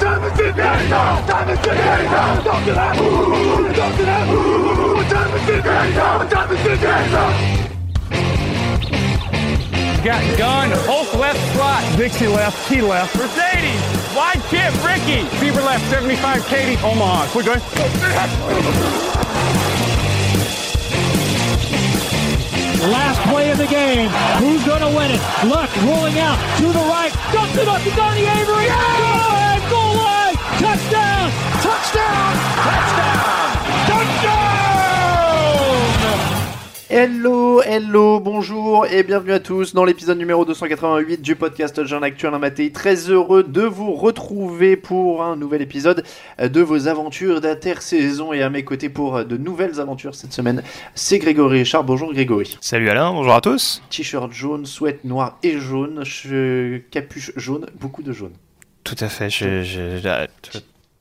time 0.00 0.24
is 0.24 0.38
it 0.40 0.56
now? 0.56 1.26
Time 1.26 1.48
is 1.48 1.58
it 1.58 1.64
now? 1.66 2.40
Talk 2.42 2.64
to 2.64 2.72
that. 2.72 2.96
Talk 3.76 3.96
to 3.96 4.04
that. 4.04 4.28
What 4.28 5.08
time 5.08 5.34
is 5.34 5.48
it 5.48 5.64
now? 5.64 6.18
What 6.18 6.30
time 6.30 6.52
is 6.52 6.66
it 6.66 6.82
now? 6.82 7.64
Got 10.04 10.38
gun, 10.38 10.70
Hulk 10.86 11.12
left 11.14 11.40
slot. 11.54 11.82
Dixie 11.98 12.28
left, 12.28 12.68
T 12.68 12.80
left. 12.80 13.16
Mercedes, 13.16 13.82
wide 14.14 14.40
chip, 14.48 14.72
Ricky. 14.86 15.26
Bieber 15.42 15.64
left, 15.64 15.84
75, 15.90 16.46
Katie, 16.46 16.76
Omaha. 16.84 17.26
We're 17.34 17.42
good. 17.42 17.62
Last 22.88 23.20
play 23.28 23.50
of 23.50 23.58
the 23.58 23.66
game. 23.66 24.08
Who's 24.38 24.64
going 24.64 24.80
to 24.80 24.96
win 24.96 25.10
it? 25.10 25.20
Luck 25.44 25.68
rolling 25.82 26.18
out 26.20 26.38
to 26.58 26.66
the 26.72 26.84
right. 26.86 27.12
Dumps 27.32 27.56
it 27.58 27.68
up 27.68 27.82
to 27.82 27.90
Donnie 27.90 28.22
Avery. 28.22 28.46
Go 28.46 28.72
ahead, 28.72 28.98
goal 29.00 29.28
line. 29.28 29.47
Touchdown. 30.58 31.30
Touchdown. 31.62 32.34
Touchdown. 32.66 33.50
Touchdown. 33.86 34.38
Hello, 36.90 37.62
hello, 37.62 38.18
bonjour 38.18 38.86
et 38.86 39.02
bienvenue 39.02 39.32
à 39.32 39.40
tous 39.40 39.74
dans 39.74 39.84
l'épisode 39.84 40.18
numéro 40.18 40.44
288 40.44 41.22
du 41.22 41.36
podcast 41.36 41.84
Jean 41.84 42.02
Actuel 42.02 42.32
Maté. 42.38 42.72
Très 42.72 43.08
heureux 43.10 43.42
de 43.44 43.62
vous 43.62 43.94
retrouver 43.94 44.76
pour 44.76 45.22
un 45.22 45.36
nouvel 45.36 45.62
épisode 45.62 46.02
de 46.42 46.60
vos 46.60 46.88
aventures 46.88 47.40
d'intersaison 47.40 48.32
et 48.32 48.42
à 48.42 48.50
mes 48.50 48.64
côtés 48.64 48.88
pour 48.88 49.24
de 49.24 49.36
nouvelles 49.36 49.80
aventures 49.80 50.14
cette 50.14 50.32
semaine, 50.32 50.62
c'est 50.94 51.18
Grégory 51.18 51.58
Richard. 51.60 51.84
Bonjour 51.84 52.12
Grégory. 52.12 52.56
Salut 52.60 52.88
Alain, 52.90 53.12
bonjour 53.12 53.34
à 53.34 53.40
tous. 53.40 53.82
T-shirt 53.90 54.32
jaune, 54.32 54.66
sweat 54.66 55.04
noir 55.04 55.38
et 55.42 55.58
jaune, 55.58 56.02
che- 56.04 56.82
capuche 56.90 57.32
jaune, 57.36 57.66
beaucoup 57.80 58.02
de 58.02 58.12
jaune. 58.12 58.32
Tout 58.88 59.04
à 59.04 59.08
fait, 59.08 59.28
je, 59.28 59.62
je- 59.62 59.98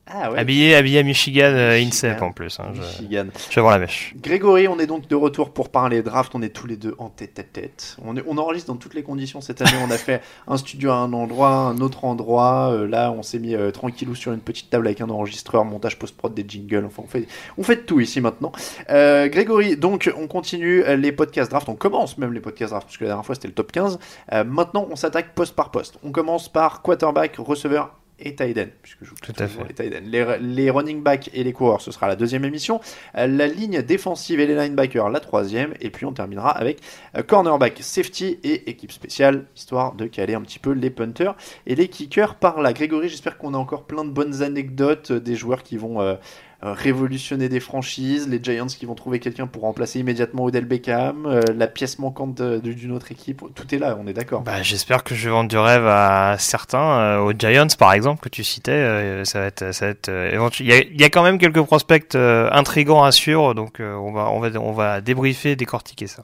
Ah 0.10 0.32
ouais. 0.32 0.40
habillé, 0.40 0.76
habillé 0.76 1.00
à 1.00 1.04
Michigan, 1.04 1.44
euh, 1.54 1.78
Michigan. 1.78 1.88
INSEP 1.90 2.22
en 2.22 2.32
plus. 2.32 2.60
hein, 2.60 2.72
je, 2.74 2.80
Michigan. 2.80 3.26
je 3.50 3.56
vais 3.56 3.62
voir 3.62 3.74
la 3.74 3.80
mèche. 3.80 4.14
Grégory, 4.18 4.68
on 4.68 4.80
est 4.80 4.88
donc 4.88 5.08
de 5.08 5.16
retour 5.16 5.52
pour 5.52 5.70
parler 5.70 6.02
draft. 6.02 6.34
On 6.36 6.42
est 6.42 6.50
tous 6.50 6.68
les 6.68 6.78
deux 6.78 6.96
en 6.98 7.10
tête 7.10 7.38
à 7.40 7.44
tête. 7.44 7.98
On, 8.06 8.16
est, 8.16 8.24
on 8.28 8.38
enregistre 8.38 8.72
dans 8.72 8.78
toutes 8.80 8.94
les 8.94 9.04
conditions 9.04 9.42
cette 9.42 9.62
année. 9.62 9.72
On 9.86 9.92
a 9.92 9.98
fait 9.98 10.22
un 10.48 10.58
studio 10.58 10.92
à 10.92 10.96
un 10.96 11.14
endroit, 11.14 11.50
un 11.50 11.80
autre 11.80 12.06
endroit. 12.06 12.72
Euh, 12.72 12.88
là, 12.88 13.12
on 13.12 13.24
s'est 13.24 13.40
mis 13.40 13.56
euh, 13.56 13.72
tranquillou 13.72 14.16
sur 14.16 14.32
une 14.32 14.40
petite 14.40 14.70
table 14.70 14.88
avec 14.88 15.02
un 15.02 15.10
enregistreur, 15.10 15.66
montage 15.66 16.00
post-prod, 16.00 16.34
des 16.34 16.46
jingles. 16.48 16.86
Enfin, 16.86 17.04
on 17.06 17.08
fait, 17.08 17.28
on 17.58 17.64
fait 17.64 17.76
de 17.78 17.82
tout 17.82 18.00
ici 18.00 18.22
maintenant. 18.22 18.52
Euh, 18.90 19.28
Grégory, 19.28 19.78
donc, 19.78 20.12
on 20.18 20.28
continue 20.28 20.84
les 20.98 21.12
podcasts 21.12 21.52
draft. 21.52 21.70
On 21.70 21.76
commence 21.76 22.18
même 22.18 22.34
les 22.34 22.40
podcasts 22.40 22.72
draft, 22.72 22.88
parce 22.88 22.98
que 22.98 23.04
la 23.04 23.10
dernière 23.10 23.26
fois 23.26 23.36
c'était 23.36 23.48
le 23.50 23.54
top 23.54 23.72
15. 23.72 24.00
Euh, 24.34 24.44
maintenant, 24.44 24.88
on 24.90 24.96
s'attaque 24.96 25.34
poste 25.36 25.56
par 25.56 25.72
poste. 25.72 25.98
On 26.04 26.12
commence 26.12 26.48
par 26.50 26.82
quarterback, 26.82 27.36
receveur 27.38 27.94
et 28.20 28.36
end, 28.40 28.66
puisque 28.82 29.00
je 29.02 29.10
joue 29.10 29.16
Tout 29.22 29.34
à 29.38 29.48
fait. 29.48 29.64
les 29.68 29.74
tight. 29.74 30.02
Les, 30.06 30.38
les 30.40 30.70
running 30.70 31.04
backs 31.04 31.30
et 31.34 31.44
les 31.44 31.54
coureurs, 31.54 31.82
ce 31.82 31.92
sera 31.92 32.08
la 32.08 32.16
deuxième 32.16 32.46
émission. 32.46 32.80
Euh, 33.16 33.28
la 33.28 33.48
ligne 33.48 33.82
défensive 33.82 34.40
et 34.40 34.48
les 34.48 34.56
linebackers, 34.56 35.10
la 35.10 35.20
troisième. 35.20 35.74
Et 35.82 35.90
puis 35.90 36.06
on 36.06 36.14
terminera 36.14 36.50
avec 36.50 36.80
euh, 37.16 37.22
cornerback, 37.22 37.78
safety 37.82 38.40
et 38.44 38.70
équipe 38.70 38.92
spéciale, 38.92 39.46
histoire 39.56 39.94
de 39.94 40.06
caler 40.08 40.34
un 40.34 40.42
petit 40.42 40.60
peu 40.60 40.72
les 40.72 40.90
punters 40.90 41.36
et 41.66 41.76
les 41.76 41.88
kickers 41.88 42.36
par 42.36 42.62
là. 42.62 42.74
Grégory, 42.74 43.10
j'espère 43.10 43.38
qu'on 43.38 43.54
a 43.54 43.58
encore 43.58 43.84
plein 43.86 44.06
de 44.06 44.12
bonnes 44.12 44.42
anecdotes 44.42 45.12
euh, 45.12 45.20
des 45.20 45.36
joueurs 45.36 45.64
qui 45.64 45.78
vont 45.78 46.02
euh, 46.02 46.16
euh, 46.64 46.74
révolutionner 46.74 47.50
des 47.50 47.60
franchises, 47.60 48.28
les 48.28 48.40
Giants 48.42 48.66
qui 48.68 48.86
vont 48.86 48.96
trouver 48.96 49.20
quelqu'un 49.20 49.46
pour 49.46 49.62
remplacer 49.62 50.00
immédiatement 50.00 50.44
Odell 50.46 50.66
Beckham, 50.66 51.26
euh, 51.28 51.42
la 51.56 51.68
pièce 51.68 52.00
manquante 52.00 52.42
d'une 52.42 52.92
autre 52.92 53.12
équipe. 53.12 53.44
Tout 53.54 53.76
est 53.76 53.78
là, 53.78 53.96
on 54.04 54.08
est 54.08 54.14
d'accord. 54.14 54.42
Bah, 54.42 54.62
J'espère 54.64 55.04
que 55.04 55.14
je 55.14 55.26
vais 55.26 55.32
vendre 55.32 55.50
du 55.50 55.58
rêve 55.58 55.86
à 55.86 56.36
certains, 56.40 57.00
euh, 57.00 57.20
aux 57.20 57.34
Giants 57.34 57.68
par 57.78 57.94
exemple, 57.94 58.22
que 58.22 58.30
tu 58.30 58.44
citais. 58.44 58.72
euh, 58.72 59.24
ça 59.24 59.40
va 59.42 59.46
être, 59.46 59.72
ça 59.74 59.86
va 59.86 59.92
être 59.92 60.10
euh, 60.10 60.32
éventu- 60.36 60.64
Il 60.64 60.68
y, 60.70 60.74
a, 60.74 60.78
il 60.80 61.00
y 61.00 61.04
a 61.04 61.10
quand 61.10 61.24
même 61.24 61.38
quelques 61.38 61.62
prospects 61.62 62.16
euh, 62.16 62.50
intrigants 62.52 63.04
à 63.04 63.12
suivre, 63.12 63.54
donc 63.54 63.80
euh, 63.80 63.94
on, 63.96 64.12
va, 64.12 64.30
on, 64.32 64.40
va, 64.40 64.50
on 64.60 64.72
va 64.72 65.02
débriefer, 65.02 65.56
décortiquer 65.56 66.08
ça. 66.08 66.24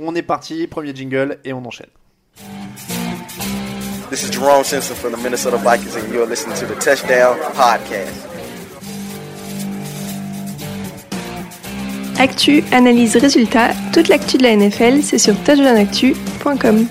On 0.00 0.14
est 0.14 0.22
parti, 0.22 0.66
premier 0.68 0.94
jingle 0.94 1.38
et 1.44 1.52
on 1.52 1.64
enchaîne. 1.66 1.86
This 4.10 4.22
is 4.24 4.30
Jerome 4.32 4.62
Simpson 4.64 4.94
from 4.94 5.12
the 5.12 5.22
Minnesota 5.22 5.56
Vikings, 5.56 5.96
and 5.96 6.12
you're 6.12 6.26
listening 6.28 6.54
to 6.58 6.66
the 6.66 6.78
Touchdown 6.78 7.36
Podcast. 7.54 8.31
Actu, 12.18 12.62
analyse, 12.72 13.16
résultat, 13.16 13.70
toute 13.92 14.08
l'actu 14.08 14.36
de 14.38 14.42
la 14.42 14.56
NFL, 14.56 15.02
c'est 15.02 15.18
sur 15.18 15.34
touchdownactu.com. 15.42 16.86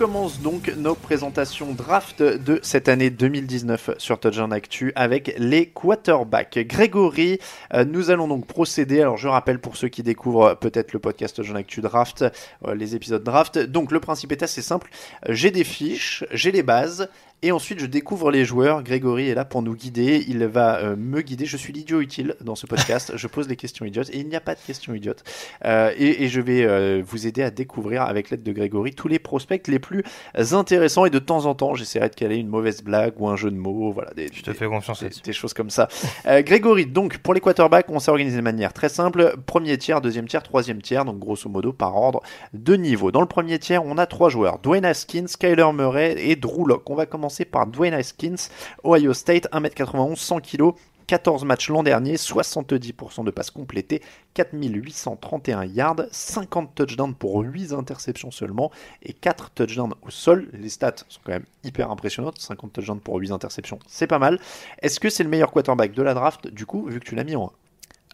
commence 0.00 0.40
donc 0.40 0.72
nos 0.78 0.94
présentations 0.94 1.74
draft 1.74 2.22
de 2.22 2.58
cette 2.62 2.88
année 2.88 3.10
2019 3.10 3.90
sur 3.98 4.18
Touchdown 4.18 4.50
Actu 4.50 4.92
avec 4.94 5.34
les 5.36 5.66
quarterbacks. 5.66 6.58
Grégory, 6.60 7.38
euh, 7.74 7.84
nous 7.84 8.08
allons 8.08 8.26
donc 8.26 8.46
procéder. 8.46 9.02
Alors 9.02 9.18
je 9.18 9.28
rappelle 9.28 9.58
pour 9.58 9.76
ceux 9.76 9.88
qui 9.88 10.02
découvrent 10.02 10.54
peut-être 10.54 10.94
le 10.94 11.00
podcast 11.00 11.36
Touchdown 11.36 11.58
Actu 11.58 11.82
Draft, 11.82 12.24
euh, 12.66 12.74
les 12.74 12.96
épisodes 12.96 13.22
draft. 13.22 13.58
Donc 13.58 13.92
le 13.92 14.00
principe 14.00 14.32
est 14.32 14.42
assez 14.42 14.62
simple. 14.62 14.88
Euh, 15.28 15.34
J'ai 15.34 15.50
des 15.50 15.64
fiches, 15.64 16.24
j'ai 16.30 16.50
les 16.50 16.62
bases. 16.62 17.10
Et 17.42 17.52
ensuite, 17.52 17.80
je 17.80 17.86
découvre 17.86 18.30
les 18.30 18.44
joueurs. 18.44 18.82
Grégory 18.82 19.30
est 19.30 19.34
là 19.34 19.46
pour 19.46 19.62
nous 19.62 19.74
guider. 19.74 20.22
Il 20.28 20.44
va 20.44 20.76
euh, 20.80 20.94
me 20.94 21.22
guider. 21.22 21.46
Je 21.46 21.56
suis 21.56 21.72
l'idiot 21.72 22.00
utile 22.02 22.34
dans 22.42 22.54
ce 22.54 22.66
podcast. 22.66 23.12
je 23.16 23.26
pose 23.28 23.48
les 23.48 23.56
questions 23.56 23.86
idiotes 23.86 24.10
et 24.10 24.18
il 24.18 24.28
n'y 24.28 24.36
a 24.36 24.42
pas 24.42 24.54
de 24.54 24.60
questions 24.60 24.92
idiotes. 24.92 25.24
Euh, 25.64 25.90
et, 25.96 26.24
et 26.24 26.28
je 26.28 26.38
vais 26.42 26.64
euh, 26.64 27.02
vous 27.02 27.26
aider 27.26 27.42
à 27.42 27.50
découvrir 27.50 28.02
avec 28.02 28.28
l'aide 28.28 28.42
de 28.42 28.52
Grégory 28.52 28.92
tous 28.94 29.08
les 29.08 29.18
prospects 29.18 29.66
les 29.68 29.78
plus 29.78 30.02
intéressants. 30.34 31.06
Et 31.06 31.10
de 31.10 31.18
temps 31.18 31.46
en 31.46 31.54
temps, 31.54 31.74
j'essaierai 31.74 32.10
de 32.10 32.14
caler 32.14 32.36
une 32.36 32.48
mauvaise 32.48 32.82
blague 32.82 33.14
ou 33.18 33.26
un 33.28 33.36
jeu 33.36 33.50
de 33.50 33.56
mots. 33.56 33.90
Voilà, 33.90 34.10
des, 34.12 34.28
Je 34.30 34.42
te 34.42 34.50
des- 34.50 34.56
fais 34.56 34.66
confiance 34.66 35.02
des, 35.02 35.08
des 35.24 35.32
choses 35.32 35.54
comme 35.54 35.70
ça. 35.70 35.88
Grégory, 36.26 36.84
donc 36.84 37.18
pour 37.18 37.32
les 37.32 37.40
quarterbacks, 37.40 37.86
on 37.88 38.00
s'est 38.00 38.10
organisé 38.10 38.36
de 38.36 38.42
manière 38.42 38.74
très 38.74 38.90
simple. 38.90 39.34
Premier 39.46 39.78
tiers, 39.78 40.02
deuxième 40.02 40.28
tiers, 40.28 40.42
troisième 40.42 40.82
tiers, 40.82 41.06
donc 41.06 41.18
grosso 41.18 41.48
modo 41.48 41.72
par 41.72 41.96
ordre 41.96 42.20
de 42.52 42.74
niveau. 42.76 43.10
Dans 43.12 43.22
le 43.22 43.26
premier 43.26 43.58
tiers, 43.58 43.82
on 43.82 43.96
a 43.96 44.04
trois 44.04 44.28
joueurs 44.28 44.58
Dwayne 44.58 44.84
Haskins, 44.84 45.24
Kyler 45.38 45.72
Murray 45.72 46.16
et 46.18 46.36
Drew 46.36 46.66
Lock. 46.66 46.88
On 46.90 46.94
va 46.94 47.06
commencer 47.06 47.29
par 47.44 47.66
Dwayne 47.66 47.94
Haskins, 47.94 48.48
Ohio 48.84 49.12
State, 49.14 49.48
1m91, 49.52 50.16
100 50.16 50.40
kg. 50.40 50.74
14 51.10 51.44
matchs 51.44 51.70
l'an 51.70 51.82
dernier, 51.82 52.14
70% 52.14 53.24
de 53.24 53.32
passes 53.32 53.50
complétées, 53.50 54.00
4831 54.34 55.64
yards, 55.64 56.02
50 56.12 56.72
touchdowns 56.72 57.14
pour 57.14 57.40
8 57.40 57.72
interceptions 57.72 58.30
seulement 58.30 58.70
et 59.02 59.12
4 59.12 59.50
touchdowns 59.50 59.94
au 60.02 60.10
sol. 60.10 60.48
Les 60.52 60.68
stats 60.68 60.98
sont 61.08 61.18
quand 61.24 61.32
même 61.32 61.46
hyper 61.64 61.90
impressionnantes, 61.90 62.38
50 62.38 62.72
touchdowns 62.72 63.00
pour 63.00 63.16
8 63.16 63.32
interceptions, 63.32 63.80
c'est 63.88 64.06
pas 64.06 64.20
mal. 64.20 64.38
Est-ce 64.82 65.00
que 65.00 65.10
c'est 65.10 65.24
le 65.24 65.30
meilleur 65.30 65.50
quarterback 65.50 65.94
de 65.94 66.02
la 66.04 66.14
draft 66.14 66.46
du 66.46 66.64
coup, 66.64 66.86
vu 66.86 67.00
que 67.00 67.04
tu 67.06 67.16
l'as 67.16 67.24
mis 67.24 67.34
en 67.34 67.46
1 67.46 67.50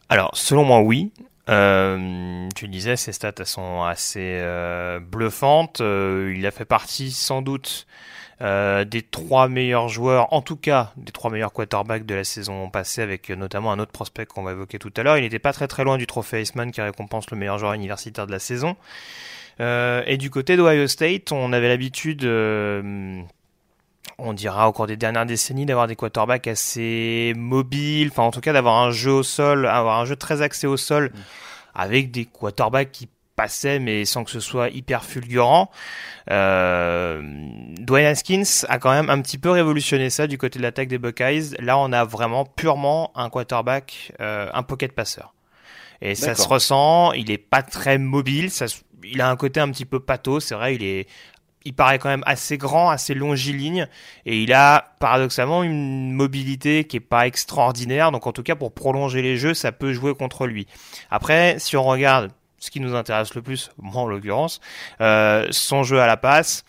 Alors, 0.08 0.30
selon 0.34 0.64
moi, 0.64 0.80
oui. 0.80 1.12
Euh, 1.48 2.48
tu 2.56 2.66
disais, 2.66 2.96
ses 2.96 3.12
stats 3.12 3.44
sont 3.44 3.82
assez 3.82 4.38
euh, 4.40 5.00
bluffantes. 5.00 5.80
Euh, 5.80 6.34
il 6.36 6.46
a 6.46 6.50
fait 6.50 6.64
partie 6.64 7.12
sans 7.12 7.42
doute 7.42 7.86
euh, 8.42 8.84
des 8.84 9.02
trois 9.02 9.48
meilleurs 9.48 9.88
joueurs, 9.88 10.32
en 10.32 10.42
tout 10.42 10.56
cas 10.56 10.92
des 10.96 11.12
trois 11.12 11.30
meilleurs 11.30 11.52
quarterbacks 11.52 12.04
de 12.04 12.14
la 12.14 12.24
saison 12.24 12.68
passée, 12.68 13.00
avec 13.00 13.30
notamment 13.30 13.72
un 13.72 13.78
autre 13.78 13.92
prospect 13.92 14.26
qu'on 14.26 14.42
va 14.42 14.52
évoquer 14.52 14.78
tout 14.78 14.92
à 14.96 15.02
l'heure. 15.02 15.16
Il 15.16 15.22
n'était 15.22 15.38
pas 15.38 15.52
très 15.52 15.68
très 15.68 15.84
loin 15.84 15.96
du 15.96 16.06
trophée 16.06 16.42
Iceman 16.42 16.70
qui 16.70 16.82
récompense 16.82 17.30
le 17.30 17.36
meilleur 17.38 17.58
joueur 17.58 17.72
universitaire 17.72 18.26
de 18.26 18.32
la 18.32 18.38
saison. 18.38 18.76
Euh, 19.60 20.02
et 20.06 20.18
du 20.18 20.30
côté 20.30 20.56
d'Ohio 20.56 20.86
State, 20.86 21.32
on 21.32 21.52
avait 21.52 21.68
l'habitude, 21.68 22.24
euh, 22.24 23.22
on 24.18 24.32
dira 24.34 24.68
au 24.68 24.72
cours 24.72 24.86
des 24.86 24.96
dernières 24.96 25.26
décennies, 25.26 25.64
d'avoir 25.64 25.86
des 25.86 25.96
quarterbacks 25.96 26.46
assez 26.46 27.32
mobiles, 27.36 28.08
enfin 28.10 28.24
en 28.24 28.30
tout 28.30 28.40
cas 28.40 28.52
d'avoir 28.52 28.76
un 28.82 28.90
jeu 28.90 29.12
au 29.12 29.22
sol, 29.22 29.66
avoir 29.66 29.98
un 29.98 30.04
jeu 30.04 30.16
très 30.16 30.42
axé 30.42 30.66
au 30.66 30.76
sol, 30.76 31.10
avec 31.74 32.10
des 32.10 32.26
quarterbacks 32.26 32.92
qui 32.92 33.08
passaient 33.36 33.78
mais 33.78 34.04
sans 34.04 34.24
que 34.24 34.30
ce 34.30 34.40
soit 34.40 34.70
hyper 34.70 35.04
fulgurant. 35.04 35.70
Euh, 36.30 37.20
Dwayne 37.78 38.06
Haskins 38.06 38.66
a 38.68 38.78
quand 38.78 38.90
même 38.90 39.10
un 39.10 39.20
petit 39.20 39.38
peu 39.38 39.50
révolutionné 39.50 40.10
ça 40.10 40.26
du 40.26 40.38
côté 40.38 40.58
de 40.58 40.64
l'attaque 40.64 40.88
des 40.88 40.98
Buckeyes. 40.98 41.54
Là, 41.60 41.78
on 41.78 41.92
a 41.92 42.04
vraiment 42.04 42.44
purement 42.44 43.12
un 43.14 43.30
quarterback, 43.30 44.12
euh, 44.20 44.48
un 44.52 44.62
pocket 44.62 44.92
passeur. 44.92 45.34
Et 46.02 46.14
ça 46.14 46.34
se 46.34 46.46
ressent, 46.46 47.12
il 47.12 47.30
est 47.30 47.38
pas 47.38 47.62
très 47.62 47.96
mobile, 47.96 48.50
ça, 48.50 48.66
il 49.02 49.20
a 49.22 49.30
un 49.30 49.36
côté 49.36 49.60
un 49.60 49.70
petit 49.70 49.86
peu 49.86 49.98
pâteau, 49.98 50.40
c'est 50.40 50.54
vrai, 50.54 50.74
il 50.74 50.84
est 50.84 51.06
il 51.66 51.74
paraît 51.74 51.98
quand 51.98 52.08
même 52.08 52.22
assez 52.26 52.58
grand, 52.58 52.90
assez 52.90 53.12
longiligne, 53.12 53.88
et 54.24 54.40
il 54.40 54.52
a 54.52 54.94
paradoxalement 55.00 55.64
une 55.64 56.12
mobilité 56.12 56.84
qui 56.84 56.98
est 56.98 57.00
pas 57.00 57.26
extraordinaire. 57.26 58.12
Donc 58.12 58.26
en 58.28 58.32
tout 58.32 58.44
cas 58.44 58.54
pour 58.54 58.72
prolonger 58.72 59.20
les 59.20 59.36
jeux, 59.36 59.52
ça 59.52 59.72
peut 59.72 59.92
jouer 59.92 60.14
contre 60.14 60.46
lui. 60.46 60.68
Après, 61.10 61.56
si 61.58 61.76
on 61.76 61.82
regarde 61.82 62.30
ce 62.58 62.70
qui 62.70 62.80
nous 62.80 62.94
intéresse 62.94 63.34
le 63.34 63.42
plus, 63.42 63.70
moi 63.78 64.02
en 64.02 64.06
l'occurrence, 64.06 64.60
euh, 65.00 65.46
son 65.50 65.82
jeu 65.82 66.00
à 66.00 66.06
la 66.06 66.16
passe, 66.16 66.64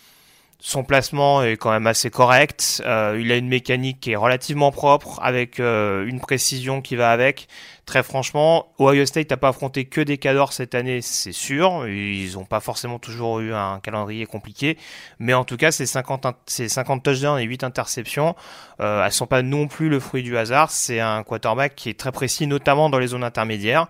son 0.60 0.84
placement 0.84 1.44
est 1.44 1.56
quand 1.56 1.70
même 1.72 1.86
assez 1.88 2.10
correct. 2.10 2.82
Euh, 2.86 3.18
il 3.22 3.32
a 3.32 3.36
une 3.38 3.48
mécanique 3.48 4.00
qui 4.00 4.12
est 4.12 4.16
relativement 4.16 4.72
propre, 4.72 5.20
avec 5.22 5.60
euh, 5.60 6.06
une 6.08 6.20
précision 6.20 6.82
qui 6.82 6.96
va 6.96 7.12
avec. 7.12 7.48
Très 7.86 8.04
franchement, 8.04 8.68
Ohio 8.80 9.06
State 9.06 9.30
n'a 9.30 9.38
pas 9.38 9.50
affronté 9.50 9.86
que 9.86 10.02
des 10.02 10.18
cadors 10.18 10.52
cette 10.54 10.76
année, 10.76 11.02
c'est 11.02 11.32
sûr. 11.32 11.88
Ils 11.88 12.34
n'ont 12.34 12.44
pas 12.44 12.60
forcément 12.60 13.00
toujours 13.00 13.40
eu 13.40 13.54
un 13.54 13.80
calendrier 13.80 14.26
compliqué. 14.26 14.78
Mais 15.20 15.34
en 15.34 15.46
tout 15.46 15.58
cas, 15.58 15.72
ces 15.72 15.86
50, 15.86 16.26
in- 16.26 16.36
ces 16.48 16.68
50 16.68 17.02
touchdowns 17.04 17.40
et 17.40 17.44
8 17.44 17.64
interceptions, 17.64 18.36
euh, 18.82 19.06
elles 19.06 19.12
sont 19.14 19.28
pas 19.28 19.44
non 19.44 19.68
plus 19.68 19.88
le 19.90 20.00
fruit 20.00 20.24
du 20.24 20.38
hasard. 20.38 20.72
C'est 20.72 21.00
un 21.00 21.24
quarterback 21.24 21.76
qui 21.76 21.90
est 21.90 21.98
très 22.00 22.12
précis, 22.12 22.46
notamment 22.48 22.90
dans 22.90 23.00
les 23.00 23.08
zones 23.08 23.24
intermédiaires. 23.24 23.88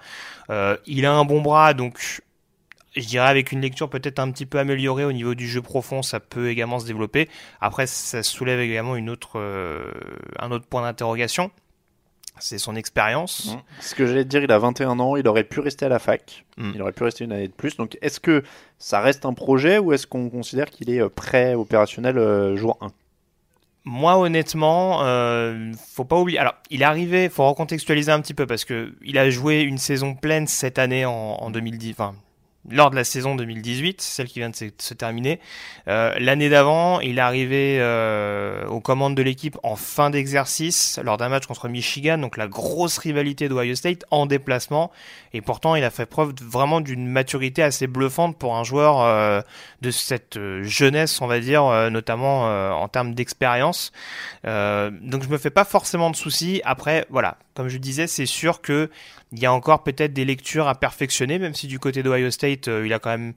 Euh, 0.49 0.77
il 0.85 1.05
a 1.05 1.13
un 1.13 1.25
bon 1.25 1.41
bras, 1.41 1.73
donc 1.73 2.21
je 2.95 3.05
dirais 3.05 3.27
avec 3.27 3.51
une 3.51 3.61
lecture 3.61 3.89
peut-être 3.89 4.19
un 4.19 4.31
petit 4.31 4.45
peu 4.45 4.59
améliorée 4.59 5.05
au 5.05 5.11
niveau 5.11 5.35
du 5.35 5.47
jeu 5.47 5.61
profond, 5.61 6.01
ça 6.01 6.19
peut 6.19 6.49
également 6.49 6.79
se 6.79 6.85
développer. 6.85 7.29
Après, 7.61 7.87
ça 7.87 8.23
soulève 8.23 8.59
également 8.59 8.95
une 8.95 9.09
autre, 9.09 9.39
euh, 9.39 9.91
un 10.39 10.51
autre 10.51 10.65
point 10.65 10.81
d'interrogation. 10.81 11.51
C'est 12.39 12.59
son 12.59 12.75
expérience. 12.75 13.55
Mmh. 13.55 13.81
Ce 13.81 13.95
que 13.95 14.05
j'allais 14.05 14.23
te 14.23 14.29
dire, 14.29 14.43
il 14.43 14.51
a 14.51 14.59
21 14.59 14.99
ans, 14.99 15.15
il 15.15 15.27
aurait 15.27 15.43
pu 15.43 15.59
rester 15.59 15.85
à 15.85 15.89
la 15.89 15.97
fac, 15.97 16.45
Mm. 16.57 16.71
il 16.75 16.81
aurait 16.81 16.91
pu 16.91 17.03
rester 17.03 17.23
une 17.23 17.31
année 17.31 17.47
de 17.47 17.53
plus. 17.53 17.77
Donc 17.77 17.97
est-ce 18.01 18.19
que 18.19 18.43
ça 18.79 18.99
reste 18.99 19.25
un 19.25 19.33
projet 19.33 19.77
ou 19.77 19.93
est-ce 19.93 20.07
qu'on 20.07 20.29
considère 20.29 20.69
qu'il 20.69 20.89
est 20.89 21.01
euh, 21.01 21.09
prêt 21.09 21.53
opérationnel 21.53 22.17
euh, 22.17 22.55
jour 22.57 22.77
1 22.81 22.87
Moi, 23.85 24.17
honnêtement, 24.17 25.03
euh, 25.03 25.71
faut 25.93 26.03
pas 26.05 26.17
oublier. 26.17 26.39
Alors, 26.39 26.55
il 26.69 26.81
est 26.81 26.85
arrivé, 26.85 27.29
faut 27.29 27.47
recontextualiser 27.47 28.11
un 28.11 28.21
petit 28.21 28.33
peu 28.33 28.45
parce 28.47 28.65
que 28.65 28.93
il 29.03 29.17
a 29.17 29.29
joué 29.29 29.61
une 29.61 29.77
saison 29.77 30.15
pleine 30.15 30.47
cette 30.47 30.79
année 30.79 31.05
en, 31.05 31.11
en 31.11 31.49
2010, 31.51 31.91
enfin, 31.91 32.15
lors 32.69 32.89
de 32.89 32.95
la 32.95 33.03
saison 33.03 33.35
2018, 33.35 34.01
celle 34.01 34.27
qui 34.27 34.39
vient 34.39 34.49
de 34.49 34.55
se, 34.55 34.93
terminer. 34.93 35.39
Euh, 35.87 36.13
L'année 36.19 36.49
d'avant, 36.49 36.99
il 36.99 37.17
est 37.17 37.21
arrivé 37.21 37.77
euh, 37.79 38.65
aux 38.67 38.79
commandes 38.79 39.15
de 39.15 39.21
l'équipe 39.21 39.57
en 39.63 39.75
fin 39.75 40.09
d'exercice 40.09 40.99
lors 41.03 41.17
d'un 41.17 41.29
match 41.29 41.45
contre 41.45 41.69
Michigan, 41.69 42.17
donc 42.17 42.37
la 42.37 42.47
grosse 42.47 42.97
rivalité 42.97 43.49
d'Ohio 43.49 43.75
State 43.75 44.03
en 44.11 44.25
déplacement. 44.25 44.91
Et 45.33 45.41
pourtant, 45.41 45.75
il 45.75 45.83
a 45.83 45.89
fait 45.89 46.05
preuve 46.05 46.33
vraiment 46.41 46.81
d'une 46.81 47.07
maturité 47.07 47.63
assez 47.63 47.87
bluffante 47.87 48.37
pour 48.37 48.55
un 48.55 48.63
joueur 48.63 49.01
euh, 49.01 49.41
de 49.81 49.91
cette 49.91 50.39
jeunesse, 50.63 51.21
on 51.21 51.27
va 51.27 51.39
dire, 51.39 51.89
notamment 51.91 52.45
en 52.81 52.87
termes 52.87 53.13
d'expérience. 53.13 53.91
Donc 54.43 55.23
je 55.23 55.29
me 55.29 55.37
fais 55.37 55.49
pas 55.49 55.65
forcément 55.65 56.09
de 56.09 56.15
soucis. 56.15 56.61
Après, 56.65 57.05
voilà, 57.09 57.37
comme 57.57 57.69
je 57.69 57.79
disais, 57.79 58.05
c'est 58.05 58.27
sûr 58.27 58.61
que 58.61 58.91
il 59.31 59.39
y 59.39 59.47
a 59.47 59.51
encore 59.51 59.81
peut-être 59.81 60.13
des 60.13 60.25
lectures 60.25 60.67
à 60.67 60.75
perfectionner, 60.75 61.39
même 61.39 61.55
si 61.55 61.65
du 61.65 61.79
côté 61.79 62.03
d'Ohio 62.03 62.29
State, 62.29 62.67
euh, 62.67 62.85
il 62.85 62.93
a 62.93 62.99
quand 62.99 63.09
même 63.09 63.33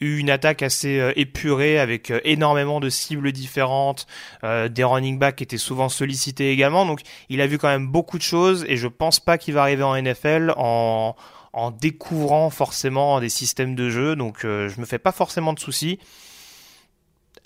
eu 0.00 0.18
une 0.18 0.28
attaque 0.28 0.62
assez 0.62 1.00
euh, 1.00 1.12
épurée 1.16 1.78
avec 1.78 2.10
euh, 2.10 2.20
énormément 2.24 2.80
de 2.80 2.90
cibles 2.90 3.32
différentes, 3.32 4.06
des 4.42 4.84
running 4.84 5.18
backs 5.18 5.36
qui 5.36 5.44
étaient 5.44 5.56
souvent 5.56 5.88
sollicités 5.88 6.52
également. 6.52 6.84
Donc 6.84 7.00
il 7.30 7.40
a 7.40 7.46
vu 7.46 7.56
quand 7.56 7.68
même 7.68 7.88
beaucoup 7.88 8.18
de 8.18 8.22
choses 8.22 8.66
et 8.68 8.76
je 8.76 8.88
pense 8.88 9.20
pas 9.20 9.38
qu'il 9.38 9.54
va 9.54 9.62
arriver 9.62 9.82
en 9.82 10.00
NFL 10.00 10.52
en 10.58 11.16
en 11.56 11.70
découvrant 11.70 12.50
forcément 12.50 13.18
des 13.18 13.30
systèmes 13.30 13.74
de 13.74 13.88
jeu. 13.88 14.14
Donc 14.14 14.44
euh, 14.44 14.68
je 14.68 14.78
me 14.78 14.84
fais 14.84 14.98
pas 14.98 15.10
forcément 15.10 15.54
de 15.54 15.58
soucis. 15.58 15.98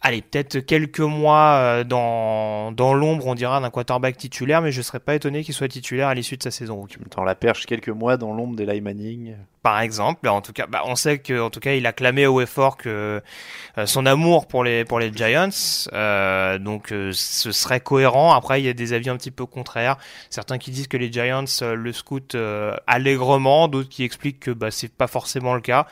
Allez, 0.02 0.22
peut-être 0.22 0.60
quelques 0.60 1.00
mois 1.00 1.56
euh, 1.56 1.84
dans, 1.84 2.72
dans 2.72 2.94
l'ombre, 2.94 3.26
on 3.26 3.34
dira, 3.34 3.60
d'un 3.60 3.68
quarterback 3.68 4.16
titulaire, 4.16 4.62
mais 4.62 4.72
je 4.72 4.80
serais 4.80 4.98
pas 4.98 5.14
étonné 5.14 5.44
qu'il 5.44 5.52
soit 5.52 5.68
titulaire 5.68 6.08
à 6.08 6.14
l'issue 6.14 6.38
de 6.38 6.42
sa 6.42 6.50
saison 6.50 6.76
rookie. 6.76 6.94
Tu 6.94 7.00
me 7.00 7.04
tends 7.04 7.22
la 7.22 7.34
perche 7.34 7.66
quelques 7.66 7.90
mois 7.90 8.16
dans 8.16 8.32
l'ombre 8.32 8.56
d'Eli 8.56 8.80
Manning. 8.80 9.36
Par 9.62 9.78
exemple, 9.80 10.26
en 10.26 10.40
tout 10.40 10.54
cas, 10.54 10.66
bah, 10.66 10.82
on 10.86 10.96
sait 10.96 11.18
que, 11.18 11.38
en 11.38 11.50
tout 11.50 11.60
cas, 11.60 11.74
il 11.74 11.86
a 11.86 11.92
clamé 11.92 12.26
au 12.26 12.40
effort 12.40 12.78
que 12.78 13.20
euh, 13.76 13.86
son 13.86 14.06
amour 14.06 14.48
pour 14.48 14.64
les 14.64 14.86
pour 14.86 14.98
les 14.98 15.12
Giants, 15.12 15.50
euh, 15.92 16.58
donc 16.58 16.92
euh, 16.92 17.10
ce 17.12 17.52
serait 17.52 17.80
cohérent. 17.80 18.32
Après, 18.32 18.62
il 18.62 18.64
y 18.64 18.70
a 18.70 18.72
des 18.72 18.94
avis 18.94 19.10
un 19.10 19.18
petit 19.18 19.30
peu 19.30 19.44
contraires. 19.44 19.98
Certains 20.30 20.56
qui 20.56 20.70
disent 20.70 20.88
que 20.88 20.96
les 20.96 21.12
Giants 21.12 21.44
le 21.60 21.92
scoutent 21.92 22.36
euh, 22.36 22.74
allègrement, 22.86 23.68
d'autres 23.68 23.90
qui 23.90 24.02
expliquent 24.02 24.40
que 24.40 24.50
bah, 24.50 24.70
c'est 24.70 24.90
pas 24.90 25.08
forcément 25.08 25.54
le 25.54 25.60
cas. 25.60 25.86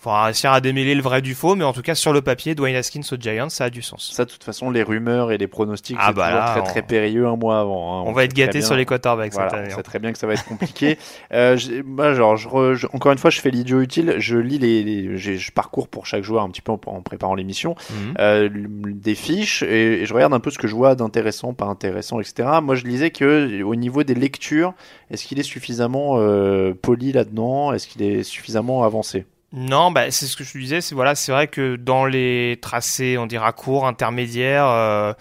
Faudra 0.00 0.26
réussir 0.26 0.52
à 0.52 0.60
démêler 0.60 0.94
le 0.94 1.02
vrai 1.02 1.20
du 1.22 1.34
faux, 1.34 1.56
mais 1.56 1.64
en 1.64 1.72
tout 1.72 1.82
cas 1.82 1.96
sur 1.96 2.12
le 2.12 2.22
papier, 2.22 2.54
Dwayne 2.54 2.76
Haskins 2.76 3.00
aux 3.10 3.16
Giants, 3.16 3.48
ça 3.48 3.64
a 3.64 3.70
du 3.70 3.82
sens. 3.82 4.12
Ça, 4.14 4.24
de 4.24 4.30
toute 4.30 4.44
façon, 4.44 4.70
les 4.70 4.84
rumeurs 4.84 5.32
et 5.32 5.38
les 5.38 5.48
pronostics, 5.48 5.96
Ah 5.98 6.06
c'est 6.08 6.14
bah 6.14 6.26
toujours 6.26 6.38
là, 6.40 6.50
très 6.52 6.60
on- 6.60 6.64
très 6.64 6.82
périlleux 6.82 7.26
un 7.26 7.34
mois 7.34 7.58
avant. 7.58 7.98
hein. 7.98 8.04
On 8.06 8.12
va 8.12 8.22
être 8.22 8.32
gâté 8.32 8.62
sur 8.62 8.76
les 8.76 8.86
quarterbacks 8.86 9.32
Voilà, 9.32 9.48
cette 9.50 9.58
on 9.58 9.62
année. 9.64 9.72
hein. 9.72 9.76
sait 9.76 9.82
très 9.82 9.98
bien 9.98 10.12
que 10.12 10.18
ça 10.20 10.28
va 10.28 10.34
être 10.34 10.44
compliqué. 10.44 10.98
euh, 11.32 11.58
moi, 11.84 12.14
genre, 12.14 12.36
je, 12.36 12.48
re- 12.48 12.74
je- 12.74 12.86
encore 12.92 13.10
une 13.10 13.18
fois, 13.18 13.30
je 13.30 13.40
fais 13.40 13.50
l'idiot 13.50 13.80
utile. 13.80 14.14
Je 14.18 14.36
lis 14.38 14.58
les, 14.60 15.16
je 15.18 15.50
parcours 15.50 15.88
pour 15.88 16.06
chaque 16.06 16.22
joueur 16.22 16.44
un 16.44 16.50
petit 16.50 16.62
peu 16.62 16.70
en, 16.70 16.80
en 16.86 17.02
préparant 17.02 17.34
l'émission 17.34 17.74
Mhm. 17.90 18.14
euh, 18.20 18.48
des 18.52 19.16
fiches 19.16 19.64
et, 19.64 20.02
et 20.02 20.06
je 20.06 20.14
regarde 20.14 20.32
un 20.32 20.38
peu 20.40 20.50
ce 20.52 20.58
que 20.58 20.68
je 20.68 20.76
vois 20.76 20.94
d'intéressant, 20.94 21.54
pas 21.54 21.66
intéressant, 21.66 22.20
etc. 22.20 22.48
Moi, 22.62 22.76
je 22.76 22.84
lisais 22.84 23.10
que 23.10 23.62
au 23.64 23.74
niveau 23.74 24.04
des 24.04 24.14
lectures, 24.14 24.74
est-ce 25.10 25.24
qu'il 25.26 25.40
est 25.40 25.42
suffisamment 25.42 26.18
euh, 26.18 26.72
poli 26.80 27.10
là-dedans? 27.10 27.72
Est-ce 27.72 27.88
qu'il 27.88 28.02
est 28.02 28.22
suffisamment 28.22 28.84
avancé? 28.84 29.26
Non, 29.52 29.90
bah, 29.90 30.10
c'est 30.10 30.26
ce 30.26 30.36
que 30.36 30.44
je 30.44 30.52
te 30.52 30.58
disais. 30.58 30.80
C'est 30.80 30.94
voilà, 30.94 31.14
c'est 31.14 31.32
vrai 31.32 31.48
que 31.48 31.76
dans 31.76 32.04
les 32.04 32.58
tracés, 32.60 33.16
on 33.16 33.26
dira 33.26 33.52
courts, 33.52 33.86
intermédiaires, 33.86 34.66
euh, 34.66 35.12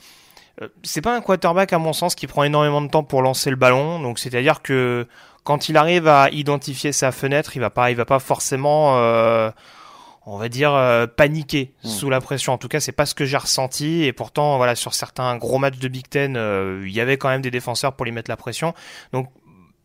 euh, 0.61 0.67
c'est 0.83 1.01
pas 1.01 1.15
un 1.15 1.21
quarterback 1.21 1.71
à 1.71 1.77
mon 1.77 1.93
sens 1.93 2.13
qui 2.15 2.27
prend 2.27 2.43
énormément 2.43 2.81
de 2.81 2.89
temps 2.89 3.03
pour 3.03 3.21
lancer 3.21 3.49
le 3.49 3.55
ballon. 3.55 3.99
Donc 4.01 4.19
c'est-à-dire 4.19 4.61
que 4.61 5.07
quand 5.43 5.69
il 5.69 5.77
arrive 5.77 6.07
à 6.09 6.29
identifier 6.31 6.91
sa 6.91 7.13
fenêtre, 7.13 7.55
il 7.55 7.59
va 7.59 7.69
pas, 7.69 7.89
il 7.89 7.95
va 7.95 8.03
pas 8.03 8.19
forcément, 8.19 8.97
euh, 8.97 9.49
on 10.25 10.37
va 10.37 10.49
dire, 10.49 10.73
euh, 10.73 11.07
paniquer 11.07 11.73
Mm. 11.85 11.87
sous 11.87 12.09
la 12.09 12.19
pression. 12.19 12.51
En 12.51 12.57
tout 12.57 12.67
cas, 12.67 12.81
c'est 12.81 12.91
pas 12.91 13.05
ce 13.05 13.15
que 13.15 13.23
j'ai 13.23 13.37
ressenti. 13.37 14.03
Et 14.03 14.11
pourtant, 14.11 14.57
voilà, 14.57 14.75
sur 14.75 14.93
certains 14.93 15.37
gros 15.37 15.57
matchs 15.57 15.77
de 15.77 15.87
Big 15.87 16.09
Ten, 16.09 16.35
il 16.83 16.91
y 16.91 16.99
avait 16.99 17.17
quand 17.17 17.29
même 17.29 17.41
des 17.41 17.51
défenseurs 17.51 17.93
pour 17.93 18.03
lui 18.03 18.11
mettre 18.11 18.29
la 18.29 18.35
pression. 18.35 18.73
Donc 19.13 19.29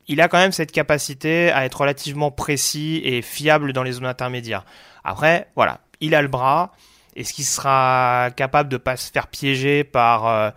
il 0.08 0.20
a 0.20 0.28
quand 0.28 0.38
même 0.38 0.52
cette 0.52 0.72
capacité 0.72 1.50
à 1.52 1.64
être 1.64 1.80
relativement 1.80 2.30
précis 2.30 3.00
et 3.04 3.22
fiable 3.22 3.72
dans 3.72 3.82
les 3.82 3.92
zones 3.92 4.06
intermédiaires. 4.06 4.64
Après, 5.04 5.48
voilà, 5.56 5.80
il 6.00 6.14
a 6.14 6.22
le 6.22 6.28
bras. 6.28 6.72
Est-ce 7.14 7.32
qu'il 7.32 7.44
sera 7.44 8.30
capable 8.36 8.68
de 8.68 8.76
pas 8.76 8.96
se 8.96 9.10
faire 9.10 9.26
piéger 9.26 9.84
par, 9.84 10.26
euh, 10.26 10.50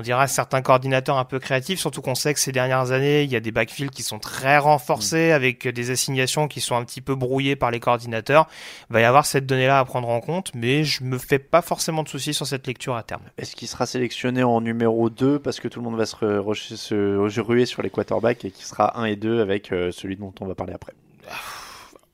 on 0.00 0.02
dira, 0.02 0.26
certains 0.26 0.62
coordinateurs 0.62 1.18
un 1.18 1.24
peu 1.24 1.38
créatifs 1.38 1.78
Surtout 1.78 2.00
qu'on 2.02 2.14
sait 2.14 2.34
que 2.34 2.40
ces 2.40 2.52
dernières 2.52 2.90
années, 2.90 3.22
il 3.22 3.30
y 3.30 3.36
a 3.36 3.40
des 3.40 3.52
backfields 3.52 3.90
qui 3.90 4.02
sont 4.02 4.18
très 4.18 4.58
renforcés 4.58 5.30
avec 5.32 5.68
des 5.68 5.90
assignations 5.90 6.48
qui 6.48 6.60
sont 6.60 6.74
un 6.76 6.84
petit 6.84 7.00
peu 7.00 7.14
brouillées 7.14 7.54
par 7.56 7.70
les 7.70 7.80
coordinateurs. 7.80 8.48
Il 8.90 8.94
va 8.94 9.00
y 9.00 9.04
avoir 9.04 9.26
cette 9.26 9.46
donnée-là 9.46 9.78
à 9.78 9.84
prendre 9.84 10.08
en 10.08 10.20
compte, 10.20 10.50
mais 10.54 10.84
je 10.84 11.04
me 11.04 11.18
fais 11.18 11.38
pas 11.38 11.62
forcément 11.62 12.02
de 12.02 12.08
soucis 12.08 12.34
sur 12.34 12.46
cette 12.46 12.66
lecture 12.66 12.96
à 12.96 13.02
terme. 13.02 13.22
Est-ce 13.38 13.54
qu'il 13.54 13.68
sera 13.68 13.86
sélectionné 13.86 14.42
en 14.42 14.60
numéro 14.60 15.10
2 15.10 15.38
parce 15.38 15.60
que 15.60 15.68
tout 15.68 15.80
le 15.80 15.84
monde 15.84 15.98
va 15.98 16.06
se, 16.06 16.16
re- 16.16 16.76
se 16.76 17.40
ruer 17.40 17.66
sur 17.66 17.82
les 17.82 17.90
quarterbacks 17.90 18.44
et 18.44 18.50
qu'il 18.50 18.64
sera 18.64 18.98
1 18.98 19.04
et 19.04 19.16
2 19.16 19.40
avec 19.40 19.72
euh, 19.72 19.92
celui 19.92 20.16
dont 20.16 20.32
on 20.40 20.46
va 20.46 20.54
parler 20.54 20.72
après? 20.72 20.92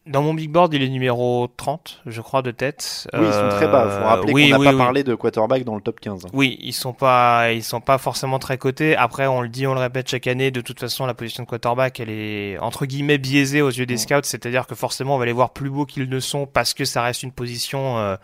Dans 0.06 0.22
mon 0.22 0.34
big 0.34 0.50
board, 0.52 0.72
il 0.72 0.82
est 0.84 0.88
numéro 0.88 1.48
30, 1.56 2.02
je 2.06 2.20
crois, 2.20 2.40
de 2.40 2.52
tête. 2.52 3.08
Oui, 3.12 3.26
ils 3.26 3.32
sont 3.32 3.48
très 3.48 3.66
bas. 3.66 3.84
Il 3.86 3.90
faut 3.98 4.04
rappeler 4.06 4.32
oui, 4.32 4.44
qu'on 4.44 4.50
n'a 4.50 4.58
oui, 4.60 4.66
pas 4.66 4.72
oui. 4.72 4.78
parlé 4.78 5.02
de 5.02 5.14
quarterback 5.16 5.64
dans 5.64 5.74
le 5.74 5.80
top 5.80 5.98
15. 5.98 6.26
Oui, 6.32 6.56
ils 6.60 6.72
sont 6.72 6.92
pas, 6.92 7.52
ils 7.52 7.64
sont 7.64 7.80
pas 7.80 7.98
forcément 7.98 8.38
très 8.38 8.56
cotés. 8.56 8.96
Après, 8.96 9.26
on 9.26 9.40
le 9.40 9.48
dit, 9.48 9.66
on 9.66 9.74
le 9.74 9.80
répète 9.80 10.08
chaque 10.08 10.28
année. 10.28 10.52
De 10.52 10.60
toute 10.60 10.78
façon, 10.78 11.06
la 11.06 11.14
position 11.14 11.42
de 11.42 11.48
quarterback, 11.48 11.98
elle 11.98 12.10
est 12.10 12.56
entre 12.58 12.86
guillemets 12.86 13.18
biaisée 13.18 13.62
aux 13.62 13.68
yeux 13.70 13.86
des 13.86 13.96
scouts. 13.96 14.14
C'est-à-dire 14.22 14.68
que 14.68 14.76
forcément, 14.76 15.16
on 15.16 15.18
va 15.18 15.26
les 15.26 15.32
voir 15.32 15.50
plus 15.50 15.70
beaux 15.70 15.86
qu'ils 15.86 16.08
ne 16.08 16.20
sont 16.20 16.46
parce 16.46 16.72
que 16.72 16.84
ça 16.84 17.02
reste 17.02 17.24
une 17.24 17.32
position. 17.32 17.98
euh, 17.98 18.16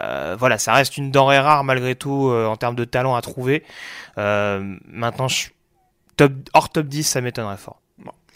euh, 0.00 0.34
voilà, 0.36 0.58
ça 0.58 0.72
reste 0.72 0.96
une 0.96 1.12
denrée 1.12 1.38
rare 1.38 1.62
malgré 1.62 1.94
tout 1.94 2.28
euh, 2.28 2.46
en 2.46 2.56
termes 2.56 2.74
de 2.74 2.84
talent 2.84 3.14
à 3.14 3.22
trouver. 3.22 3.62
Euh, 4.18 4.74
maintenant, 4.88 5.28
je- 5.28 5.50
top, 6.16 6.32
hors 6.54 6.68
top 6.70 6.86
10, 6.86 7.04
ça 7.04 7.20
m'étonnerait 7.20 7.56
fort. 7.56 7.80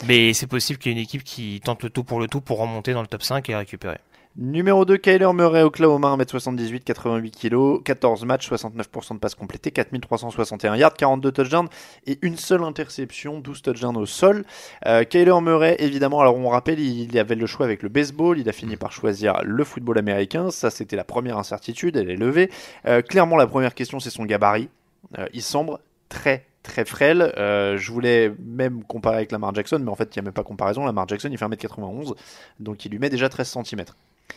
Mais 0.07 0.33
c'est 0.33 0.47
possible 0.47 0.79
qu'il 0.79 0.91
y 0.91 0.95
ait 0.95 0.97
une 0.97 1.03
équipe 1.03 1.23
qui 1.23 1.61
tente 1.63 1.83
le 1.83 1.89
tout 1.89 2.03
pour 2.03 2.19
le 2.19 2.27
tout 2.27 2.41
pour 2.41 2.59
remonter 2.59 2.93
dans 2.93 3.01
le 3.01 3.07
top 3.07 3.23
5 3.23 3.49
et 3.49 3.55
récupérer. 3.55 3.99
Numéro 4.41 4.85
2, 4.85 4.95
Kyler 4.97 5.33
Murray, 5.33 5.63
Oklahoma, 5.63 6.15
1m78, 6.15 6.83
88 6.83 7.31
kg, 7.31 7.83
14 7.83 8.23
matchs, 8.25 8.49
69% 8.49 9.15
de 9.15 9.17
passes 9.17 9.35
complétées, 9.35 9.71
4361 9.71 10.77
yards, 10.77 10.93
42 10.93 11.31
touchdowns 11.31 11.67
et 12.05 12.19
une 12.21 12.37
seule 12.37 12.63
interception, 12.63 13.39
12 13.39 13.61
touchdowns 13.61 13.97
au 13.97 14.05
sol. 14.05 14.45
Euh, 14.85 15.03
Kyler 15.03 15.41
Murray, 15.41 15.75
évidemment, 15.79 16.21
alors 16.21 16.37
on 16.37 16.47
rappelle, 16.47 16.79
il 16.79 17.17
avait 17.17 17.35
le 17.35 17.47
choix 17.47 17.65
avec 17.65 17.83
le 17.83 17.89
baseball, 17.89 18.39
il 18.39 18.47
a 18.47 18.53
fini 18.53 18.77
par 18.77 18.93
choisir 18.93 19.41
le 19.43 19.63
football 19.65 19.97
américain, 19.97 20.51
ça 20.51 20.69
c'était 20.69 20.95
la 20.95 21.03
première 21.03 21.37
incertitude, 21.37 21.97
elle 21.97 22.09
est 22.09 22.15
levée. 22.15 22.49
Euh, 22.85 23.01
clairement, 23.01 23.35
la 23.35 23.47
première 23.47 23.73
question, 23.73 23.99
c'est 23.99 24.11
son 24.11 24.23
gabarit. 24.25 24.69
Euh, 25.17 25.27
il 25.33 25.41
semble 25.41 25.79
très 26.07 26.45
très 26.63 26.85
frêle. 26.85 27.33
Euh, 27.37 27.77
je 27.77 27.91
voulais 27.91 28.33
même 28.43 28.83
comparer 28.83 29.17
avec 29.17 29.31
Lamar 29.31 29.53
Jackson, 29.55 29.79
mais 29.81 29.89
en 29.91 29.95
fait, 29.95 30.15
il 30.15 30.19
n'y 30.19 30.23
a 30.23 30.25
même 30.25 30.33
pas 30.33 30.43
comparaison. 30.43 30.85
Lamar 30.85 31.07
Jackson, 31.07 31.29
il 31.31 31.37
fait 31.37 31.45
1m91, 31.45 32.15
donc 32.59 32.85
il 32.85 32.91
lui 32.91 32.99
met 32.99 33.09
déjà 33.09 33.29
13 33.29 33.57
cm. 33.65 33.85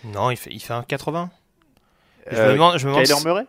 Non, 0.04 0.30
il 0.30 0.36
fait, 0.36 0.50
il 0.52 0.60
fait 0.60 0.72
un 0.74 0.82
80. 0.82 1.30
Je 2.30 2.36
me 2.36 2.40
Euh, 2.40 2.52
demande, 2.52 2.78
je 2.78 2.86
me 2.86 2.92
demande 2.92 3.06
Kyler 3.06 3.24
Murray? 3.24 3.44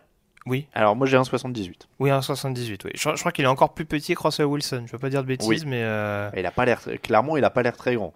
Oui. 0.46 0.66
Alors 0.74 0.94
moi 0.94 1.06
j'ai 1.06 1.16
un 1.16 1.24
78. 1.24 1.88
Oui, 2.00 2.10
un 2.10 2.20
78, 2.20 2.84
oui. 2.84 2.90
Je, 2.94 3.00
je 3.00 3.18
crois 3.18 3.32
qu'il 3.32 3.44
est 3.46 3.48
encore 3.48 3.72
plus 3.72 3.86
petit 3.86 4.14
que 4.14 4.20
Russell 4.22 4.44
Wilson. 4.44 4.82
Je 4.86 4.92
veux 4.92 4.98
pas 4.98 5.08
dire 5.08 5.22
de 5.22 5.26
bêtises, 5.28 5.48
Oui. 5.48 5.62
mais 5.66 5.80
euh, 5.82 6.28
Il 6.36 6.44
a 6.44 6.50
pas 6.50 6.66
l'air 6.66 6.82
clairement 7.02 7.38
il 7.38 7.44
a 7.44 7.50
pas 7.50 7.62
l'air 7.62 7.74
très 7.76 7.94
grand. 7.94 8.12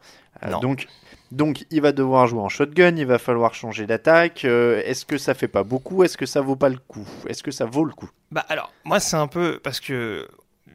Non. 0.46 0.60
donc 0.60 0.86
donc 1.32 1.64
il 1.70 1.80
va 1.80 1.92
devoir 1.92 2.26
jouer 2.26 2.40
en 2.40 2.48
shotgun, 2.50 2.94
il 2.96 3.06
va 3.06 3.18
falloir 3.18 3.54
changer 3.54 3.86
d'attaque. 3.86 4.44
Euh, 4.44 4.82
Est-ce 4.84 5.06
que 5.06 5.16
ça 5.16 5.32
fait 5.32 5.48
pas 5.48 5.62
beaucoup? 5.62 6.04
Est-ce 6.04 6.18
que 6.18 6.26
ça 6.26 6.42
vaut 6.42 6.54
pas 6.56 6.68
le 6.68 6.76
coup? 6.76 7.06
Est-ce 7.28 7.42
que 7.42 7.50
ça 7.50 7.64
vaut 7.64 7.84
le 7.84 7.92
coup? 7.94 8.10
Bah 8.30 8.44
alors 8.50 8.72
moi 8.84 9.00
c'est 9.00 9.16
un 9.16 9.26
peu 9.26 9.58
parce 9.62 9.80
que 9.80 10.28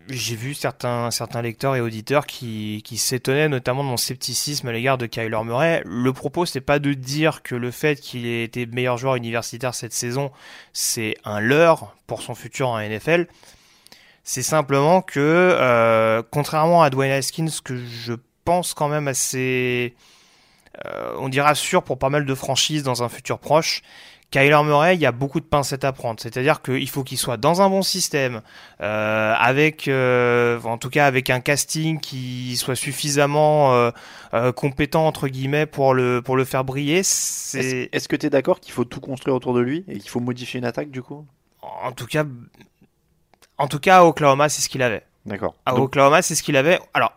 j'ai 0.10 0.36
vu 0.36 0.54
certains 0.54 1.12
certains 1.12 1.42
lecteurs 1.42 1.76
et 1.76 1.82
auditeurs 1.82 2.26
qui 2.26 2.82
qui 2.84 2.98
s'étonnaient 2.98 3.50
notamment 3.50 3.84
de 3.84 3.90
mon 3.90 3.98
scepticisme 3.98 4.68
à 4.68 4.72
l'égard 4.72 4.98
de 4.98 5.06
Kyler 5.06 5.44
Murray. 5.44 5.82
Le 5.86 6.14
propos 6.14 6.46
c'est 6.46 6.62
pas 6.62 6.80
de 6.80 6.94
dire 6.94 7.44
que 7.44 7.56
le 7.56 7.72
fait 7.72 8.00
qu'il 8.00 8.26
ait 8.26 8.44
été 8.44 8.66
meilleur 8.66 8.98
joueur 8.98 9.16
universitaire 9.16 9.74
cette 9.74 9.94
saison 9.94 10.32
c'est 10.74 11.16
un 11.26 11.40
leurre 11.40 11.96
pour 12.08 12.22
son 12.22 12.36
futur 12.36 12.70
en 12.70 12.80
NFL. 12.80 13.28
C'est 14.24 14.44
simplement 14.44 15.02
que 15.02 15.20
euh, 15.20 16.22
contrairement 16.32 16.84
à 16.84 16.90
Dwayne 16.90 17.12
Haskins 17.12 17.50
que 17.64 17.76
je 17.78 18.14
pense 18.46 18.74
quand 18.74 18.88
même 18.88 19.08
assez 19.08 19.96
euh, 20.86 21.16
on 21.20 21.30
dira 21.30 21.56
sûr 21.56 21.84
pour 21.84 22.00
pas 22.00 22.10
mal 22.10 22.26
de 22.26 22.36
franchises 22.36 22.84
dans 22.84 23.04
un 23.04 23.10
futur 23.10 23.40
proche. 23.40 23.84
Kyler 24.34 24.64
Murray, 24.64 24.96
il 24.96 25.00
y 25.00 25.06
a 25.06 25.12
beaucoup 25.12 25.40
de 25.40 25.46
pincettes 25.46 25.84
à 25.84 25.92
prendre. 25.92 26.20
C'est-à-dire 26.20 26.64
qu'il 26.64 26.90
faut 26.90 27.04
qu'il 27.04 27.20
soit 27.20 27.38
dans 27.38 27.62
un 27.62 27.70
bon 27.70 27.84
système, 27.84 28.42
euh, 28.82 29.36
avec, 29.38 29.88
euh, 29.88 30.60
en 30.64 30.80
tout 30.80 30.90
cas 30.90 31.06
avec 31.06 31.30
un 31.30 31.40
casting 31.40 32.00
qui 32.00 32.58
soit 32.58 32.76
suffisamment 32.76 33.92
euh, 34.34 34.52
compétent 34.52 35.06
entre 35.06 35.28
guillemets 35.28 35.68
pour 35.68 35.94
le 35.94 36.24
pour 36.24 36.36
le 36.36 36.46
faire 36.46 36.64
briller. 36.64 37.02
Est-ce 37.02 38.08
que 38.08 38.16
tu 38.16 38.26
es 38.26 38.32
d'accord 38.32 38.60
qu'il 38.60 38.74
faut 38.74 38.86
tout 38.86 39.00
construire 39.00 39.36
autour 39.36 39.54
de 39.54 39.60
lui 39.60 39.86
et 39.88 40.00
qu'il 40.00 40.10
faut 40.10 40.20
modifier 40.20 40.58
une 40.58 40.66
attaque 40.66 40.90
du 40.90 41.04
coup? 41.04 41.28
En 41.62 41.92
tout 41.92 42.08
cas, 42.08 42.26
en 43.60 43.68
tout 43.68 43.80
cas 43.80 44.00
à 44.00 44.04
Oklahoma, 44.04 44.50
c'est 44.50 44.64
ce 44.64 44.70
qu'il 44.70 44.82
avait. 44.82 45.04
D'accord. 45.28 45.54
À 45.68 45.74
Donc, 45.74 45.82
Oklahoma, 45.82 46.24
c'est 46.24 46.34
ce 46.34 46.42
qu'il 46.42 46.58
avait. 46.58 46.80
Alors 46.96 47.14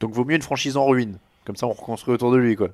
donc 0.00 0.12
vaut 0.12 0.24
mieux 0.24 0.36
une 0.36 0.42
franchise 0.42 0.78
en 0.78 0.86
ruine. 0.86 1.18
Comme 1.44 1.56
ça 1.56 1.66
on 1.66 1.72
reconstruit 1.72 2.14
autour 2.14 2.32
de 2.32 2.38
lui 2.38 2.56
quoi. 2.56 2.68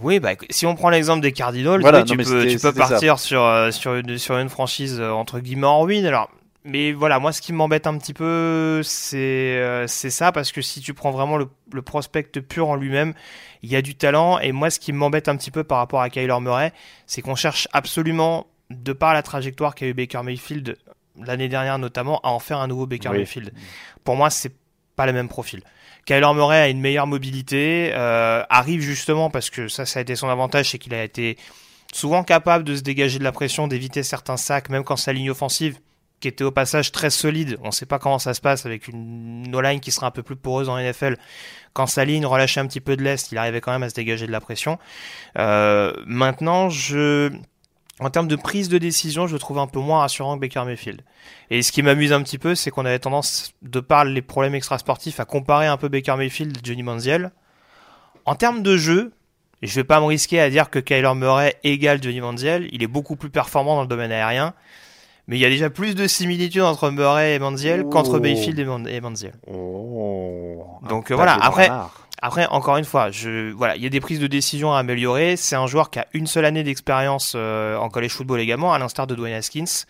Oui, 0.00 0.20
bah, 0.20 0.30
si 0.50 0.66
on 0.66 0.74
prend 0.74 0.88
l'exemple 0.90 1.20
des 1.20 1.32
Cardinals, 1.32 1.80
Voilà, 1.80 1.98
oui, 1.98 2.04
non, 2.04 2.10
tu, 2.10 2.16
peux, 2.18 2.24
c'était- 2.24 2.46
tu 2.54 2.58
peux 2.60 2.68
c'était 2.68 2.80
ça. 2.82 2.88
partir 2.88 3.18
sur, 3.18 3.42
euh, 3.42 3.70
sur, 3.70 3.94
une, 3.94 4.18
sur 4.18 4.38
une 4.38 4.48
franchise 4.48 4.98
euh, 5.00 5.10
entre 5.10 5.40
guillemets 5.40 5.66
en 5.66 5.80
ruine. 5.82 6.06
Alors, 6.06 6.30
mais 6.64 6.92
voilà, 6.92 7.18
moi, 7.18 7.32
ce 7.32 7.40
qui 7.40 7.52
m'embête 7.52 7.86
un 7.86 7.98
petit 7.98 8.14
peu, 8.14 8.80
c'est 8.84 9.16
euh, 9.58 9.86
c'est 9.88 10.10
ça, 10.10 10.30
parce 10.32 10.52
que 10.52 10.62
si 10.62 10.80
tu 10.80 10.94
prends 10.94 11.10
vraiment 11.10 11.36
le, 11.36 11.48
le 11.72 11.82
prospect 11.82 12.22
pur 12.40 12.68
en 12.68 12.76
lui-même, 12.76 13.14
il 13.62 13.70
y 13.70 13.76
a 13.76 13.82
du 13.82 13.94
talent. 13.96 14.38
Et 14.38 14.52
moi, 14.52 14.70
ce 14.70 14.78
qui 14.78 14.92
m'embête 14.92 15.28
un 15.28 15.36
petit 15.36 15.50
peu 15.50 15.64
par 15.64 15.78
rapport 15.78 16.00
à 16.00 16.08
Kyler 16.10 16.38
Murray, 16.40 16.72
c'est 17.06 17.20
qu'on 17.20 17.34
cherche 17.34 17.66
absolument, 17.72 18.46
de 18.70 18.92
par 18.92 19.12
la 19.12 19.22
trajectoire 19.22 19.74
qu'a 19.74 19.86
eu 19.86 19.92
Baker 19.94 20.22
Mayfield 20.22 20.76
l'année 21.20 21.48
dernière 21.48 21.78
notamment, 21.78 22.20
à 22.22 22.28
en 22.30 22.38
faire 22.38 22.58
un 22.58 22.68
nouveau 22.68 22.86
Baker 22.86 23.10
Oui. 23.10 23.18
Mayfield. 23.18 23.52
Pour 24.04 24.16
moi, 24.16 24.30
c'est 24.30 24.52
pas 24.96 25.04
le 25.06 25.12
même 25.12 25.28
profil. 25.28 25.62
Kyler 26.04 26.34
Murray 26.34 26.58
a 26.58 26.68
une 26.68 26.80
meilleure 26.80 27.06
mobilité, 27.06 27.92
euh, 27.94 28.42
arrive 28.50 28.80
justement 28.80 29.30
parce 29.30 29.50
que 29.50 29.68
ça, 29.68 29.86
ça 29.86 30.00
a 30.00 30.02
été 30.02 30.16
son 30.16 30.28
avantage, 30.28 30.70
c'est 30.70 30.78
qu'il 30.78 30.94
a 30.94 31.04
été 31.04 31.36
souvent 31.92 32.24
capable 32.24 32.64
de 32.64 32.74
se 32.74 32.82
dégager 32.82 33.18
de 33.18 33.24
la 33.24 33.32
pression, 33.32 33.68
d'éviter 33.68 34.02
certains 34.02 34.36
sacs, 34.36 34.68
même 34.68 34.82
quand 34.82 34.96
sa 34.96 35.12
ligne 35.12 35.30
offensive, 35.30 35.78
qui 36.22 36.28
était 36.28 36.44
au 36.44 36.52
passage 36.52 36.92
très 36.92 37.10
solide, 37.10 37.58
on 37.62 37.66
ne 37.66 37.72
sait 37.72 37.86
pas 37.86 37.98
comment 37.98 38.18
ça 38.18 38.32
se 38.32 38.40
passe 38.40 38.64
avec 38.64 38.88
une 38.88 39.42
no-line 39.50 39.80
qui 39.80 39.90
sera 39.90 40.06
un 40.06 40.10
peu 40.10 40.22
plus 40.22 40.36
poreuse 40.36 40.68
en 40.68 40.78
NFL, 40.78 41.16
quand 41.72 41.86
sa 41.86 42.04
ligne 42.04 42.24
relâchait 42.24 42.60
un 42.60 42.66
petit 42.66 42.80
peu 42.80 42.96
de 42.96 43.02
l'est, 43.02 43.30
il 43.32 43.38
arrivait 43.38 43.60
quand 43.60 43.72
même 43.72 43.82
à 43.82 43.88
se 43.88 43.94
dégager 43.94 44.26
de 44.26 44.32
la 44.32 44.40
pression. 44.40 44.78
Euh, 45.38 45.92
maintenant, 46.06 46.70
je... 46.70 47.30
En 48.04 48.10
termes 48.10 48.28
de 48.28 48.36
prise 48.36 48.68
de 48.68 48.78
décision, 48.78 49.26
je 49.26 49.32
le 49.34 49.38
trouve 49.38 49.58
un 49.58 49.66
peu 49.66 49.78
moins 49.80 50.00
rassurant 50.00 50.34
que 50.36 50.40
Baker 50.40 50.64
Mayfield. 50.64 51.02
Et 51.50 51.62
ce 51.62 51.70
qui 51.72 51.82
m'amuse 51.82 52.12
un 52.12 52.22
petit 52.22 52.38
peu, 52.38 52.54
c'est 52.54 52.70
qu'on 52.70 52.84
avait 52.84 52.98
tendance, 52.98 53.52
de 53.62 53.80
par 53.80 54.04
les 54.04 54.22
problèmes 54.22 54.54
extrasportifs, 54.54 55.20
à 55.20 55.24
comparer 55.24 55.66
un 55.66 55.76
peu 55.76 55.88
Baker 55.88 56.16
Mayfield 56.16 56.56
et 56.56 56.60
Johnny 56.64 56.82
Manziel. 56.82 57.30
En 58.24 58.34
termes 58.34 58.62
de 58.62 58.76
jeu, 58.76 59.12
et 59.62 59.66
je 59.66 59.74
vais 59.74 59.84
pas 59.84 60.00
me 60.00 60.06
risquer 60.06 60.40
à 60.40 60.50
dire 60.50 60.70
que 60.70 60.78
Kyler 60.80 61.14
Murray 61.14 61.54
égale 61.62 62.02
Johnny 62.02 62.20
Manziel, 62.20 62.68
il 62.72 62.82
est 62.82 62.86
beaucoup 62.88 63.14
plus 63.16 63.30
performant 63.30 63.76
dans 63.76 63.82
le 63.82 63.88
domaine 63.88 64.10
aérien. 64.12 64.54
Mais 65.28 65.36
il 65.36 65.40
y 65.40 65.44
a 65.44 65.48
déjà 65.48 65.70
plus 65.70 65.94
de 65.94 66.08
similitudes 66.08 66.62
entre 66.62 66.90
Murray 66.90 67.34
et 67.34 67.38
Manziel 67.38 67.84
qu'entre 67.84 68.16
Oh. 68.16 68.20
Mayfield 68.20 68.58
et 68.58 68.64
Man- 68.64 68.88
et 68.88 69.00
Manziel. 69.00 69.34
Oh. 69.46 70.66
Donc, 70.88 71.12
euh, 71.12 71.14
voilà, 71.14 71.34
après-. 71.40 71.70
Après, 72.24 72.46
encore 72.46 72.76
une 72.76 72.84
fois, 72.84 73.10
je, 73.10 73.50
voilà, 73.50 73.74
il 73.74 73.82
y 73.82 73.86
a 73.86 73.88
des 73.88 74.00
prises 74.00 74.20
de 74.20 74.28
décision 74.28 74.72
à 74.72 74.78
améliorer. 74.78 75.36
C'est 75.36 75.56
un 75.56 75.66
joueur 75.66 75.90
qui 75.90 75.98
a 75.98 76.06
une 76.12 76.28
seule 76.28 76.44
année 76.44 76.62
d'expérience 76.62 77.32
euh, 77.34 77.76
en 77.76 77.88
college 77.88 78.12
football 78.12 78.38
également, 78.38 78.72
à 78.72 78.78
l'instar 78.78 79.08
de 79.08 79.16
Dwayne 79.16 79.34
Haskins. 79.34 79.86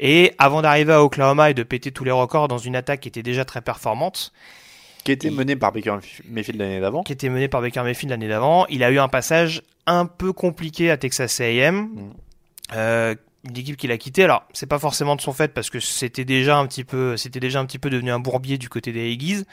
Et 0.00 0.34
avant 0.38 0.62
d'arriver 0.62 0.92
à 0.92 1.04
Oklahoma 1.04 1.50
et 1.50 1.54
de 1.54 1.62
péter 1.62 1.92
tous 1.92 2.02
les 2.02 2.10
records 2.10 2.48
dans 2.48 2.58
une 2.58 2.74
attaque 2.74 3.00
qui 3.00 3.08
était 3.08 3.22
déjà 3.22 3.44
très 3.44 3.60
performante, 3.60 4.32
qui 5.04 5.12
était 5.12 5.30
mené 5.30 5.54
par 5.54 5.70
Baker 5.72 5.98
Mayfield 6.28 6.60
l'année 6.60 6.80
d'avant. 6.80 7.04
qui 7.04 7.12
était 7.12 7.28
menée 7.28 7.48
par 7.48 7.60
Baker 7.60 7.82
Mayfield 7.82 8.10
l'année 8.10 8.28
d'avant, 8.28 8.66
il 8.68 8.82
a 8.82 8.90
eu 8.90 8.98
un 8.98 9.08
passage 9.08 9.62
un 9.86 10.06
peu 10.06 10.32
compliqué 10.32 10.90
à 10.90 10.96
Texas 10.96 11.40
A&M. 11.40 11.76
Mm. 11.76 12.10
Euh, 12.74 13.14
une 13.44 13.56
équipe 13.56 13.76
qu'il 13.76 13.90
a 13.90 13.96
quitté. 13.96 14.24
Alors, 14.24 14.44
c'est 14.52 14.66
pas 14.66 14.78
forcément 14.78 15.16
de 15.16 15.20
son 15.20 15.32
fait 15.32 15.48
parce 15.54 15.70
que 15.70 15.80
c'était 15.80 16.26
déjà 16.26 16.58
un 16.58 16.66
petit 16.66 16.84
peu, 16.84 17.16
c'était 17.16 17.40
déjà 17.40 17.60
un 17.60 17.66
petit 17.66 17.78
peu 17.78 17.88
devenu 17.88 18.10
un 18.10 18.18
bourbier 18.18 18.58
du 18.58 18.68
côté 18.68 18.92
des 18.92 19.12
Aggies. 19.12 19.44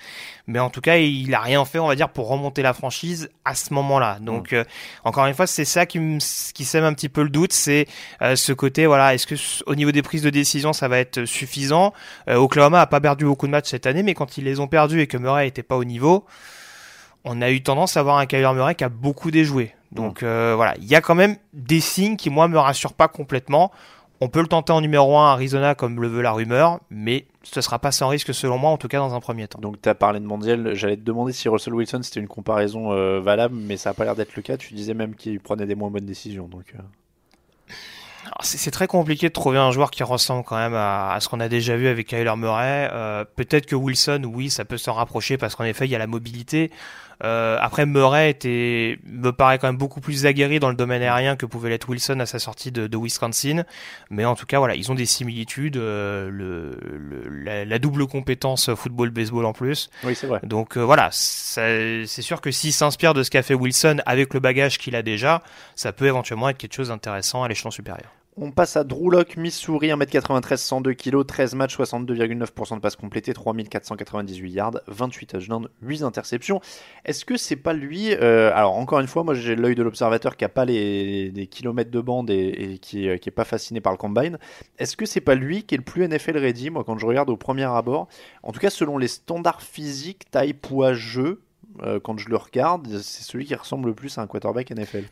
Mais 0.45 0.59
en 0.59 0.69
tout 0.69 0.81
cas, 0.81 0.97
il 0.97 1.33
a 1.33 1.39
rien 1.39 1.63
fait, 1.63 1.79
on 1.79 1.87
va 1.87 1.95
dire, 1.95 2.09
pour 2.09 2.27
remonter 2.27 2.61
la 2.61 2.73
franchise 2.73 3.29
à 3.45 3.55
ce 3.55 3.73
moment-là. 3.73 4.19
Donc, 4.19 4.51
euh, 4.51 4.65
encore 5.03 5.25
une 5.25 5.33
fois, 5.33 5.47
c'est 5.47 5.65
ça 5.65 5.85
qui, 5.85 5.99
qui 6.53 6.65
sème 6.65 6.83
un 6.83 6.93
petit 6.93 7.09
peu 7.09 7.23
le 7.23 7.29
doute, 7.29 7.53
c'est 7.53 7.87
euh, 8.21 8.35
ce 8.35 8.51
côté, 8.51 8.85
voilà, 8.85 9.13
est-ce 9.13 9.25
que 9.25 9.35
au 9.65 9.75
niveau 9.75 9.91
des 9.91 10.01
prises 10.01 10.23
de 10.23 10.29
décision, 10.29 10.73
ça 10.73 10.87
va 10.87 10.99
être 10.99 11.25
suffisant? 11.25 11.93
Euh, 12.29 12.35
Oklahoma 12.35 12.81
a 12.81 12.87
pas 12.87 12.99
perdu 12.99 13.25
beaucoup 13.25 13.47
de 13.47 13.51
matchs 13.51 13.69
cette 13.69 13.85
année, 13.85 14.03
mais 14.03 14.13
quand 14.13 14.37
ils 14.37 14.43
les 14.43 14.59
ont 14.59 14.67
perdus 14.67 14.99
et 14.99 15.07
que 15.07 15.17
Murray 15.17 15.47
était 15.47 15.63
pas 15.63 15.77
au 15.77 15.85
niveau, 15.85 16.25
on 17.23 17.41
a 17.41 17.51
eu 17.51 17.63
tendance 17.63 17.95
à 17.95 18.01
avoir 18.01 18.17
un 18.17 18.25
Kyler 18.25 18.51
Murray 18.53 18.75
qui 18.75 18.83
a 18.83 18.89
beaucoup 18.89 19.31
déjoué. 19.31 19.76
Donc 19.91 20.23
euh, 20.23 20.53
voilà, 20.55 20.75
il 20.77 20.85
y 20.85 20.95
a 20.95 21.01
quand 21.01 21.15
même 21.15 21.37
des 21.53 21.79
signes 21.79 22.17
qui 22.17 22.29
moi 22.29 22.47
me 22.47 22.57
rassurent 22.57 22.93
pas 22.93 23.07
complètement. 23.07 23.71
On 24.19 24.29
peut 24.29 24.41
le 24.41 24.47
tenter 24.47 24.73
en 24.73 24.81
numéro 24.81 25.17
1 25.17 25.29
à 25.29 25.31
Arizona 25.33 25.75
comme 25.75 26.01
le 26.01 26.07
veut 26.07 26.21
la 26.23 26.31
rumeur, 26.31 26.79
mais 26.89 27.25
ce 27.43 27.61
sera 27.61 27.77
pas 27.77 27.91
sans 27.91 28.07
risque 28.07 28.33
selon 28.33 28.57
moi, 28.57 28.71
en 28.71 28.77
tout 28.77 28.87
cas 28.87 28.97
dans 28.97 29.13
un 29.13 29.19
premier 29.19 29.47
temps. 29.47 29.59
Donc 29.59 29.79
tu 29.81 29.87
as 29.87 29.95
parlé 29.95 30.19
de 30.19 30.25
Mondial, 30.25 30.73
j'allais 30.73 30.97
te 30.97 31.03
demander 31.03 31.33
si 31.33 31.47
Russell 31.47 31.75
Wilson 31.75 31.99
c'était 32.01 32.19
une 32.19 32.27
comparaison 32.27 32.91
euh, 32.91 33.19
valable, 33.19 33.55
mais 33.55 33.77
ça 33.77 33.91
a 33.91 33.93
pas 33.93 34.05
l'air 34.05 34.15
d'être 34.15 34.35
le 34.35 34.41
cas. 34.41 34.57
Tu 34.57 34.73
disais 34.73 34.95
même 34.95 35.13
qu'il 35.15 35.39
prenait 35.39 35.67
des 35.67 35.75
moins 35.75 35.91
bonnes 35.91 36.05
décisions. 36.05 36.47
Donc 36.47 36.73
euh, 36.75 36.81
C'est 38.41 38.57
c'est 38.57 38.71
très 38.71 38.87
compliqué 38.87 39.27
de 39.27 39.33
trouver 39.33 39.59
un 39.59 39.71
joueur 39.71 39.91
qui 39.91 40.01
ressemble 40.03 40.43
quand 40.43 40.57
même 40.57 40.73
à, 40.73 41.13
à 41.13 41.19
ce 41.19 41.29
qu'on 41.29 41.39
a 41.39 41.47
déjà 41.47 41.77
vu 41.77 41.87
avec 41.87 42.07
Kyler 42.07 42.35
Murray. 42.35 42.89
Euh, 42.91 43.23
Peut-être 43.35 43.67
que 43.67 43.75
Wilson, 43.75 44.23
oui, 44.25 44.49
ça 44.49 44.65
peut 44.65 44.77
s'en 44.77 44.93
rapprocher 44.93 45.37
parce 45.37 45.55
qu'en 45.55 45.63
effet, 45.63 45.85
il 45.85 45.91
y 45.91 45.95
a 45.95 45.99
la 45.99 46.07
mobilité. 46.07 46.71
Euh, 47.23 47.57
après, 47.59 47.85
Murray 47.85 48.29
était, 48.29 48.99
me 49.05 49.31
paraît 49.31 49.57
quand 49.57 49.67
même 49.67 49.77
beaucoup 49.77 50.01
plus 50.01 50.25
aguerri 50.25 50.59
dans 50.59 50.69
le 50.69 50.75
domaine 50.75 51.01
aérien 51.01 51.35
que 51.35 51.45
pouvait 51.45 51.69
l'être 51.69 51.89
Wilson 51.89 52.19
à 52.19 52.25
sa 52.25 52.39
sortie 52.39 52.71
de, 52.71 52.87
de, 52.87 52.97
Wisconsin. 52.97 53.63
Mais 54.09 54.25
en 54.25 54.35
tout 54.35 54.45
cas, 54.45 54.59
voilà, 54.59 54.75
ils 54.75 54.91
ont 54.91 54.95
des 54.95 55.05
similitudes. 55.05 55.77
Euh, 55.77 56.29
le, 56.29 56.77
le 56.97 57.27
la, 57.29 57.65
la, 57.65 57.79
double 57.79 58.07
compétence 58.07 58.73
football-baseball 58.73 59.45
en 59.45 59.53
plus. 59.53 59.89
Oui, 60.03 60.15
c'est 60.15 60.27
vrai. 60.27 60.39
Donc 60.43 60.77
euh, 60.77 60.81
voilà, 60.81 61.09
c'est 61.11 62.05
sûr 62.05 62.41
que 62.41 62.51
s'il 62.51 62.73
s'inspire 62.73 63.13
de 63.13 63.23
ce 63.23 63.31
qu'a 63.31 63.43
fait 63.43 63.53
Wilson 63.53 63.97
avec 64.05 64.33
le 64.33 64.39
bagage 64.39 64.77
qu'il 64.77 64.95
a 64.95 65.01
déjà, 65.01 65.41
ça 65.75 65.93
peut 65.93 66.05
éventuellement 66.05 66.49
être 66.49 66.57
quelque 66.57 66.75
chose 66.75 66.89
d'intéressant 66.89 67.43
à 67.43 67.47
l'échelon 67.47 67.71
supérieur. 67.71 68.16
On 68.39 68.51
passe 68.51 68.77
à 68.77 68.83
Drew 68.83 69.09
Lock, 69.09 69.35
Missouri, 69.35 69.87
1m93, 69.87 70.57
102 70.57 70.93
kg, 70.93 71.25
13 71.25 71.55
matchs, 71.55 71.75
62,9% 71.75 72.75
de 72.75 72.79
passes 72.79 72.95
complétées, 72.95 73.33
3498 73.33 74.51
yards, 74.51 74.79
28 74.85 75.25
touchdowns, 75.25 75.67
8 75.81 76.03
interceptions. 76.03 76.61
Est-ce 77.03 77.25
que 77.25 77.35
c'est 77.35 77.55
pas 77.55 77.73
lui 77.73 78.13
euh, 78.13 78.51
Alors 78.53 78.77
encore 78.77 78.99
une 78.99 79.07
fois, 79.07 79.23
moi 79.23 79.33
j'ai 79.33 79.55
l'œil 79.55 79.73
de 79.73 79.81
l'observateur 79.81 80.37
qui 80.37 80.45
a 80.45 80.49
pas 80.49 80.65
les, 80.65 81.49
kilomètres 81.49 81.89
de 81.89 81.99
bande 81.99 82.29
et, 82.29 82.77
qui, 82.79 83.09
euh, 83.09 83.17
qui 83.17 83.29
est 83.29 83.31
pas 83.31 83.43
fasciné 83.43 83.81
par 83.81 83.91
le 83.91 83.97
combine. 83.97 84.37
Est-ce 84.77 84.95
que 84.95 85.07
c'est 85.07 85.19
pas 85.19 85.33
lui 85.33 85.63
qui 85.63 85.73
est 85.73 85.79
le 85.79 85.83
plus 85.83 86.07
NFL 86.07 86.37
ready? 86.37 86.69
Moi 86.69 86.83
quand 86.83 86.99
je 86.99 87.07
regarde 87.07 87.31
au 87.31 87.37
premier 87.37 87.63
abord, 87.63 88.07
en 88.43 88.51
tout 88.51 88.59
cas 88.59 88.69
selon 88.69 88.99
les 88.99 89.07
standards 89.07 89.63
physiques, 89.63 90.29
taille, 90.29 90.53
poids, 90.53 90.93
jeu, 90.93 91.41
euh, 91.81 91.99
quand 91.99 92.19
je 92.19 92.29
le 92.29 92.37
regarde, 92.37 92.87
c'est 93.01 93.23
celui 93.23 93.45
qui 93.45 93.55
ressemble 93.55 93.89
le 93.89 93.95
plus 93.95 94.15
à 94.19 94.21
un 94.21 94.27
quarterback 94.27 94.69
NFL. 94.69 95.05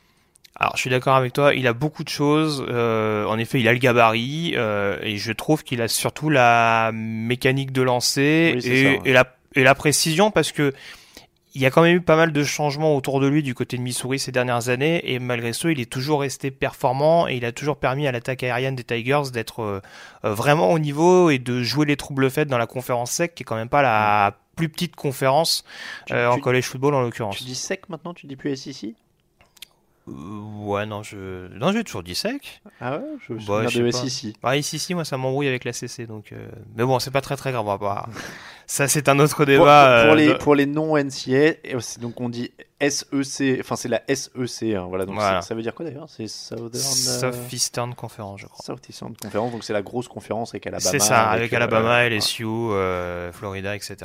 Alors, 0.58 0.76
je 0.76 0.82
suis 0.82 0.90
d'accord 0.90 1.16
avec 1.16 1.34
toi. 1.34 1.54
Il 1.54 1.68
a 1.68 1.74
beaucoup 1.74 2.04
de 2.04 2.10
choses. 2.10 2.66
Euh, 2.70 3.26
en 3.26 3.38
effet, 3.38 3.60
il 3.60 3.68
a 3.68 3.74
le 3.74 3.80
gabarit 3.80 4.54
euh, 4.56 4.98
et 5.02 5.18
je 5.18 5.32
trouve 5.34 5.64
qu'il 5.64 5.82
a 5.82 5.88
surtout 5.90 6.30
la 6.30 6.92
mécanique 6.94 7.72
de 7.74 7.82
lancer 7.82 8.54
Oui, 8.56 8.68
et, 8.72 8.84
ça, 8.84 8.90
ouais. 8.90 9.00
et 9.06 9.14
la, 9.14 9.36
et 9.56 9.64
la 9.64 9.76
précision 9.76 10.32
parce 10.32 10.52
que 10.54 10.74
il 11.58 11.62
y 11.62 11.66
a 11.66 11.72
quand 11.72 11.82
même 11.84 11.96
eu 11.96 12.02
pas 12.02 12.18
mal 12.18 12.34
de 12.34 12.44
changements 12.44 12.98
autour 12.98 13.22
de 13.22 13.28
lui 13.28 13.42
du 13.42 13.54
côté 13.56 13.78
de 13.78 13.82
Missouri 13.82 14.20
ces 14.20 14.34
dernières 14.34 14.68
années 14.68 15.14
et 15.14 15.20
malgré 15.20 15.54
ça, 15.54 15.72
il 15.72 15.80
est 15.80 15.90
toujours 15.90 16.20
resté 16.22 16.52
performant 16.52 17.30
et 17.30 17.36
il 17.38 17.46
a 17.46 17.54
toujours 17.54 17.78
permis 17.78 18.08
à 18.08 18.12
l'attaque 18.12 18.44
aérienne 18.44 18.76
des 18.76 18.84
Tigers 18.84 19.32
d'être 19.32 19.62
euh, 19.62 19.82
vraiment 20.24 20.72
au 20.72 20.80
niveau 20.80 21.30
et 21.30 21.40
de 21.40 21.64
jouer 21.64 21.86
les 21.86 21.96
troubles 21.96 22.30
faits 22.30 22.50
dans 22.50 22.58
la 22.58 22.68
conférence 22.68 23.12
sec 23.12 23.36
qui 23.36 23.44
est 23.44 23.46
quand 23.46 23.56
même 23.56 23.70
pas 23.70 23.82
la 23.82 24.38
plus 24.58 24.68
petite 24.68 24.96
conférence 24.98 25.64
Tu- 26.08 26.14
euh, 26.14 26.30
en 26.30 26.40
college 26.40 26.66
football 26.66 26.94
en 26.94 27.02
l'occurrence. 27.02 27.38
Tu 27.38 27.44
dis 27.46 27.56
sec 27.56 27.88
maintenant, 27.88 28.14
tu 28.14 28.28
dis 28.28 28.36
plus 28.36 28.54
SEC 28.58 28.94
ouais, 30.08 30.86
non, 30.86 31.04
je 31.04 31.48
non, 31.56 31.72
j'ai 31.72 31.84
toujours 31.84 32.04
dit 32.04 32.16
sec. 32.16 32.62
Ah 32.80 32.98
ouais 32.98 33.04
Je 33.28 33.34
me 33.34 33.38
Bah, 33.40 33.44
souviens 33.46 33.68
je 33.70 33.82
de 33.84 33.92
sais 33.92 34.02
pas. 34.04 34.10
SEC. 34.10 34.36
Ouais, 34.44 34.60
ici, 34.60 34.80
si, 34.80 34.94
moi, 34.94 35.06
ça 35.06 35.18
m'embrouille 35.18 35.48
avec 35.48 35.64
la 35.64 35.74
CC, 35.74 36.06
donc. 36.08 36.32
euh, 36.32 36.48
Mais 36.76 36.84
bon, 36.84 37.00
c'est 37.00 37.12
pas 37.12 37.22
très 37.22 37.36
très 37.36 37.52
grave. 37.52 37.66
on 37.66 37.70
va 37.70 37.78
pas- 37.78 38.10
Ça, 38.68 38.88
c'est 38.88 39.10
un 39.10 39.20
autre 39.20 39.46
débat. 39.46 39.64
Pour, 39.64 40.06
pour 40.06 40.14
euh, 40.14 40.16
les, 40.16 40.28
de- 40.28 40.34
pour 40.34 40.56
les 40.56 40.66
non 40.66 40.98
NCA, 40.98 41.56
et 41.64 41.76
aussi, 41.76 42.00
donc 42.00 42.20
on 42.20 42.30
dit 42.30 42.52
SEC, 42.82 43.60
enfin 43.62 43.76
c'est 43.76 43.88
la 43.90 44.02
SEC, 44.08 44.74
hein, 44.76 44.86
voilà, 44.90 45.06
donc 45.06 45.16
Voilà. 45.16 45.42
ça 45.42 45.54
veut 45.56 45.62
dire 45.62 45.74
quoi 45.74 45.86
d'ailleurs? 45.86 46.10
C'est 46.10 46.28
Southern 46.28 46.70
euh, 46.74 47.32
Southeastern 47.32 47.94
Conference, 47.96 48.42
je 48.42 48.48
crois. 48.48 48.66
Southeastern 48.66 49.16
Conference, 49.16 49.52
donc 49.52 49.64
c'est 49.64 49.74
la 49.74 49.82
grosse 49.84 50.08
conférence 50.08 50.50
avec 50.52 50.66
Alabama. 50.68 50.90
C'est 50.92 51.00
ça, 51.00 51.30
avec, 51.30 51.54
euh, 51.54 51.56
Alabama, 51.58 51.82
voilà. 51.84 52.10
LSU, 52.10 52.44
euh, 52.46 53.32
Florida, 53.32 53.76
etc. 53.76 53.96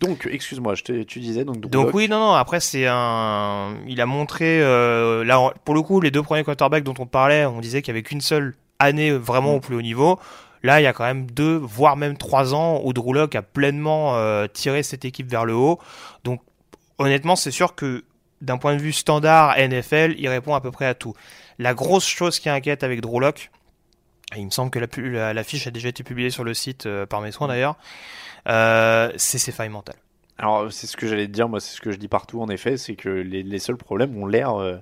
Donc, 0.00 0.28
excuse-moi, 0.30 0.74
je 0.74 0.82
te- 0.82 1.02
tu 1.02 1.20
disais 1.20 1.44
donc. 1.44 1.60
Donc 1.60 1.90
oui, 1.94 2.08
non, 2.08 2.18
non. 2.18 2.32
Après, 2.32 2.60
c'est 2.60 2.86
un. 2.88 3.76
Il 3.86 4.00
a 4.00 4.06
montré 4.06 4.60
euh, 4.60 5.24
là, 5.24 5.52
pour 5.64 5.74
le 5.74 5.82
coup, 5.82 6.00
les 6.00 6.10
deux 6.10 6.22
premiers 6.22 6.44
quarterbacks 6.44 6.84
dont 6.84 6.94
on 6.98 7.06
parlait, 7.06 7.44
on 7.46 7.60
disait 7.60 7.82
qu'il 7.82 7.92
y 7.92 7.96
avait 7.96 8.02
qu'une 8.02 8.20
seule 8.20 8.54
année 8.78 9.12
vraiment 9.12 9.52
Mm. 9.52 9.56
au 9.56 9.60
plus 9.60 9.76
haut 9.76 9.82
niveau. 9.82 10.18
Là, 10.64 10.80
il 10.80 10.84
y 10.84 10.86
a 10.86 10.92
quand 10.92 11.04
même 11.04 11.28
deux, 11.30 11.56
voire 11.56 11.96
même 11.96 12.16
trois 12.16 12.54
ans 12.54 12.80
où 12.84 12.92
Drew 12.92 13.18
a 13.18 13.42
pleinement 13.42 14.16
euh, 14.16 14.46
tiré 14.52 14.82
cette 14.82 15.04
équipe 15.04 15.28
vers 15.28 15.44
le 15.44 15.54
haut. 15.54 15.78
Donc, 16.24 16.40
honnêtement, 16.98 17.34
c'est 17.36 17.50
sûr 17.50 17.74
que 17.74 18.04
d'un 18.40 18.58
point 18.58 18.74
de 18.76 18.80
vue 18.80 18.92
standard 18.92 19.56
NFL, 19.58 20.14
il 20.18 20.28
répond 20.28 20.54
à 20.54 20.60
peu 20.60 20.70
près 20.70 20.86
à 20.86 20.94
tout. 20.94 21.14
La 21.58 21.74
grosse 21.74 22.06
chose 22.06 22.38
qui 22.38 22.48
inquiète 22.48 22.82
avec 22.84 23.00
Drew 23.00 23.20
et 24.34 24.40
il 24.40 24.46
me 24.46 24.50
semble 24.50 24.70
que 24.70 24.78
la, 24.78 24.86
pu- 24.88 25.10
la, 25.12 25.32
la 25.34 25.44
fiche 25.44 25.66
a 25.66 25.70
déjà 25.70 25.88
été 25.88 26.02
publiée 26.02 26.30
sur 26.30 26.44
le 26.44 26.54
site 26.54 26.86
euh, 26.86 27.06
par 27.06 27.20
mes 27.20 27.32
soins 27.32 27.48
d'ailleurs, 27.48 27.76
euh, 28.48 29.12
c'est 29.16 29.38
ses 29.38 29.52
failles 29.52 29.68
mentales. 29.68 29.96
Alors, 30.38 30.72
c'est 30.72 30.86
ce 30.86 30.96
que 30.96 31.06
j'allais 31.06 31.26
te 31.26 31.32
dire, 31.32 31.48
moi, 31.48 31.60
c'est 31.60 31.76
ce 31.76 31.80
que 31.80 31.92
je 31.92 31.98
dis 31.98 32.08
partout, 32.08 32.40
en 32.42 32.48
effet, 32.48 32.76
c'est 32.76 32.96
que 32.96 33.08
les, 33.08 33.42
les 33.44 33.58
seuls 33.60 33.76
problèmes 33.76 34.16
ont 34.16 34.26
l'air. 34.26 34.56
euh, 34.56 34.76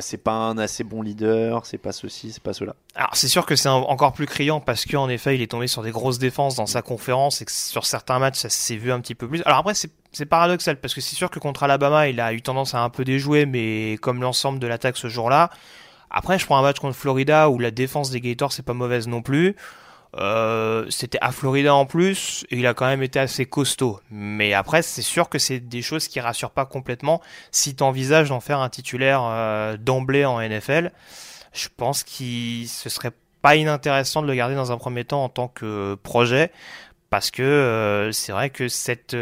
c'est 0.00 0.16
pas 0.22 0.32
un 0.32 0.56
assez 0.56 0.82
bon 0.82 1.02
leader, 1.02 1.66
c'est 1.66 1.76
pas 1.76 1.92
ceci, 1.92 2.32
c'est 2.32 2.42
pas 2.42 2.54
cela. 2.54 2.74
Alors 2.94 3.10
c'est 3.14 3.28
sûr 3.28 3.44
que 3.44 3.54
c'est 3.54 3.68
encore 3.68 4.14
plus 4.14 4.24
criant 4.24 4.58
parce 4.58 4.86
qu'en 4.86 5.10
effet 5.10 5.34
il 5.34 5.42
est 5.42 5.50
tombé 5.50 5.66
sur 5.66 5.82
des 5.82 5.90
grosses 5.90 6.18
défenses 6.18 6.54
dans 6.54 6.64
sa 6.64 6.80
conférence 6.80 7.42
et 7.42 7.44
que 7.44 7.52
sur 7.52 7.84
certains 7.84 8.18
matchs 8.18 8.38
ça 8.38 8.48
s'est 8.48 8.76
vu 8.76 8.90
un 8.92 9.00
petit 9.00 9.14
peu 9.14 9.28
plus. 9.28 9.42
Alors 9.44 9.58
après 9.58 9.74
c'est 9.74 10.24
paradoxal 10.24 10.80
parce 10.80 10.94
que 10.94 11.02
c'est 11.02 11.16
sûr 11.16 11.28
que 11.28 11.38
contre 11.38 11.64
Alabama 11.64 12.08
il 12.08 12.18
a 12.18 12.32
eu 12.32 12.40
tendance 12.40 12.74
à 12.74 12.80
un 12.82 12.88
peu 12.88 13.04
déjouer 13.04 13.44
mais 13.44 13.98
comme 14.00 14.22
l'ensemble 14.22 14.58
de 14.58 14.66
l'attaque 14.66 14.96
ce 14.96 15.08
jour-là. 15.08 15.50
Après 16.16 16.38
je 16.38 16.46
prends 16.46 16.56
un 16.56 16.62
match 16.62 16.78
contre 16.78 16.96
Florida 16.96 17.50
où 17.50 17.58
la 17.58 17.72
défense 17.72 18.10
des 18.10 18.20
Gators 18.20 18.52
c'est 18.52 18.62
pas 18.62 18.72
mauvaise 18.72 19.08
non 19.08 19.20
plus. 19.20 19.56
Euh, 20.16 20.86
c'était 20.90 21.18
à 21.20 21.32
Florida 21.32 21.74
en 21.74 21.86
plus 21.86 22.46
et 22.48 22.58
il 22.58 22.66
a 22.68 22.74
quand 22.74 22.86
même 22.86 23.02
été 23.02 23.18
assez 23.18 23.46
costaud. 23.46 23.98
Mais 24.12 24.54
après 24.54 24.82
c'est 24.82 25.02
sûr 25.02 25.28
que 25.28 25.40
c'est 25.40 25.58
des 25.58 25.82
choses 25.82 26.06
qui 26.06 26.20
rassurent 26.20 26.52
pas 26.52 26.66
complètement 26.66 27.20
si 27.50 27.74
tu 27.74 27.82
envisages 27.82 28.28
d'en 28.28 28.38
faire 28.38 28.60
un 28.60 28.68
titulaire 28.68 29.22
euh, 29.24 29.76
d'emblée 29.76 30.24
en 30.24 30.40
NFL 30.40 30.92
je 31.52 31.68
pense 31.76 32.04
qu'il 32.04 32.68
ce 32.68 32.88
serait 32.88 33.12
pas 33.42 33.56
inintéressant 33.56 34.22
de 34.22 34.28
le 34.28 34.34
garder 34.34 34.54
dans 34.54 34.72
un 34.72 34.76
premier 34.76 35.04
temps 35.04 35.24
en 35.24 35.28
tant 35.28 35.48
que 35.48 35.96
projet 35.96 36.52
parce 37.10 37.32
que 37.32 37.42
euh, 37.42 38.12
c'est 38.12 38.32
vrai 38.32 38.50
que 38.50 38.68
cette 38.68 39.16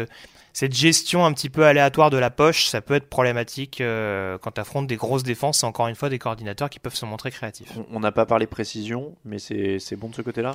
cette 0.53 0.73
gestion 0.75 1.25
un 1.25 1.33
petit 1.33 1.49
peu 1.49 1.65
aléatoire 1.65 2.11
de 2.11 2.17
la 2.17 2.29
poche, 2.29 2.65
ça 2.67 2.79
peut 2.79 2.93
être 2.93 3.09
problématique 3.09 3.81
euh, 3.81 4.37
quand 4.37 4.51
tu 4.51 4.61
affrontes 4.61 4.85
des 4.87 4.95
grosses 4.95 5.23
défenses 5.23 5.63
et 5.63 5.65
encore 5.65 5.87
une 5.87 5.95
fois 5.95 6.09
des 6.09 6.19
coordinateurs 6.19 6.69
qui 6.69 6.79
peuvent 6.79 6.93
se 6.95 7.05
montrer 7.05 7.31
créatifs. 7.31 7.71
On- 7.91 7.99
n'a 7.99 8.11
pas 8.11 8.25
parlé 8.27 8.45
précision, 8.47 9.15
mais 9.25 9.39
c'est 9.39 9.79
c'est 9.79 9.95
bon 9.95 10.09
de 10.09 10.15
ce 10.15 10.21
côté-là? 10.21 10.53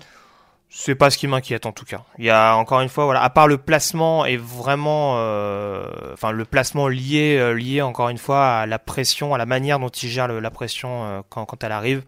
C'est 0.70 0.94
pas 0.94 1.08
ce 1.10 1.16
qui 1.18 1.26
m'inquiète 1.26 1.64
en 1.66 1.72
tout 1.72 1.86
cas. 1.86 2.04
Il 2.18 2.26
y 2.26 2.30
a 2.30 2.54
encore 2.54 2.80
une 2.82 2.90
fois, 2.90 3.06
voilà, 3.06 3.22
à 3.22 3.30
part 3.30 3.48
le 3.48 3.56
placement 3.58 4.24
et 4.26 4.36
vraiment, 4.36 5.14
euh, 5.16 5.86
enfin 6.12 6.30
le 6.30 6.44
placement 6.44 6.88
lié, 6.88 7.36
euh, 7.38 7.54
lié 7.54 7.80
encore 7.82 8.10
une 8.10 8.18
fois 8.18 8.46
à 8.58 8.66
la 8.66 8.78
pression, 8.78 9.34
à 9.34 9.38
la 9.38 9.46
manière 9.46 9.78
dont 9.80 9.88
il 9.88 10.08
gère 10.10 10.28
le- 10.28 10.40
la 10.40 10.50
pression 10.50 11.04
euh, 11.06 11.20
quand, 11.30 11.44
quand 11.46 11.64
elle 11.64 11.72
arrive. 11.72 12.02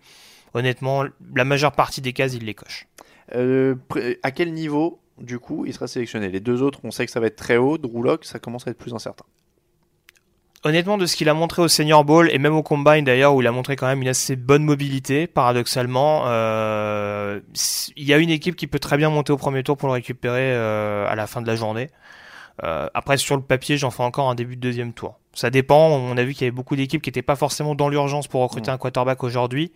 Honnêtement, 0.55 1.05
la 1.35 1.45
majeure 1.45 1.73
partie 1.73 2.03
des 2.03 2.13
cases, 2.13 2.35
il 2.35 2.45
les 2.45 2.55
coche. 2.55 2.87
Euh, 3.35 3.77
à 4.23 4.31
quel 4.31 4.53
niveau, 4.53 5.00
du 5.21 5.39
coup, 5.39 5.67
il 5.67 5.73
sera 5.75 5.87
sélectionné 5.87 6.29
Les 6.29 6.41
deux 6.41 6.63
autres, 6.63 6.81
on 6.85 6.91
sait 6.91 7.07
que 7.07 7.13
ça 7.13 7.21
va 7.21 7.27
être 7.27 7.37
très 7.37 7.57
haut. 7.57 7.79
Drew 7.79 8.03
ça 8.23 8.39
commence 8.39 8.67
à 8.67 8.71
être 8.71 8.79
plus 8.79 8.95
incertain. 8.95 9.25
Honnêtement, 10.63 10.99
de 10.99 11.07
ce 11.07 11.17
qu'il 11.17 11.29
a 11.31 11.35
montré 11.35 11.63
au 11.63 11.69
Senior 11.69 12.05
Bowl 12.05 12.31
et 12.31 12.39
même 12.39 12.55
au 12.55 12.63
Combine 12.63 13.03
d'ailleurs, 13.03 13.35
où 13.35 13.41
il 13.41 13.47
a 13.47 13.53
montré 13.53 13.77
quand 13.77 13.87
même 13.87 14.03
une 14.03 14.09
assez 14.09 14.37
bonne 14.37 14.63
mobilité, 14.63 15.27
paradoxalement, 15.27 16.25
euh, 16.27 17.41
il 17.97 18.05
y 18.05 18.13
a 18.13 18.19
une 18.19 18.29
équipe 18.29 18.57
qui 18.57 18.67
peut 18.67 18.79
très 18.79 18.99
bien 18.99 19.09
monter 19.09 19.33
au 19.33 19.39
premier 19.39 19.63
tour 19.63 19.79
pour 19.79 19.89
le 19.89 19.95
récupérer 19.95 20.53
euh, 20.53 21.09
à 21.09 21.15
la 21.15 21.27
fin 21.27 21.41
de 21.41 21.47
la 21.47 21.57
journée. 21.57 21.89
Euh, 22.63 22.89
après, 22.93 23.17
sur 23.17 23.37
le 23.37 23.43
papier, 23.43 23.79
j'en 23.79 23.91
fais 23.91 24.03
encore 24.03 24.29
un 24.29 24.35
début 24.35 24.57
de 24.57 24.61
deuxième 24.61 24.93
tour. 24.93 25.19
Ça 25.33 25.49
dépend. 25.49 25.89
On 25.89 26.15
a 26.19 26.25
vu 26.25 26.35
qu'il 26.35 26.43
y 26.43 26.45
avait 26.45 26.51
beaucoup 26.51 26.77
d'équipes 26.77 27.01
qui 27.01 27.09
n'étaient 27.09 27.23
pas 27.23 27.37
forcément 27.37 27.75
dans 27.75 27.89
l'urgence 27.89 28.29
pour 28.29 28.43
recruter 28.43 28.71
un 28.71 28.77
quarterback 28.77 29.25
aujourd'hui. 29.25 29.73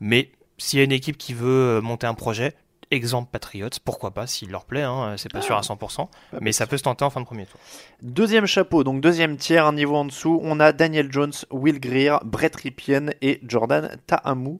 Mais 0.00 0.30
s'il 0.56 0.78
y 0.78 0.82
a 0.82 0.84
une 0.86 0.92
équipe 0.92 1.18
qui 1.18 1.34
veut 1.34 1.82
monter 1.82 2.06
un 2.06 2.14
projet, 2.14 2.54
exemple 2.92 3.28
Patriots, 3.32 3.68
pourquoi 3.84 4.10
pas, 4.12 4.26
s'il 4.26 4.50
leur 4.50 4.64
plaît, 4.64 4.82
hein, 4.82 5.14
c'est 5.16 5.32
pas 5.32 5.40
sûr 5.40 5.56
à 5.56 5.62
100%, 5.62 6.08
mais 6.40 6.52
ça 6.52 6.66
peut 6.66 6.76
se 6.76 6.82
tenter 6.82 7.04
en 7.04 7.10
fin 7.10 7.20
de 7.20 7.26
premier 7.26 7.46
tour. 7.46 7.58
Deuxième 8.02 8.46
chapeau, 8.46 8.84
donc 8.84 9.00
deuxième 9.00 9.36
tiers, 9.36 9.66
un 9.66 9.72
niveau 9.72 9.96
en 9.96 10.04
dessous, 10.04 10.40
on 10.42 10.60
a 10.60 10.72
Daniel 10.72 11.10
Jones, 11.10 11.32
Will 11.50 11.80
Greer, 11.80 12.18
Brett 12.24 12.54
Ripien 12.54 13.06
et 13.22 13.40
Jordan 13.46 13.96
Tahamu. 14.06 14.58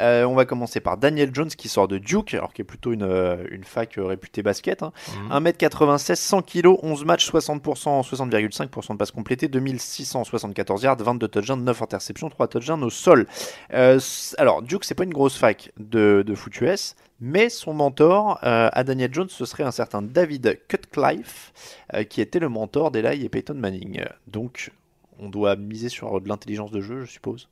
Euh, 0.00 0.24
on 0.24 0.34
va 0.34 0.44
commencer 0.44 0.80
par 0.80 0.96
Daniel 0.96 1.30
Jones 1.34 1.48
qui 1.48 1.68
sort 1.68 1.88
de 1.88 1.98
Duke, 1.98 2.34
alors 2.34 2.52
qui 2.52 2.62
est 2.62 2.64
plutôt 2.64 2.92
une, 2.92 3.02
euh, 3.02 3.44
une 3.50 3.64
fac 3.64 3.98
euh, 3.98 4.04
réputée 4.04 4.42
basket. 4.42 4.82
hein. 4.82 4.92
Mhm. 5.30 5.32
1m96, 5.48 6.14
100 6.16 6.42
kg, 6.42 6.66
11 6.82 7.04
matchs, 7.04 7.28
60%, 7.30 8.02
60,5% 8.02 8.92
de 8.92 8.96
passes 8.96 9.10
complétées, 9.10 9.48
2674 9.48 10.82
yards, 10.82 10.96
22 10.98 11.28
touchdowns, 11.28 11.64
9 11.64 11.82
interceptions, 11.82 12.28
3 12.28 12.48
touchdowns 12.48 12.84
au 12.84 12.90
sol. 12.90 13.26
Euh, 13.72 13.98
alors, 14.38 14.62
Duke, 14.62 14.84
c'est 14.84 14.94
pas 14.94 15.04
une 15.04 15.12
grosse 15.12 15.36
fac 15.36 15.72
de, 15.78 16.22
de 16.26 16.34
foot 16.34 16.60
US, 16.60 16.94
mais 17.22 17.48
son 17.48 17.72
mentor 17.72 18.40
euh, 18.42 18.68
à 18.72 18.82
Daniel 18.82 19.14
Jones, 19.14 19.28
ce 19.28 19.44
serait 19.44 19.62
un 19.62 19.70
certain 19.70 20.02
David 20.02 20.58
Cutcliffe, 20.66 21.52
euh, 21.94 22.02
qui 22.02 22.20
était 22.20 22.40
le 22.40 22.48
mentor 22.48 22.90
d'Eli 22.90 23.24
et 23.24 23.28
Peyton 23.28 23.54
Manning. 23.54 24.04
Donc, 24.26 24.72
on 25.20 25.28
doit 25.28 25.54
miser 25.54 25.88
sur 25.88 26.20
de 26.20 26.28
l'intelligence 26.28 26.72
de 26.72 26.80
jeu, 26.80 27.04
je 27.04 27.12
suppose. 27.12 27.48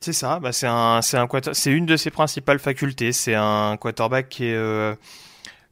C'est 0.00 0.12
ça, 0.12 0.40
bah 0.40 0.52
c'est 0.52 0.66
un, 0.66 1.00
une 1.66 1.86
de 1.86 1.96
ses 1.96 2.10
principales 2.10 2.58
facultés. 2.58 3.12
C'est 3.12 3.36
un 3.36 3.76
quarterback 3.76 4.28
qui 4.28 4.46
est, 4.46 4.54
euh, 4.56 4.96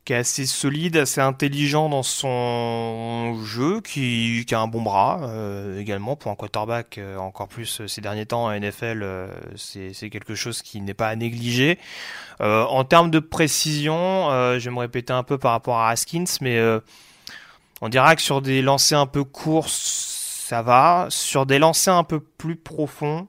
qui 0.07 0.13
est 0.13 0.17
assez 0.17 0.47
solide, 0.47 0.97
assez 0.99 1.21
intelligent 1.21 1.89
dans 1.89 2.05
son 2.05 3.43
jeu, 3.45 3.81
qui, 3.81 4.45
qui 4.47 4.55
a 4.55 4.61
un 4.61 4.69
bon 4.69 4.81
bras 4.81 5.19
euh, 5.25 5.81
également 5.81 6.15
pour 6.15 6.31
un 6.31 6.37
quarterback. 6.37 6.99
euh, 6.99 7.17
encore 7.17 7.49
plus 7.49 7.81
euh, 7.81 7.89
ces 7.89 8.01
derniers 8.01 8.25
temps 8.25 8.47
à 8.47 8.57
NFL, 8.59 9.03
euh, 9.03 9.29
c'est, 9.57 10.09
quelque 10.09 10.37
chose 10.37 10.63
qui 10.63 10.81
n'est 10.81 10.95
pas 10.95 11.09
à 11.09 11.17
négliger. 11.17 11.81
Euh, 12.41 12.63
en 12.67 12.85
termes 12.85 13.11
de 13.11 13.19
précision, 13.19 14.31
euh, 14.31 14.61
je 14.61 14.71
vais 14.71 14.75
me 14.75 14.81
répéter 14.81 15.13
un 15.13 15.25
peu 15.25 15.39
par 15.39 15.51
rapport 15.51 15.79
à 15.81 15.91
Haskins, 15.91 16.25
mais 16.41 16.57
on 17.81 17.89
dira 17.89 18.15
que 18.15 18.23
sur 18.23 18.41
des 18.43 18.63
lancers 18.63 19.01
un 19.01 19.07
peu 19.07 19.25
courts, 19.25 19.69
ça 19.69 20.63
va. 20.63 21.09
Sur 21.11 21.47
des 21.47 21.59
lancers 21.59 21.97
un 21.97 22.05
peu 22.05 22.21
plus 22.21 22.55
profonds, 22.55 23.27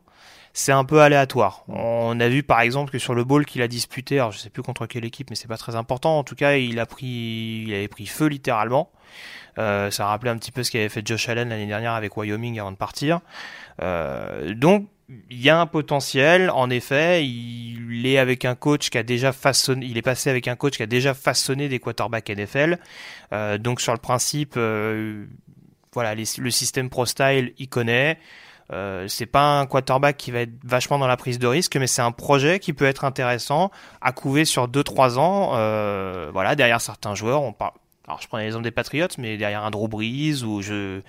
c'est 0.57 0.71
un 0.71 0.85
peu 0.85 1.01
aléatoire. 1.01 1.63
On 1.67 2.19
a 2.19 2.27
vu 2.27 2.41
par 2.41 2.61
exemple 2.61 2.91
que 2.91 2.97
sur 2.97 3.13
le 3.13 3.23
ball 3.23 3.45
qu'il 3.45 3.61
a 3.61 3.67
disputé, 3.67 4.15
alors 4.15 4.31
je 4.31 4.39
sais 4.39 4.49
plus 4.49 4.63
contre 4.63 4.87
quelle 4.87 5.05
équipe, 5.05 5.29
mais 5.29 5.35
c'est 5.35 5.47
pas 5.47 5.55
très 5.57 5.75
important. 5.75 6.17
En 6.17 6.23
tout 6.23 6.33
cas, 6.33 6.55
il 6.55 6.79
a 6.79 6.87
pris, 6.87 7.63
il 7.67 7.73
avait 7.75 7.87
pris 7.87 8.07
feu 8.07 8.25
littéralement. 8.25 8.91
Euh, 9.59 9.91
ça 9.91 10.07
rappelait 10.07 10.31
un 10.31 10.37
petit 10.37 10.51
peu 10.51 10.63
ce 10.63 10.71
qu'avait 10.71 10.89
fait 10.89 11.05
Josh 11.05 11.29
Allen 11.29 11.49
l'année 11.49 11.67
dernière 11.67 11.93
avec 11.93 12.17
Wyoming 12.17 12.59
avant 12.59 12.71
de 12.71 12.75
partir. 12.75 13.19
Euh, 13.83 14.55
donc 14.55 14.87
il 15.29 15.39
y 15.39 15.51
a 15.51 15.61
un 15.61 15.67
potentiel. 15.67 16.49
En 16.49 16.71
effet, 16.71 17.23
il 17.23 18.07
est 18.07 18.17
avec 18.17 18.43
un 18.43 18.55
coach 18.55 18.89
qui 18.89 18.97
a 18.97 19.03
déjà 19.03 19.33
façonné, 19.33 19.85
il 19.85 19.95
est 19.95 20.01
passé 20.01 20.31
avec 20.31 20.47
un 20.47 20.55
coach 20.55 20.77
qui 20.77 20.83
a 20.83 20.87
déjà 20.87 21.13
façonné 21.13 21.69
des 21.69 21.77
quarterbacks 21.77 22.31
NFL. 22.31 22.79
Euh, 23.31 23.59
donc 23.59 23.79
sur 23.79 23.93
le 23.93 23.99
principe, 23.99 24.55
euh, 24.57 25.27
voilà, 25.93 26.15
le 26.15 26.49
système 26.49 26.89
pro 26.89 27.05
style, 27.05 27.53
il 27.59 27.69
connaît. 27.69 28.17
Euh, 28.73 29.07
c'est 29.07 29.25
pas 29.25 29.59
un 29.59 29.65
quarterback 29.65 30.17
qui 30.17 30.31
va 30.31 30.41
être 30.41 30.53
vachement 30.63 30.99
dans 30.99 31.07
la 31.07 31.17
prise 31.17 31.39
de 31.39 31.47
risque, 31.47 31.75
mais 31.77 31.87
c'est 31.87 32.01
un 32.01 32.11
projet 32.11 32.59
qui 32.59 32.73
peut 32.73 32.85
être 32.85 33.05
intéressant 33.05 33.71
à 34.01 34.11
couver 34.11 34.45
sur 34.45 34.67
2-3 34.67 35.17
ans. 35.17 35.51
Euh, 35.53 36.29
voilà, 36.33 36.55
derrière 36.55 36.81
certains 36.81 37.15
joueurs, 37.15 37.43
on 37.43 37.53
parle. 37.53 37.73
Alors 38.07 38.21
je 38.21 38.27
prends 38.27 38.37
l'exemple 38.37 38.63
des 38.63 38.71
Patriots, 38.71 39.07
mais 39.17 39.37
derrière 39.37 39.63
un 39.63 39.71
Drew 39.71 39.87
Brees 39.87 40.43
ou 40.43 40.61
je 40.61 41.01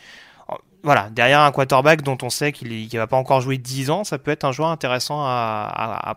voilà, 0.84 1.10
derrière 1.10 1.40
un 1.40 1.50
quarterback 1.50 2.02
dont 2.02 2.16
on 2.22 2.30
sait 2.30 2.52
qu'il 2.52 2.68
ne 2.70 2.98
va 2.98 3.08
pas 3.08 3.16
encore 3.16 3.40
jouer 3.40 3.58
10 3.58 3.90
ans, 3.90 4.04
ça 4.04 4.16
peut 4.16 4.30
être 4.30 4.44
un 4.44 4.52
joueur 4.52 4.68
intéressant 4.68 5.22
à, 5.22 6.16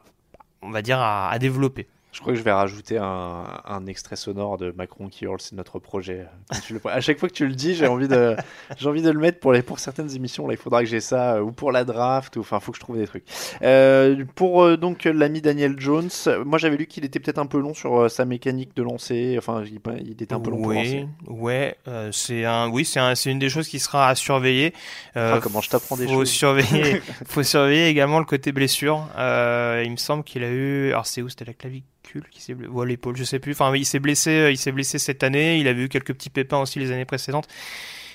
on 0.62 0.70
va 0.70 0.84
dire, 0.84 1.00
à 1.02 1.36
développer. 1.40 1.88
Je 2.12 2.20
crois 2.20 2.34
que 2.34 2.40
je 2.40 2.44
vais 2.44 2.52
rajouter 2.52 2.98
un, 2.98 3.46
un 3.66 3.86
extrait 3.86 4.18
sonore 4.18 4.58
de 4.58 4.74
Macron 4.76 5.08
qui 5.08 5.24
hurle, 5.24 5.40
c'est 5.40 5.56
notre 5.56 5.80
projet. 5.80 6.26
Le... 6.70 6.82
À 6.90 7.00
chaque 7.00 7.18
fois 7.18 7.30
que 7.30 7.34
tu 7.34 7.48
le 7.48 7.56
dis, 7.56 7.74
j'ai 7.74 7.88
envie 7.88 8.10
de, 8.10 8.36
j'ai 8.78 8.90
envie 8.90 9.02
de 9.02 9.10
le 9.10 9.20
mettre 9.20 9.40
pour 9.40 9.54
les, 9.54 9.62
pour 9.62 9.80
certaines 9.80 10.14
émissions. 10.14 10.46
Là, 10.46 10.54
il 10.54 10.58
faudra 10.58 10.82
que 10.82 10.90
j'ai 10.90 11.00
ça, 11.00 11.36
euh, 11.36 11.42
ou 11.42 11.54
pour 11.54 11.72
la 11.72 11.86
draft, 11.86 12.36
ou 12.36 12.42
enfin, 12.42 12.60
faut 12.60 12.74
que 12.74 12.78
je 12.78 12.82
trouve 12.82 12.98
des 12.98 13.08
trucs. 13.08 13.24
Euh, 13.62 14.26
pour 14.36 14.64
euh, 14.64 14.76
donc 14.76 15.06
l'ami 15.06 15.40
Daniel 15.42 15.76
Jones, 15.80 16.10
moi 16.46 16.58
j'avais 16.58 16.76
lu 16.76 16.86
qu'il 16.86 17.06
était 17.06 17.20
peut-être 17.20 17.40
un 17.40 17.46
peu 17.46 17.60
long 17.60 17.74
sur 17.74 17.98
euh, 17.98 18.10
sa 18.10 18.26
mécanique 18.26 18.76
de 18.76 18.84
lancer. 18.84 19.36
Enfin, 19.38 19.64
il, 19.66 19.80
il 20.02 20.12
était 20.12 20.34
un 20.34 20.42
peu 20.42 20.52
long 20.52 20.62
pour 20.62 20.74
lancer. 20.74 21.08
Ouais, 21.28 21.78
c'est 22.12 22.44
un, 22.44 22.70
oui, 22.70 22.84
c'est 22.84 23.00
un, 23.00 23.16
c'est 23.16 23.32
une 23.32 23.40
des 23.40 23.50
choses 23.50 23.70
qui 23.70 23.80
sera 23.80 24.10
à 24.10 24.16
surveiller. 24.16 24.74
Ah, 25.16 25.40
comment 25.42 25.62
je 25.62 25.70
t'apprends 25.70 25.96
des 25.96 26.08
faut 26.08 26.14
choses. 26.14 26.30
Surveiller, 26.30 27.02
faut 27.26 27.44
surveiller 27.44 27.88
également 27.88 28.20
le 28.20 28.26
côté 28.26 28.52
blessure. 28.52 29.08
il 29.18 29.92
me 29.92 29.98
semble 29.98 30.26
qu'il 30.26 30.44
a 30.44 30.50
eu, 30.50 30.90
alors 30.90 31.08
c'est 31.08 31.22
où, 31.22 31.30
c'était 31.30 31.46
la 31.46 31.54
clavicule 31.54 31.86
qui 32.32 32.42
s'est 32.42 32.54
ou 32.54 32.82
à 32.82 32.86
l'épaule, 32.86 33.16
je 33.16 33.24
sais 33.24 33.40
plus. 33.40 33.54
Enfin, 33.54 33.76
il 33.76 33.86
s'est 33.86 34.00
blessé, 34.00 34.32
euh, 34.32 34.52
il 34.52 34.58
s'est 34.58 34.72
blessé 34.72 35.00
cette 35.00 35.24
année. 35.24 35.60
Il 35.60 35.68
avait 35.68 35.84
eu 35.84 35.90
quelques 35.90 36.14
petits 36.14 36.30
pépins 36.30 36.60
aussi 36.60 36.80
les 36.80 36.92
années 36.92 37.06
précédentes. 37.06 37.48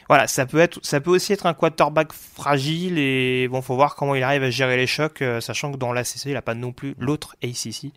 Voilà, 0.08 0.28
ça 0.28 0.46
peut 0.46 0.58
être, 0.58 0.78
ça 0.82 1.00
peut 1.00 1.10
aussi 1.10 1.32
être 1.32 1.46
un 1.46 1.54
quarterback 1.54 2.12
fragile 2.12 2.96
et 2.96 3.48
bon, 3.48 3.60
faut 3.60 3.74
voir 3.74 3.96
comment 3.96 4.14
il 4.14 4.22
arrive 4.22 4.44
à 4.44 4.50
gérer 4.50 4.76
les 4.76 4.86
chocs, 4.86 5.20
euh, 5.20 5.40
sachant 5.40 5.72
que 5.72 5.76
dans 5.76 5.92
l'ACC, 5.92 6.26
il 6.26 6.36
a 6.36 6.42
pas 6.42 6.54
non 6.54 6.72
plus 6.72 6.94
l'autre 6.98 7.34
ACC, 7.42 7.92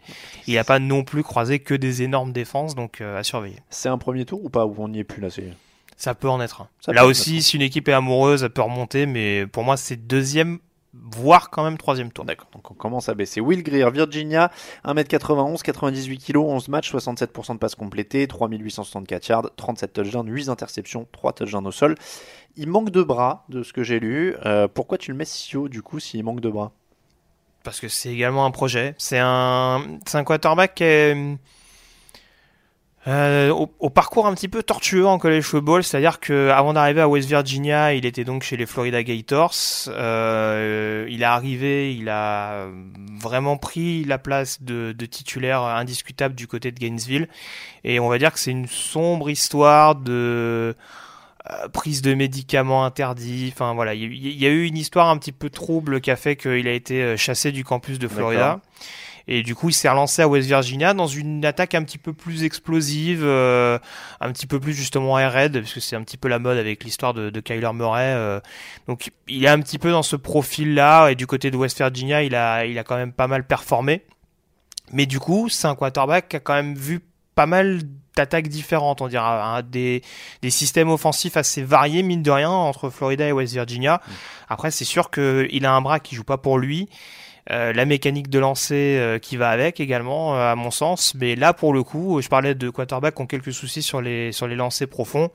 il 0.48 0.58
a 0.58 0.64
pas 0.64 0.80
non 0.80 1.04
plus 1.04 1.22
croisé 1.22 1.60
que 1.60 1.76
des 1.76 2.02
énormes 2.02 2.32
défenses, 2.32 2.74
donc 2.74 3.02
euh, 3.02 3.20
à 3.20 3.24
surveiller. 3.24 3.58
C'est 3.70 3.90
un 3.90 4.00
premier 4.00 4.26
tour 4.26 4.44
ou 4.44 4.50
pas 4.50 4.66
où 4.66 4.74
on 4.80 4.88
n'y 4.88 5.00
est 5.00 5.04
plus 5.04 5.22
là 5.22 5.28
Ça 5.98 6.16
peut 6.16 6.30
en 6.30 6.42
être 6.42 6.62
un. 6.88 6.94
là 6.94 7.06
aussi, 7.06 7.44
si 7.44 7.58
une 7.58 7.62
équipe 7.62 7.88
est 7.88 7.94
amoureuse, 7.94 8.42
elle 8.42 8.50
peut 8.50 8.64
remonter, 8.64 9.06
mais 9.06 9.46
pour 9.46 9.64
moi, 9.64 9.78
c'est 9.78 10.08
deuxième 10.08 10.58
voire 10.94 11.50
quand 11.50 11.64
même 11.64 11.78
troisième 11.78 12.12
tour. 12.12 12.26
D'accord, 12.26 12.50
donc 12.54 12.70
on 12.72 12.74
commence 12.74 13.10
à 13.10 13.14
baisser. 13.14 13.42
Will 13.42 13.64
Greer, 13.64 13.90
Virginia, 13.92 14.52
1m91, 14.86 15.62
98 15.62 16.18
kg, 16.18 16.38
11 16.38 16.68
matchs, 16.70 16.94
67% 16.94 17.54
de 17.54 17.58
passes 17.58 17.76
complétées, 17.76 18.28
3864 18.28 19.28
yards, 19.28 19.50
37 19.56 19.94
touchdowns, 19.94 20.28
8 20.28 20.50
interceptions, 20.50 21.08
3 21.12 21.34
touchdowns 21.34 21.68
au 21.68 21.72
sol. 21.72 21.96
Il 22.56 22.68
manque 22.70 22.90
de 22.90 23.04
bras, 23.04 23.46
de 23.50 23.64
ce 23.64 23.74
que 23.74 23.84
j'ai 23.84 24.00
lu. 24.00 24.36
Euh, 24.46 24.68
pourquoi 24.68 24.98
tu 24.98 25.12
le 25.12 25.18
mets 25.18 25.26
si 25.26 25.56
haut, 25.56 25.70
du 25.70 25.82
coup, 25.82 26.00
s'il 26.00 26.24
manque 26.24 26.42
de 26.42 26.50
bras? 26.50 26.72
Parce 27.64 27.80
que 27.80 27.88
c'est 27.88 28.10
également 28.10 28.46
un 28.46 28.52
projet. 28.52 28.96
C'est 28.98 29.20
un, 29.20 30.00
un 30.14 30.24
quarterback 30.24 30.76
qui 30.76 30.84
est 30.84 31.38
euh, 33.08 33.50
au, 33.50 33.90
parcours 33.90 34.28
un 34.28 34.34
petit 34.34 34.50
peu 34.50 34.62
tortueux 34.62 35.08
en 35.08 35.18
college 35.20 35.44
football, 35.44 35.84
c'est-à-dire 35.84 36.20
que 36.20 36.50
avant 36.50 36.74
d'arriver 36.74 37.02
à 37.02 37.08
West 37.08 37.30
Virginia, 37.30 37.94
il 37.94 38.06
était 38.06 38.26
donc 38.26 38.44
chez 38.44 38.58
les 38.58 38.66
Florida 38.66 39.02
Gators. 39.04 39.56
Euh, 39.88 41.08
il 41.10 41.22
est 41.22 41.26
arrivé, 41.26 41.96
il 41.96 42.10
a 42.10 42.68
vraiment 43.20 43.58
pris 43.58 44.04
la 44.04 44.18
place 44.18 44.62
de, 44.62 44.92
de, 44.92 45.06
titulaire 45.06 45.64
indiscutable 45.64 46.36
du 46.36 46.48
côté 46.48 46.72
de 46.72 46.80
Gainesville, 46.80 47.30
et 47.84 48.00
on 48.00 48.10
va 48.10 48.18
dire 48.18 48.34
que 48.34 48.40
c'est 48.40 48.52
une 48.52 48.68
sombre 48.68 49.30
histoire 49.30 49.96
de 49.96 50.76
euh, 51.52 51.68
prise 51.70 52.02
de 52.02 52.14
médicaments 52.14 52.86
interdits. 52.86 53.50
Enfin 53.54 53.74
voilà, 53.74 53.94
il 53.94 54.14
y, 54.14 54.46
a 54.46 54.50
eu 54.50 54.66
une 54.66 54.78
histoire 54.78 55.10
un 55.10 55.18
petit 55.18 55.32
peu 55.32 55.50
trouble 55.50 56.02
qui 56.02 56.12
a 56.12 56.16
fait 56.16 56.36
qu'il 56.36 56.68
a 56.68 56.74
été 56.74 57.02
euh, 57.02 57.18
chassé 57.18 57.52
du 57.52 57.64
campus 57.64 57.98
de 57.98 58.08
Florida. 58.08 58.60
Et 59.32 59.44
du 59.44 59.54
coup, 59.54 59.70
il 59.70 59.74
s'est 59.74 59.88
relancé 59.88 60.24
à 60.24 60.28
West 60.28 60.48
Virginia 60.48 60.96
dans 60.96 61.06
une 61.06 61.46
attaque 61.46 61.76
un 61.76 61.84
petit 61.84 62.00
peu 62.00 62.14
plus 62.14 62.44
explosive, 62.44 63.22
euh, 63.24 63.78
un 64.20 64.32
petit 64.32 64.48
peu 64.48 64.60
plus 64.60 64.74
justement 64.74 65.20
air 65.20 65.32
raid, 65.32 65.54
parce 65.54 65.72
que 65.72 65.80
c'est 65.80 65.96
un 65.96 66.02
petit 66.02 66.18
peu 66.18 66.28
la 66.28 66.40
mode 66.40 66.58
avec 66.58 66.84
l'histoire 66.84 67.14
de, 67.14 67.30
de, 67.30 67.40
Kyler 67.40 67.70
Murray. 67.72 68.12
Euh. 68.16 68.40
donc, 68.88 69.12
il 69.28 69.46
est 69.46 69.50
un 69.50 69.60
petit 69.60 69.78
peu 69.78 69.92
dans 69.92 70.02
ce 70.02 70.16
profil-là. 70.16 71.10
Et 71.10 71.16
du 71.16 71.28
côté 71.28 71.52
de 71.52 71.58
West 71.58 71.78
Virginia, 71.78 72.24
il 72.24 72.34
a, 72.34 72.66
il 72.66 72.80
a 72.80 72.84
quand 72.84 72.96
même 72.96 73.14
pas 73.14 73.28
mal 73.28 73.46
performé. 73.46 74.04
Mais 74.94 75.06
du 75.06 75.20
coup, 75.20 75.48
c'est 75.48 75.68
un 75.68 75.76
quarterback 75.76 76.30
qui 76.30 76.38
a 76.38 76.40
quand 76.40 76.56
même 76.56 76.74
vu 76.74 77.00
pas 77.36 77.46
mal 77.46 77.82
d'attaques 78.16 78.48
différentes, 78.48 79.00
on 79.02 79.08
dira, 79.08 79.58
hein, 79.58 79.62
des, 79.62 80.02
des 80.42 80.50
systèmes 80.50 80.90
offensifs 80.90 81.38
assez 81.38 81.62
variés, 81.62 82.02
mine 82.02 82.24
de 82.24 82.32
rien, 82.32 82.50
entre 82.50 82.90
Florida 82.90 83.28
et 83.28 83.32
West 83.32 83.54
Virginia. 83.54 84.02
Mm. 84.08 84.12
Après, 84.50 84.72
c'est 84.72 84.86
sûr 84.86 85.12
qu'il 85.12 85.66
a 85.68 85.72
un 85.72 85.82
bras 85.82 86.00
qui 86.00 86.16
joue 86.16 86.24
pas 86.24 86.40
pour 86.40 86.58
lui. 86.58 86.90
Euh, 87.52 87.74
la 87.74 87.86
mécanique 87.86 88.30
de 88.30 88.38
lancer 88.38 88.98
euh, 89.00 89.18
qui 89.18 89.36
va 89.36 89.50
avec 89.50 89.80
également, 89.80 90.36
euh, 90.36 90.52
à 90.52 90.56
mon 90.56 90.70
sens. 90.70 91.16
Mais 91.16 91.36
là, 91.36 91.52
pour 91.52 91.74
le 91.74 91.82
coup, 91.82 92.22
je 92.22 92.30
parlais 92.30 92.54
de 92.54 92.70
quarterback 92.70 93.16
qui 93.16 93.22
ont 93.24 93.26
quelques 93.26 93.54
soucis 93.54 93.82
sur 93.82 94.02
les, 94.02 94.32
sur 94.32 94.48
les 94.48 94.56
lancers 94.56 94.88
profonds. 94.88 95.32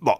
Bon, 0.00 0.14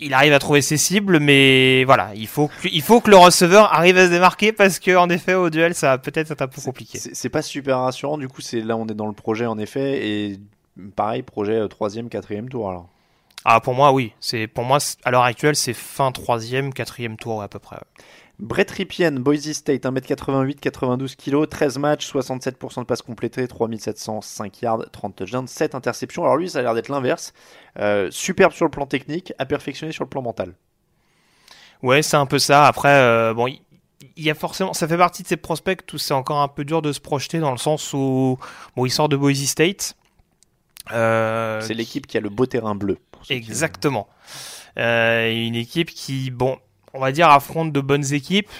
il 0.00 0.14
arrive 0.14 0.32
à 0.32 0.38
trouver 0.38 0.62
ses 0.62 0.78
cibles, 0.78 1.20
mais 1.20 1.84
voilà, 1.84 2.12
il 2.14 2.28
faut 2.28 2.48
que, 2.48 2.68
il 2.72 2.80
faut 2.80 3.02
que 3.02 3.10
le 3.10 3.18
receveur 3.18 3.74
arrive 3.74 3.98
à 3.98 4.06
se 4.06 4.10
démarquer 4.10 4.52
parce 4.52 4.78
que 4.78 4.96
en 4.96 5.10
effet 5.10 5.34
au 5.34 5.50
duel 5.50 5.74
ça 5.74 5.88
va 5.88 5.98
peut-être 5.98 6.30
être 6.30 6.40
un 6.40 6.48
peu 6.48 6.62
compliqué. 6.62 6.98
C'est 6.98 7.28
pas 7.28 7.42
super 7.42 7.80
rassurant. 7.80 8.16
Du 8.16 8.28
coup, 8.28 8.40
c'est 8.40 8.60
là 8.60 8.78
on 8.78 8.86
est 8.86 8.94
dans 8.94 9.06
le 9.06 9.12
projet 9.12 9.44
en 9.44 9.58
effet 9.58 10.06
et 10.06 10.40
pareil 10.96 11.22
projet 11.22 11.68
troisième, 11.68 12.08
quatrième 12.08 12.48
tour 12.48 12.70
alors. 12.70 12.88
Ah 13.44 13.60
pour 13.60 13.74
moi 13.74 13.92
oui, 13.92 14.12
c'est 14.18 14.46
pour 14.46 14.64
moi 14.64 14.78
à 15.04 15.10
l'heure 15.10 15.24
actuelle 15.24 15.56
c'est 15.56 15.74
fin 15.74 16.10
troisième, 16.10 16.72
quatrième 16.72 17.18
tour 17.18 17.42
à 17.42 17.48
peu 17.48 17.58
près. 17.58 17.76
Brett 18.38 18.70
Ripien, 18.70 19.12
Boise 19.12 19.52
State, 19.52 19.84
1m88, 19.84 20.56
92 20.56 21.16
kg, 21.16 21.46
13 21.48 21.78
matchs, 21.78 22.12
67% 22.12 22.80
de 22.80 22.84
passes 22.84 23.02
complétées, 23.02 23.46
3705 23.46 24.62
yards, 24.62 24.90
30 24.90 25.14
touchdowns, 25.14 25.46
7 25.46 25.74
interceptions. 25.74 26.24
Alors 26.24 26.36
lui, 26.36 26.50
ça 26.50 26.58
a 26.58 26.62
l'air 26.62 26.74
d'être 26.74 26.88
l'inverse. 26.88 27.32
Euh, 27.78 28.08
superbe 28.10 28.52
sur 28.52 28.64
le 28.64 28.70
plan 28.70 28.86
technique, 28.86 29.32
à 29.38 29.46
perfectionner 29.46 29.92
sur 29.92 30.04
le 30.04 30.08
plan 30.08 30.22
mental. 30.22 30.54
Ouais, 31.82 32.02
c'est 32.02 32.16
un 32.16 32.26
peu 32.26 32.38
ça. 32.38 32.66
Après, 32.66 32.94
euh, 32.94 33.34
bon, 33.34 33.46
il 33.46 34.24
y 34.24 34.30
a 34.30 34.34
forcément, 34.34 34.72
ça 34.72 34.88
fait 34.88 34.98
partie 34.98 35.22
de 35.22 35.28
ces 35.28 35.36
prospects 35.36 35.92
où 35.92 35.98
c'est 35.98 36.14
encore 36.14 36.40
un 36.40 36.48
peu 36.48 36.64
dur 36.64 36.82
de 36.82 36.92
se 36.92 37.00
projeter 37.00 37.38
dans 37.38 37.52
le 37.52 37.58
sens 37.58 37.92
où, 37.92 38.38
bon, 38.76 38.86
il 38.86 38.90
sort 38.90 39.08
de 39.08 39.16
Boise 39.16 39.44
State. 39.44 39.94
Euh, 40.90 41.60
c'est 41.60 41.74
l'équipe 41.74 42.08
qui 42.08 42.16
a 42.16 42.20
le 42.20 42.28
beau 42.28 42.46
terrain 42.46 42.74
bleu. 42.74 42.98
Exactement. 43.30 44.08
une 44.76 45.54
équipe 45.54 45.90
qui, 45.90 46.32
bon, 46.32 46.58
on 46.94 47.00
va 47.00 47.12
dire, 47.12 47.28
affronte 47.28 47.72
de 47.72 47.80
bonnes 47.80 48.12
équipes 48.12 48.50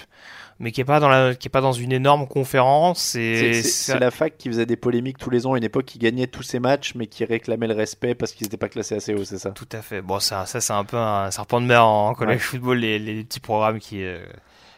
mais 0.59 0.71
qui 0.71 0.81
est 0.81 0.85
pas 0.85 0.99
dans 0.99 1.09
la 1.09 1.35
qui 1.35 1.47
est 1.47 1.49
pas 1.49 1.61
dans 1.61 1.71
une 1.71 1.91
énorme 1.91 2.27
conférence 2.27 2.99
c'est 2.99 3.99
la 3.99 4.11
fac 4.11 4.37
qui 4.37 4.49
faisait 4.49 4.65
des 4.65 4.75
polémiques 4.75 5.17
tous 5.17 5.29
les 5.29 5.45
ans 5.45 5.53
à 5.53 5.57
une 5.57 5.63
époque 5.63 5.85
qui 5.85 5.99
gagnait 5.99 6.27
tous 6.27 6.43
ses 6.43 6.59
matchs 6.59 6.93
mais 6.95 7.07
qui 7.07 7.25
réclamait 7.25 7.67
le 7.67 7.73
respect 7.73 8.15
parce 8.15 8.31
qu'ils 8.31 8.45
n'étaient 8.45 8.57
pas 8.57 8.69
classés 8.69 8.95
assez 8.95 9.13
haut 9.13 9.25
c'est 9.25 9.39
ça? 9.39 9.51
Tout 9.51 9.67
à 9.71 9.81
fait. 9.81 10.01
Bon 10.01 10.19
ça 10.19 10.45
ça 10.45 10.61
c'est 10.61 10.73
un 10.73 10.85
peu 10.85 10.97
un 10.97 11.31
serpent 11.31 11.59
de 11.61 11.65
mer 11.65 11.85
en 11.85 12.13
college 12.13 12.39
football 12.41 12.79
les, 12.79 12.99
les, 12.99 13.23
petits 13.23 13.39
programmes 13.39 13.79
qui 13.79 14.03
euh, 14.03 14.23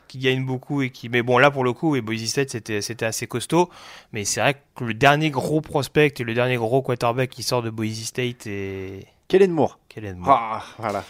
qui 0.07 0.19
gagnent 0.19 0.45
beaucoup 0.45 0.81
et 0.81 0.89
qui 0.89 1.09
mais 1.09 1.21
bon 1.21 1.37
là 1.37 1.51
pour 1.51 1.63
le 1.63 1.73
coup 1.73 1.95
et 1.95 2.01
Boise 2.01 2.25
State 2.25 2.51
c'était 2.51 2.81
c'était 2.81 3.05
assez 3.05 3.27
costaud 3.27 3.69
mais 4.13 4.23
c'est 4.23 4.39
vrai 4.39 4.55
que 4.75 4.83
le 4.83 4.93
dernier 4.93 5.29
gros 5.29 5.61
prospect 5.61 6.13
et 6.19 6.23
le 6.23 6.33
dernier 6.33 6.55
gros 6.55 6.81
quarterback 6.81 7.29
qui 7.29 7.43
sort 7.43 7.61
de 7.61 7.69
Boise 7.69 8.03
State 8.03 8.47
est 8.47 9.05
Kellen 9.27 9.51
Moore. 9.51 9.79
Kellen 9.89 10.17
Moore. 10.17 10.31
Ah, 10.31 10.63
voilà. 10.77 11.03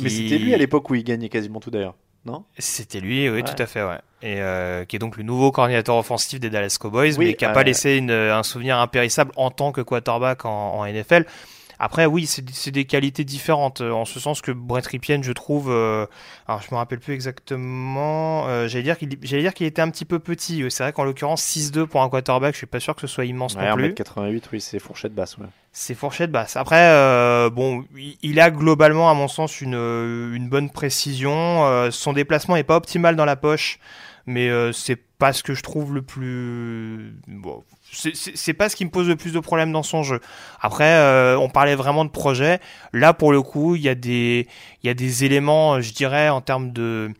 Mais 0.00 0.08
c'était 0.08 0.38
lui 0.38 0.54
à 0.54 0.56
l'époque 0.56 0.88
où 0.90 0.94
il 0.94 1.04
gagnait 1.04 1.28
quasiment 1.28 1.60
tout 1.60 1.70
d'ailleurs, 1.70 1.94
non? 2.24 2.44
C'était 2.58 3.00
lui, 3.00 3.28
oui, 3.28 3.42
tout 3.42 3.60
à 3.60 3.66
fait, 3.66 3.82
ouais. 3.82 3.98
Et 4.22 4.40
euh, 4.40 4.84
qui 4.84 4.96
est 4.96 4.98
donc 4.98 5.16
le 5.16 5.22
nouveau 5.22 5.50
coordinateur 5.50 5.96
offensif 5.96 6.38
des 6.38 6.50
Dallas 6.50 6.76
Cowboys, 6.78 7.16
mais 7.18 7.34
qui 7.34 7.44
n'a 7.44 7.52
pas 7.52 7.62
laissé 7.62 7.96
une, 7.96 8.10
un 8.10 8.42
souvenir 8.42 8.78
impérissable 8.78 9.32
en 9.36 9.50
tant 9.50 9.72
que 9.72 9.80
quarterback 9.80 10.44
en, 10.44 10.84
NFL. 10.86 11.24
Après, 11.82 12.04
oui, 12.04 12.26
c'est 12.26 12.70
des 12.70 12.84
qualités 12.84 13.24
différentes, 13.24 13.80
euh, 13.80 13.90
en 13.90 14.04
ce 14.04 14.20
sens 14.20 14.42
que 14.42 14.52
Brett 14.52 14.86
Ripien, 14.86 15.22
je 15.22 15.32
trouve, 15.32 15.70
euh, 15.70 16.04
alors 16.46 16.60
je 16.60 16.68
me 16.72 16.76
rappelle 16.76 17.00
plus 17.00 17.14
exactement, 17.14 18.46
euh, 18.48 18.68
j'allais 18.68 18.82
dire 18.84 18.98
qu'il 18.98 19.16
j'allais 19.22 19.42
dire 19.42 19.54
qu'il 19.54 19.66
était 19.66 19.80
un 19.82 19.88
petit 19.90 20.04
peu 20.04 20.18
petit. 20.18 20.62
C'est 20.68 20.82
vrai 20.82 20.92
qu'en 20.92 21.04
l'occurrence 21.04 21.42
6-2 21.42 21.86
pour 21.86 22.02
un 22.02 22.08
quarterback, 22.10 22.52
je 22.52 22.58
suis 22.58 22.66
pas 22.66 22.80
sûr 22.80 22.94
que 22.94 23.00
ce 23.00 23.06
soit 23.06 23.24
immense 23.24 23.54
Ouais, 23.54 23.66
non 23.68 23.74
plus. 23.76 23.92
1m88, 23.94 24.42
oui, 24.52 24.60
c'est 24.60 24.78
fourchette 24.78 25.14
basse. 25.14 25.38
Ouais. 25.38 25.46
C'est 25.72 25.94
fourchette 25.94 26.30
basse. 26.32 26.56
Après, 26.56 26.82
euh, 26.90 27.48
bon, 27.48 27.84
il- 28.22 28.40
a 28.40 28.50
globalement, 28.50 29.08
à 29.10 29.14
mon 29.14 29.28
sens, 29.28 29.60
une, 29.60 29.74
euh, 29.76 30.34
une 30.34 30.48
bonne 30.48 30.68
précision. 30.70 31.64
Euh, 31.64 31.90
son 31.90 32.12
déplacement 32.12 32.56
est 32.56 32.64
pas 32.64 32.76
optimal 32.76 33.16
dans 33.16 33.24
la 33.24 33.36
poche, 33.36 33.78
mais 34.30 34.48
euh, 34.48 34.72
c'est 34.72 34.96
pas 35.18 35.32
ce 35.32 35.42
que 35.42 35.54
je 35.54 35.62
trouve 35.62 35.94
le 35.94 36.02
plus. 36.02 37.14
C'est- 37.92 38.54
pas 38.54 38.68
ce 38.68 38.76
qui 38.76 38.84
me 38.84 38.90
pose 38.90 39.08
le 39.08 39.16
plus 39.16 39.32
de 39.32 39.40
problèmes 39.40 39.72
dans 39.72 39.82
son 39.82 40.02
jeu. 40.02 40.20
Après, 40.60 40.92
euh, 40.94 41.36
on 41.38 41.48
parlait 41.48 41.74
vraiment 41.74 42.04
de 42.04 42.10
projet. 42.10 42.60
Là, 42.92 43.12
pour 43.12 43.32
le 43.32 43.42
coup, 43.42 43.76
il 43.76 43.82
y 43.82 43.88
a 43.88 43.94
des, 43.94 44.46
éléments, 45.24 45.74
euh, 45.74 45.80
je 45.80 45.92
dirais, 45.92 46.28
en 46.28 46.40
termes 46.40 46.72
de 46.72 47.10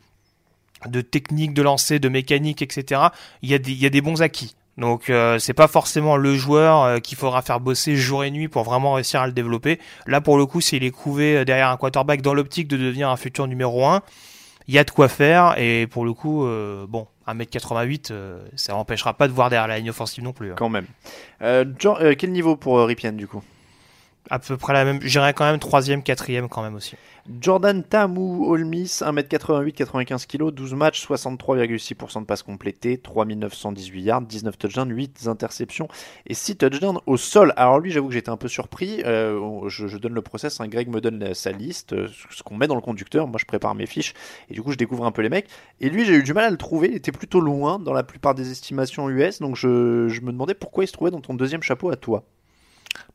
de 0.89 1.03
technique 1.03 1.53
de 1.53 1.61
lancer, 1.61 1.99
de 1.99 2.09
mécanique, 2.09 2.63
etc. 2.63 3.03
Il 3.43 3.51
y 3.51 3.55
a 3.55 3.91
des, 3.91 4.01
bons 4.01 4.23
acquis. 4.23 4.57
Donc 4.79 5.11
euh, 5.11 5.39
c'est 5.39 5.53
pas 5.53 5.69
forcément 5.69 6.17
le 6.17 6.37
joueur 6.37 7.03
qu'il 7.03 7.19
faudra 7.19 7.43
faire 7.43 7.61
bosser 7.61 7.97
jour 7.97 8.25
et 8.25 8.31
nuit 8.31 8.49
pour 8.49 8.63
vraiment 8.63 8.95
réussir 8.95 9.21
à 9.21 9.27
le 9.27 9.35
développer. 9.35 9.79
Là 10.07 10.23
pour 10.23 10.39
le 10.39 10.47
coup, 10.47 10.63
s'il 10.63 10.83
est 10.83 10.91
couvé 10.91 11.45
derrière 11.45 11.69
un 11.69 11.77
quarterback 11.77 12.23
dans 12.23 12.33
l'optique 12.33 12.67
de 12.67 12.79
devenir 12.79 13.11
un 13.11 13.19
futur 13.19 13.47
numéro 13.47 13.85
1, 13.85 14.01
il 14.69 14.75
y 14.75 14.79
a 14.79 14.85
de 14.85 14.91
quoi 14.91 15.09
faire 15.09 15.55
et 15.59 15.87
pour 15.87 16.05
le 16.05 16.13
coup, 16.13 16.45
euh, 16.45 16.87
bon, 16.89 17.07
1m88, 17.27 18.11
euh, 18.11 18.41
ça 18.57 18.73
n'empêchera 18.73 19.15
pas 19.15 19.29
de 19.29 19.33
voir 19.33 19.51
derrière 19.51 19.69
la 19.69 19.79
ligne 19.79 19.91
offensive 19.91 20.23
non 20.23 20.33
plus. 20.33 20.53
hein. 20.53 20.57
Quand 20.57 20.69
même. 20.69 20.87
Euh, 21.43 21.65
quel 22.17 22.33
niveau 22.33 22.57
pour 22.57 22.79
Ripien 22.85 23.13
du 23.13 23.27
coup? 23.27 23.43
À 24.29 24.39
peu 24.39 24.57
près 24.57 24.73
la 24.73 24.85
même, 24.85 25.01
j'irais 25.03 25.33
quand 25.33 25.45
même 25.45 25.59
troisième, 25.59 26.03
quatrième 26.03 26.49
quand 26.49 26.63
même 26.63 26.75
aussi. 26.75 26.95
Jordan 27.41 27.83
Tamu 27.83 28.47
Olmis, 28.47 29.01
1m88, 29.03 29.73
95 29.73 30.27
kg, 30.27 30.51
12 30.51 30.75
matchs, 30.75 31.07
63,6% 31.07 32.21
de 32.21 32.25
passes 32.27 32.43
complétées, 32.43 32.99
3918 32.99 34.03
yards, 34.03 34.23
19 34.23 34.59
touchdowns, 34.59 34.91
8 34.91 35.27
interceptions 35.27 35.89
et 36.27 36.35
6 36.35 36.57
touchdowns 36.57 36.99
au 37.07 37.17
sol. 37.17 37.53
Alors 37.57 37.79
lui, 37.79 37.91
j'avoue 37.91 38.09
que 38.09 38.15
j'étais 38.15 38.31
un 38.31 38.37
peu 38.37 38.49
surpris. 38.49 39.03
Euh, 39.05 39.69
je, 39.69 39.97
donne 39.97 40.15
le 40.15 40.23
process, 40.23 40.61
hein, 40.61 40.69
Greg 40.69 40.89
me 40.89 41.01
donne 41.01 41.35
sa 41.35 41.53
liste, 41.53 41.93
euh, 41.93 42.09
ce 42.31 42.43
qu'on 42.43 42.57
met 42.57 42.67
dans 42.67 42.75
le 42.75 42.81
conducteur. 42.81 43.27
Moi, 43.27 43.39
je 43.39 43.45
prépare 43.45 43.75
mes 43.75 43.87
fiches 43.87 44.15
et 44.49 44.55
du 44.55 44.63
coup, 44.63 44.73
je 44.73 44.77
découvre 44.77 45.05
un 45.05 45.13
peu 45.13 45.23
les 45.23 45.29
mecs. 45.29 45.49
Et 45.81 45.89
lui, 45.89 46.05
j'ai 46.05 46.15
eu 46.15 46.23
du 46.23 46.35
mal 46.35 46.45
à 46.45 46.51
le 46.51 46.57
trouver. 46.57 46.89
Il 46.89 46.97
était 46.97 47.13
plutôt 47.13 47.41
loin 47.41 47.79
dans 47.79 47.93
la 47.93 48.03
plupart 48.03 48.35
des 48.35 48.51
estimations 48.51 49.09
US. 49.09 49.41
Donc 49.41 49.57
je 49.57 49.69
me 50.21 50.33
demandais 50.33 50.55
pourquoi 50.55 50.85
il 50.85 50.89
se 50.89 50.93
trouvait 50.93 51.11
dans 51.11 51.21
ton 51.21 51.35
deuxième 51.35 51.63
chapeau 51.63 51.91
à 51.91 51.97
toi. 51.97 52.25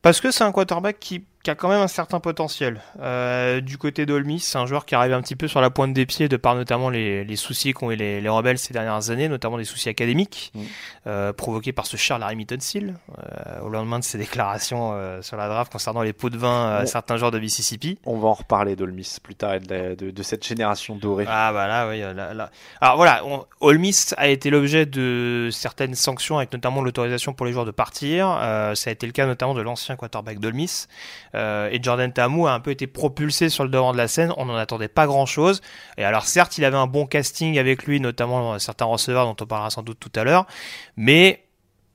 Parce 0.02 0.20
que 0.20 0.30
c'est 0.30 0.44
un 0.44 0.52
quarterback 0.52 0.98
qui, 0.98 1.24
qui 1.46 1.50
a 1.52 1.54
quand 1.54 1.68
même 1.68 1.80
un 1.80 1.86
certain 1.86 2.18
potentiel. 2.18 2.80
Euh, 3.00 3.60
du 3.60 3.78
côté 3.78 4.04
d'Olmis, 4.04 4.40
c'est 4.40 4.58
un 4.58 4.66
joueur 4.66 4.84
qui 4.84 4.96
arrive 4.96 5.12
un 5.12 5.22
petit 5.22 5.36
peu 5.36 5.46
sur 5.46 5.60
la 5.60 5.70
pointe 5.70 5.92
des 5.92 6.04
pieds 6.04 6.28
de 6.28 6.36
par 6.36 6.56
notamment 6.56 6.90
les, 6.90 7.24
les 7.24 7.36
soucis 7.36 7.72
qu'ont 7.72 7.92
eu 7.92 7.94
les, 7.94 8.20
les 8.20 8.28
rebelles 8.28 8.58
ces 8.58 8.72
dernières 8.74 9.10
années, 9.10 9.28
notamment 9.28 9.56
des 9.56 9.62
soucis 9.64 9.88
académiques, 9.88 10.50
Mm. 10.56 10.60
euh, 11.06 11.32
provoqués 11.32 11.72
par 11.72 11.86
ce 11.86 11.96
cher 11.96 12.18
Larry 12.18 12.34
Mittensil, 12.34 12.94
euh, 13.18 13.60
au 13.60 13.68
lendemain 13.68 14.00
de 14.00 14.04
ses 14.04 14.18
déclarations 14.24 14.98
sur 15.22 15.36
la 15.36 15.46
draft 15.46 15.70
concernant 15.70 16.02
les 16.02 16.12
pots 16.12 16.30
de 16.30 16.36
vin 16.36 16.66
à 16.78 16.80
Bon. 16.80 16.86
certains 16.88 17.16
joueurs 17.16 17.30
de 17.30 17.38
Mississippi. 17.38 17.96
On 18.06 18.18
va 18.18 18.26
en 18.26 18.32
reparler 18.34 18.74
d'Olmis 18.74 19.18
plus 19.22 19.36
tard 19.36 19.54
et 19.54 19.60
de, 19.60 19.72
la- 19.72 19.94
de- 19.94 20.10
de 20.10 20.22
cette 20.24 20.44
génération 20.44 20.96
dorée. 20.96 21.26
Ah 21.28 21.52
bah 21.52 21.68
là, 21.68 21.88
oui, 21.88 22.00
là, 22.00 22.34
là. 22.34 22.50
Alors 22.80 22.96
voilà, 22.96 23.22
Miss 23.62 24.16
a 24.18 24.26
été 24.26 24.50
l'objet 24.50 24.84
de 24.84 25.48
certaines 25.52 25.94
sanctions, 25.94 26.38
avec 26.38 26.52
notamment 26.52 26.82
l'autorisation 26.82 27.32
pour 27.34 27.46
les 27.46 27.52
joueurs 27.52 27.66
de 27.66 27.70
partir. 27.70 28.26
Ça 28.74 28.90
a 28.90 28.92
été 28.92 29.06
le 29.06 29.12
cas 29.12 29.26
notamment 29.26 29.54
de 29.54 29.60
l'ancien 29.62 29.94
quarterback 29.94 30.40
d'Ole 30.40 30.54
Miss. 30.54 30.88
Euh, 31.36 31.68
et 31.70 31.82
Jordan 31.82 32.12
Tamu 32.12 32.46
a 32.46 32.52
un 32.52 32.60
peu 32.60 32.70
été 32.70 32.86
propulsé 32.86 33.48
sur 33.48 33.64
le 33.64 33.70
devant 33.70 33.92
de 33.92 33.98
la 33.98 34.08
scène. 34.08 34.32
On 34.36 34.46
n'en 34.46 34.56
attendait 34.56 34.88
pas 34.88 35.06
grand-chose. 35.06 35.60
Et 35.98 36.04
alors 36.04 36.24
certes, 36.24 36.58
il 36.58 36.64
avait 36.64 36.76
un 36.76 36.86
bon 36.86 37.06
casting 37.06 37.58
avec 37.58 37.84
lui, 37.84 38.00
notamment 38.00 38.54
euh, 38.54 38.58
certains 38.58 38.86
receveurs 38.86 39.26
dont 39.26 39.36
on 39.40 39.46
parlera 39.46 39.70
sans 39.70 39.82
doute 39.82 39.98
tout 40.00 40.12
à 40.14 40.24
l'heure. 40.24 40.46
Mais 40.96 41.44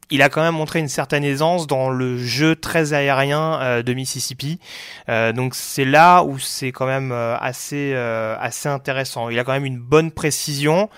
il 0.09 0.21
a 0.21 0.29
quand 0.29 0.41
même 0.41 0.55
montré 0.55 0.79
une 0.79 0.89
certaine 0.89 1.23
aisance 1.23 1.67
dans 1.67 1.89
le 1.89 2.17
jeu 2.17 2.55
très 2.55 2.93
aérien 2.93 3.61
euh, 3.61 3.81
de 3.81 3.93
Mississippi. 3.93 4.59
Donc 5.07 5.55
c'est 5.55 5.85
là 5.85 6.23
où 6.23 6.37
c'est 6.37 6.71
quand 6.71 6.85
même 6.85 7.11
assez 7.11 7.93
assez 7.93 8.67
intéressant. 8.69 9.29
Il 9.29 9.39
a 9.39 9.43
quand 9.43 9.53
même 9.53 9.65
une 9.65 9.79
bonne 9.79 10.11
précision. 10.11 10.89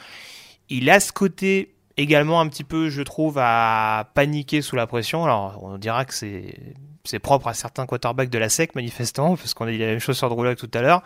Il 0.70 0.90
a 0.90 1.00
ce 1.00 1.12
côté 1.12 1.76
également 1.98 2.42
un 2.42 2.48
petit 2.48 2.64
peu, 2.64 2.90
je 2.90 3.04
trouve, 3.04 3.38
à 3.40 4.10
paniquer 4.16 4.62
sous 4.62 4.76
la 4.76 4.88
pression. 4.88 5.24
Alors 5.24 5.60
on 5.62 5.78
dira 5.78 6.06
que 6.06 6.14
c'est 6.14 6.56
c'est 7.06 7.20
propre 7.20 7.50
à 7.50 7.54
certains 7.54 7.86
quarterbacks 7.86 8.30
de 8.30 8.38
la 8.38 8.48
SEC 8.48 8.76
manifestement, 8.76 9.36
parce 9.36 9.54
qu'on 9.54 9.68
a 9.68 9.72
dit 9.72 9.78
la 9.78 9.88
même 9.88 10.00
chose 10.00 10.18
sur 10.18 10.30
Drew 10.30 10.46
Lock 10.46 10.58
tout 10.58 10.72
à 10.74 10.82
l'heure. 10.82 11.04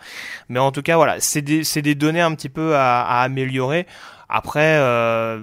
Mais 0.48 0.60
en 0.60 0.70
tout 0.70 0.82
cas, 0.82 0.96
voilà, 0.96 1.18
c'est 1.18 1.42
des, 1.42 1.94
données 1.96 2.20
un 2.20 2.34
petit 2.36 2.48
peu 2.48 2.76
à, 2.76 3.02
à 3.02 3.22
améliorer. 3.22 3.84
Après, 4.28 4.76
euh, 4.78 5.42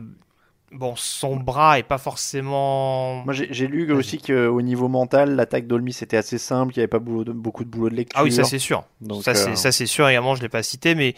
bon, 0.72 0.94
son 0.96 1.36
bras 1.36 1.78
est 1.78 1.84
pas 1.84 1.98
forcément. 1.98 3.24
Moi, 3.26 3.34
j'ai 3.34 3.68
lu 3.68 3.92
aussi 3.92 4.20
qu'au 4.20 4.62
niveau 4.62 4.88
mental, 4.88 5.36
l'attaque 5.36 5.68
d'Olmis 5.68 5.98
était 6.02 6.18
assez 6.18 6.38
simple, 6.38 6.72
qu'il 6.72 6.80
n'y 6.80 6.84
avait 6.84 6.88
pas 6.88 7.00
beaucoup 7.00 7.66
de 7.66 7.70
boulot 7.70 7.90
de 7.90 7.96
lecture. 7.96 8.18
Ah 8.18 8.24
oui, 8.24 8.32
ça 8.32 8.46
c'est 8.46 8.60
sûr. 8.60 8.86
Donc, 9.02 9.24
ça 9.24 9.36
c'est 9.36 9.52
euh, 9.52 9.56
ça 9.56 9.74
c'est 9.74 9.88
sûr 9.88 10.08
également. 10.08 10.36
Je 10.36 10.42
l'ai 10.42 10.50
pas 10.50 10.64
cité, 10.64 10.96
mais 10.96 11.16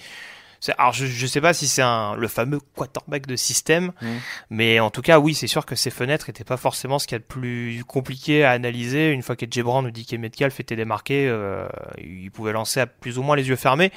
alors 0.78 0.93
je 0.93 1.06
je 1.06 1.28
sais 1.28 1.41
pas 1.41 1.54
si 1.54 1.67
c'est 1.67 1.82
un 1.82 2.15
le 2.15 2.28
fameux 2.28 2.60
quarterback 2.76 3.26
de 3.28 3.36
système, 3.36 3.91
Mhm. 4.02 4.20
mais 4.50 4.80
en 4.80 4.89
tout 4.89 5.02
cas 5.02 5.20
oui, 5.20 5.34
c'est 5.34 5.48
sûr 5.48 5.65
que 5.65 5.76
ces 5.76 5.89
fenêtres 5.91 6.30
étaient 6.30 6.43
pas 6.43 6.58
forcément 6.58 7.00
ce 7.00 7.08
qu'il 7.08 7.15
y 7.15 7.17
a 7.17 7.20
de 7.20 7.24
plus 7.24 7.84
compliqué 7.86 8.43
à 8.43 8.52
analyser. 8.52 9.12
Une 9.12 9.22
fois 9.22 9.36
qu'Edge 9.36 9.60
Brown 9.62 9.86
ou 9.86 9.91
DK 9.91 10.13
Metcalf 10.13 10.60
étaient 10.60 10.76
démarqués, 10.76 11.28
euh, 11.28 11.67
il 12.00 12.32
pouvait 12.32 12.54
lancer 12.54 12.80
à 12.80 12.88
plus 12.88 13.17
ou 13.17 13.24
moins 13.24 13.36
les 13.36 13.48
yeux 13.48 13.56
fermés. 13.56 13.91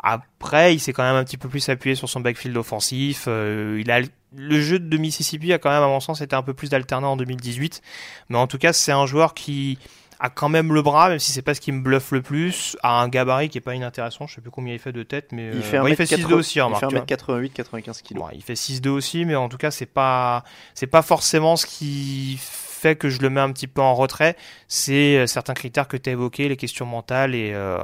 Après, 0.00 0.74
il 0.74 0.78
s'est 0.78 0.92
quand 0.92 1.02
même 1.02 1.16
un 1.16 1.24
petit 1.24 1.36
peu 1.38 1.48
plus 1.48 1.68
appuyé 1.68 1.96
sur 1.96 2.08
son 2.08 2.20
backfield 2.20 2.56
offensif. 2.56 3.24
Euh, 3.26 3.78
il 3.80 3.90
a 3.90 4.00
le 4.36 4.60
jeu 4.60 4.78
de 4.78 4.96
Mississippi 4.96 5.52
a 5.52 5.58
quand 5.58 5.70
même, 5.70 5.82
à 5.82 5.86
mon 5.88 6.00
sens, 6.00 6.20
été 6.20 6.36
un 6.36 6.42
peu 6.42 6.54
plus 6.54 6.72
alternant 6.74 7.12
en 7.12 7.16
2018. 7.16 7.82
Mais 8.28 8.38
en 8.38 8.46
tout 8.46 8.58
cas, 8.58 8.72
c'est 8.72 8.92
un 8.92 9.06
joueur 9.06 9.34
qui 9.34 9.78
a 10.20 10.30
quand 10.30 10.48
même 10.48 10.74
le 10.74 10.82
bras, 10.82 11.08
même 11.08 11.18
si 11.18 11.32
c'est 11.32 11.42
pas 11.42 11.54
ce 11.54 11.60
qui 11.60 11.72
me 11.72 11.80
bluffe 11.80 12.10
le 12.10 12.22
plus, 12.22 12.76
a 12.82 13.00
un 13.00 13.08
gabarit 13.08 13.48
qui 13.48 13.58
est 13.58 13.62
pas 13.62 13.74
inintéressant. 13.74 14.26
Je 14.26 14.34
sais 14.34 14.40
plus 14.40 14.50
combien 14.50 14.74
il 14.74 14.80
fait 14.80 14.92
de 14.92 15.02
tête, 15.02 15.32
mais 15.32 15.50
Il 15.52 15.58
euh, 15.58 15.62
fait 15.62 15.80
ouais, 15.80 15.90
il 15.90 15.96
fait 15.96 16.04
1m80 16.04 16.26
6'2 16.26 16.34
aussi, 16.34 16.58
il 16.58 16.62
remarque. 16.62 16.82
fait 16.82 16.88
tu 16.88 16.96
vois. 16.96 17.04
1m88, 17.04 17.52
95 17.52 18.02
kg. 18.02 18.14
Bon, 18.16 18.26
il 18.32 18.42
fait 18.42 18.54
6-2 18.54 18.88
aussi, 18.88 19.24
mais 19.24 19.36
en 19.36 19.48
tout 19.48 19.58
cas, 19.58 19.70
c'est 19.70 19.86
pas, 19.86 20.44
c'est 20.74 20.86
pas 20.86 21.02
forcément 21.02 21.56
ce 21.56 21.66
qui 21.66 22.38
fait 22.78 22.96
que 22.96 23.08
je 23.08 23.20
le 23.20 23.28
mets 23.28 23.40
un 23.40 23.52
petit 23.52 23.66
peu 23.66 23.82
en 23.82 23.94
retrait. 23.94 24.36
C'est 24.68 25.18
euh, 25.18 25.26
certains 25.26 25.54
critères 25.54 25.88
que 25.88 25.96
tu 25.96 26.08
as 26.08 26.12
évoqués, 26.12 26.48
les 26.48 26.56
questions 26.56 26.86
mentales 26.86 27.34
et 27.34 27.52
euh, 27.52 27.78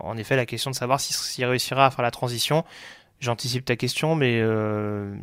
en 0.00 0.16
effet 0.16 0.36
la 0.36 0.46
question 0.46 0.70
de 0.70 0.76
savoir 0.76 1.00
s'il 1.00 1.14
s'il 1.14 1.44
réussira 1.44 1.86
à 1.86 1.90
faire 1.90 2.02
la 2.02 2.10
transition. 2.10 2.64
J'anticipe 3.20 3.64
ta 3.64 3.76
question, 3.76 4.16
mais 4.16 4.40
euh, 4.40 5.14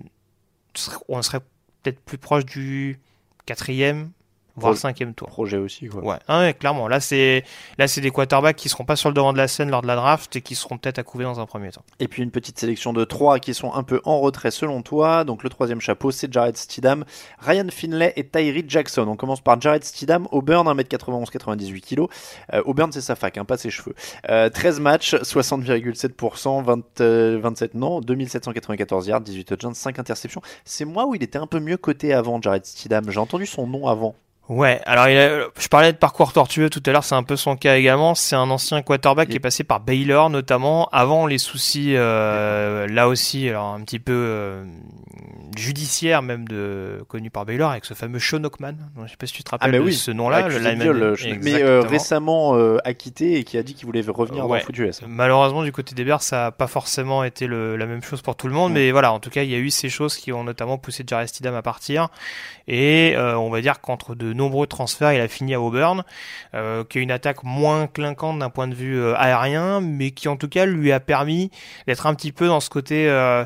on 1.09 1.21
serait 1.21 1.41
peut-être 1.83 1.99
plus 1.99 2.17
proche 2.17 2.45
du 2.45 2.99
quatrième, 3.45 4.11
voire 4.59 4.73
Proche. 4.73 4.81
cinquième 4.81 5.13
tour. 5.13 5.27
Projet 5.27 5.57
aussi, 5.57 5.87
quoi. 5.87 6.03
Ouais, 6.03 6.17
ah 6.27 6.39
ouais, 6.41 6.53
clairement. 6.53 6.87
Là, 6.87 6.99
c'est 6.99 7.43
là, 7.77 7.87
c'est 7.87 8.01
des 8.01 8.11
quarterbacks 8.11 8.55
qui 8.55 8.69
seront 8.69 8.85
pas 8.85 8.95
sur 8.95 9.09
le 9.09 9.15
devant 9.15 9.33
de 9.33 9.37
la 9.37 9.47
scène 9.47 9.69
lors 9.69 9.81
de 9.81 9.87
la 9.87 9.95
draft 9.95 10.35
et 10.35 10.41
qui 10.41 10.55
seront 10.55 10.77
peut-être 10.77 10.99
à 10.99 11.03
couver 11.03 11.23
dans 11.23 11.39
un 11.39 11.45
premier 11.45 11.71
temps. 11.71 11.83
Et 11.99 12.07
puis 12.07 12.23
une 12.23 12.31
petite 12.31 12.59
sélection 12.59 12.93
de 12.93 13.03
trois 13.03 13.39
qui 13.39 13.53
sont 13.53 13.73
un 13.73 13.83
peu 13.83 14.01
en 14.05 14.19
retrait 14.19 14.51
selon 14.51 14.81
toi. 14.81 15.23
Donc 15.23 15.43
le 15.43 15.49
troisième 15.49 15.81
chapeau, 15.81 16.11
c'est 16.11 16.31
Jared 16.31 16.57
Stidham, 16.57 17.05
Ryan 17.39 17.67
Finlay 17.69 18.13
et 18.15 18.27
Tyree 18.27 18.65
Jackson. 18.67 19.07
On 19.07 19.15
commence 19.15 19.41
par 19.41 19.59
Jared 19.59 19.83
Stidham, 19.83 20.27
Auburn, 20.31 20.67
1m91, 20.67 21.29
98 21.29 21.81
kg. 21.81 22.05
Euh, 22.53 22.61
Auburn, 22.65 22.91
c'est 22.91 23.01
sa 23.01 23.15
fac, 23.15 23.37
hein, 23.37 23.45
pas 23.45 23.57
ses 23.57 23.69
cheveux. 23.69 23.95
Euh, 24.29 24.49
13 24.49 24.79
matchs, 24.79 25.15
60,7%, 25.15 26.63
20, 26.63 27.01
euh, 27.01 27.39
27 27.41 27.73
non, 27.75 28.01
2794 28.01 29.07
yards, 29.07 29.21
18 29.21 29.45
touchdowns, 29.45 29.73
5 29.73 29.99
interceptions. 29.99 30.41
C'est 30.65 30.85
moi 30.85 31.05
où 31.05 31.15
il 31.15 31.23
était 31.23 31.39
un 31.39 31.47
peu 31.47 31.59
mieux 31.59 31.77
coté 31.77 32.13
avant, 32.13 32.41
Jared 32.41 32.65
Stidham. 32.65 33.09
J'ai 33.09 33.19
entendu 33.19 33.45
son 33.45 33.67
nom 33.67 33.87
avant. 33.87 34.15
Ouais, 34.49 34.81
alors 34.85 35.07
il 35.09 35.17
a- 35.17 35.45
je 35.59 35.67
parlais 35.67 35.91
de 35.93 35.97
parcours 35.97 36.33
tortueux 36.33 36.71
tout 36.71 36.81
à 36.87 36.91
l'heure, 36.91 37.03
c'est 37.03 37.13
un 37.15 37.21
peu 37.23 37.35
son 37.35 37.55
cas 37.55 37.77
également. 37.77 38.15
C'est 38.15 38.35
un 38.35 38.49
ancien 38.49 38.81
quarterback 38.81 39.29
qui 39.29 39.35
est 39.37 39.39
passé 39.39 39.63
par 39.63 39.79
Baylor 39.79 40.31
notamment 40.31 40.89
avant 40.91 41.27
les 41.27 41.37
soucis 41.37 41.93
euh, 41.95 42.87
là 42.87 43.07
aussi, 43.07 43.47
alors 43.47 43.67
un 43.75 43.81
petit 43.81 43.99
peu 43.99 44.11
euh, 44.11 44.63
judiciaire 45.55 46.21
même 46.21 46.47
de 46.47 47.03
connu 47.07 47.29
par 47.29 47.45
Baylor 47.45 47.71
avec 47.71 47.85
ce 47.85 47.93
fameux 47.93 48.19
Sean 48.19 48.43
Ockman. 48.43 48.73
Je 49.05 49.11
sais 49.11 49.17
pas 49.17 49.27
si 49.27 49.33
tu 49.33 49.43
te 49.43 49.51
rappelles 49.51 49.71
mais 49.71 49.77
de 49.77 49.83
oui, 49.83 49.93
ce 49.93 50.11
nom-là, 50.11 50.39
le 50.47 50.55
Accusé 50.55 50.75
de 50.75 50.91
lineman. 50.91 51.39
mais 51.43 51.61
euh, 51.61 51.81
récemment 51.81 52.55
euh, 52.57 52.77
acquitté 52.85 53.35
et 53.37 53.43
qui 53.43 53.57
a 53.57 53.63
dit 53.63 53.73
qu'il 53.75 53.85
voulait 53.85 54.01
revenir 54.07 54.43
dans 54.43 54.49
Ouais. 54.49 54.59
le 54.59 54.65
foot 54.65 54.77
US. 54.77 55.01
Malheureusement, 55.07 55.63
du 55.63 55.71
côté 55.71 55.93
des 55.95 56.03
Bears, 56.03 56.23
ça 56.23 56.37
n'a 56.45 56.51
pas 56.51 56.67
forcément 56.67 57.23
été 57.23 57.45
le- 57.47 57.75
la 57.77 57.85
même 57.85 58.01
chose 58.03 58.21
pour 58.21 58.35
tout 58.35 58.47
le 58.47 58.53
monde, 58.53 58.71
Mm. 58.71 58.75
mais 58.75 58.91
voilà, 58.91 59.11
en 59.13 59.19
tout 59.19 59.29
cas, 59.29 59.43
il 59.43 59.49
y 59.49 59.55
a 59.55 59.59
eu 59.59 59.69
ces 59.69 59.89
choses 59.89 60.15
qui 60.17 60.31
ont 60.31 60.43
notamment 60.43 60.77
poussé 60.77 61.03
Jared 61.05 61.27
Stidham 61.27 61.53
à 61.55 61.61
partir. 61.61 62.07
Et 62.67 63.13
euh, 63.15 63.35
on 63.37 63.49
va 63.49 63.61
dire 63.61 63.81
qu'entre 63.81 64.13
de 64.15 64.31
nombreux 64.39 64.65
transferts, 64.65 65.13
il 65.13 65.21
a 65.21 65.27
fini 65.27 65.53
à 65.53 65.61
Auburn, 65.61 66.03
euh, 66.55 66.83
qui 66.83 66.97
a 66.97 67.01
une 67.01 67.11
attaque 67.11 67.43
moins 67.43 67.85
clinquante 67.85 68.39
d'un 68.39 68.49
point 68.49 68.67
de 68.67 68.73
vue 68.73 68.97
euh, 68.99 69.13
aérien, 69.15 69.81
mais 69.81 70.09
qui 70.11 70.27
en 70.27 70.37
tout 70.37 70.47
cas 70.47 70.65
lui 70.65 70.91
a 70.91 70.99
permis 70.99 71.51
d'être 71.85 72.07
un 72.07 72.15
petit 72.15 72.31
peu 72.31 72.47
dans 72.47 72.59
ce 72.59 72.69
côté. 72.69 73.07
euh, 73.07 73.45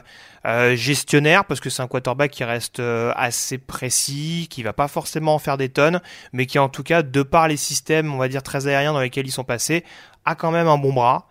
gestionnaire 0.76 1.46
parce 1.46 1.62
que 1.62 1.70
c'est 1.70 1.82
un 1.82 1.88
quarterback 1.88 2.30
qui 2.30 2.44
reste 2.44 2.82
assez 3.16 3.58
précis, 3.58 4.48
qui 4.50 4.62
va 4.62 4.74
pas 4.74 4.90
forcément 4.90 5.36
en 5.36 5.40
faire 5.40 5.56
des 5.56 5.70
tonnes, 5.70 6.02
mais 6.34 6.46
qui 6.48 6.60
en 6.60 6.68
tout 6.68 6.84
cas, 6.84 7.02
de 7.02 7.24
par 7.24 7.48
les 7.48 7.56
systèmes, 7.56 8.14
on 8.14 8.18
va 8.18 8.28
dire 8.28 8.44
très 8.44 8.68
aériens 8.68 8.92
dans 8.92 9.00
lesquels 9.00 9.26
ils 9.26 9.32
sont 9.32 9.46
passés, 9.46 9.86
a 10.26 10.36
quand 10.36 10.52
même 10.52 10.68
un 10.68 10.78
bon 10.78 10.92
bras. 10.92 11.30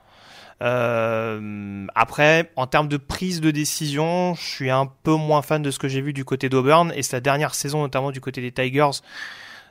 Après, 1.94 2.50
en 2.56 2.66
termes 2.66 2.88
de 2.88 2.96
prise 2.96 3.40
de 3.40 3.50
décision, 3.50 4.34
je 4.34 4.42
suis 4.42 4.70
un 4.70 4.86
peu 5.02 5.14
moins 5.14 5.42
fan 5.42 5.60
de 5.60 5.70
ce 5.70 5.78
que 5.78 5.88
j'ai 5.88 6.00
vu 6.00 6.12
du 6.12 6.24
côté 6.24 6.48
d'Auburn 6.48 6.92
et 6.94 7.02
sa 7.02 7.20
dernière 7.20 7.54
saison, 7.54 7.82
notamment 7.82 8.12
du 8.12 8.20
côté 8.20 8.40
des 8.40 8.52
Tigers. 8.52 9.02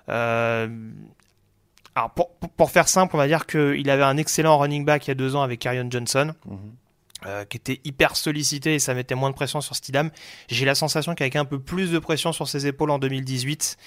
Euh, 0.09 0.67
alors 1.95 2.11
pour, 2.11 2.31
pour, 2.31 2.71
faire 2.71 2.87
simple, 2.87 3.15
on 3.15 3.17
va 3.17 3.27
dire 3.27 3.45
qu'il 3.45 3.89
avait 3.89 4.03
un 4.03 4.17
excellent 4.17 4.57
running 4.57 4.85
back 4.85 5.07
il 5.07 5.09
y 5.09 5.11
a 5.11 5.15
deux 5.15 5.35
ans 5.35 5.41
avec 5.41 5.65
Arion 5.65 5.87
Johnson. 5.89 6.33
Mhm. 6.45 6.57
Euh, 7.27 7.45
qui 7.45 7.57
était 7.57 7.79
hyper 7.83 8.15
sollicité 8.15 8.73
et 8.73 8.79
ça 8.79 8.95
mettait 8.95 9.13
moins 9.13 9.29
de 9.29 9.35
pression 9.35 9.61
sur 9.61 9.75
Stidham. 9.75 10.09
J'ai 10.49 10.65
la 10.65 10.73
sensation 10.73 11.13
qu'avec 11.13 11.35
un 11.35 11.45
peu 11.45 11.59
plus 11.59 11.91
de 11.91 11.99
pression 11.99 12.31
sur 12.31 12.47
ses 12.47 12.65
épaules 12.65 12.89
en 12.89 12.97
2018, 12.97 13.77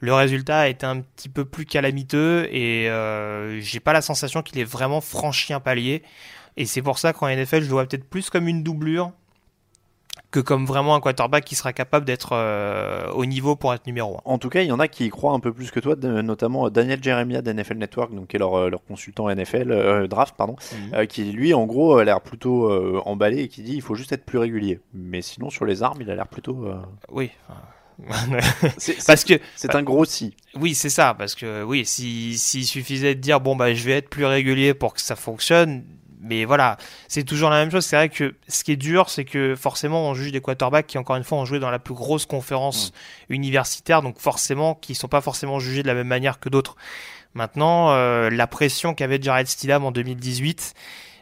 le 0.00 0.12
résultat 0.12 0.58
a 0.58 0.66
été 0.66 0.86
un 0.86 1.02
petit 1.02 1.28
peu 1.28 1.44
plus 1.44 1.66
calamiteux 1.66 2.48
et 2.50 2.90
euh, 2.90 3.60
j'ai 3.60 3.78
pas 3.78 3.92
la 3.92 4.02
sensation 4.02 4.42
qu'il 4.42 4.58
ait 4.58 4.64
vraiment 4.64 5.00
franchi 5.00 5.52
un 5.52 5.60
palier. 5.60 6.02
Et 6.56 6.66
c'est 6.66 6.82
pour 6.82 6.98
ça 6.98 7.12
qu'en 7.12 7.28
NFL, 7.28 7.60
je 7.60 7.66
le 7.66 7.70
vois 7.70 7.86
peut-être 7.86 8.10
plus 8.10 8.28
comme 8.28 8.48
une 8.48 8.64
doublure 8.64 9.12
que 10.30 10.38
comme 10.40 10.64
vraiment 10.64 10.94
un 10.94 11.00
quarterback 11.00 11.44
qui 11.44 11.56
sera 11.56 11.72
capable 11.72 12.04
d'être 12.06 12.30
euh, 12.34 13.10
au 13.12 13.26
niveau 13.26 13.56
pour 13.56 13.74
être 13.74 13.86
numéro 13.86 14.16
1. 14.18 14.20
En 14.26 14.38
tout 14.38 14.48
cas, 14.48 14.62
il 14.62 14.68
y 14.68 14.72
en 14.72 14.78
a 14.78 14.86
qui 14.86 15.06
y 15.06 15.08
croient 15.08 15.32
un 15.32 15.40
peu 15.40 15.52
plus 15.52 15.70
que 15.72 15.80
toi, 15.80 15.96
notamment 15.96 16.70
Daniel 16.70 17.02
Jeremiah 17.02 17.42
d'NFL 17.42 17.78
Network, 17.78 18.14
donc 18.14 18.28
qui 18.28 18.36
est 18.36 18.38
leur, 18.38 18.54
euh, 18.54 18.70
leur 18.70 18.84
consultant 18.84 19.28
NFL 19.28 19.72
euh, 19.72 20.06
draft, 20.06 20.36
pardon, 20.36 20.54
Mhm. 20.72 20.94
euh, 20.94 21.06
qui 21.06 21.24
lui, 21.24 21.52
en 21.52 21.66
gros, 21.66 21.96
a 21.98 22.04
l'air 22.04 22.20
plutôt 22.20 22.70
euh, 22.70 23.00
emballé 23.06 23.38
et 23.42 23.48
qui 23.48 23.62
dit 23.62 23.74
il 23.74 23.82
faut 23.82 23.96
juste 23.96 24.12
être 24.12 24.24
plus 24.24 24.38
régulier. 24.38 24.80
Mais 24.94 25.20
sinon, 25.20 25.50
sur 25.50 25.64
les 25.64 25.82
armes, 25.82 25.98
il 26.00 26.10
a 26.10 26.14
l'air 26.14 26.28
plutôt. 26.28 26.64
euh, 26.64 26.76
Oui. 27.10 27.30
parce 29.06 29.24
que 29.24 29.34
C'est 29.56 29.74
un 29.74 29.82
gros 29.82 30.04
si. 30.04 30.34
oui, 30.54 30.74
c'est 30.74 30.88
ça 30.88 31.14
parce 31.18 31.34
que 31.34 31.62
oui, 31.62 31.84
si 31.84 32.38
s'il 32.38 32.64
suffisait 32.64 33.14
de 33.14 33.20
dire 33.20 33.40
bon 33.40 33.56
bah 33.56 33.74
je 33.74 33.84
vais 33.84 33.92
être 33.98 34.08
plus 34.08 34.24
régulier 34.24 34.72
pour 34.72 34.94
que 34.94 35.00
ça 35.02 35.16
fonctionne, 35.16 35.84
mais 36.20 36.44
voilà, 36.44 36.76
c'est 37.08 37.24
toujours 37.24 37.50
la 37.50 37.56
même 37.56 37.70
chose. 37.70 37.84
C'est 37.84 37.96
vrai 37.96 38.08
que 38.08 38.34
ce 38.46 38.62
qui 38.62 38.72
est 38.72 38.76
dur, 38.76 39.08
c'est 39.10 39.24
que 39.24 39.54
forcément 39.56 40.08
on 40.08 40.14
juge 40.14 40.32
des 40.32 40.40
quarterbacks 40.40 40.86
qui 40.86 40.98
encore 40.98 41.16
une 41.16 41.24
fois 41.24 41.38
ont 41.38 41.44
joué 41.44 41.58
dans 41.58 41.70
la 41.70 41.78
plus 41.78 41.94
grosse 41.94 42.26
conférence 42.26 42.92
universitaire, 43.28 44.02
donc 44.02 44.18
forcément 44.18 44.74
qui 44.74 44.94
sont 44.94 45.08
pas 45.08 45.20
forcément 45.20 45.58
jugés 45.58 45.82
de 45.82 45.88
la 45.88 45.94
même 45.94 46.08
manière 46.08 46.38
que 46.38 46.48
d'autres. 46.48 46.76
Maintenant, 47.34 47.92
euh, 47.92 48.28
la 48.28 48.46
pression 48.46 48.92
qu'avait 48.92 49.20
Jared 49.20 49.46
Stidham 49.46 49.84
en 49.84 49.92
2018, 49.92 50.74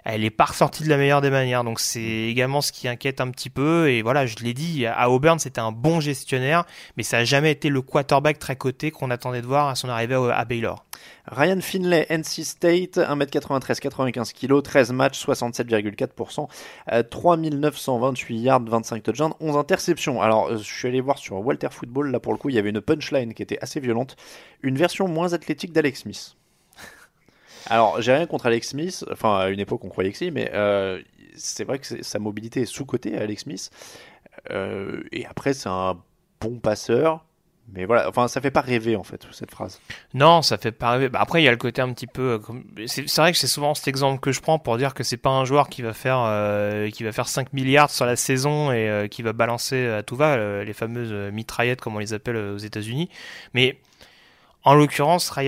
elle 0.08 0.24
est 0.24 0.30
pas 0.30 0.46
ressortie 0.46 0.84
de 0.84 0.88
la 0.88 0.96
meilleure 0.96 1.20
des 1.20 1.28
manières. 1.28 1.64
Donc 1.64 1.80
c'est 1.80 2.00
également 2.00 2.62
ce 2.62 2.72
qui 2.72 2.88
inquiète 2.88 3.20
un 3.20 3.30
petit 3.30 3.50
peu. 3.50 3.90
Et 3.90 4.00
voilà, 4.00 4.24
je 4.24 4.36
l'ai 4.36 4.54
dit, 4.54 4.86
à 4.86 5.10
Auburn, 5.10 5.38
c'était 5.38 5.60
un 5.60 5.70
bon 5.70 6.00
gestionnaire, 6.00 6.64
mais 6.96 7.02
ça 7.02 7.18
a 7.18 7.24
jamais 7.24 7.52
été 7.52 7.68
le 7.68 7.82
quarterback 7.82 8.38
très 8.38 8.56
coté 8.56 8.90
qu'on 8.90 9.10
attendait 9.10 9.42
de 9.42 9.46
voir 9.46 9.68
à 9.68 9.74
son 9.74 9.90
arrivée 9.90 10.14
à 10.14 10.44
Baylor. 10.46 10.86
Ryan 11.26 11.60
Finlay, 11.60 12.06
NC 12.08 12.42
State, 12.42 12.96
1m93, 12.96 13.80
95 13.80 14.32
kg, 14.32 14.62
13 14.62 14.92
matchs, 14.92 15.26
67,4%, 15.26 16.48
euh, 16.92 17.02
3928 17.02 18.38
yards, 18.38 18.64
25 18.64 19.02
touchdowns, 19.02 19.34
11 19.40 19.56
interceptions. 19.58 20.22
Alors, 20.22 20.48
euh, 20.48 20.56
je 20.56 20.62
suis 20.62 20.88
allé 20.88 21.02
voir 21.02 21.18
sur 21.18 21.36
Walter 21.44 21.68
Football, 21.70 22.12
là 22.12 22.18
pour 22.18 22.32
le 22.32 22.38
coup, 22.38 22.48
il 22.48 22.54
y 22.54 22.58
avait 22.58 22.70
une 22.70 22.80
punchline 22.80 23.34
qui 23.34 23.42
était 23.42 23.58
assez 23.60 23.78
violente, 23.78 24.16
une 24.62 24.78
version 24.78 25.06
moins 25.06 25.34
athlétique 25.34 25.72
d'Alex 25.72 26.00
Smith. 26.00 26.37
Alors, 27.70 28.00
j'ai 28.00 28.12
rien 28.12 28.26
contre 28.26 28.46
Alex 28.46 28.68
Smith, 28.68 29.04
enfin, 29.12 29.38
à 29.38 29.48
une 29.48 29.60
époque 29.60 29.84
on 29.84 29.88
croyait 29.88 30.10
que 30.10 30.16
si, 30.18 30.30
mais 30.30 30.50
euh, 30.54 31.00
c'est 31.36 31.64
vrai 31.64 31.78
que 31.78 32.02
sa 32.02 32.18
mobilité 32.18 32.62
est 32.62 32.66
sous-cotée, 32.66 33.16
Alex 33.16 33.42
Smith. 33.42 33.70
Euh, 34.50 35.02
et 35.12 35.26
après, 35.26 35.52
c'est 35.52 35.68
un 35.68 35.98
bon 36.40 36.58
passeur. 36.58 37.24
Mais 37.70 37.84
voilà, 37.84 38.08
enfin, 38.08 38.28
ça 38.28 38.40
fait 38.40 38.50
pas 38.50 38.62
rêver 38.62 38.96
en 38.96 39.02
fait, 39.02 39.26
cette 39.30 39.50
phrase. 39.50 39.78
Non, 40.14 40.40
ça 40.40 40.56
fait 40.56 40.72
pas 40.72 40.92
rêver. 40.92 41.10
Bah, 41.10 41.18
après, 41.20 41.42
il 41.42 41.44
y 41.44 41.48
a 41.48 41.50
le 41.50 41.58
côté 41.58 41.82
un 41.82 41.92
petit 41.92 42.06
peu. 42.06 42.40
euh, 42.78 42.86
C'est 42.86 43.14
vrai 43.18 43.30
que 43.32 43.36
c'est 43.36 43.46
souvent 43.46 43.74
cet 43.74 43.88
exemple 43.88 44.20
que 44.20 44.32
je 44.32 44.40
prends 44.40 44.58
pour 44.58 44.78
dire 44.78 44.94
que 44.94 45.04
c'est 45.04 45.18
pas 45.18 45.28
un 45.28 45.44
joueur 45.44 45.68
qui 45.68 45.82
va 45.82 45.92
faire 45.92 46.90
qui 46.90 47.04
va 47.04 47.12
faire 47.12 47.28
5 47.28 47.52
milliards 47.52 47.90
sur 47.90 48.06
la 48.06 48.16
saison 48.16 48.72
et 48.72 49.08
qui 49.10 49.20
va 49.22 49.34
balancer 49.34 49.86
à 49.86 50.02
tout 50.02 50.16
va 50.16 50.64
les 50.64 50.72
fameuses 50.72 51.12
mitraillettes 51.30 51.82
comme 51.82 51.94
on 51.96 51.98
les 51.98 52.14
appelle 52.14 52.36
aux 52.36 52.56
États-Unis. 52.56 53.10
Mais 53.52 53.78
en 54.64 54.74
l'occurrence, 54.74 55.28
Ryan 55.28 55.47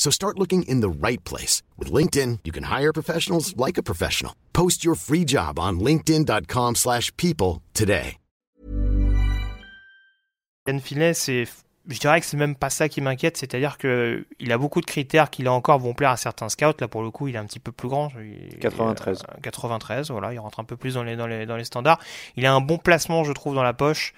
So 0.00 0.10
start 0.10 0.38
looking 0.38 0.62
in 0.62 0.80
the 0.80 0.88
right 0.88 1.22
place. 1.24 1.62
With 1.78 1.92
LinkedIn, 1.92 2.38
you 2.44 2.52
can 2.52 2.64
hire 2.64 2.92
professionals 2.92 3.54
like 3.56 3.78
a 3.78 3.82
professional. 3.82 4.32
Post 4.52 4.82
your 4.82 4.96
free 4.96 5.26
job 5.26 5.58
on 5.58 5.78
linkedin.com/people 5.78 6.74
slash 6.74 7.12
people 7.18 7.60
today. 7.74 8.16
Finlay, 10.80 11.14
c'est 11.14 11.46
je 11.88 11.98
dirais 11.98 12.20
que 12.20 12.26
c'est 12.26 12.36
même 12.36 12.54
pas 12.54 12.70
ça 12.70 12.88
qui 12.88 13.00
m'inquiète, 13.00 13.36
c'est-à-dire 13.36 13.76
que 13.76 14.24
il 14.38 14.52
a 14.52 14.58
beaucoup 14.58 14.80
de 14.80 14.86
critères 14.86 15.28
qui 15.30 15.42
là 15.42 15.52
encore 15.52 15.78
vont 15.78 15.92
plaire 15.94 16.10
à 16.10 16.16
certains 16.16 16.48
scouts. 16.48 16.78
Là 16.80 16.88
pour 16.88 17.02
le 17.02 17.10
coup, 17.10 17.28
il 17.28 17.34
est 17.34 17.38
un 17.38 17.46
petit 17.46 17.58
peu 17.58 17.72
plus 17.72 17.88
grand. 17.88 18.10
Il- 18.20 18.58
93. 18.58 19.22
euh, 19.28 19.40
93, 19.42 20.10
voilà, 20.10 20.32
il 20.32 20.38
rentre 20.38 20.60
un 20.60 20.64
peu 20.64 20.76
plus 20.76 20.94
dans 20.94 21.02
les, 21.02 21.16
dans 21.16 21.26
les, 21.26 21.46
dans 21.46 21.56
les 21.56 21.64
standards. 21.64 21.98
Il 22.36 22.46
a 22.46 22.54
un 22.54 22.60
bon 22.60 22.78
placement, 22.78 23.24
je 23.24 23.32
trouve, 23.32 23.54
dans 23.54 23.62
la 23.62 23.72
poche. 23.74 24.14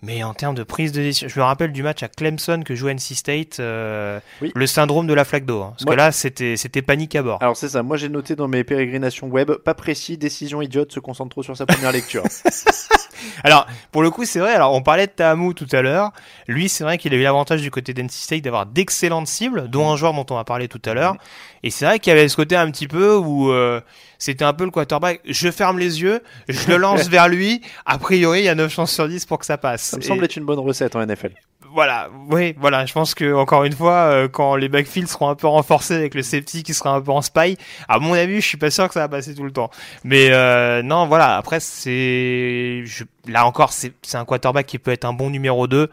Mais 0.00 0.22
en 0.22 0.32
termes 0.32 0.54
de 0.54 0.62
prise 0.62 0.92
de 0.92 1.02
décision, 1.02 1.28
je 1.28 1.38
me 1.40 1.44
rappelle 1.44 1.72
du 1.72 1.82
match 1.82 2.02
à 2.04 2.08
Clemson 2.08 2.62
que 2.64 2.74
jouait 2.76 2.92
NC 2.94 3.14
State, 3.16 3.58
euh, 3.58 4.20
Oui. 4.40 4.52
le 4.54 4.66
syndrome 4.68 5.08
de 5.08 5.14
la 5.14 5.24
flaque 5.24 5.44
d'eau. 5.44 5.60
hein. 5.62 5.70
parce 5.72 5.84
Moi- 5.86 5.94
que 5.94 5.98
là, 5.98 6.12
c'était 6.12 6.56
c'était 6.56 6.82
panique 6.82 7.16
à 7.16 7.22
bord. 7.22 7.38
Alors 7.42 7.56
c'est 7.56 7.68
ça, 7.70 7.82
moi 7.82 7.96
j'ai 7.96 8.08
noté 8.08 8.36
dans 8.36 8.46
mes 8.46 8.62
pérégrinations 8.62 9.26
web, 9.28 9.50
pas 9.52 9.74
précis, 9.74 10.16
décision 10.16 10.62
idiote, 10.62 10.92
se 10.92 11.00
concentre 11.00 11.30
trop 11.30 11.42
sur 11.42 11.56
sa 11.56 11.66
première 11.66 11.90
lecture. 11.92 12.22
Alors, 13.44 13.66
pour 13.92 14.02
le 14.02 14.10
coup, 14.10 14.24
c'est 14.24 14.38
vrai. 14.38 14.52
Alors, 14.54 14.72
on 14.74 14.82
parlait 14.82 15.06
de 15.06 15.12
Tahamou 15.12 15.54
tout 15.54 15.66
à 15.72 15.82
l'heure. 15.82 16.12
Lui, 16.46 16.68
c'est 16.68 16.84
vrai 16.84 16.98
qu'il 16.98 17.12
a 17.12 17.16
eu 17.16 17.22
l'avantage 17.22 17.60
du 17.62 17.70
côté 17.70 17.94
d'NC 17.94 18.10
State 18.10 18.42
d'avoir 18.42 18.66
d'excellentes 18.66 19.26
cibles, 19.26 19.68
dont 19.68 19.90
un 19.90 19.96
joueur 19.96 20.12
dont 20.14 20.26
on 20.30 20.34
va 20.34 20.44
parler 20.44 20.68
tout 20.68 20.82
à 20.84 20.94
l'heure. 20.94 21.16
Et 21.62 21.70
c'est 21.70 21.84
vrai 21.84 21.98
qu'il 21.98 22.12
y 22.12 22.16
avait 22.18 22.28
ce 22.28 22.36
côté 22.36 22.56
un 22.56 22.70
petit 22.70 22.86
peu 22.88 23.16
où 23.16 23.50
euh, 23.50 23.80
c'était 24.18 24.44
un 24.44 24.52
peu 24.52 24.64
le 24.64 24.70
quarterback. 24.70 25.20
Je 25.24 25.50
ferme 25.50 25.78
les 25.78 26.00
yeux, 26.02 26.22
je 26.48 26.68
le 26.68 26.76
lance 26.76 27.08
vers 27.08 27.28
lui. 27.28 27.62
A 27.86 27.98
priori, 27.98 28.40
il 28.40 28.44
y 28.44 28.48
a 28.48 28.54
9 28.54 28.72
chances 28.72 28.92
sur 28.92 29.08
10 29.08 29.26
pour 29.26 29.38
que 29.38 29.46
ça 29.46 29.58
passe. 29.58 29.82
Ça 29.82 29.96
me 29.96 30.02
Et- 30.02 30.06
semble 30.06 30.24
être 30.24 30.36
une 30.36 30.44
bonne 30.44 30.58
recette 30.60 30.94
en 30.96 31.00
NFL. 31.04 31.32
Voilà, 31.72 32.10
oui, 32.30 32.54
voilà. 32.58 32.86
Je 32.86 32.92
pense 32.92 33.14
que 33.14 33.34
encore 33.34 33.64
une 33.64 33.72
fois, 33.72 34.10
euh, 34.10 34.28
quand 34.28 34.56
les 34.56 34.68
backfields 34.68 35.08
seront 35.08 35.28
un 35.28 35.34
peu 35.34 35.46
renforcés 35.46 35.94
avec 35.94 36.14
le 36.14 36.22
safety 36.22 36.62
qui 36.62 36.74
sera 36.74 36.94
un 36.94 37.00
peu 37.00 37.10
en 37.10 37.22
spy, 37.22 37.56
à 37.88 37.98
mon 37.98 38.14
avis, 38.14 38.40
je 38.40 38.46
suis 38.46 38.56
pas 38.56 38.70
sûr 38.70 38.88
que 38.88 38.94
ça 38.94 39.00
va 39.00 39.08
passer 39.08 39.34
tout 39.34 39.44
le 39.44 39.52
temps. 39.52 39.70
Mais 40.04 40.30
euh, 40.30 40.82
non, 40.82 41.06
voilà. 41.06 41.36
Après, 41.36 41.60
c'est 41.60 42.84
là 43.26 43.46
encore, 43.46 43.72
c'est 43.72 43.92
c'est 44.02 44.16
un 44.16 44.24
quarterback 44.24 44.66
qui 44.66 44.78
peut 44.78 44.90
être 44.90 45.04
un 45.04 45.12
bon 45.12 45.30
numéro 45.30 45.66
2 45.66 45.90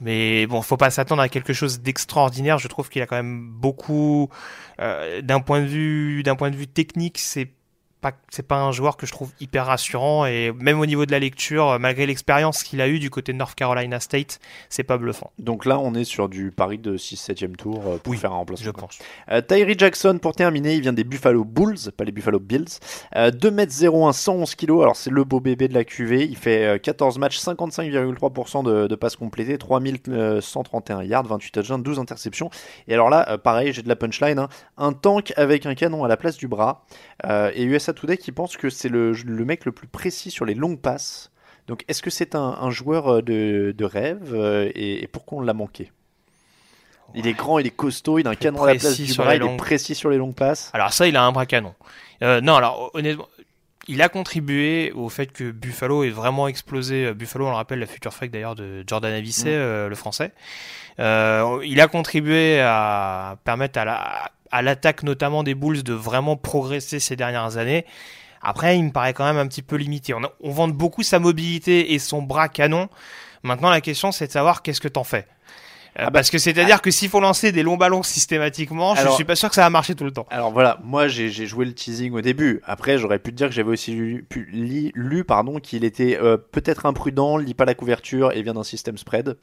mais 0.00 0.46
bon, 0.46 0.62
faut 0.62 0.76
pas 0.76 0.90
s'attendre 0.90 1.22
à 1.22 1.28
quelque 1.28 1.52
chose 1.52 1.80
d'extraordinaire. 1.80 2.58
Je 2.58 2.68
trouve 2.68 2.88
qu'il 2.88 3.02
a 3.02 3.06
quand 3.06 3.16
même 3.16 3.48
beaucoup, 3.48 4.28
euh, 4.80 5.22
d'un 5.22 5.40
point 5.40 5.60
de 5.60 5.66
vue, 5.66 6.22
d'un 6.22 6.36
point 6.36 6.50
de 6.50 6.56
vue 6.56 6.66
technique, 6.66 7.18
c'est 7.18 7.50
pas, 8.00 8.12
c'est 8.30 8.46
pas 8.46 8.56
un 8.60 8.72
joueur 8.72 8.96
que 8.96 9.06
je 9.06 9.12
trouve 9.12 9.30
hyper 9.40 9.66
rassurant 9.66 10.26
et 10.26 10.52
même 10.58 10.80
au 10.80 10.86
niveau 10.86 11.06
de 11.06 11.12
la 11.12 11.18
lecture, 11.18 11.78
malgré 11.78 12.06
l'expérience 12.06 12.62
qu'il 12.62 12.80
a 12.80 12.88
eu 12.88 12.98
du 12.98 13.10
côté 13.10 13.32
de 13.32 13.38
North 13.38 13.54
Carolina 13.54 14.00
State, 14.00 14.40
c'est 14.68 14.82
pas 14.82 14.98
bluffant. 14.98 15.30
Donc 15.38 15.64
là, 15.66 15.78
on 15.78 15.94
est 15.94 16.04
sur 16.04 16.28
du 16.28 16.50
pari 16.50 16.78
de 16.78 16.96
6-7e 16.96 17.56
tour 17.56 17.82
euh, 17.86 17.98
pour 17.98 18.14
faire 18.16 18.32
un 18.32 18.36
remplacement. 18.36 18.64
Je 18.66 18.70
pense. 18.70 18.98
Euh, 19.30 19.40
Tyree 19.40 19.76
Jackson, 19.78 20.18
pour 20.20 20.34
terminer, 20.34 20.74
il 20.74 20.80
vient 20.82 20.92
des 20.92 21.04
Buffalo 21.04 21.44
Bulls, 21.44 21.92
pas 21.96 22.04
les 22.04 22.12
Buffalo 22.12 22.38
Bills. 22.40 22.66
Euh, 23.16 23.30
2m01, 23.30 24.12
111 24.12 24.54
kg. 24.54 24.70
Alors, 24.82 24.96
c'est 24.96 25.10
le 25.10 25.24
beau 25.24 25.40
bébé 25.40 25.68
de 25.68 25.74
la 25.74 25.84
QV. 25.84 26.24
Il 26.24 26.36
fait 26.36 26.64
euh, 26.64 26.78
14 26.78 27.18
matchs, 27.18 27.38
55,3% 27.40 28.64
de, 28.64 28.86
de 28.86 28.94
passes 28.94 29.16
complétées, 29.16 29.58
3131 29.58 31.02
yards, 31.04 31.26
28 31.26 31.50
touchdowns, 31.52 31.82
12 31.82 31.98
interceptions. 31.98 32.50
Et 32.88 32.94
alors 32.94 33.10
là, 33.10 33.26
euh, 33.30 33.38
pareil, 33.38 33.72
j'ai 33.72 33.82
de 33.82 33.88
la 33.88 33.96
punchline. 33.96 34.38
hein. 34.38 34.48
Un 34.76 34.92
tank 34.92 35.32
avec 35.36 35.66
un 35.66 35.74
canon 35.74 36.04
à 36.04 36.08
la 36.08 36.16
place 36.16 36.36
du 36.36 36.48
bras. 36.48 36.84
Euh, 37.26 37.50
et 37.54 37.64
USA 37.64 37.89
Today 37.92 38.16
qui 38.16 38.32
pense 38.32 38.56
que 38.56 38.70
c'est 38.70 38.88
le, 38.88 39.12
le 39.12 39.44
mec 39.44 39.64
le 39.64 39.72
plus 39.72 39.86
précis 39.88 40.30
sur 40.30 40.44
les 40.44 40.54
longues 40.54 40.80
passes. 40.80 41.30
Donc, 41.66 41.84
est-ce 41.88 42.02
que 42.02 42.10
c'est 42.10 42.34
un, 42.34 42.56
un 42.60 42.70
joueur 42.70 43.08
euh, 43.08 43.22
de, 43.22 43.74
de 43.76 43.84
rêve 43.84 44.34
euh, 44.34 44.70
et, 44.74 45.02
et 45.02 45.06
pourquoi 45.06 45.38
on 45.38 45.40
l'a 45.42 45.54
manqué? 45.54 45.92
Il 47.14 47.26
est 47.26 47.32
grand, 47.32 47.58
il 47.58 47.66
est 47.66 47.76
costaud, 47.76 48.18
il 48.20 48.26
a 48.26 48.30
un 48.30 48.34
canon 48.36 48.62
à 48.62 48.72
la 48.72 48.78
place 48.78 48.96
du 48.96 49.06
sur 49.08 49.24
bras, 49.24 49.34
il 49.34 49.42
est 49.42 49.56
précis 49.56 49.96
sur 49.96 50.10
les 50.10 50.16
longues 50.16 50.34
passes. 50.34 50.70
Alors 50.72 50.92
ça, 50.92 51.08
il 51.08 51.16
a 51.16 51.22
un 51.24 51.32
bras 51.32 51.44
canon. 51.46 51.74
Euh, 52.22 52.40
non, 52.40 52.54
alors 52.54 52.90
honnêtement, 52.94 53.26
il 53.88 54.00
a 54.00 54.08
contribué 54.08 54.92
au 54.92 55.08
fait 55.08 55.32
que 55.32 55.50
Buffalo 55.50 56.04
ait 56.04 56.10
vraiment 56.10 56.46
explosé. 56.46 57.12
Buffalo, 57.12 57.46
on 57.46 57.50
le 57.50 57.56
rappelle, 57.56 57.80
la 57.80 57.86
future 57.86 58.12
fake 58.12 58.30
d'ailleurs 58.30 58.54
de 58.54 58.84
Jordan 58.86 59.12
Avicet, 59.12 59.50
Mm. 59.50 59.58
euh, 59.58 59.88
le 59.88 59.94
français. 59.96 60.32
Euh, 61.00 61.60
il 61.64 61.80
a 61.80 61.88
contribué 61.88 62.60
à 62.60 63.38
permettre 63.44 63.80
à 63.80 63.84
la 63.84 64.30
à 64.50 64.62
l'attaque 64.62 65.02
notamment 65.02 65.42
des 65.42 65.54
Bulls 65.54 65.82
de 65.82 65.92
vraiment 65.92 66.36
progresser 66.36 67.00
ces 67.00 67.16
dernières 67.16 67.56
années. 67.56 67.84
Après, 68.42 68.76
il 68.78 68.84
me 68.84 68.90
paraît 68.90 69.12
quand 69.14 69.24
même 69.24 69.36
un 69.38 69.46
petit 69.46 69.62
peu 69.62 69.76
limité. 69.76 70.14
On, 70.14 70.24
a- 70.24 70.32
on 70.40 70.50
vante 70.50 70.72
beaucoup 70.72 71.02
sa 71.02 71.18
mobilité 71.18 71.92
et 71.92 71.98
son 71.98 72.22
bras 72.22 72.48
canon. 72.48 72.88
Maintenant, 73.42 73.70
la 73.70 73.80
question, 73.80 74.12
c'est 74.12 74.26
de 74.28 74.32
savoir 74.32 74.62
qu'est-ce 74.62 74.80
que 74.80 74.88
t'en 74.88 75.04
fais. 75.04 75.26
Euh, 75.98 76.02
Ah 76.02 76.04
bah, 76.04 76.10
parce 76.12 76.30
que 76.30 76.38
c'est-à-dire 76.38 76.80
que 76.82 76.90
s'il 76.90 77.08
faut 77.10 77.20
lancer 77.20 77.50
des 77.52 77.62
longs 77.62 77.76
ballons 77.76 78.02
systématiquement, 78.04 78.92
Alors- 78.92 79.10
je 79.10 79.14
suis 79.16 79.24
pas 79.24 79.34
sûr 79.34 79.48
que 79.48 79.56
ça 79.56 79.62
va 79.62 79.70
marcher 79.70 79.94
tout 79.96 80.04
le 80.04 80.12
temps. 80.12 80.26
Alors 80.30 80.52
voilà, 80.52 80.78
moi 80.84 81.08
j'ai 81.08 81.28
j'ai 81.30 81.46
joué 81.46 81.64
le 81.66 81.74
teasing 81.74 82.12
au 82.12 82.20
début. 82.20 82.60
Après, 82.64 82.96
j'aurais 82.96 83.18
pu 83.18 83.32
te 83.32 83.36
dire 83.36 83.48
que 83.48 83.52
j'avais 83.54 83.70
aussi 83.72 83.92
lu, 83.92 84.24
pu- 84.28 84.48
li- 84.52 84.92
lu 84.94 85.24
pardon, 85.24 85.58
qu'il 85.58 85.84
était 85.84 86.16
euh, 86.22 86.36
peut-être 86.36 86.86
imprudent, 86.86 87.36
lit 87.38 87.54
pas 87.54 87.64
la 87.64 87.74
couverture 87.74 88.30
et 88.32 88.40
vient 88.42 88.54
d'un 88.54 88.62
système 88.62 88.98
spread, 88.98 89.36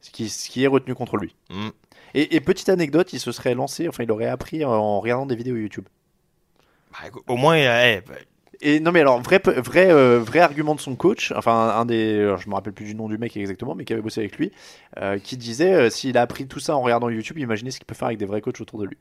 ce 0.00 0.10
qui, 0.10 0.28
ce 0.30 0.48
qui 0.48 0.64
est 0.64 0.68
retenu 0.68 0.94
contre 0.94 1.18
lui. 1.18 1.36
Mm. 1.50 1.68
Et, 2.14 2.36
et 2.36 2.40
petite 2.40 2.68
anecdote, 2.68 3.12
il 3.12 3.20
se 3.20 3.32
serait 3.32 3.54
lancé, 3.54 3.88
enfin 3.88 4.04
il 4.04 4.10
aurait 4.12 4.26
appris 4.26 4.64
en 4.64 5.00
regardant 5.00 5.26
des 5.26 5.36
vidéos 5.36 5.56
YouTube. 5.56 5.86
Bah, 6.92 6.98
au 7.26 7.36
moins, 7.36 7.56
eh, 7.56 8.02
bah, 8.06 8.14
Et 8.60 8.80
non 8.80 8.92
mais 8.92 9.00
alors 9.00 9.20
vrai 9.20 9.38
vrai 9.38 9.90
euh, 9.90 10.20
vrai 10.20 10.38
argument 10.40 10.74
de 10.74 10.80
son 10.80 10.94
coach, 10.96 11.32
enfin 11.36 11.52
un, 11.52 11.80
un 11.80 11.84
des, 11.84 12.20
alors, 12.20 12.38
je 12.38 12.48
me 12.48 12.54
rappelle 12.54 12.72
plus 12.72 12.84
du 12.86 12.94
nom 12.94 13.08
du 13.08 13.18
mec 13.18 13.36
exactement, 13.36 13.74
mais 13.74 13.84
qui 13.84 13.92
avait 13.92 14.02
bossé 14.02 14.20
avec 14.20 14.38
lui, 14.38 14.52
euh, 14.98 15.18
qui 15.18 15.36
disait 15.36 15.74
euh, 15.74 15.90
s'il 15.90 16.16
a 16.16 16.22
appris 16.22 16.46
tout 16.46 16.60
ça 16.60 16.76
en 16.76 16.80
regardant 16.82 17.08
YouTube, 17.08 17.38
imaginez 17.38 17.70
ce 17.70 17.78
qu'il 17.78 17.86
peut 17.86 17.94
faire 17.94 18.06
avec 18.06 18.18
des 18.18 18.26
vrais 18.26 18.40
coachs 18.40 18.60
autour 18.60 18.80
de 18.80 18.86
lui. 18.86 18.96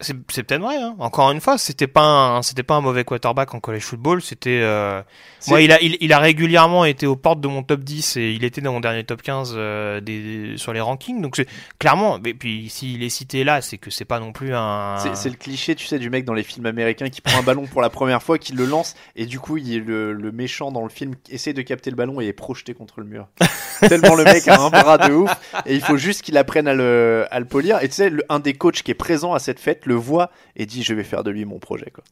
C'est 0.00 0.16
c'est 0.30 0.42
peut-être 0.44 0.60
vrai. 0.62 0.76
Hein. 0.76 0.94
Encore 0.98 1.30
une 1.32 1.40
fois, 1.40 1.58
c'était 1.58 1.86
pas 1.86 2.02
un, 2.02 2.42
c'était 2.42 2.62
pas 2.62 2.74
un 2.76 2.80
mauvais 2.80 3.04
quarterback 3.04 3.54
en 3.54 3.60
college 3.60 3.82
football. 3.82 4.22
C'était 4.22 4.60
euh, 4.62 5.02
moi, 5.48 5.60
il 5.60 5.72
a, 5.72 5.80
il, 5.82 5.96
il 6.00 6.12
a 6.12 6.18
régulièrement 6.18 6.84
été 6.84 7.06
aux 7.06 7.16
portes 7.16 7.40
de 7.40 7.48
mon 7.48 7.62
top 7.62 7.80
10 7.80 8.16
et 8.16 8.30
il 8.32 8.44
était 8.44 8.60
dans 8.60 8.72
mon 8.72 8.80
dernier 8.80 9.02
top 9.04 9.22
15 9.22 9.54
euh, 9.56 10.00
des, 10.00 10.54
sur 10.56 10.72
les 10.72 10.80
rankings. 10.80 11.20
Donc 11.20 11.34
c'est 11.36 11.48
clairement. 11.78 12.18
Et 12.24 12.34
puis 12.34 12.68
s'il 12.70 13.02
est 13.02 13.08
cité 13.08 13.42
là, 13.44 13.60
c'est 13.60 13.78
que 13.78 13.90
c'est 13.90 14.04
pas 14.04 14.20
non 14.20 14.32
plus 14.32 14.54
un. 14.54 14.96
C'est 14.98 15.16
c'est 15.16 15.30
le 15.30 15.36
cliché, 15.36 15.74
tu 15.74 15.86
sais, 15.86 15.98
du 15.98 16.10
mec 16.10 16.24
dans 16.24 16.34
les 16.34 16.42
films 16.44 16.66
américains 16.66 17.08
qui 17.08 17.20
prend 17.20 17.38
un 17.38 17.42
ballon 17.42 17.66
pour 17.66 17.82
la 17.82 17.90
première 17.90 18.22
fois, 18.22 18.38
qui 18.38 18.52
le 18.52 18.66
lance, 18.66 18.94
et 19.16 19.26
du 19.26 19.40
coup, 19.40 19.56
il, 19.56 19.80
le, 19.84 20.12
le 20.12 20.32
méchant 20.32 20.70
dans 20.70 20.82
le 20.82 20.90
film 20.90 21.14
essaie 21.28 21.52
de 21.52 21.62
capter 21.62 21.90
le 21.90 21.96
ballon 21.96 22.20
et 22.20 22.26
est 22.26 22.32
projeté 22.32 22.72
contre 22.74 23.00
le 23.00 23.06
mur. 23.06 23.26
Tellement 23.88 24.14
le 24.14 24.24
mec 24.24 24.46
a 24.48 24.60
un 24.60 24.70
bras 24.70 24.98
de 24.98 25.12
ouf, 25.12 25.30
et 25.66 25.74
il 25.74 25.80
faut 25.80 25.96
juste 25.96 26.22
qu'il 26.22 26.36
apprenne 26.36 26.68
à 26.68 26.74
le, 26.74 27.26
à 27.30 27.38
le 27.40 27.46
polir. 27.46 27.82
Et 27.82 27.88
tu 27.88 27.94
sais, 27.94 28.10
le- 28.10 28.24
un 28.28 28.38
des 28.40 28.54
coachs 28.54 28.82
qui 28.82 28.90
est 28.90 28.94
présent 28.94 29.34
à 29.34 29.38
cette 29.38 29.58
fête 29.60 29.86
le 29.88 29.94
voit 29.96 30.30
et 30.56 30.66
dit 30.66 30.82
Je 30.84 30.94
vais 30.94 31.04
faire 31.04 31.24
de 31.24 31.30
lui 31.32 31.44
mon 31.44 31.58
projet. 31.58 31.90
quoi. 31.92 32.04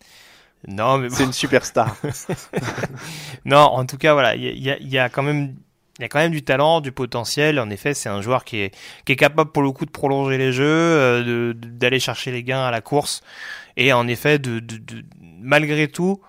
Non, 0.67 0.99
mais 0.99 1.11
C'est 1.11 1.23
une 1.25 1.33
superstar. 1.33 1.97
Non, 3.45 3.59
en 3.59 3.87
tout 3.87 3.99
cas, 3.99 4.13
voilà, 4.15 4.35
il 4.35 4.43
y 4.59 4.71
a, 4.71 4.79
y 4.79 4.97
y 4.97 5.11
quand 5.11 5.23
même. 5.23 5.55
Il 5.99 6.03
y 6.03 6.05
a 6.05 6.09
quand 6.11 6.19
même 6.19 6.33
du 6.33 6.43
talent, 6.43 6.83
du 6.83 6.93
potentiel. 6.93 7.59
En 7.59 7.71
effet, 7.71 7.95
c'est 7.95 8.11
un 8.11 8.21
joueur 8.21 8.45
qui 8.45 8.59
est, 8.59 8.75
qui 9.07 9.13
est 9.13 9.17
capable 9.17 9.51
pour 9.51 9.63
le 9.63 9.71
coup 9.73 9.87
de 9.87 9.91
prolonger 9.91 10.37
les 10.37 10.53
jeux, 10.53 10.65
euh, 10.67 11.55
d'aller 11.55 12.01
chercher 12.01 12.33
les 12.33 12.43
gains 12.43 12.67
à 12.67 12.71
la 12.71 12.83
course. 12.83 13.23
Et 13.79 13.95
en 13.95 14.07
effet, 14.07 14.39
de, 14.39 14.59
de- 14.59 14.77
de- 14.77 15.05
malgré 15.41 15.89
tout, 15.89 16.21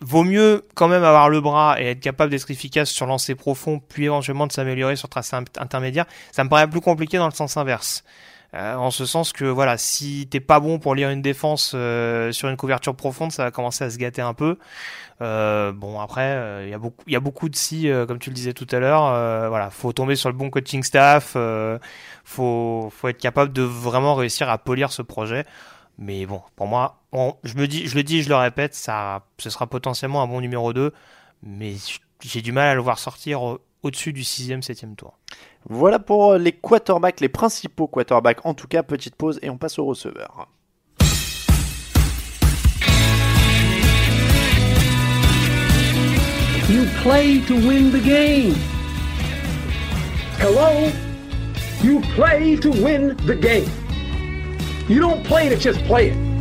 vaut 0.00 0.24
mieux 0.24 0.64
quand 0.74 0.88
même 0.88 1.04
avoir 1.04 1.28
le 1.28 1.40
bras 1.40 1.80
et 1.80 1.86
être 1.90 2.00
capable 2.00 2.32
d'être 2.32 2.50
efficace 2.50 2.90
sur 2.90 3.06
lancer 3.06 3.36
profond, 3.36 3.78
puis 3.78 4.06
éventuellement 4.06 4.48
de 4.48 4.52
s'améliorer 4.52 4.96
sur 4.96 5.08
tracé 5.08 5.36
int- 5.36 5.44
intermédiaire. 5.60 6.06
Ça 6.32 6.42
me 6.42 6.48
paraît 6.48 6.68
plus 6.68 6.80
compliqué 6.80 7.16
dans 7.16 7.28
le 7.28 7.32
sens 7.34 7.56
inverse. 7.56 8.02
Euh, 8.54 8.76
en 8.76 8.90
ce 8.90 9.04
sens 9.04 9.32
que 9.32 9.44
voilà, 9.44 9.76
si 9.78 10.28
t'es 10.30 10.40
pas 10.40 10.60
bon 10.60 10.78
pour 10.78 10.94
lire 10.94 11.10
une 11.10 11.22
défense 11.22 11.72
euh, 11.74 12.30
sur 12.32 12.48
une 12.48 12.56
couverture 12.56 12.94
profonde, 12.94 13.32
ça 13.32 13.44
va 13.44 13.50
commencer 13.50 13.84
à 13.84 13.90
se 13.90 13.98
gâter 13.98 14.22
un 14.22 14.34
peu. 14.34 14.58
Euh, 15.22 15.72
bon 15.72 16.00
après, 16.00 16.64
il 16.64 16.70
y 16.70 16.74
a 16.74 16.78
beaucoup, 16.78 17.04
il 17.06 17.12
y 17.12 17.16
a 17.16 17.20
beaucoup 17.20 17.48
de 17.48 17.56
si, 17.56 17.88
comme 18.06 18.18
tu 18.18 18.30
le 18.30 18.34
disais 18.34 18.52
tout 18.52 18.66
à 18.70 18.78
l'heure. 18.78 19.48
voilà, 19.48 19.70
faut 19.70 19.92
tomber 19.92 20.16
sur 20.16 20.28
le 20.28 20.36
bon 20.36 20.50
coaching 20.50 20.82
staff. 20.82 21.36
faut, 22.24 22.90
faut 22.90 23.08
être 23.08 23.20
capable 23.20 23.52
de 23.52 23.62
vraiment 23.62 24.14
réussir 24.14 24.48
à 24.48 24.58
polir 24.58 24.92
ce 24.92 25.02
projet. 25.02 25.44
Mais 25.98 26.26
bon, 26.26 26.42
pour 26.56 26.66
moi, 26.66 27.02
je 27.44 27.54
me 27.54 27.66
dis, 27.66 27.86
je 27.86 27.94
le 27.94 28.02
dis, 28.02 28.22
je 28.22 28.28
le 28.28 28.36
répète, 28.36 28.74
ça, 28.74 29.24
ce 29.38 29.50
sera 29.50 29.66
potentiellement 29.66 30.22
un 30.22 30.26
bon 30.26 30.40
numéro 30.40 30.72
2 30.72 30.92
mais 31.44 31.74
j'ai 32.22 32.42
du 32.42 32.52
mal 32.52 32.68
à 32.68 32.74
le 32.74 32.80
voir 32.80 32.98
sortir 32.98 33.58
au-dessus 33.84 34.12
du 34.12 34.22
6e, 34.22 34.62
7e 34.62 34.96
tour. 34.96 35.18
voilà 35.68 35.98
pour 35.98 36.34
les 36.34 36.52
quarterbacks, 36.52 37.20
les 37.20 37.28
principaux 37.28 37.86
quarterbacks. 37.86 38.44
En 38.44 38.54
tout 38.54 38.66
cas, 38.66 38.82
petite 38.82 39.14
pause 39.14 39.38
et 39.42 39.50
on 39.50 39.58
passe 39.58 39.78
au 39.78 39.84
receveur. 39.84 40.48
You 46.68 46.86
play 47.02 47.40
to 47.46 47.54
win 47.54 47.92
the 47.92 48.02
game. 48.02 48.54
Hello? 50.38 50.90
You 51.82 52.00
play 52.16 52.56
to 52.56 52.70
win 52.70 53.14
the 53.26 53.36
game. 53.36 53.70
You 54.88 54.98
don't 55.00 55.22
play 55.24 55.50
to 55.50 55.56
just 55.56 55.84
play 55.84 56.10
it. 56.10 56.33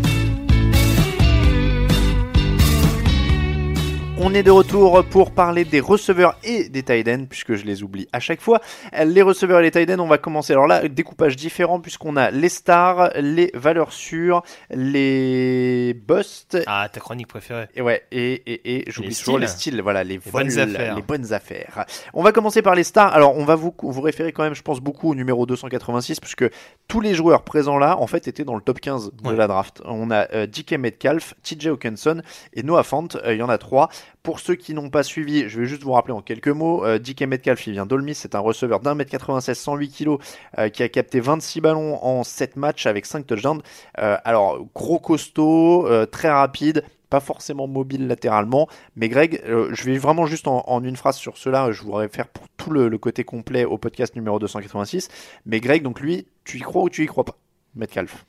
On 4.21 4.33
est 4.35 4.43
de 4.43 4.51
retour 4.51 5.03
pour 5.05 5.31
parler 5.31 5.65
des 5.65 5.79
receveurs 5.79 6.37
et 6.43 6.69
des 6.69 6.83
tight 6.83 7.07
ends, 7.09 7.25
puisque 7.27 7.55
je 7.55 7.65
les 7.65 7.81
oublie 7.81 8.07
à 8.13 8.19
chaque 8.19 8.41
fois. 8.41 8.61
Les 9.05 9.23
receveurs 9.23 9.59
et 9.59 9.63
les 9.63 9.71
tight 9.71 9.89
ends, 9.89 9.99
on 9.99 10.07
va 10.07 10.19
commencer. 10.19 10.53
Alors 10.53 10.67
là, 10.67 10.87
découpage 10.87 11.35
différent, 11.35 11.79
puisqu'on 11.81 12.15
a 12.15 12.29
les 12.29 12.47
stars, 12.47 13.09
les 13.19 13.49
valeurs 13.55 13.91
sûres, 13.91 14.43
les 14.69 15.95
busts. 16.07 16.59
Ah, 16.67 16.87
ta 16.93 16.99
chronique 16.99 17.27
préférée. 17.27 17.67
Et 17.75 17.81
ouais, 17.81 18.03
et, 18.11 18.33
et, 18.33 18.87
et 18.87 18.91
j'oublie 18.91 19.15
toujours 19.15 19.39
les 19.39 19.47
styles. 19.47 19.81
voilà, 19.81 20.03
les, 20.03 20.19
bonnes 20.19 20.47
vols, 20.47 20.59
affaires. 20.75 20.95
les 20.95 21.01
bonnes 21.01 21.33
affaires. 21.33 21.85
On 22.13 22.21
va 22.21 22.31
commencer 22.31 22.61
par 22.61 22.75
les 22.75 22.83
stars. 22.83 23.13
Alors, 23.13 23.35
on 23.35 23.45
va 23.45 23.55
vous, 23.55 23.73
vous 23.81 24.01
référer 24.01 24.31
quand 24.31 24.43
même, 24.43 24.53
je 24.55 24.61
pense, 24.61 24.79
beaucoup 24.79 25.09
au 25.09 25.15
numéro 25.15 25.47
286, 25.47 26.19
puisque 26.19 26.45
tous 26.87 27.01
les 27.01 27.15
joueurs 27.15 27.41
présents 27.43 27.79
là, 27.79 27.97
en 27.97 28.05
fait, 28.07 28.27
étaient 28.27 28.45
dans 28.45 28.55
le 28.55 28.61
top 28.61 28.79
15 28.79 29.11
de 29.11 29.27
Ouais. 29.29 29.35
la 29.35 29.47
draft. 29.47 29.81
On 29.85 30.11
a 30.11 30.27
euh, 30.33 30.45
DK 30.45 30.73
Metcalf, 30.73 31.33
TJ 31.41 31.67
Hawkinson 31.67 32.21
et 32.53 32.61
Noah 32.61 32.83
Fant. 32.83 33.07
Euh, 33.15 33.33
Il 33.33 33.39
y 33.39 33.43
en 33.43 33.49
a 33.49 33.57
trois. 33.57 33.89
Pour 34.21 34.39
ceux 34.39 34.55
qui 34.55 34.73
n'ont 34.73 34.89
pas 34.89 35.03
suivi, 35.03 35.49
je 35.49 35.59
vais 35.59 35.65
juste 35.65 35.83
vous 35.83 35.91
rappeler 35.91 36.13
en 36.13 36.21
quelques 36.21 36.47
mots. 36.47 36.85
Euh, 36.85 36.97
DK 36.99 37.23
Metcalf, 37.23 37.67
il 37.67 37.73
vient 37.73 37.85
d'Olmis, 37.85 38.15
c'est 38.15 38.35
un 38.35 38.39
receveur 38.39 38.79
d'un 38.79 38.95
mètre 38.95 39.11
96, 39.11 39.57
108 39.57 39.89
kg, 39.89 40.69
qui 40.71 40.83
a 40.83 40.89
capté 40.89 41.19
26 41.19 41.61
ballons 41.61 42.03
en 42.03 42.23
7 42.23 42.55
matchs 42.55 42.85
avec 42.85 43.05
5 43.05 43.25
touchdowns. 43.25 43.61
Euh, 43.99 44.17
alors, 44.23 44.65
gros 44.73 44.99
costaud, 44.99 45.87
euh, 45.87 46.05
très 46.05 46.29
rapide, 46.29 46.83
pas 47.09 47.19
forcément 47.19 47.67
mobile 47.67 48.07
latéralement. 48.07 48.67
Mais 48.95 49.09
Greg, 49.09 49.41
euh, 49.47 49.69
je 49.73 49.83
vais 49.83 49.97
vraiment 49.97 50.25
juste 50.25 50.47
en, 50.47 50.63
en 50.67 50.83
une 50.83 50.95
phrase 50.95 51.17
sur 51.17 51.37
cela, 51.37 51.71
je 51.71 51.83
voudrais 51.83 52.09
faire 52.09 52.27
pour 52.27 52.47
tout 52.57 52.71
le, 52.71 52.89
le 52.89 52.97
côté 52.97 53.23
complet 53.23 53.65
au 53.65 53.77
podcast 53.77 54.15
numéro 54.15 54.39
286. 54.39 55.09
Mais 55.45 55.59
Greg, 55.59 55.83
donc 55.83 55.99
lui, 55.99 56.27
tu 56.43 56.57
y 56.57 56.61
crois 56.61 56.83
ou 56.83 56.89
tu 56.89 57.03
y 57.03 57.07
crois 57.07 57.23
pas 57.23 57.37
Metcalf? 57.75 58.25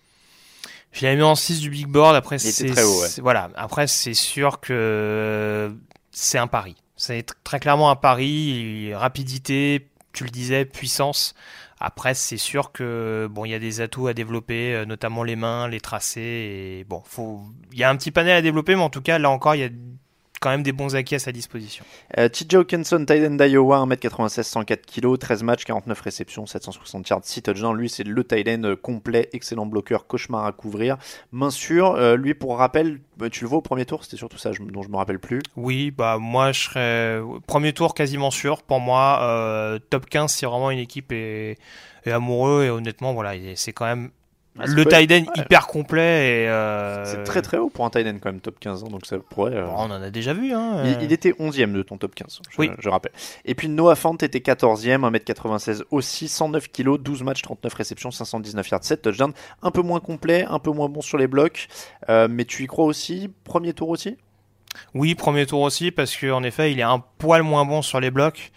Je 0.95 1.05
l'avais 1.05 1.17
mis 1.17 1.23
en 1.23 1.35
6 1.35 1.61
du 1.61 1.69
big 1.71 1.89
board. 1.89 2.15
Après, 2.17 2.39
c'est 2.39 2.71
ouais. 2.71 3.09
voilà. 3.21 3.51
Après, 3.57 3.87
c'est 3.87 4.15
sûr 4.15 4.61
que 4.61 5.75
c'est 6.13 6.39
un 6.39 6.47
pari. 6.47 6.77
C'est 6.97 7.29
tr- 7.29 7.35
très 7.43 7.59
clairement 7.59 7.91
un 7.91 7.97
pari. 7.97 8.95
Rapidité, 8.95 9.89
tu 10.13 10.23
le 10.25 10.31
disais, 10.31 10.65
puissance. 10.65 11.35
Après, 11.81 12.15
c'est 12.15 12.37
sûr 12.37 12.71
que 12.71 13.29
bon, 13.31 13.45
il 13.45 13.51
y 13.51 13.55
a 13.55 13.59
des 13.59 13.81
atouts 13.81 14.07
à 14.07 14.15
développer, 14.15 14.73
euh, 14.73 14.85
notamment 14.85 15.25
les 15.25 15.35
mains, 15.37 15.67
les 15.69 15.81
tracés. 15.81 16.21
Et 16.81 16.85
bon, 16.89 17.03
faut, 17.05 17.43
il 17.73 17.79
y 17.79 17.83
a 17.83 17.91
un 17.91 17.97
petit 17.97 18.13
panel 18.13 18.37
à 18.37 18.43
développer, 18.43 18.77
mais 18.77 18.83
en 18.83 18.91
tout 18.91 19.03
cas, 19.03 19.19
là 19.19 19.29
encore, 19.31 19.57
il 19.57 19.61
y 19.61 19.65
a 19.65 19.71
quand 20.45 20.51
même 20.51 20.63
des 20.63 20.73
bons 20.73 20.95
acquis 20.95 21.15
à 21.15 21.19
sa 21.19 21.33
disposition. 21.33 21.87
Euh, 22.19 22.29
TJ 22.29 22.55
Hawkinson, 22.57 23.01
d'Iowa, 23.01 23.79
1m96, 23.87 24.43
104 24.43 24.85
kg, 24.85 25.19
13 25.19 25.43
matchs, 25.43 25.65
49 25.65 25.99
réceptions, 26.03 26.45
760 26.45 27.09
yards, 27.09 27.21
6 27.25 27.41
touchdowns. 27.43 27.75
Lui, 27.77 27.89
c'est 27.89 28.05
le 28.05 28.23
tight 28.25 28.47
end 28.49 28.75
complet, 28.83 29.31
excellent 29.33 29.65
bloqueur, 29.65 30.07
cauchemar 30.07 30.45
à 30.45 30.53
couvrir, 30.53 30.99
main 31.33 31.49
sûre. 31.51 31.95
Euh, 31.95 32.17
lui, 32.17 32.35
pour 32.35 32.59
rappel, 32.59 33.01
bah, 33.17 33.31
tu 33.31 33.45
le 33.45 33.49
vois 33.49 33.59
au 33.59 33.63
premier 33.63 33.87
tour, 33.87 34.05
c'était 34.05 34.19
surtout 34.19 34.37
ça 34.37 34.51
dont 34.61 34.83
je 34.83 34.89
me 34.91 34.97
rappelle 34.97 35.19
plus. 35.19 35.41
Oui, 35.57 35.91
bah 35.91 36.19
moi 36.21 36.53
je 36.53 36.61
serais 36.65 37.21
premier 37.47 37.73
tour 37.73 37.95
quasiment 37.95 38.31
sûr. 38.31 38.63
Pour 38.63 38.81
moi, 38.81 39.21
euh, 39.23 39.79
top 39.91 40.07
15 40.07 40.31
si 40.31 40.45
vraiment 40.45 40.71
une 40.71 40.79
équipe 40.79 41.11
est, 41.13 41.57
est 42.05 42.11
amoureux 42.11 42.65
et 42.65 42.71
honnêtement 42.71 43.15
voilà, 43.15 43.35
il 43.35 43.47
est- 43.49 43.57
c'est 43.57 43.73
quand 43.73 43.87
même 43.87 44.11
Ah, 44.59 44.67
le 44.67 44.85
tight 44.85 45.11
end 45.11 45.15
ouais. 45.15 45.43
hyper 45.43 45.67
complet 45.67 46.43
et 46.45 46.49
euh, 46.49 47.05
C'est 47.05 47.25
très 47.25 47.43
très 47.43 47.57
haut 47.59 47.71
pour 47.71 47.85
un 47.85 47.91
tight 47.91 48.07
end 48.07 48.19
quand 48.21 48.31
même, 48.31 48.41
top 48.41 48.61
15 48.61 48.85
ans, 48.85 48.87
donc 48.89 49.05
ça 49.05 49.17
pourrait... 49.19 49.55
euh, 49.57 49.65
bon, 49.67 49.73
on 49.77 49.83
en 49.91 50.01
a 50.03 50.11
déjà 50.11 50.33
vu 50.33 50.53
hein. 50.53 50.83
Il, 50.85 50.91
euh. 50.93 50.99
il 51.03 51.13
était 51.13 51.33
11ème 51.33 51.73
de 51.73 51.83
ton 51.83 51.99
top 51.99 52.15
15, 52.15 52.41
je, 52.51 52.61
Oui. 52.61 52.71
je 52.79 52.89
rappelle. 52.89 53.11
Et 53.45 53.57
puis 53.57 53.69
Noah 53.69 53.97
Fant 53.97 54.15
était 54.15 54.39
14ème, 54.39 55.01
1m96 55.11 55.83
aussi, 55.91 56.29
109 56.29 56.69
kg, 56.71 56.99
12 56.99 57.23
matchs, 57.25 57.43
39 57.43 57.75
réceptions, 57.75 58.11
519 58.13 58.69
yards, 58.71 58.85
7 58.85 59.03
touchdowns. 59.03 59.33
Un 59.63 59.71
peu 59.73 59.83
moins 59.83 59.99
complet, 60.01 60.45
un 60.49 60.61
peu 60.61 60.71
moins 60.71 60.89
bon 60.89 61.01
sur 61.01 61.19
les 61.19 61.27
blocs, 61.27 61.67
mais 62.09 62.45
tu 62.45 62.63
y 62.63 62.67
crois 62.67 62.85
aussi? 62.85 63.31
Premier 63.43 63.73
tour 63.73 63.89
aussi? 63.89 64.17
Oui, 64.95 65.15
premier 65.15 65.47
tour 65.47 65.61
aussi 65.61 65.91
parce 65.91 66.17
que 66.17 66.31
en 66.31 66.43
effet, 66.43 66.73
il 66.73 66.79
est 66.79 66.83
un 66.85 67.03
poil 67.19 67.43
moins 67.43 67.65
bon 67.65 67.83
sur 67.83 68.01
les 68.01 68.11
blocs. 68.11 68.53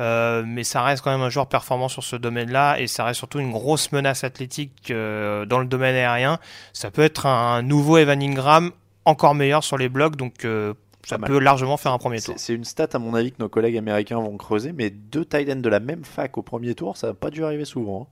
Euh, 0.00 0.42
mais 0.46 0.64
ça 0.64 0.82
reste 0.82 1.02
quand 1.04 1.10
même 1.10 1.20
un 1.20 1.28
joueur 1.30 1.46
performant 1.46 1.88
sur 1.88 2.02
ce 2.02 2.16
domaine-là 2.16 2.80
et 2.80 2.86
ça 2.86 3.04
reste 3.04 3.18
surtout 3.18 3.38
une 3.40 3.52
grosse 3.52 3.92
menace 3.92 4.24
athlétique 4.24 4.90
euh, 4.90 5.44
dans 5.44 5.58
le 5.58 5.66
domaine 5.66 5.94
aérien. 5.94 6.38
Ça 6.72 6.90
peut 6.90 7.02
être 7.02 7.26
un 7.26 7.62
nouveau 7.62 7.98
Evan 7.98 8.22
Ingram 8.22 8.70
encore 9.04 9.34
meilleur 9.34 9.62
sur 9.64 9.76
les 9.76 9.88
blocs, 9.88 10.16
donc 10.16 10.44
euh, 10.44 10.74
ça 11.04 11.16
peut 11.26 11.38
largement 11.40 11.76
faire 11.76 11.92
un 11.92 11.98
premier 11.98 12.20
tour. 12.20 12.34
c'est 12.38 12.54
une 12.54 12.64
stat 12.64 12.88
à 12.94 12.98
mon 12.98 13.14
avis 13.14 13.32
que 13.32 13.36
nos 13.42 13.48
collègues 13.48 13.76
américains 13.76 14.16
vont 14.18 14.36
creuser, 14.36 14.72
mais 14.72 14.90
deux 14.90 15.24
tight 15.24 15.50
ends 15.50 15.56
de 15.56 15.68
la 15.68 15.80
même 15.80 16.04
fac 16.04 16.38
au 16.38 16.42
premier 16.42 16.74
tour, 16.74 16.96
ça 16.96 17.08
n'a 17.08 17.14
pas 17.14 17.30
dû 17.30 17.44
arriver 17.44 17.64
souvent. 17.64 18.08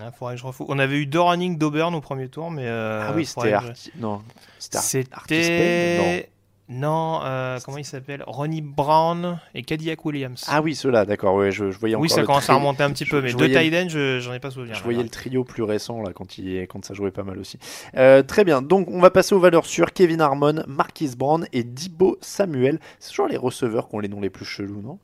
hein. 0.00 0.02
Ouais, 0.04 0.10
faudrait 0.18 0.34
que 0.36 0.40
je 0.40 0.46
refou- 0.46 0.64
On 0.68 0.78
avait 0.78 0.96
eu 0.96 1.06
deux 1.06 1.20
running 1.20 1.58
d'Auburn 1.58 1.94
au 1.94 2.00
premier 2.00 2.28
tour, 2.28 2.50
mais 2.50 2.66
ah 2.68 3.12
oui, 3.14 3.24
c'était 3.26 3.50
je-. 3.74 3.90
Non, 4.00 4.22
c'était 4.58 6.30
Non. 6.68 7.20
Euh, 7.24 7.58
comment 7.64 7.78
il 7.78 7.84
s'appelle? 7.84 8.22
Ronnie 8.26 8.62
Brown 8.62 9.38
et 9.54 9.62
Cadillac 9.62 10.04
Williams. 10.04 10.44
Ah 10.48 10.62
oui, 10.62 10.74
ceux-là, 10.74 11.04
d'accord, 11.04 11.34
ouais, 11.34 11.50
je, 11.50 11.70
je 11.70 11.78
voyais 11.78 11.96
oui, 11.96 12.08
ça 12.08 12.22
commence 12.22 12.48
à 12.48 12.54
remonter 12.54 12.82
un 12.82 12.90
petit 12.90 13.04
je- 13.04 13.10
peu, 13.10 13.20
mais 13.20 13.28
je 13.28 13.36
deux 13.36 13.48
je- 13.48 14.20
j'en 14.20 14.32
ai 14.32 14.38
pas 14.40 14.50
souvenir. 14.50 14.74
Je 14.74 14.82
voyais 14.82 15.02
le 15.02 15.08
trio 15.08 15.44
plus 15.44 15.62
récent 15.62 16.00
là 16.02 16.12
quand, 16.14 16.38
il, 16.38 16.62
quand 16.68 16.84
ça 16.84 16.94
jouait 16.94 17.10
pas 17.10 17.24
mal 17.24 17.38
aussi. 17.38 17.58
Euh, 17.96 18.22
très 18.22 18.44
bien, 18.44 18.62
donc 18.62 18.88
on 18.90 19.00
va 19.00 19.10
passer 19.10 19.34
aux 19.34 19.40
valeurs 19.40 19.66
sûres. 19.66 19.92
Kevin 19.92 20.20
Harmon, 20.20 20.62
Marquis 20.66 21.14
Brown 21.16 21.46
et 21.52 21.64
Dibo 21.64 22.16
Samuel. 22.20 22.78
C'est 23.00 23.10
toujours 23.10 23.28
les 23.28 23.36
receveurs 23.36 23.88
qui 23.88 23.94
ont 23.96 24.00
les 24.00 24.08
noms 24.08 24.20
les 24.20 24.30
plus 24.30 24.44
chelous, 24.46 24.80
non? 24.82 24.98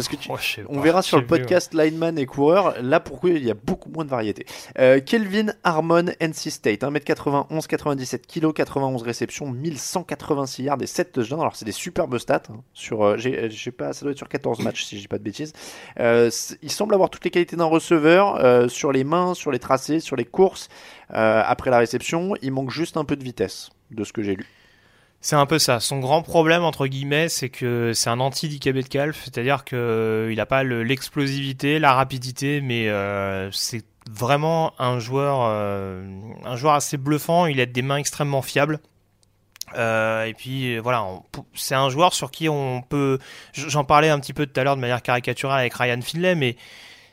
Parce 0.00 0.08
que 0.08 0.16
tu- 0.16 0.28
Oh, 0.30 0.36
on 0.68 0.76
pas, 0.76 0.80
verra 0.82 1.02
sur 1.02 1.18
le 1.18 1.24
vu, 1.24 1.30
ouais. 1.32 1.38
podcast 1.40 1.74
lineman 1.74 2.18
et 2.18 2.26
coureur, 2.26 2.74
là 2.82 3.00
pourquoi 3.00 3.30
il 3.30 3.44
y 3.44 3.50
a 3.50 3.54
beaucoup 3.54 3.90
moins 3.90 4.04
de 4.04 4.10
variété. 4.10 4.46
Euh, 4.78 5.00
Kelvin 5.00 5.52
Harmon, 5.64 6.06
NC 6.20 6.50
State, 6.50 6.82
1m91, 6.82 7.66
97 7.66 8.26
kg, 8.26 8.52
91 8.52 9.02
réceptions, 9.02 9.50
1186 9.50 10.62
yards 10.64 10.82
et 10.82 10.86
7 10.86 11.12
touchdowns. 11.12 11.40
Alors 11.40 11.56
c'est 11.56 11.64
des 11.64 11.72
superbes 11.72 12.16
stats. 12.18 12.42
hein, 12.50 12.60
sur, 12.72 13.04
euh, 13.04 13.16
j'ai- 13.16 13.50
sais 13.50 13.70
pas, 13.72 13.92
ça 13.92 14.02
doit 14.04 14.12
être 14.12 14.18
sur 14.18 14.28
14 14.28 14.60
matchs 14.60 14.84
si 14.84 14.96
je 14.96 15.02
dis 15.02 15.08
pas 15.08 15.18
de 15.18 15.22
bêtises. 15.24 15.52
Euh, 15.98 16.30
il 16.62 16.70
semble 16.70 16.94
avoir 16.94 17.10
toutes 17.10 17.24
les 17.24 17.30
qualités 17.30 17.56
d'un 17.56 17.64
receveur 17.64 18.36
euh, 18.44 18.68
sur 18.68 18.92
les 18.92 19.04
mains, 19.04 19.34
sur 19.34 19.50
les 19.50 19.58
tracés, 19.58 20.00
sur 20.00 20.16
les 20.16 20.24
courses. 20.24 20.68
euh, 21.12 21.42
après 21.44 21.70
la 21.70 21.78
réception, 21.78 22.34
il 22.40 22.52
manque 22.52 22.70
juste 22.70 22.96
un 22.96 23.04
peu 23.04 23.16
de 23.16 23.24
vitesse, 23.24 23.70
de 23.90 24.04
ce 24.04 24.12
que 24.12 24.22
j'ai 24.22 24.36
lu. 24.36 24.46
C'est 25.22 25.36
un 25.36 25.44
peu 25.44 25.58
ça. 25.58 25.80
Son 25.80 25.98
grand 25.98 26.22
problème, 26.22 26.62
entre 26.64 26.86
guillemets, 26.86 27.28
c'est 27.28 27.50
que 27.50 27.92
c'est 27.92 28.08
un 28.08 28.20
anti-DKB 28.20 28.76
de 28.82 28.88
Calf, 28.88 29.20
c'est-à-dire 29.24 29.64
que 29.64 29.76
euh, 29.76 30.34
n'a 30.34 30.46
pas 30.46 30.62
le- 30.62 30.82
l'explosivité, 30.82 31.78
la 31.78 31.92
rapidité, 31.92 32.62
mais 32.62 32.88
euh, 32.88 33.50
c'est 33.52 33.84
vraiment 34.10 34.72
un 34.80 34.98
joueur, 34.98 35.40
euh, 35.42 36.02
un 36.44 36.56
joueur 36.56 36.72
assez 36.72 36.96
bluffant. 36.96 37.44
Il 37.46 37.60
a 37.60 37.66
des 37.66 37.82
mains 37.82 37.98
extrêmement 37.98 38.40
fiables. 38.40 38.80
Euh, 39.76 40.24
et 40.24 40.32
puis 40.34 40.78
voilà, 40.78 41.06
c'est 41.54 41.74
un 41.76 41.90
joueur 41.90 42.14
sur 42.14 42.30
qui 42.30 42.48
on 42.48 42.80
peut. 42.82 43.18
J'en 43.52 43.84
parlais 43.84 44.08
un 44.08 44.18
petit 44.20 44.32
peu 44.32 44.46
tout 44.46 44.58
à 44.58 44.64
l'heure 44.64 44.74
de 44.74 44.80
manière 44.80 45.02
caricaturale 45.02 45.60
avec 45.60 45.74
Ryan 45.74 46.00
Finlay, 46.00 46.34
mais 46.34 46.56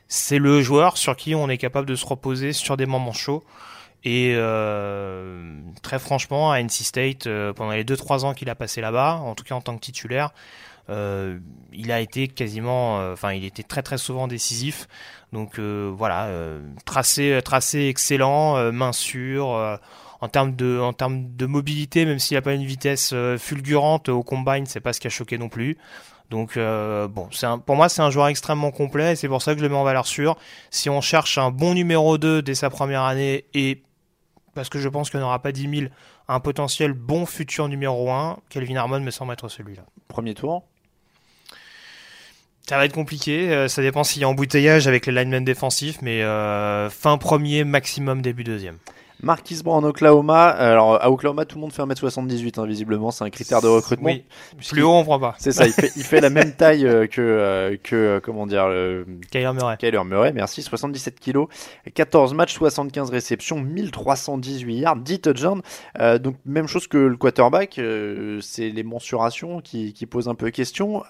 c'est 0.08 0.40
le 0.40 0.62
joueur 0.62 0.98
sur 0.98 1.18
qui 1.18 1.36
on 1.36 1.50
est 1.50 1.58
capable 1.58 1.86
de 1.88 1.96
se 1.96 2.06
reposer 2.06 2.54
sur 2.54 2.78
des 2.78 2.86
moments 2.86 3.12
chauds. 3.14 3.44
Et 4.10 4.32
euh, 4.38 5.52
très 5.82 6.00
franchement, 6.00 6.50
à 6.54 6.62
NC 6.62 6.72
State, 6.86 7.28
euh, 7.28 7.52
pendant 7.52 7.74
les 7.74 7.84
2-3 7.84 8.24
ans 8.24 8.34
qu'il 8.34 8.50
a 8.50 8.56
passé 8.56 8.80
là-bas, 8.80 9.16
en 9.16 9.36
tout 9.36 9.44
cas 9.44 9.54
en 9.54 9.60
tant 9.60 9.76
que 9.76 9.82
titulaire, 9.82 10.30
euh, 10.90 11.40
il 11.74 11.92
a 11.92 12.00
été 12.00 12.30
quasiment, 12.30 13.00
enfin, 13.12 13.34
il 13.34 13.44
était 13.44 13.64
très 13.64 13.82
très 13.82 13.98
souvent 13.98 14.30
décisif. 14.30 14.88
Donc 15.34 15.60
voilà, 15.60 16.30
tracé, 16.86 17.38
tracé 17.44 17.88
excellent, 17.90 18.72
main 18.72 18.94
sûre. 18.94 19.48
en 20.22 20.28
termes 20.30 20.56
de, 20.56 20.80
en 20.80 20.94
termes 20.94 21.36
de 21.36 21.46
mobilité, 21.46 22.06
même 22.06 22.18
s'il 22.20 22.38
n'a 22.38 22.42
pas 22.42 22.54
une 22.54 22.64
vitesse 22.64 23.14
fulgurante 23.38 24.08
au 24.08 24.24
combine, 24.24 24.66
c'est 24.68 24.80
pas 24.80 24.94
ce 24.94 25.02
qui 25.02 25.08
a 25.08 25.10
choqué 25.10 25.38
non 25.38 25.50
plus. 25.50 25.78
Donc 26.30 26.56
bon, 26.56 27.28
un- 27.44 27.60
pour 27.60 27.76
moi 27.76 27.90
c'est 27.90 28.02
un 28.02 28.10
joueur 28.10 28.30
extrêmement 28.30 28.72
complet 28.72 29.12
et 29.12 29.16
c'est 29.18 29.28
pour 29.28 29.42
ça 29.42 29.52
que 29.52 29.60
je 29.60 29.64
le 29.66 29.70
mets 29.70 29.76
en 29.76 29.84
valeur 29.84 30.08
sûre. 30.08 30.38
Si 30.70 30.90
on 30.90 31.02
cherche 31.02 31.38
un 31.38 31.52
bon 31.52 31.74
numéro 31.74 32.18
2 32.18 32.42
dès 32.42 32.56
sa 32.56 32.70
première 32.70 33.04
année 33.04 33.44
et 33.54 33.82
parce 34.58 34.70
que 34.70 34.80
je 34.80 34.90
pense 34.90 35.12
qu'il 35.12 35.20
n'y 35.20 35.24
en 35.24 35.28
aura 35.28 35.40
pas 35.40 35.52
10 35.52 35.70
000, 35.82 35.92
un 36.28 36.40
potentiel 36.40 36.94
bon 36.94 37.28
futur 37.28 37.68
numéro 37.68 38.10
1, 38.10 38.40
Kelvin 38.50 38.76
Harmon 38.76 39.00
me 39.00 39.12
semble 39.12 39.32
être 39.32 39.50
celui-là. 39.50 39.84
Premier 40.08 40.34
tour. 40.34 40.64
Ça 42.68 42.76
va 42.76 42.86
être 42.86 42.94
compliqué, 42.94 43.52
euh, 43.52 43.68
ça 43.68 43.84
dépend 43.84 44.04
s'il 44.04 44.24
y 44.24 44.26
a 44.26 44.30
embouteillage 44.30 44.88
avec 44.88 45.06
les 45.06 45.14
linemen 45.14 45.46
défensifs, 45.46 46.02
mais 46.02 46.24
euh, 46.24 46.90
fin 46.90 47.20
premier, 47.20 47.66
maximum 47.66 48.24
début 48.24 48.44
deuxième. 48.44 48.80
Marquis 49.22 49.62
Brown 49.64 49.84
en 49.84 49.88
Oklahoma. 49.88 50.48
Alors 50.48 51.02
à 51.02 51.10
Oklahoma, 51.10 51.46
tout 51.46 51.58
le 51.58 51.62
monde 51.62 51.74
fait 51.74 51.82
1m78, 51.82 52.60
hein, 52.60 52.66
visiblement, 52.66 53.12
c'est 53.12 53.24
un 53.24 53.30
critère 53.30 53.62
de 53.62 53.68
recrutement. 53.68 54.10
Oui, 54.10 54.24
plus 54.68 54.84
haut 54.84 54.94
on 54.94 55.04
prend 55.04 55.20
pas. 55.20 55.36
C'est 55.40 55.52
ça, 55.52 55.66
il 55.66 55.74
fait, 55.74 55.92
il 55.96 56.04
fait 56.04 56.22
la 56.22 56.30
même 56.30 56.54
taille 56.58 56.86
euh, 56.86 57.08
que, 57.08 57.22
euh, 57.22 57.78
que 57.82 57.96
euh, 57.96 58.20
comment 58.20 58.48
dire, 58.48 58.68
le... 58.68 59.06
Kyler 59.32 59.54
Murray. 59.54 59.78
Kyler 59.78 60.04
Murray, 60.06 60.34
merci, 60.34 60.62
77 60.62 61.20
kilos, 61.20 61.48
14 61.94 62.34
matchs, 62.34 62.54
75 62.54 63.10
réceptions, 63.10 63.60
1318 63.60 64.78
yards, 64.78 64.96
10 64.98 65.20
touchdowns. 65.20 65.62
Euh, 66.00 66.20
donc 66.20 66.36
même 66.46 66.68
chose 66.68 66.88
que 66.88 66.98
le 66.98 67.18
quarterback, 67.18 67.80
euh, 67.80 68.40
c'est 68.42 68.70
les 68.70 68.84
mensurations 68.84 69.62
qui, 69.62 69.94
qui 69.94 70.06
posent 70.06 70.28
un 70.28 70.36
peu 70.36 70.50
question. 70.52 71.04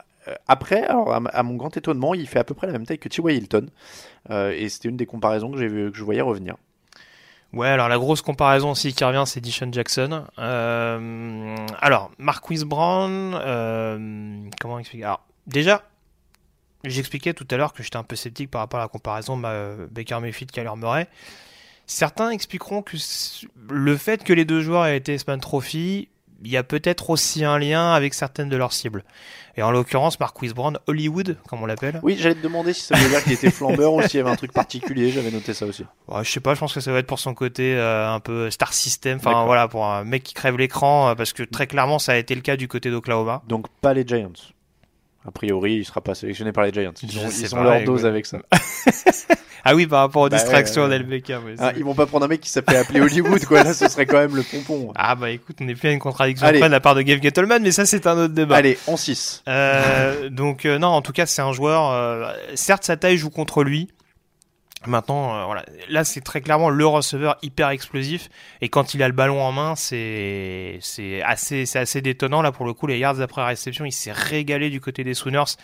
Après, 0.47 0.83
alors 0.83 1.13
à, 1.13 1.43
mon 1.43 1.55
grand 1.55 1.75
étonnement, 1.77 2.13
il 2.13 2.27
fait 2.27 2.39
à 2.39 2.43
peu 2.43 2.53
près 2.53 2.67
la 2.67 2.73
même 2.73 2.85
taille 2.85 2.99
que 2.99 3.09
T.Y. 3.09 3.37
Hilton. 3.37 3.67
Euh, 4.29 4.51
et 4.51 4.69
c'était 4.69 4.89
une 4.89 4.97
des 4.97 5.05
comparaisons 5.05 5.51
que, 5.51 5.57
j'ai 5.57 5.67
vu, 5.67 5.91
que 5.91 5.97
je 5.97 6.03
voyais 6.03 6.21
revenir. 6.21 6.55
Ouais, 7.53 7.67
alors 7.67 7.87
la 7.87 7.97
grosse 7.97 8.21
comparaison 8.21 8.71
aussi 8.71 8.93
qui 8.93 9.03
revient, 9.03 9.23
c'est 9.25 9.39
Dishon 9.39 9.71
Jackson. 9.71 10.25
Euh, 10.37 11.55
alors, 11.79 12.11
Marquise 12.17 12.65
Brown, 12.65 13.33
euh, 13.35 14.49
comment 14.59 14.79
expliquer? 14.79 15.05
Alors, 15.05 15.25
déjà, 15.47 15.83
j'expliquais 16.83 17.33
tout 17.33 17.47
à 17.49 17.57
l'heure 17.57 17.73
que 17.73 17.83
j'étais 17.83 17.97
un 17.97 18.03
peu 18.03 18.15
sceptique 18.15 18.51
par 18.51 18.61
rapport 18.61 18.79
à 18.79 18.83
la 18.83 18.89
comparaison 18.89 19.37
Baker 19.37 20.19
Mayfield 20.19 20.51
Kyler 20.51 20.75
Murray. 20.75 21.07
Certains 21.85 22.31
expliqueront 22.31 22.81
que 22.81 22.97
le 23.69 23.95
fait 23.95 24.23
que 24.23 24.33
les 24.33 24.43
deux 24.43 24.61
joueurs 24.61 24.85
aient 24.85 24.97
été 24.97 25.17
Span 25.17 25.39
Trophy, 25.39 26.09
il 26.43 26.51
y 26.51 26.57
a 26.57 26.63
peut-être 26.63 27.09
aussi 27.09 27.43
un 27.43 27.57
lien 27.57 27.91
avec 27.93 28.13
certaines 28.13 28.49
de 28.49 28.57
leurs 28.57 28.73
cibles. 28.73 29.03
Et 29.55 29.63
en 29.63 29.71
l'occurrence, 29.71 30.19
Marquise 30.19 30.53
Brown, 30.53 30.77
Hollywood, 30.85 31.37
comme 31.47 31.63
on 31.63 31.65
l'appelle. 31.65 31.99
Oui, 32.03 32.15
j'allais 32.19 32.35
te 32.35 32.43
demander 32.43 32.73
si 32.73 32.81
ça 32.81 32.95
veut 32.95 33.09
dire 33.09 33.23
qu'il 33.23 33.33
était 33.33 33.49
flambeur 33.49 33.91
ou 33.93 34.01
s'il 34.03 34.19
y 34.19 34.21
avait 34.21 34.29
un 34.29 34.35
truc 34.35 34.53
particulier, 34.53 35.09
j'avais 35.09 35.31
noté 35.31 35.53
ça 35.53 35.65
aussi. 35.65 35.83
Ouais, 36.07 36.23
je 36.23 36.31
sais 36.31 36.39
pas, 36.39 36.53
je 36.53 36.59
pense 36.59 36.73
que 36.73 36.79
ça 36.79 36.91
va 36.91 36.99
être 36.99 37.07
pour 37.07 37.19
son 37.19 37.33
côté 37.33 37.75
euh, 37.75 38.09
un 38.09 38.21
peu 38.21 38.49
star 38.49 38.71
system, 38.71 39.17
enfin 39.17 39.45
voilà, 39.45 39.67
pour 39.67 39.85
un 39.85 40.05
mec 40.05 40.23
qui 40.23 40.33
crève 40.33 40.57
l'écran, 40.57 41.09
euh, 41.09 41.15
parce 41.15 41.33
que 41.33 41.43
très 41.43 41.67
clairement 41.67 41.99
ça 41.99 42.13
a 42.13 42.15
été 42.15 42.33
le 42.33 42.39
cas 42.39 42.55
du 42.55 42.69
côté 42.69 42.91
d'Oklahoma. 42.91 43.41
Donc 43.47 43.67
pas 43.81 43.93
les 43.93 44.07
Giants. 44.07 44.31
A 45.25 45.31
priori, 45.31 45.75
il 45.75 45.85
sera 45.85 46.01
pas 46.01 46.15
sélectionné 46.15 46.51
par 46.51 46.63
les 46.65 46.71
Giants. 46.71 46.93
Ils 47.03 47.17
ont, 47.19 47.29
ils 47.29 47.55
ont 47.55 47.63
leur 47.63 47.83
dose 47.83 48.05
avec 48.05 48.25
ça. 48.25 48.39
Ah 49.69 49.75
oui, 49.75 49.85
par 49.85 49.99
rapport 49.99 50.21
aux 50.21 50.29
Bah 50.29 50.37
distractions 50.37 50.83
ouais, 50.87 50.97
ouais. 50.97 51.55
Ah, 51.59 51.73
ils 51.75 51.83
vont 51.83 51.93
pas 51.93 52.05
prendre 52.05 52.23
un 52.23 52.29
mec 52.29 52.39
qui 52.39 52.49
s'appelle 52.49 52.77
appeler 52.77 53.01
Hollywood, 53.01 53.43
quoi. 53.45 53.63
Là, 53.63 53.73
ce 53.73 53.89
serait 53.89 54.05
quand 54.05 54.19
même 54.19 54.33
le 54.33 54.43
pompon. 54.43 54.93
Ah 54.95 55.15
bah 55.15 55.29
écoute, 55.29 55.57
on 55.59 55.65
n'est 55.65 55.75
plus 55.75 55.89
à 55.89 55.91
une 55.91 55.99
contradiction 55.99 56.47
Allez. 56.47 56.59
près 56.59 56.69
de 56.69 56.71
la 56.71 56.79
part 56.79 56.95
de 56.95 57.01
Gabe 57.01 57.21
Gettleman, 57.21 57.61
mais 57.61 57.71
ça 57.71 57.85
c'est 57.85 58.07
un 58.07 58.17
autre 58.17 58.33
débat. 58.33 58.55
Allez, 58.55 58.77
en 58.87 58.95
6. 58.95 59.43
Euh, 59.49 60.29
donc 60.29 60.65
euh, 60.65 60.79
non, 60.79 60.87
en 60.87 61.01
tout 61.01 61.11
cas 61.11 61.25
c'est 61.25 61.41
un 61.41 61.51
joueur. 61.51 61.91
euh, 61.91 62.31
certes, 62.55 62.85
sa 62.85 62.95
taille 62.95 63.17
joue 63.17 63.29
contre 63.29 63.63
lui. 63.65 63.89
Maintenant, 64.85 65.35
euh, 65.35 65.45
voilà, 65.45 65.65
là 65.89 66.03
c'est 66.03 66.21
très 66.21 66.39
clairement 66.39 66.69
le 66.69 66.85
receveur 66.85 67.37
hyper 67.41 67.69
explosif. 67.69 68.29
Et 68.61 68.69
quand 68.69 68.93
il 68.93 69.01
a 69.01 69.07
le 69.07 69.13
ballon 69.13 69.41
en 69.41 69.51
main, 69.51 69.75
c'est 69.75 70.77
c'est 70.81 71.23
assez 71.23 71.65
c'est 71.65 71.79
assez 71.79 72.01
détonnant. 72.01 72.43
Là 72.43 72.51
pour 72.51 72.65
le 72.65 72.73
coup 72.73 72.85
les 72.85 72.99
yards 72.99 73.19
après 73.19 73.43
réception, 73.43 73.85
il 73.85 73.91
s'est 73.91 74.11
régalé 74.11 74.69
du 74.69 74.79
côté 74.79 75.03
des 75.03 75.15
Sooners 75.15 75.55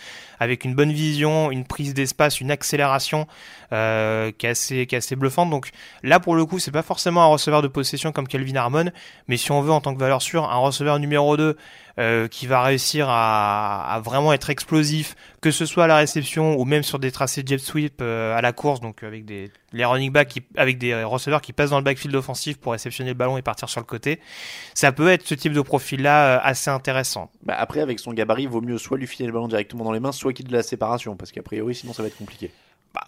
avec 0.43 0.65
une 0.65 0.75
bonne 0.75 0.91
vision, 0.91 1.51
une 1.51 1.65
prise 1.65 1.93
d'espace, 1.93 2.41
une 2.41 2.51
accélération 2.51 3.27
euh, 3.71 4.31
qui 4.37 4.45
est 4.45 4.93
assez 4.93 5.15
bluffante. 5.15 5.49
Donc 5.49 5.69
là 6.03 6.19
pour 6.19 6.35
le 6.35 6.45
coup, 6.45 6.59
c'est 6.59 6.71
pas 6.71 6.83
forcément 6.83 7.23
un 7.23 7.27
receveur 7.27 7.61
de 7.61 7.67
possession 7.67 8.11
comme 8.11 8.27
Kelvin 8.27 8.55
Harmon, 8.55 8.91
mais 9.27 9.37
si 9.37 9.51
on 9.51 9.61
veut 9.61 9.71
en 9.71 9.81
tant 9.81 9.93
que 9.93 9.99
valeur 9.99 10.21
sûre, 10.21 10.43
un 10.43 10.57
receveur 10.57 10.99
numéro 10.99 11.37
2 11.37 11.57
euh, 11.99 12.27
qui 12.27 12.47
va 12.47 12.61
réussir 12.61 13.07
à, 13.09 13.93
à, 13.93 13.99
vraiment 13.99 14.33
être 14.33 14.49
explosif, 14.49 15.15
que 15.41 15.51
ce 15.51 15.65
soit 15.65 15.85
à 15.85 15.87
la 15.87 15.97
réception 15.97 16.55
ou 16.59 16.65
même 16.65 16.83
sur 16.83 16.99
des 16.99 17.11
tracés 17.11 17.43
jet 17.45 17.57
sweep 17.57 17.99
euh, 18.01 18.35
à 18.35 18.41
la 18.41 18.51
course, 18.51 18.79
donc 18.81 19.03
avec 19.03 19.25
des 19.25 19.51
les 19.73 19.85
running 19.85 20.11
backs 20.11 20.29
qui, 20.29 20.43
avec 20.55 20.77
des 20.77 21.03
receveurs 21.03 21.41
qui 21.41 21.51
passent 21.51 21.71
dans 21.71 21.79
le 21.79 21.83
backfield 21.83 22.15
offensif 22.15 22.57
pour 22.57 22.71
réceptionner 22.71 23.09
le 23.09 23.17
ballon 23.17 23.37
et 23.37 23.41
partir 23.41 23.69
sur 23.69 23.81
le 23.81 23.85
côté. 23.85 24.19
Ça 24.73 24.91
peut 24.91 25.09
être 25.09 25.27
ce 25.27 25.35
type 25.35 25.53
de 25.53 25.61
profil-là 25.61 26.37
euh, 26.37 26.39
assez 26.43 26.69
intéressant. 26.69 27.29
Bah 27.43 27.55
après, 27.57 27.81
avec 27.81 27.99
son 27.99 28.13
gabarit, 28.13 28.43
il 28.43 28.49
vaut 28.49 28.61
mieux 28.61 28.77
soit 28.77 28.97
lui 28.97 29.07
filer 29.07 29.27
le 29.27 29.33
ballon 29.33 29.47
directement 29.47 29.83
dans 29.83 29.91
les 29.91 29.99
mains, 29.99 30.11
soit 30.11 30.33
qu'il 30.33 30.47
de 30.47 30.53
la 30.53 30.63
séparation, 30.63 31.15
parce 31.15 31.31
qu'a 31.31 31.41
priori, 31.41 31.75
sinon 31.75 31.93
ça 31.93 32.03
va 32.03 32.07
être 32.07 32.17
compliqué. 32.17 32.51
Bah, 32.93 33.05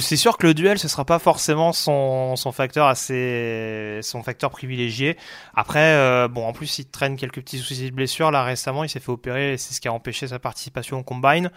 c'est 0.00 0.16
sûr 0.16 0.36
que 0.36 0.48
le 0.48 0.54
duel, 0.54 0.80
ce 0.80 0.88
sera 0.88 1.04
pas 1.04 1.20
forcément 1.20 1.72
son, 1.72 2.34
son 2.34 2.50
facteur 2.50 2.88
assez, 2.88 4.00
son 4.02 4.24
facteur 4.24 4.50
privilégié. 4.50 5.16
Après, 5.54 5.94
euh, 5.94 6.26
bon, 6.26 6.44
en 6.44 6.52
plus, 6.52 6.80
il 6.80 6.86
traîne 6.86 7.16
quelques 7.16 7.40
petits 7.40 7.58
soucis 7.58 7.88
de 7.88 7.94
blessure. 7.94 8.32
Là, 8.32 8.42
récemment, 8.42 8.82
il 8.82 8.88
s'est 8.88 8.98
fait 8.98 9.12
opérer 9.12 9.56
c'est 9.56 9.74
ce 9.74 9.80
qui 9.80 9.86
a 9.86 9.92
empêché 9.92 10.26
sa 10.26 10.40
participation 10.40 10.98
au 10.98 11.02
combine. 11.04 11.52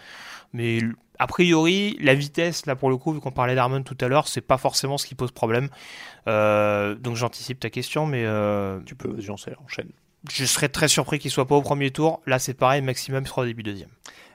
Mais 0.52 0.78
a 1.22 1.26
priori, 1.28 1.96
la 2.00 2.14
vitesse, 2.14 2.66
là, 2.66 2.74
pour 2.74 2.90
le 2.90 2.96
coup, 2.96 3.12
vu 3.12 3.20
qu'on 3.20 3.30
parlait 3.30 3.54
d'Armon 3.54 3.84
tout 3.84 3.96
à 4.00 4.08
l'heure, 4.08 4.26
c'est 4.26 4.40
pas 4.40 4.58
forcément 4.58 4.98
ce 4.98 5.06
qui 5.06 5.14
pose 5.14 5.30
problème. 5.30 5.68
Euh, 6.26 6.96
donc, 6.96 7.14
j'anticipe 7.14 7.60
ta 7.60 7.70
question, 7.70 8.06
mais. 8.06 8.24
Euh, 8.26 8.80
tu 8.86 8.96
peux, 8.96 9.14
j'en 9.20 9.36
sais, 9.36 9.54
enchaîne. 9.64 9.90
Je 10.28 10.44
serais 10.44 10.68
très 10.68 10.88
surpris 10.88 11.20
qu'il 11.20 11.30
soit 11.30 11.46
pas 11.46 11.54
au 11.54 11.62
premier 11.62 11.92
tour. 11.92 12.22
Là, 12.26 12.40
c'est 12.40 12.54
pareil, 12.54 12.82
maximum 12.82 13.24
sera 13.24 13.42
au 13.42 13.44
début 13.44 13.62
deuxième. 13.62 13.88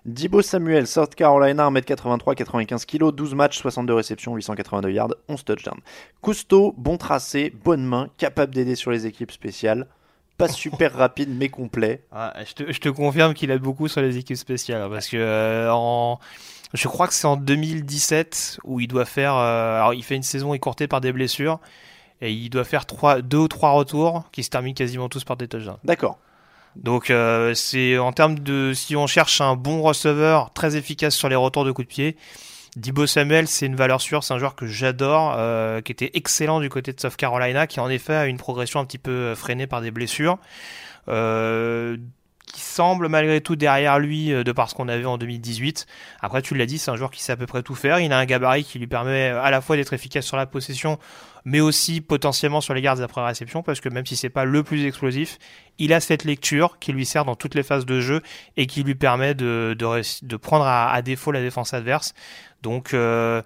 Dibo 0.06 0.42
Samuel, 0.42 0.88
South 0.88 1.14
Carolina, 1.14 1.70
1m83, 1.70 2.36
95 2.36 2.86
kg, 2.86 3.12
12 3.12 3.36
matchs, 3.36 3.58
62 3.58 3.94
réceptions, 3.94 4.36
882 4.38 4.90
yards, 4.90 5.14
11 5.28 5.44
touchdowns. 5.44 5.82
Cousteau, 6.22 6.74
bon 6.78 6.96
tracé, 6.96 7.54
bonne 7.66 7.84
main, 7.84 8.08
capable 8.18 8.56
d'aider 8.56 8.76
sur 8.76 8.92
les 8.92 9.06
équipes 9.06 9.32
spéciales. 9.32 9.88
Pas 10.38 10.48
super 10.48 10.94
rapide, 10.94 11.30
mais 11.30 11.50
complet. 11.50 12.06
Ah, 12.14 12.34
je, 12.46 12.54
te, 12.54 12.72
je, 12.72 12.80
te, 12.80 12.88
confirme 12.88 13.34
qu'il 13.34 13.52
aide 13.52 13.62
beaucoup 13.62 13.90
sur 13.90 14.02
les 14.02 14.18
équipes 14.18 14.38
spéciales. 14.38 14.82
Hein, 14.82 14.90
parce 14.90 15.10
que 15.10 15.18
euh, 15.18 15.70
en, 15.74 16.20
je 16.74 16.88
crois 16.88 17.08
que 17.08 17.14
c'est 17.14 17.28
en 17.28 17.38
2017 17.38 18.60
où 18.64 18.80
il 18.80 18.88
doit 18.88 19.06
faire. 19.06 19.36
Euh, 19.36 19.78
alors, 19.78 19.94
il 19.94 20.04
fait 20.04 20.16
une 20.16 20.24
saison 20.24 20.54
écourtée 20.54 20.88
par 20.88 21.02
des 21.02 21.12
blessures. 21.12 21.60
Et 22.22 22.32
il 22.32 22.50
doit 22.50 22.64
faire 22.64 22.86
trois, 22.86 23.22
deux 23.22 23.38
ou 23.38 23.48
trois 23.48 23.72
retours 23.72 24.24
qui 24.32 24.44
se 24.44 24.50
terminent 24.50 24.74
quasiment 24.74 25.08
tous 25.08 25.24
par 25.24 25.38
des 25.38 25.48
touchdowns. 25.48 25.78
D'accord. 25.84 26.18
Donc 26.76 27.10
euh, 27.10 27.54
c'est 27.54 27.98
en 27.98 28.12
termes 28.12 28.40
de 28.40 28.74
si 28.74 28.96
on 28.96 29.08
cherche 29.08 29.42
un 29.42 29.56
bon 29.56 29.82
receveur 29.82 30.52
très 30.54 30.76
efficace 30.76 31.16
sur 31.16 31.30
les 31.30 31.36
retours 31.36 31.66
de 31.66 31.72
coups 31.72 31.88
de 31.88 31.94
pied, 31.94 32.18
Dibo 32.76 33.08
Samuel 33.08 33.48
c'est 33.48 33.66
une 33.66 33.76
valeur 33.76 34.00
sûre, 34.00 34.24
c'est 34.24 34.34
un 34.34 34.38
joueur 34.38 34.56
que 34.56 34.68
j'adore, 34.68 35.34
euh, 35.38 35.82
qui 35.82 35.92
était 35.92 36.12
excellent 36.14 36.60
du 36.60 36.70
côté 36.70 36.94
de 36.94 37.00
South 37.00 37.16
Carolina, 37.16 37.66
qui 37.66 37.80
en 37.80 37.90
effet 37.90 38.14
a 38.14 38.28
une 38.28 38.38
progression 38.38 38.80
un 38.80 38.86
petit 38.86 39.00
peu 39.00 39.34
freinée 39.34 39.66
par 39.66 39.82
des 39.82 39.92
blessures. 39.92 40.38
Euh, 41.10 41.98
qui 42.48 42.62
semble 42.62 43.08
malgré 43.10 43.42
tout 43.42 43.56
derrière 43.56 44.00
lui 44.00 44.30
de 44.30 44.52
par 44.52 44.70
ce 44.70 44.76
qu'on 44.76 44.88
avait 44.88 45.06
en 45.06 45.18
2018. 45.18 45.86
Après, 46.22 46.42
tu 46.42 46.56
l'as 46.56 46.66
dit, 46.66 46.80
c'est 46.80 46.92
un 46.92 46.96
joueur 46.96 47.12
qui 47.12 47.22
sait 47.22 47.34
à 47.34 47.38
peu 47.38 47.46
près 47.46 47.62
tout 47.62 47.76
faire. 47.76 48.00
Il 48.00 48.12
a 48.14 48.18
un 48.18 48.26
gabarit 48.26 48.64
qui 48.64 48.80
lui 48.80 48.88
permet 48.88 49.28
à 49.28 49.52
la 49.52 49.62
fois 49.62 49.76
d'être 49.76 49.94
efficace 49.94 50.26
sur 50.26 50.38
la 50.38 50.46
possession, 50.46 50.98
mais 51.46 51.62
aussi 51.62 52.02
potentiellement 52.02 52.60
sur 52.60 52.74
les 52.74 52.82
gardes 52.82 53.02
après 53.02 53.26
réception, 53.26 53.64
parce 53.64 53.80
que 53.80 53.88
même 53.88 54.06
si 54.06 54.18
c'est 54.18 54.30
pas 54.30 54.44
le 54.44 54.64
plus 54.64 54.86
explosif, 54.86 55.40
il 55.78 55.94
a 55.94 56.00
cette 56.00 56.26
lecture 56.26 56.78
qui 56.80 56.92
lui 56.92 57.06
sert 57.06 57.24
dans 57.24 57.36
toutes 57.36 57.56
les 57.56 57.64
phases 57.64 57.86
de 57.86 58.02
jeu 58.02 58.22
et 58.58 58.68
qui 58.68 58.84
lui 58.84 58.96
permet 58.96 59.34
de, 59.34 59.76
de, 59.78 60.02
de 60.24 60.36
prendre 60.36 60.66
à, 60.66 60.92
à, 60.92 61.02
défaut 61.02 61.32
la 61.32 61.42
défense 61.42 61.74
adverse. 61.74 62.14
Donc, 62.64 62.94
euh, 62.94 63.42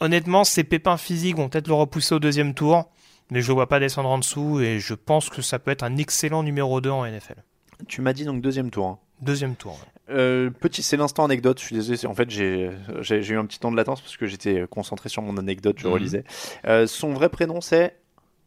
honnêtement, 0.00 0.44
ces 0.44 0.64
pépins 0.64 0.96
physiques 0.96 1.36
vont 1.36 1.48
peut-être 1.48 1.68
le 1.68 1.74
repousser 1.74 2.14
au 2.14 2.20
deuxième 2.20 2.54
tour, 2.54 2.90
mais 3.30 3.42
je 3.42 3.50
ne 3.50 3.54
vois 3.54 3.68
pas 3.68 3.80
descendre 3.80 4.08
en 4.08 4.18
dessous 4.18 4.60
et 4.60 4.78
je 4.78 4.94
pense 4.94 5.28
que 5.28 5.42
ça 5.42 5.58
peut 5.58 5.70
être 5.70 5.82
un 5.82 5.96
excellent 5.96 6.42
numéro 6.42 6.80
2 6.80 6.90
en 6.90 7.04
NFL. 7.04 7.42
Tu 7.86 8.00
m'as 8.00 8.12
dit 8.12 8.24
donc 8.24 8.40
deuxième 8.42 8.70
tour. 8.70 8.86
Hein. 8.86 8.98
Deuxième 9.20 9.54
tour. 9.56 9.72
Ouais. 9.72 10.14
Euh, 10.14 10.50
petit, 10.50 10.82
c'est 10.82 10.96
l'instant 10.96 11.24
anecdote. 11.24 11.58
Je 11.60 11.64
suis 11.66 11.74
désolé. 11.76 12.06
En 12.06 12.14
fait, 12.14 12.30
j'ai, 12.30 12.70
j'ai, 13.00 13.22
j'ai 13.22 13.34
eu 13.34 13.38
un 13.38 13.44
petit 13.46 13.58
temps 13.58 13.70
de 13.70 13.76
latence 13.76 14.00
parce 14.00 14.16
que 14.16 14.26
j'étais 14.26 14.64
concentré 14.70 15.08
sur 15.08 15.22
mon 15.22 15.36
anecdote. 15.36 15.76
Je 15.78 15.86
Mhm. 15.86 15.92
relisais. 15.92 16.24
Euh, 16.66 16.86
son 16.86 17.12
vrai 17.12 17.28
prénom, 17.28 17.60
c'est? 17.60 17.96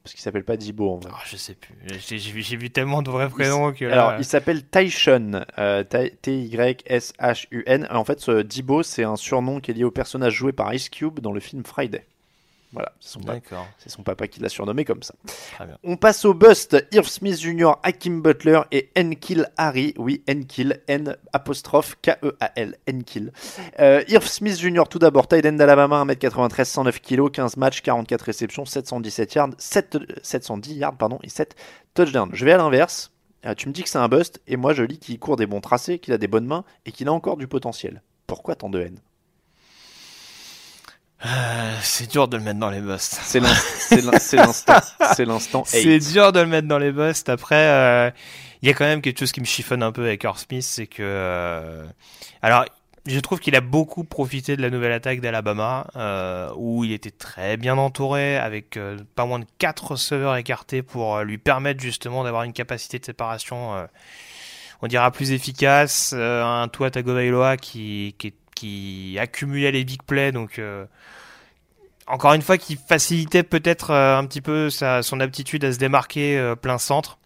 Parce 0.03 0.15
qu'il 0.15 0.21
s'appelle 0.23 0.43
pas 0.43 0.57
Dibo 0.57 0.89
en 0.89 0.97
vrai. 0.97 1.11
Ah, 1.13 1.19
je 1.25 1.35
sais 1.37 1.53
plus. 1.53 1.75
J'ai, 1.85 2.17
j'ai 2.17 2.31
vu, 2.31 2.41
j'ai 2.41 2.57
vu 2.57 2.71
tellement 2.71 3.03
de 3.03 3.11
vrais 3.11 3.29
prénoms 3.29 3.71
que. 3.71 3.85
Là... 3.85 3.93
Alors, 3.93 4.13
il 4.19 4.25
s'appelle 4.25 4.65
Tyshun. 4.65 5.45
Euh, 5.59 5.83
T-Y-S-H-U-N. 6.71 7.87
En 7.91 8.03
fait, 8.03 8.19
ce 8.19 8.41
Dibo, 8.41 8.83
c'est 8.83 9.03
un 9.03 9.15
surnom 9.15 9.59
qui 9.59 9.71
est 9.71 9.73
lié 9.75 9.83
au 9.83 9.91
personnage 9.91 10.33
joué 10.33 10.53
par 10.53 10.73
Ice 10.73 10.89
Cube 10.89 11.19
dans 11.19 11.31
le 11.31 11.39
film 11.39 11.63
Friday. 11.63 12.05
Voilà, 12.73 12.93
c'est 13.01 13.89
son, 13.89 14.03
papa 14.03 14.27
qui 14.27 14.39
l'a 14.39 14.47
surnommé 14.47 14.85
comme 14.85 15.03
ça. 15.03 15.13
Très 15.55 15.65
bien. 15.65 15.77
On 15.83 15.97
passe 15.97 16.23
au 16.23 16.33
bust. 16.33 16.77
Irv 16.93 17.05
Smith 17.05 17.37
Jr., 17.37 17.73
Hakim 17.83 18.21
Butler 18.21 18.61
et 18.71 18.89
Enkil 18.97 19.49
Harry. 19.57 19.93
Oui, 19.97 20.23
Enkil, 20.29 20.81
N 20.87 21.17
apostrophe 21.33 21.97
K-E-A-L, 22.01 22.77
Enkil. 22.89 23.33
Euh, 23.79 24.03
Irv 24.07 24.25
Smith 24.25 24.57
Jr., 24.57 24.83
tout 24.89 24.99
d'abord, 24.99 25.27
end 25.33 25.51
d'Alabama, 25.53 26.05
1m93, 26.05 26.63
109 26.63 27.01
kg, 27.01 27.29
15 27.29 27.57
matchs, 27.57 27.81
44 27.81 28.21
réceptions, 28.21 28.65
717 28.65 29.33
yards, 29.33 29.49
7, 29.57 29.97
710 30.23 30.73
yards, 30.75 30.95
pardon, 30.95 31.19
et 31.23 31.29
7 31.29 31.55
touchdowns. 31.93 32.29
Je 32.33 32.45
vais 32.45 32.53
à 32.53 32.57
l'inverse. 32.57 33.11
Euh, 33.45 33.53
tu 33.55 33.67
me 33.67 33.73
dis 33.73 33.83
que 33.83 33.89
c'est 33.89 33.97
un 33.97 34.07
bust, 34.07 34.39
et 34.47 34.55
moi 34.55 34.73
je 34.73 34.83
lis 34.83 34.99
qu'il 34.99 35.19
court 35.19 35.35
des 35.35 35.47
bons 35.47 35.61
tracés, 35.61 35.99
qu'il 35.99 36.13
a 36.13 36.17
des 36.17 36.27
bonnes 36.27 36.45
mains, 36.45 36.63
et 36.85 36.91
qu'il 36.91 37.07
a 37.07 37.13
encore 37.13 37.37
du 37.37 37.47
potentiel. 37.47 38.01
Pourquoi 38.27 38.55
tant 38.55 38.69
de 38.69 38.79
haine 38.79 38.99
Euh, 41.25 41.73
c'est 41.81 42.09
dur 42.09 42.27
de 42.27 42.37
le 42.37 42.43
mettre 42.43 42.59
dans 42.59 42.69
les 42.71 42.81
busts. 42.81 43.19
C'est 43.23 43.39
l'in- 43.39 43.53
c'est 43.53 44.01
l'in- 44.01 44.17
c'est 44.19 44.37
l'instant. 44.37 44.79
C'est 45.15 45.25
l'instant. 45.25 45.63
C'est 45.67 45.99
dur 45.99 46.31
de 46.31 46.39
le 46.39 46.47
mettre 46.47 46.67
dans 46.67 46.79
les 46.79 46.91
busts. 46.91 47.29
Après, 47.29 47.55
euh, 47.67 48.09
il 48.61 48.67
y 48.67 48.71
a 48.71 48.73
quand 48.73 48.85
même 48.85 49.01
quelque 49.01 49.19
chose 49.19 49.31
qui 49.31 49.39
me 49.39 49.45
chiffonne 49.45 49.83
un 49.83 49.91
peu 49.91 50.03
avec 50.05 50.25
Smith, 50.35 50.63
c'est 50.63 50.87
que, 50.87 51.01
euh, 51.03 51.85
alors, 52.41 52.65
je 53.05 53.19
trouve 53.19 53.39
qu'il 53.39 53.55
a 53.55 53.61
beaucoup 53.61 54.03
profité 54.03 54.55
de 54.55 54.61
la 54.61 54.69
nouvelle 54.71 54.91
attaque 54.91 55.21
d'Alabama, 55.21 55.87
euh, 55.95 56.49
où 56.55 56.83
il 56.83 56.91
était 56.91 57.09
très 57.11 57.57
bien 57.57 57.77
entouré, 57.77 58.37
avec 58.37 58.77
pas 59.15 59.25
moins 59.25 59.39
de 59.39 59.45
quatre 59.59 59.91
receveurs 59.91 60.35
écartés 60.35 60.81
pour 60.83 61.19
lui 61.21 61.37
permettre 61.37 61.81
justement 61.81 62.23
d'avoir 62.23 62.43
une 62.43 62.53
capacité 62.53 62.97
de 62.99 63.05
séparation, 63.05 63.75
euh, 63.75 63.85
on 64.83 64.87
dira 64.87 65.11
plus 65.11 65.31
efficace, 65.31 66.13
euh, 66.15 66.43
un 66.43 66.67
Tua 66.67 66.89
Tagovailoa 66.91 67.57
qui, 67.57 68.15
qui, 68.19 68.33
qui 68.61 69.17
accumulait 69.19 69.71
les 69.71 69.83
big 69.83 70.03
plays, 70.03 70.31
donc. 70.31 70.59
euh, 70.59 70.85
encore 72.07 72.33
une 72.33 72.41
fois, 72.41 72.57
qui 72.57 72.77
facilitait 72.77 73.43
peut-être 73.43 73.91
euh, 73.91 74.17
un 74.17 74.25
petit 74.25 74.41
peu 74.41 74.69
sa, 74.69 75.01
son 75.01 75.19
aptitude 75.19 75.63
à 75.63 75.71
se 75.71 75.77
démarquer 75.77 76.37
euh, 76.37 76.55
plein 76.55 76.77
centre. 76.77 77.17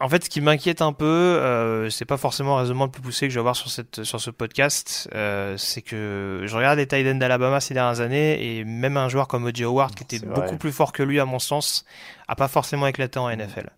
En 0.00 0.08
fait, 0.08 0.24
ce 0.24 0.30
qui 0.30 0.40
m'inquiète 0.40 0.80
un 0.80 0.92
peu, 0.92 1.88
c'est 1.90 2.04
pas 2.04 2.16
forcément 2.16 2.54
le 2.56 2.62
raisonnement 2.62 2.84
le 2.84 2.90
plus 2.90 3.02
poussé 3.02 3.26
que 3.26 3.30
je 3.30 3.34
vais 3.34 3.40
avoir 3.40 3.56
sur, 3.56 3.68
cette, 3.68 4.04
sur 4.04 4.20
ce 4.20 4.30
podcast, 4.30 5.10
c'est 5.56 5.82
que 5.82 6.44
je 6.44 6.56
regarde 6.56 6.78
les 6.78 6.86
tight 6.86 7.04
ends 7.08 7.16
d'Alabama 7.16 7.60
ces 7.60 7.74
dernières 7.74 8.00
années 8.00 8.58
et 8.58 8.64
même 8.64 8.96
un 8.96 9.08
joueur 9.08 9.26
comme 9.26 9.44
O.J. 9.44 9.64
Howard, 9.64 9.96
qui 9.96 10.04
était 10.04 10.24
beaucoup 10.24 10.56
plus 10.56 10.70
fort 10.70 10.92
que 10.92 11.02
lui 11.02 11.18
à 11.18 11.24
mon 11.24 11.40
sens, 11.40 11.84
a 12.28 12.36
pas 12.36 12.46
forcément 12.46 12.86
éclaté 12.86 13.18
en 13.18 13.28
NFL. 13.28 13.70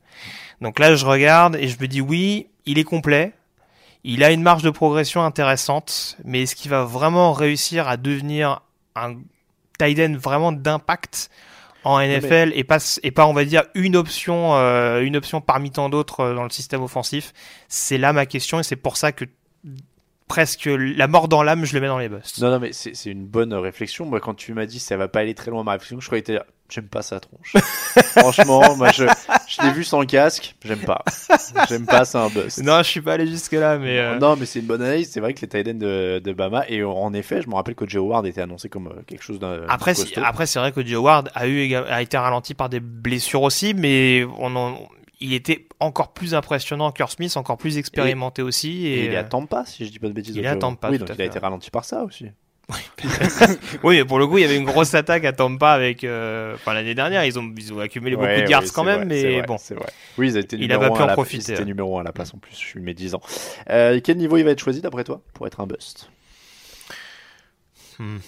Donc 0.60 0.78
là, 0.78 0.94
je 0.94 1.06
regarde 1.06 1.56
et 1.56 1.68
je 1.68 1.80
me 1.80 1.88
dis 1.88 2.02
oui, 2.02 2.48
il 2.66 2.78
est 2.78 2.84
complet, 2.84 3.32
il 4.04 4.24
a 4.24 4.30
une 4.30 4.42
marge 4.42 4.62
de 4.62 4.70
progression 4.70 5.22
intéressante, 5.22 6.16
mais 6.24 6.42
est-ce 6.42 6.54
qu'il 6.54 6.70
va 6.70 6.84
vraiment 6.84 7.32
réussir 7.32 7.88
à 7.88 7.96
devenir 7.96 8.62
un 8.96 9.16
tight 9.78 9.98
end 9.98 10.16
vraiment 10.18 10.52
d'impact 10.52 11.30
en 11.84 11.98
NFL 11.98 12.52
et 12.54 12.64
pas 12.64 12.78
et 13.02 13.10
pas 13.10 13.26
on 13.26 13.32
va 13.32 13.44
dire 13.44 13.64
une 13.74 13.96
option 13.96 14.54
euh, 14.54 15.00
une 15.00 15.16
option 15.16 15.40
parmi 15.40 15.70
tant 15.70 15.88
d'autres 15.88 16.20
euh, 16.20 16.34
dans 16.34 16.44
le 16.44 16.50
système 16.50 16.82
offensif? 16.82 17.32
C'est 17.68 17.98
là 17.98 18.12
ma 18.12 18.26
question 18.26 18.60
et 18.60 18.62
c'est 18.62 18.76
pour 18.76 18.96
ça 18.96 19.12
que 19.12 19.24
presque 20.28 20.66
la 20.66 21.08
mort 21.08 21.28
dans 21.28 21.42
l'âme, 21.42 21.64
je 21.64 21.74
le 21.74 21.80
mets 21.80 21.88
dans 21.88 21.98
les 21.98 22.08
busts. 22.08 22.40
Non, 22.40 22.50
non, 22.50 22.60
mais 22.60 22.72
c'est 22.72 23.10
une 23.10 23.26
bonne 23.26 23.52
réflexion. 23.52 24.06
Moi, 24.06 24.20
quand 24.20 24.34
tu 24.34 24.54
m'as 24.54 24.66
dit 24.66 24.78
ça 24.78 24.96
va 24.96 25.08
pas 25.08 25.20
aller 25.20 25.34
très 25.34 25.50
loin, 25.50 25.64
ma 25.64 25.72
réflexion, 25.72 26.00
je 26.00 26.06
croyais 26.06 26.22
que 26.22 26.40
j'aime 26.70 26.88
pas 26.88 27.02
sa 27.02 27.20
tronche. 27.20 27.52
Franchement, 28.16 28.76
moi, 28.76 28.90
je, 28.92 29.04
je 29.48 29.62
l'ai 29.62 29.72
vu 29.72 29.84
sans 29.84 30.04
casque, 30.06 30.54
j'aime 30.64 30.80
pas. 30.80 31.02
J'aime 31.68 31.86
pas, 31.86 32.04
c'est 32.04 32.18
un 32.18 32.28
bust. 32.28 32.62
Non, 32.62 32.78
je 32.78 32.88
suis 32.88 33.00
pas 33.00 33.14
allé 33.14 33.26
jusque 33.26 33.52
là, 33.52 33.78
mais 33.78 33.98
euh, 33.98 34.18
Non, 34.18 34.36
mais 34.36 34.46
c'est 34.46 34.60
une 34.60 34.66
bonne 34.66 34.82
analyse. 34.82 35.10
C'est 35.10 35.20
vrai 35.20 35.34
que 35.34 35.40
les 35.40 35.48
tight 35.48 35.66
de, 35.76 36.20
de 36.22 36.32
Bama, 36.32 36.64
et 36.68 36.82
en 36.82 37.12
effet, 37.12 37.42
je 37.42 37.48
me 37.48 37.54
rappelle 37.54 37.74
que 37.74 37.88
Joe 37.88 38.02
Howard 38.02 38.26
était 38.26 38.40
annoncé 38.42 38.68
comme 38.68 38.86
euh, 38.88 39.02
quelque 39.06 39.22
chose 39.22 39.38
d'un. 39.38 39.66
Après, 39.68 39.94
c'est 39.94 40.58
vrai 40.58 40.72
que 40.72 40.84
Joe 40.86 41.02
Ward 41.02 41.30
a 41.34 41.46
eu 41.46 41.74
a 41.74 42.02
été 42.02 42.16
ralenti 42.16 42.54
par 42.54 42.68
des 42.68 42.80
blessures 42.80 43.42
aussi, 43.42 43.74
mais 43.74 44.24
on 44.38 44.54
en- 44.56 44.78
il 45.22 45.34
était 45.34 45.66
encore 45.80 46.12
plus 46.14 46.34
impressionnant 46.34 46.92
qu'Earl 46.92 47.10
Smith, 47.10 47.36
encore 47.36 47.58
plus 47.58 47.76
expérimenté 47.76 48.40
aussi. 48.40 48.86
Et 48.86 49.00
Et, 49.00 49.04
il 49.06 49.14
euh, 49.16 49.22
Tampa, 49.28 49.64
si 49.66 49.84
je 49.84 49.90
dis 49.90 49.98
pas 49.98 50.08
de 50.08 50.12
bêtises. 50.14 50.34
il 50.34 50.46
à 50.46 50.56
Tampa, 50.56 50.88
Oui, 50.90 50.98
tout 50.98 51.04
donc 51.04 51.10
à 51.10 51.14
il 51.14 51.22
a 51.22 51.24
été 51.26 51.38
ralenti 51.38 51.70
par 51.70 51.84
ça 51.84 52.02
aussi. 52.04 52.26
oui, 53.82 53.96
mais 53.98 54.04
pour 54.04 54.18
le 54.18 54.26
coup, 54.26 54.38
il 54.38 54.42
y 54.42 54.44
avait 54.44 54.56
une 54.56 54.64
grosse 54.64 54.94
attaque 54.94 55.24
à 55.24 55.32
Tampa 55.32 55.70
avec. 55.72 56.04
euh, 56.04 56.54
Enfin, 56.54 56.74
l'année 56.74 56.94
dernière, 56.94 57.24
ils 57.24 57.38
ont, 57.38 57.52
ils 57.56 57.72
ont 57.72 57.80
accumulé 57.80 58.16
beaucoup 58.16 58.26
Ouais, 58.28 58.42
de 58.42 58.48
yards 58.50 58.62
quand 58.74 58.84
même, 58.84 58.96
vrai, 58.98 59.04
mais 59.06 59.22
vrai, 59.38 59.42
bon. 59.46 59.56
c'est 59.58 59.74
vrai. 59.74 59.86
Oui, 60.18 60.28
ils 60.28 60.36
étaient 60.36 60.56
Il 60.58 60.72
a 60.72 60.78
pas 60.78 60.90
pu 60.90 61.02
en 61.02 61.06
la- 61.06 61.12
profiter, 61.14 61.54
ouais. 61.56 61.64
numéro 61.64 61.98
1 61.98 62.00
à 62.02 62.04
la 62.04 62.12
place 62.12 62.32
en 62.34 62.38
plus, 62.38 62.52
je 62.52 62.58
suis 62.58 62.80
médisant. 62.80 63.20
Euh, 63.70 64.00
quel 64.02 64.16
niveau 64.18 64.36
il 64.36 64.44
va 64.44 64.50
être 64.50 64.60
choisi 64.60 64.80
d'après 64.80 65.04
toi 65.04 65.20
pour 65.34 65.46
être 65.46 65.60
un 65.60 65.66
bust? 65.66 66.10
Hmm. 67.98 68.18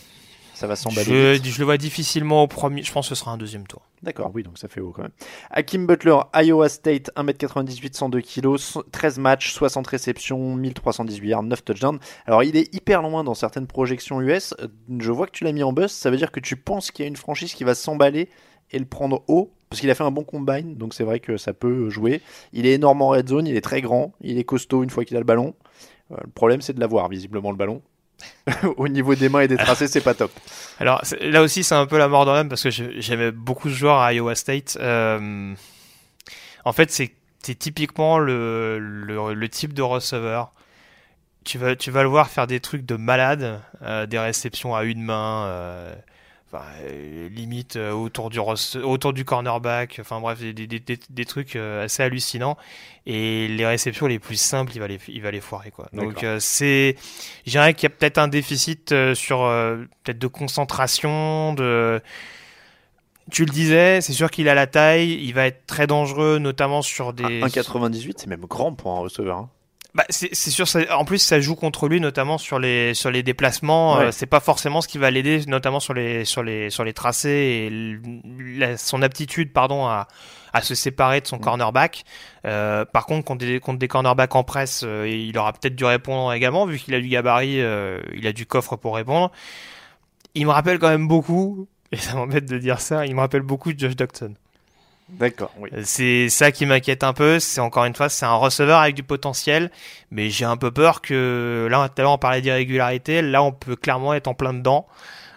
Ça 0.55 0.67
va 0.67 0.77
s'emballer. 0.77 1.37
Je 1.43 1.59
le 1.59 1.65
vois 1.65 1.77
difficilement 1.79 2.43
au 2.43 2.47
premier. 2.47 2.83
Je 2.83 2.93
pense 2.93 3.09
que 3.09 3.15
ce 3.15 3.21
sera 3.21 3.33
un 3.33 3.39
deuxième 3.39 3.67
tour. 3.67 3.83
D'accord, 4.03 4.33
oui, 4.35 4.43
donc 4.43 4.59
ça 4.59 4.67
fait 4.67 4.81
haut 4.81 4.91
quand 4.91 5.03
même. 5.03 5.13
Hakim 5.51 5.87
Butler, 5.87 6.17
Iowa 6.35 6.69
State, 6.69 7.11
1m98, 7.17 7.95
102 7.95 8.21
kg, 8.21 8.57
13 8.91 9.19
matchs, 9.19 9.53
60 9.53 9.87
réceptions, 9.87 10.57
1318 10.57 11.29
yards, 11.29 11.43
9 11.45 11.65
touchdowns. 11.65 11.99
Alors 12.27 12.43
il 12.43 12.57
est 12.57 12.75
hyper 12.75 13.03
loin 13.03 13.23
dans 13.23 13.35
certaines 13.35 13.69
projections 13.69 14.21
US. 14.21 14.55
Je 14.99 15.13
vois 15.13 15.27
que 15.27 15.33
tu 15.33 15.45
l'as 15.45 15.53
mis 15.53 15.63
en 15.63 15.73
bust, 15.73 15.95
ça 15.95 16.11
veut 16.11 16.17
dire 16.17 16.33
que 16.33 16.41
tu 16.41 16.57
penses 16.57 16.91
qu'il 16.91 17.05
y 17.05 17.07
a 17.07 17.09
une 17.09 17.17
franchise 17.17 17.55
qui 17.55 17.63
va 17.63 17.75
s'emballer 17.75 18.29
et 18.73 18.79
le 18.79 18.87
prendre 18.87 19.23
haut? 19.29 19.53
Parce 19.69 19.81
qu'il 19.81 19.91
a 19.91 19.95
fait 19.95 20.05
un 20.05 20.11
bon 20.11 20.25
combine, 20.25 20.75
donc 20.75 20.93
c'est 20.93 21.05
vrai 21.05 21.21
que 21.21 21.37
ça 21.39 21.55
peut 21.55 21.89
jouer. 21.89 22.21
Il 22.53 22.67
est 22.67 22.73
énorme 22.73 23.01
en 23.01 23.09
red 23.09 23.29
zone, 23.29 23.47
il 23.47 23.57
est 23.57 23.63
très 23.63 23.81
grand, 23.81 24.13
il 24.21 24.39
est 24.39 24.45
costaud 24.45 24.83
une 24.83 24.91
fois 24.91 25.05
qu'il 25.05 25.17
a 25.17 25.21
le 25.21 25.25
ballon. 25.25 25.55
Euh, 26.11 26.17
le 26.23 26.31
problème 26.31 26.61
c'est 26.61 26.75
de 26.75 26.81
l'avoir, 26.81 27.09
visiblement, 27.09 27.51
le 27.51 27.57
ballon. 27.57 27.81
Au 28.77 28.89
niveau 28.89 29.15
des 29.15 29.29
mains 29.29 29.41
et 29.41 29.49
des 29.49 29.57
tracés, 29.57 29.89
c'est 29.89 30.01
pas 30.01 30.15
top. 30.15 30.33
Alors 30.79 31.03
là 31.21 31.43
aussi, 31.43 31.65
c'est 31.65 31.75
un 31.75 31.87
peu 31.87 31.99
la 31.99 32.09
mort 32.09 32.25
dans 32.25 32.35
l'âme 32.35 32.49
parce 32.49 32.63
que 32.63 32.71
j'aimais 32.71 33.31
beaucoup 33.31 33.69
ce 33.69 33.75
joueur 33.75 33.99
à 33.99 34.13
Iowa 34.13 34.35
State. 34.35 34.77
Euh, 34.81 35.55
en 36.65 36.73
fait, 36.73 36.91
c'est 36.91 37.13
typiquement 37.59 38.19
le, 38.19 39.47
type 39.51 39.75
de 39.75 39.83
receveur. 39.83 40.53
Tu 41.45 41.59
vas, 41.59 41.75
tu 41.75 41.91
vas 41.91 42.03
le 42.03 42.09
voir 42.09 42.31
faire 42.31 42.47
des 42.47 42.61
trucs 42.61 42.87
de 42.87 42.95
malade, 42.95 43.61
euh, 43.83 44.07
des 44.07 44.19
réceptions 44.19 44.77
à 44.77 44.85
une 44.85 45.03
main, 45.03 45.47
euh, 45.47 45.95
enfin, 46.53 46.65
euh, 46.83 47.29
limite 47.31 47.77
euh, 47.77 47.93
autour, 47.93 48.29
du 48.31 48.39
autour 48.39 49.13
du 49.13 49.25
cornerback, 49.25 49.99
enfin 50.01 50.21
bref, 50.21 50.41
des, 50.41 50.53
des, 50.53 50.67
des, 50.67 50.99
des 51.09 51.25
trucs 51.25 51.57
euh, 51.57 51.85
assez 51.85 52.03
hallucinants. 52.03 52.57
Et 53.07 53.49
les 53.49 53.67
réceptions 53.67 54.07
les 54.07 54.19
plus 54.19 54.37
simples, 54.37 54.73
il 54.75 54.81
va 54.81 54.87
les, 54.87 54.99
il 55.09 55.23
va 55.23 55.31
les 55.31 55.41
foirer. 55.41 55.71
Quoi. 55.71 55.89
Donc 55.93 56.23
euh, 56.23 56.39
c'est, 56.41 56.97
je 57.47 57.51
dirais 57.51 57.75
qu'il 57.75 57.89
y 57.89 57.93
a 57.93 57.97
peut-être 57.97 58.19
un 58.19 58.29
déficit 58.29 58.95
sur 59.15 59.43
euh, 59.43 59.79
peut-être 60.05 60.19
de 60.19 60.27
concentration, 60.27 61.55
de 61.55 62.01
tu 63.31 63.45
le 63.45 63.51
disais, 63.53 64.01
c'est 64.01 64.13
sûr 64.13 64.31
qu'il 64.31 64.49
a 64.49 64.55
la 64.55 64.67
taille, 64.67 65.13
il 65.13 65.33
va 65.33 65.47
être 65.47 65.65
très 65.67 65.87
dangereux, 65.87 66.39
notamment 66.39 66.83
sur 66.83 67.13
des. 67.13 67.41
1,98, 67.41 68.15
c'est 68.17 68.27
même 68.27 68.45
grand 68.47 68.73
pour 68.75 68.93
un 68.93 68.99
receveur. 69.01 69.39
hein. 69.39 69.51
Bah, 69.95 70.05
c'est 70.09 70.35
sûr, 70.35 70.65
en 70.91 71.05
plus 71.05 71.19
ça 71.19 71.39
joue 71.39 71.55
contre 71.55 71.87
lui, 71.87 72.01
notamment 72.01 72.39
sur 72.39 72.59
les 72.59 72.95
sur 72.95 73.11
les 73.11 73.23
déplacements. 73.23 73.97
Ouais. 73.99 74.05
euh, 74.07 74.11
c'est 74.13 74.25
pas 74.25 74.41
forcément 74.41 74.81
ce 74.81 74.89
qui 74.89 74.97
va 74.97 75.11
l'aider, 75.11 75.43
notamment 75.47 75.81
sur 75.81 75.93
les 75.93 76.25
sur 76.25 76.43
les 76.43 76.71
sur 76.71 76.83
les 76.83 76.95
tracés 76.95 77.69
et 77.71 77.99
la- 78.59 78.79
son 78.79 79.03
aptitude, 79.03 79.53
pardon, 79.53 79.85
à 79.87 80.09
à 80.55 80.63
se 80.63 80.75
séparer 80.75 81.21
de 81.21 81.27
son 81.27 81.39
cornerback. 81.39 82.05
Euh, 82.47 82.85
par 82.87 83.05
contre, 83.07 83.25
contre 83.27 83.45
des, 83.45 83.59
contre 83.61 83.79
des 83.79 83.89
cornerbacks 83.89 84.35
en 84.35 84.45
presse, 84.45 84.83
euh, 84.87 85.07
il 85.09 85.37
aura 85.39 85.53
peut-être 85.53 85.75
dû 85.77 85.85
répondre 85.85 86.33
également, 86.33 86.65
vu 86.67 86.79
qu'il 86.79 86.95
a 86.95 87.01
du 87.01 87.09
gabarit, 87.09 87.61
euh, 87.61 88.01
il 88.15 88.27
a 88.27 88.33
du 88.33 88.45
coffre 88.47 88.77
pour 88.77 88.97
répondre. 88.97 89.31
Il 90.35 90.47
me 90.47 90.51
rappelle 90.53 90.79
quand 90.79 90.89
même 90.91 91.09
beaucoup, 91.09 91.69
et 91.93 91.97
ça 91.99 92.15
m'embête 92.15 92.47
de 92.47 92.57
dire 92.59 92.81
ça, 92.81 93.05
il 93.07 93.15
me 93.15 93.21
rappelle 93.21 93.43
beaucoup 93.43 93.73
de 93.75 93.79
Josh 93.79 93.97
Docton. 93.97 94.35
D'accord, 95.13 95.53
oui. 95.59 95.71
C'est 95.85 96.29
ça 96.29 96.53
qui 96.53 96.65
m'inquiète 96.67 97.05
un 97.05 97.13
peu. 97.13 97.39
C'est 97.39 97.61
encore 97.61 97.85
une 97.85 97.95
fois, 97.95 98.09
c'est 98.09 98.25
un 98.25 98.35
receveur 98.35 98.79
avec 98.79 98.95
du 98.95 99.03
potentiel, 99.03 99.71
mais 100.11 100.31
j'ai 100.31 100.45
un 100.45 100.57
peu 100.57 100.71
peur 100.71 101.03
que 101.03 101.69
là, 101.71 101.89
tout 101.89 102.01
à 102.01 102.03
l'heure, 102.03 102.13
on 102.13 102.19
parlait 102.19 102.41
d'irrégularité. 102.41 103.21
Là, 103.23 103.43
on 103.43 103.53
peut 103.53 103.77
clairement 103.77 104.15
être 104.15 104.29
en 104.29 104.35
plein 104.35 104.55
dedans. 104.55 104.87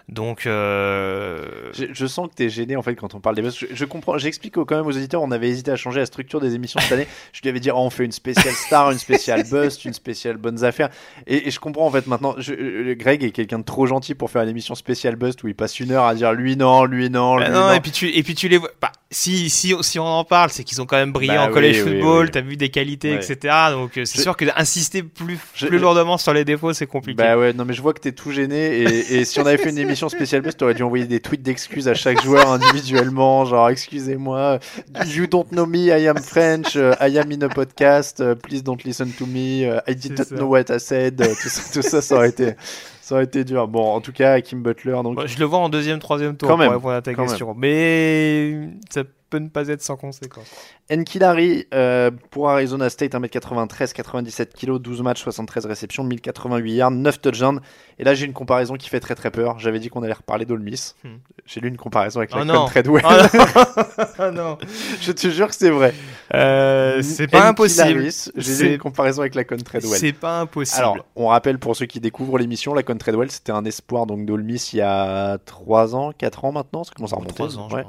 Donc, 0.08 0.46
euh... 0.46 1.44
Je, 1.72 1.86
je 1.92 2.06
sens 2.06 2.28
que 2.28 2.34
tu 2.36 2.44
es 2.44 2.48
gêné 2.48 2.76
en 2.76 2.82
fait 2.82 2.94
quand 2.94 3.14
on 3.14 3.20
parle 3.20 3.34
des 3.36 3.42
busts. 3.42 3.58
Je, 3.68 3.74
je 3.74 3.84
comprends, 3.84 4.18
j'explique 4.18 4.54
quand 4.54 4.76
même 4.76 4.86
aux 4.86 4.96
auditeurs, 4.96 5.22
on 5.22 5.30
avait 5.32 5.48
hésité 5.48 5.72
à 5.72 5.76
changer 5.76 5.98
la 6.00 6.06
structure 6.06 6.40
des 6.40 6.54
émissions 6.54 6.78
cette 6.80 6.92
année. 6.92 7.08
Je 7.32 7.40
lui 7.42 7.48
avais 7.48 7.58
dit, 7.60 7.70
oh, 7.70 7.76
on 7.78 7.90
fait 7.90 8.04
une 8.04 8.12
spéciale 8.12 8.54
star, 8.54 8.90
une 8.92 8.98
spéciale 8.98 9.42
bust, 9.50 9.84
une 9.84 9.92
spéciale 9.94 10.36
bonnes 10.36 10.64
affaires. 10.64 10.90
Et, 11.26 11.48
et 11.48 11.50
je 11.50 11.58
comprends 11.58 11.86
en 11.86 11.90
fait 11.90 12.06
maintenant. 12.06 12.34
Je, 12.38 12.52
euh, 12.54 12.94
Greg 12.94 13.24
est 13.24 13.30
quelqu'un 13.32 13.58
de 13.58 13.64
trop 13.64 13.86
gentil 13.86 14.14
pour 14.14 14.30
faire 14.30 14.42
une 14.42 14.48
émission 14.48 14.74
spéciale 14.76 15.16
bust 15.16 15.42
où 15.42 15.48
il 15.48 15.54
passe 15.56 15.80
une 15.80 15.90
heure 15.90 16.04
à 16.04 16.14
dire 16.14 16.32
lui 16.32 16.56
non, 16.56 16.84
lui 16.84 17.10
non, 17.10 17.36
lui 17.36 17.44
bah 17.46 17.50
non. 17.50 17.60
non, 17.68 17.72
et 17.74 17.80
puis 17.80 17.90
tu 17.90 18.08
et 18.08 18.22
puis 18.22 18.34
tu 18.36 18.48
les 18.48 18.58
vois. 18.58 18.70
Bah, 18.80 18.92
si 19.10 19.50
si 19.50 19.74
si 19.82 19.98
on 19.98 20.04
en 20.06 20.24
parle, 20.24 20.50
c'est 20.50 20.62
qu'ils 20.64 20.80
ont 20.82 20.86
quand 20.86 20.96
même 20.96 21.12
brillé 21.12 21.34
Bah 21.34 21.44
en 21.48 21.52
college 21.52 21.76
oui, 21.84 21.92
football. 21.94 22.24
oui. 22.26 22.30
T'as 22.32 22.40
vu 22.42 22.56
des 22.56 22.68
qualités, 22.70 23.14
etc. 23.14 23.54
Donc 23.70 23.98
euh, 23.98 24.04
c'est 24.04 24.18
Je- 24.18 24.22
sûr 24.22 24.36
que 24.36 24.44
d'insister 24.44 25.02
plus 25.02 25.38
lourdement 25.78 26.16
sur 26.18 26.32
les 26.32 26.44
défauts, 26.44 26.72
c'est 26.72 26.86
compliqué. 26.86 27.16
Bah 27.22 27.36
ouais, 27.36 27.52
non 27.52 27.64
mais 27.64 27.72
je 27.74 27.82
vois 27.82 27.92
que 27.92 28.00
t'es 28.00 28.12
tout 28.12 28.30
gêné 28.30 28.78
et, 28.82 29.16
et 29.16 29.24
si 29.24 29.40
on 29.40 29.46
avait 29.46 29.58
fait 29.58 29.70
une 29.70 29.78
émission 29.78 29.95
spéciale 30.08 30.42
bust, 30.42 30.58
t'aurais 30.58 30.74
dû 30.74 30.82
envoyer 30.82 31.06
des 31.06 31.20
tweets 31.20 31.42
d'excuses 31.42 31.88
à 31.88 31.94
chaque 31.94 32.22
joueur 32.22 32.50
individuellement, 32.50 33.44
genre 33.44 33.68
excusez-moi, 33.70 34.58
you 35.06 35.26
don't 35.26 35.46
know 35.50 35.66
me, 35.66 35.86
I 35.86 36.06
am 36.08 36.18
French, 36.18 36.76
I 36.76 37.18
am 37.18 37.32
in 37.32 37.42
a 37.42 37.48
podcast, 37.48 38.22
please 38.42 38.62
don't 38.62 38.82
listen 38.84 39.10
to 39.18 39.26
me, 39.26 39.64
I 39.86 39.94
did 39.94 40.18
not 40.18 40.36
know 40.36 40.46
what 40.48 40.70
I 40.70 40.78
said, 40.78 41.16
tout 41.16 41.48
ça, 41.48 41.72
tout 41.72 41.82
ça, 41.82 42.00
ça 42.00 42.16
aurait 42.16 42.28
été, 42.28 42.54
ça 43.00 43.16
aurait 43.16 43.24
été 43.24 43.44
dur. 43.44 43.66
Bon, 43.68 43.94
en 43.94 44.00
tout 44.00 44.12
cas, 44.12 44.40
Kim 44.40 44.62
Butler, 44.62 44.98
donc 45.02 45.14
Moi, 45.14 45.26
je 45.26 45.38
le 45.38 45.44
vois 45.44 45.58
en 45.58 45.68
deuxième, 45.68 45.98
troisième 45.98 46.36
tour 46.36 46.48
Quand 46.48 46.54
pour 46.54 46.64
même, 46.64 46.72
répondre 46.72 46.94
à 46.94 47.02
ta 47.02 47.14
question, 47.14 47.54
mais 47.56 48.68
ça 48.90 49.02
peut 49.30 49.38
ne 49.38 49.48
pas 49.48 49.68
être 49.68 49.82
sans 49.82 49.96
conséquence. 49.96 50.46
Enkilari 50.90 51.66
euh, 51.74 52.10
pour 52.30 52.48
Arizona 52.50 52.88
State, 52.90 53.12
1m93, 53.12 53.92
97 53.92 54.54
kg, 54.54 54.78
12 54.78 55.02
matchs, 55.02 55.22
73 55.22 55.66
réceptions, 55.66 56.04
1088 56.04 56.74
yards, 56.74 56.90
9 56.90 57.20
touchdowns. 57.20 57.60
Et 57.98 58.04
là, 58.04 58.14
j'ai 58.14 58.26
une 58.26 58.32
comparaison 58.32 58.74
qui 58.74 58.88
fait 58.88 59.00
très 59.00 59.14
très 59.14 59.30
peur. 59.30 59.58
J'avais 59.58 59.78
dit 59.78 59.88
qu'on 59.88 60.02
allait 60.02 60.12
reparler 60.12 60.44
d'Ole 60.44 60.60
Miss. 60.60 60.96
Hmm. 61.04 61.16
J'ai 61.46 61.60
lu 61.60 61.68
une 61.68 61.76
comparaison 61.76 62.20
avec 62.20 62.32
la 62.32 62.42
Oh 62.42 62.44
non. 62.44 62.66
Country 62.66 62.82
Treadwell. 62.82 63.04
Oh 63.06 63.38
non. 63.46 63.84
Oh 64.18 64.30
non. 64.30 64.58
Je 65.00 65.12
te 65.12 65.28
jure 65.28 65.48
que 65.48 65.54
c'est 65.54 65.70
vrai. 65.70 65.94
Euh, 66.34 67.02
c'est 67.02 67.26
pas 67.26 67.48
impossible. 67.48 68.08
J'ai 68.36 68.64
lu 68.64 68.72
une 68.74 68.78
comparaison 68.78 69.22
avec 69.22 69.34
la 69.34 69.44
Treadwell. 69.44 69.98
C'est 69.98 70.12
pas 70.12 70.40
impossible. 70.40 70.78
Alors, 70.78 70.98
on 71.14 71.28
rappelle 71.28 71.58
pour 71.58 71.76
ceux 71.76 71.86
qui 71.86 72.00
découvrent 72.00 72.38
l'émission, 72.38 72.74
la 72.74 72.82
Treadwell, 72.82 73.30
c'était 73.30 73.52
un 73.52 73.64
espoir 73.64 74.06
donc 74.06 74.20
Miss 74.20 74.72
il 74.72 74.78
y 74.78 74.82
a 74.82 75.38
3 75.44 75.94
ans, 75.94 76.12
4 76.16 76.44
ans 76.44 76.52
maintenant, 76.52 76.84
ça 76.84 76.92
commence 76.94 77.12
à 77.12 77.16
remonter. 77.16 77.34
Trois 77.34 77.58
ans, 77.58 77.68
je 77.68 77.76
Ouais. 77.76 77.84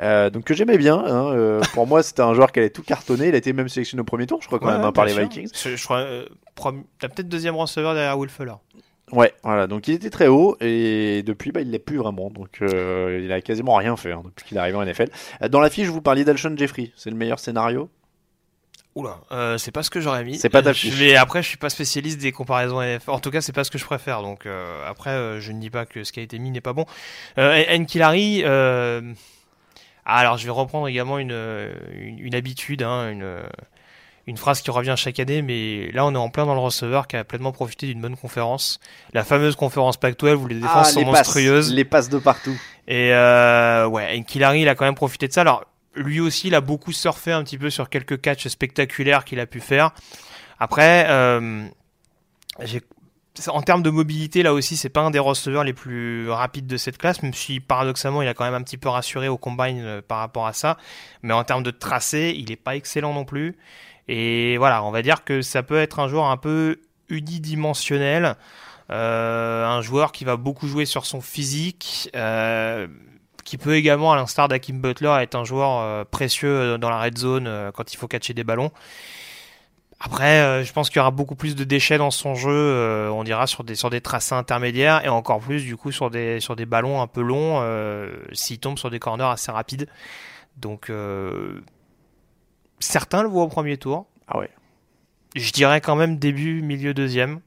Euh, 0.00 0.30
donc 0.30 0.44
que 0.44 0.54
j'aimais 0.54 0.77
bien. 0.78 0.96
hein, 0.98 1.32
euh, 1.34 1.60
pour 1.74 1.86
moi, 1.86 2.02
c'était 2.02 2.22
un 2.22 2.32
joueur 2.34 2.50
qui 2.52 2.60
allait 2.60 2.70
tout 2.70 2.82
cartonner. 2.82 3.28
Il 3.28 3.34
a 3.34 3.38
été 3.38 3.52
même 3.52 3.68
sélectionné 3.68 4.00
au 4.00 4.04
premier 4.04 4.26
tour, 4.26 4.40
je 4.40 4.46
crois 4.46 4.58
quand 4.58 4.66
Ouais, 4.68 4.72
même, 4.72 4.84
hein, 4.84 4.92
par 4.92 5.04
les 5.04 5.12
sûr. 5.12 5.22
Vikings. 5.22 5.50
Je, 5.54 5.76
je 5.76 5.84
crois, 5.84 5.98
euh, 5.98 6.26
prom- 6.56 6.84
t'as 6.98 7.08
peut-être 7.08 7.28
deuxième 7.28 7.56
receveur 7.56 7.94
derrière 7.94 8.18
Will 8.18 8.30
Fuller. 8.30 8.54
Ouais, 9.12 9.32
voilà. 9.42 9.66
Donc 9.66 9.88
il 9.88 9.94
était 9.94 10.10
très 10.10 10.26
haut 10.26 10.56
et 10.60 11.22
depuis, 11.22 11.50
bah, 11.50 11.60
il 11.62 11.70
l'est 11.70 11.78
plus 11.78 11.96
vraiment. 11.96 12.28
Donc 12.30 12.58
euh, 12.60 13.20
il 13.24 13.32
a 13.32 13.40
quasiment 13.40 13.74
rien 13.76 13.96
fait 13.96 14.12
hein, 14.12 14.22
depuis 14.24 14.44
qu'il 14.46 14.56
est 14.56 14.60
arrivé 14.60 14.76
en 14.76 14.84
NFL. 14.84 15.08
Dans 15.50 15.60
la 15.60 15.70
fiche, 15.70 15.88
vous 15.88 16.02
parliez 16.02 16.24
d'Alshon 16.24 16.54
Jeffrey. 16.56 16.90
C'est 16.96 17.08
le 17.10 17.16
meilleur 17.16 17.38
scénario? 17.38 17.88
Oula, 18.94 19.20
euh, 19.32 19.56
c'est 19.58 19.70
pas 19.70 19.82
ce 19.82 19.90
que 19.90 20.00
j'aurais 20.00 20.24
mis. 20.24 20.36
C'est 20.38 20.48
pas 20.48 20.60
ta 20.60 20.74
fiche. 20.74 20.98
Mais 20.98 21.14
après, 21.14 21.42
je 21.42 21.48
suis 21.48 21.56
pas 21.56 21.70
spécialiste 21.70 22.20
des 22.20 22.32
comparaisons 22.32 22.82
NFL. 22.82 23.10
En 23.10 23.20
tout 23.20 23.30
cas, 23.30 23.40
c'est 23.40 23.52
pas 23.52 23.62
ce 23.64 23.70
que 23.70 23.78
je 23.78 23.84
préfère. 23.84 24.22
Donc 24.22 24.44
euh, 24.44 24.86
après, 24.88 25.10
euh, 25.10 25.40
je 25.40 25.52
ne 25.52 25.60
dis 25.60 25.70
pas 25.70 25.86
que 25.86 26.02
ce 26.04 26.10
qui 26.12 26.20
a 26.20 26.22
été 26.22 26.38
mis 26.38 26.50
n'est 26.50 26.60
pas 26.60 26.72
bon. 26.72 26.84
Euh, 27.38 27.64
Nkilari, 27.78 28.42
alors 30.16 30.38
je 30.38 30.44
vais 30.44 30.50
reprendre 30.50 30.88
également 30.88 31.18
une, 31.18 31.36
une, 31.92 32.18
une 32.18 32.34
habitude, 32.34 32.82
hein, 32.82 33.10
une, 33.10 33.42
une 34.26 34.36
phrase 34.36 34.60
qui 34.62 34.70
revient 34.70 34.94
chaque 34.96 35.18
année, 35.20 35.42
mais 35.42 35.90
là 35.92 36.04
on 36.06 36.14
est 36.14 36.18
en 36.18 36.28
plein 36.30 36.46
dans 36.46 36.54
le 36.54 36.60
receveur 36.60 37.06
qui 37.06 37.16
a 37.16 37.24
pleinement 37.24 37.52
profité 37.52 37.86
d'une 37.86 38.00
bonne 38.00 38.16
conférence. 38.16 38.78
La 39.12 39.24
fameuse 39.24 39.56
conférence 39.56 39.96
Pac-12 39.96 40.34
où 40.34 40.46
les 40.46 40.56
défenses 40.56 40.92
sont 40.92 41.00
Ah, 41.00 41.04
les 41.04 41.10
passes, 41.12 41.26
monstrueuses. 41.34 41.72
les 41.74 41.84
passes 41.84 42.08
de 42.08 42.18
partout. 42.18 42.58
Et 42.86 43.12
euh, 43.12 43.86
ouais, 43.86 44.18
Nkilari, 44.18 44.62
il 44.62 44.68
a 44.68 44.74
quand 44.74 44.84
même 44.86 44.94
profité 44.94 45.28
de 45.28 45.32
ça. 45.32 45.42
Alors, 45.42 45.64
lui 45.94 46.20
aussi, 46.20 46.46
il 46.48 46.54
a 46.54 46.60
beaucoup 46.60 46.92
surfé 46.92 47.32
un 47.32 47.42
petit 47.44 47.58
peu 47.58 47.70
sur 47.70 47.88
quelques 47.90 48.20
catchs 48.20 48.48
spectaculaires 48.48 49.24
qu'il 49.24 49.40
a 49.40 49.46
pu 49.46 49.60
faire. 49.60 49.90
Après, 50.58 51.06
euh, 51.08 51.66
j'ai- 52.62 52.82
en 53.46 53.62
termes 53.62 53.82
de 53.82 53.90
mobilité, 53.90 54.42
là 54.42 54.52
aussi, 54.52 54.76
c'est 54.76 54.88
pas 54.88 55.00
un 55.00 55.10
des 55.10 55.18
receveurs 55.18 55.64
les 55.64 55.72
plus 55.72 56.28
rapides 56.30 56.66
de 56.66 56.76
cette 56.76 56.98
classe, 56.98 57.22
même 57.22 57.34
si 57.34 57.60
paradoxalement, 57.60 58.22
il 58.22 58.28
a 58.28 58.34
quand 58.34 58.44
même 58.44 58.54
un 58.54 58.62
petit 58.62 58.76
peu 58.76 58.88
rassuré 58.88 59.28
au 59.28 59.38
combine 59.38 59.80
euh, 59.80 60.02
par 60.06 60.18
rapport 60.18 60.46
à 60.46 60.52
ça. 60.52 60.76
Mais 61.22 61.32
en 61.32 61.44
termes 61.44 61.62
de 61.62 61.70
tracé, 61.70 62.34
il 62.36 62.50
est 62.50 62.56
pas 62.56 62.76
excellent 62.76 63.12
non 63.14 63.24
plus. 63.24 63.56
Et 64.08 64.56
voilà, 64.58 64.82
on 64.84 64.90
va 64.90 65.02
dire 65.02 65.24
que 65.24 65.42
ça 65.42 65.62
peut 65.62 65.78
être 65.78 66.00
un 66.00 66.08
joueur 66.08 66.26
un 66.26 66.36
peu 66.36 66.80
unidimensionnel. 67.08 68.36
Euh, 68.90 69.66
un 69.66 69.82
joueur 69.82 70.12
qui 70.12 70.24
va 70.24 70.36
beaucoup 70.36 70.66
jouer 70.66 70.86
sur 70.86 71.04
son 71.04 71.20
physique, 71.20 72.10
euh, 72.16 72.88
qui 73.44 73.58
peut 73.58 73.76
également, 73.76 74.12
à 74.12 74.16
l'instar 74.16 74.48
d'Akim 74.48 74.80
Butler, 74.80 75.14
être 75.20 75.34
un 75.34 75.44
joueur 75.44 76.06
précieux 76.06 76.78
dans 76.78 76.88
la 76.88 77.00
red 77.00 77.18
zone 77.18 77.70
quand 77.74 77.92
il 77.92 77.96
faut 77.96 78.08
catcher 78.08 78.32
des 78.34 78.44
ballons. 78.44 78.72
Après, 80.00 80.40
euh, 80.42 80.62
je 80.62 80.72
pense 80.72 80.90
qu'il 80.90 80.98
y 80.98 81.00
aura 81.00 81.10
beaucoup 81.10 81.34
plus 81.34 81.56
de 81.56 81.64
déchets 81.64 81.98
dans 81.98 82.12
son 82.12 82.34
jeu, 82.36 82.52
euh, 82.52 83.10
on 83.10 83.24
dira 83.24 83.48
sur 83.48 83.64
des 83.64 83.74
sur 83.74 83.90
des 83.90 84.00
tracés 84.00 84.34
intermédiaires 84.34 85.04
et 85.04 85.08
encore 85.08 85.40
plus 85.40 85.64
du 85.64 85.76
coup 85.76 85.90
sur 85.90 86.08
des 86.08 86.38
sur 86.38 86.54
des 86.54 86.66
ballons 86.66 87.02
un 87.02 87.08
peu 87.08 87.20
longs 87.20 87.58
euh, 87.62 88.16
s'il 88.32 88.60
tombe 88.60 88.78
sur 88.78 88.90
des 88.90 89.00
corners 89.00 89.24
assez 89.24 89.50
rapides. 89.50 89.88
Donc 90.56 90.88
euh, 90.88 91.60
certains 92.78 93.22
le 93.22 93.28
voient 93.28 93.42
au 93.42 93.48
premier 93.48 93.76
tour. 93.76 94.06
Ah 94.28 94.38
ouais. 94.38 94.50
Je 95.34 95.50
dirais 95.50 95.80
quand 95.80 95.96
même 95.96 96.16
début 96.18 96.62
milieu 96.62 96.94
deuxième. 96.94 97.40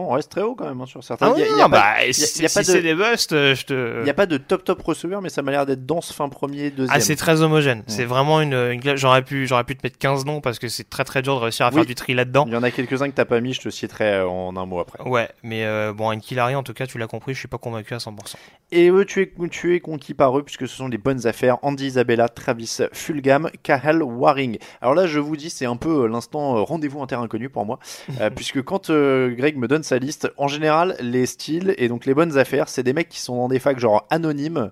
On 0.00 0.10
reste 0.10 0.30
très 0.30 0.42
haut 0.42 0.54
quand 0.54 0.66
même 0.66 0.80
hein, 0.80 0.86
sur 0.86 1.02
certains. 1.02 1.28
Ah 1.28 1.34
oui, 1.36 1.42
non, 1.58 1.68
pas- 1.68 1.96
bah, 1.98 2.12
si, 2.12 2.48
c'est 2.48 2.82
des 2.82 2.94
busts, 2.94 3.32
euh, 3.32 3.54
je 3.54 3.64
te. 3.66 3.98
Il 4.00 4.04
n'y 4.04 4.10
a 4.10 4.14
pas 4.14 4.26
de 4.26 4.36
top 4.36 4.64
top 4.64 4.80
receveur, 4.82 5.20
mais 5.22 5.28
ça 5.28 5.42
m'a 5.42 5.50
l'air 5.50 5.66
d'être 5.66 5.84
dense 5.86 6.12
fin 6.12 6.28
premier, 6.28 6.70
deuxième. 6.70 6.96
Ah, 6.96 7.00
c'est 7.00 7.16
très 7.16 7.42
homogène. 7.42 7.82
C'est 7.86 8.04
vraiment 8.04 8.40
une, 8.40 8.80
J'aurais 8.96 9.22
pu, 9.22 9.46
j'aurais 9.46 9.64
pu 9.64 9.76
te 9.76 9.80
mettre 9.84 9.98
15 9.98 10.24
noms 10.24 10.40
parce 10.40 10.58
que 10.58 10.68
c'est 10.68 10.88
très 10.88 11.04
très 11.04 11.22
dur 11.22 11.34
de 11.36 11.40
réussir 11.44 11.66
à 11.66 11.70
Oui. 11.70 11.74
faire 11.76 11.86
du 11.86 11.94
tri 11.94 12.14
là-dedans. 12.14 12.44
Il 12.46 12.52
y 12.52 12.56
en 12.56 12.62
a 12.62 12.70
quelques-uns 12.70 13.08
que 13.10 13.14
t'as 13.14 13.24
pas 13.24 13.40
mis, 13.40 13.52
je 13.54 13.60
te 13.60 13.68
citerai 13.70 14.04
euh, 14.14 14.28
en 14.28 14.56
un 14.56 14.66
mot 14.66 14.78
après. 14.80 15.02
Ouais, 15.08 15.28
mais 15.42 15.64
euh, 15.64 15.92
bon, 15.92 16.10
Ankilari, 16.10 16.54
en 16.54 16.62
tout 16.62 16.74
cas, 16.74 16.86
tu 16.86 16.98
l'as 16.98 17.06
compris, 17.06 17.34
je 17.34 17.38
suis 17.40 17.48
pas 17.48 17.58
convaincu 17.58 17.94
à 17.94 17.98
100%. 17.98 18.34
Et 18.70 18.90
eux, 18.90 19.04
tu 19.04 19.22
es, 19.22 19.32
tu 19.50 19.74
es 19.74 19.80
conquis 19.80 20.14
par 20.14 20.36
eux 20.38 20.42
puisque 20.42 20.68
ce 20.68 20.76
sont 20.76 20.88
des 20.88 20.98
bonnes 20.98 21.26
affaires. 21.26 21.56
Andy 21.62 21.86
Isabella, 21.86 22.28
Travis 22.28 22.78
Fulgham, 22.92 23.50
Kahal 23.62 24.02
Waring. 24.02 24.58
Alors 24.80 24.94
là, 24.94 25.06
je 25.06 25.18
vous 25.18 25.36
dis, 25.36 25.50
c'est 25.50 25.66
un 25.66 25.76
peu 25.76 26.04
euh, 26.04 26.08
l'instant 26.08 26.64
rendez-vous 26.64 27.00
en 27.00 27.06
terre 27.06 27.20
inconnue 27.20 27.48
pour 27.48 27.64
moi. 27.64 27.78
euh, 28.20 28.30
puisque 28.34 28.62
quand 28.62 28.90
euh, 28.90 29.30
Greg 29.34 29.56
me 29.56 29.66
donne 29.68 29.82
liste, 29.96 30.30
en 30.36 30.48
général, 30.48 30.96
les 31.00 31.24
styles 31.24 31.74
et 31.78 31.88
donc 31.88 32.04
les 32.04 32.12
bonnes 32.12 32.36
affaires, 32.36 32.68
c'est 32.68 32.82
des 32.82 32.92
mecs 32.92 33.08
qui 33.08 33.20
sont 33.20 33.36
dans 33.36 33.48
des 33.48 33.58
facs 33.58 33.78
genre 33.78 34.06
anonymes. 34.10 34.70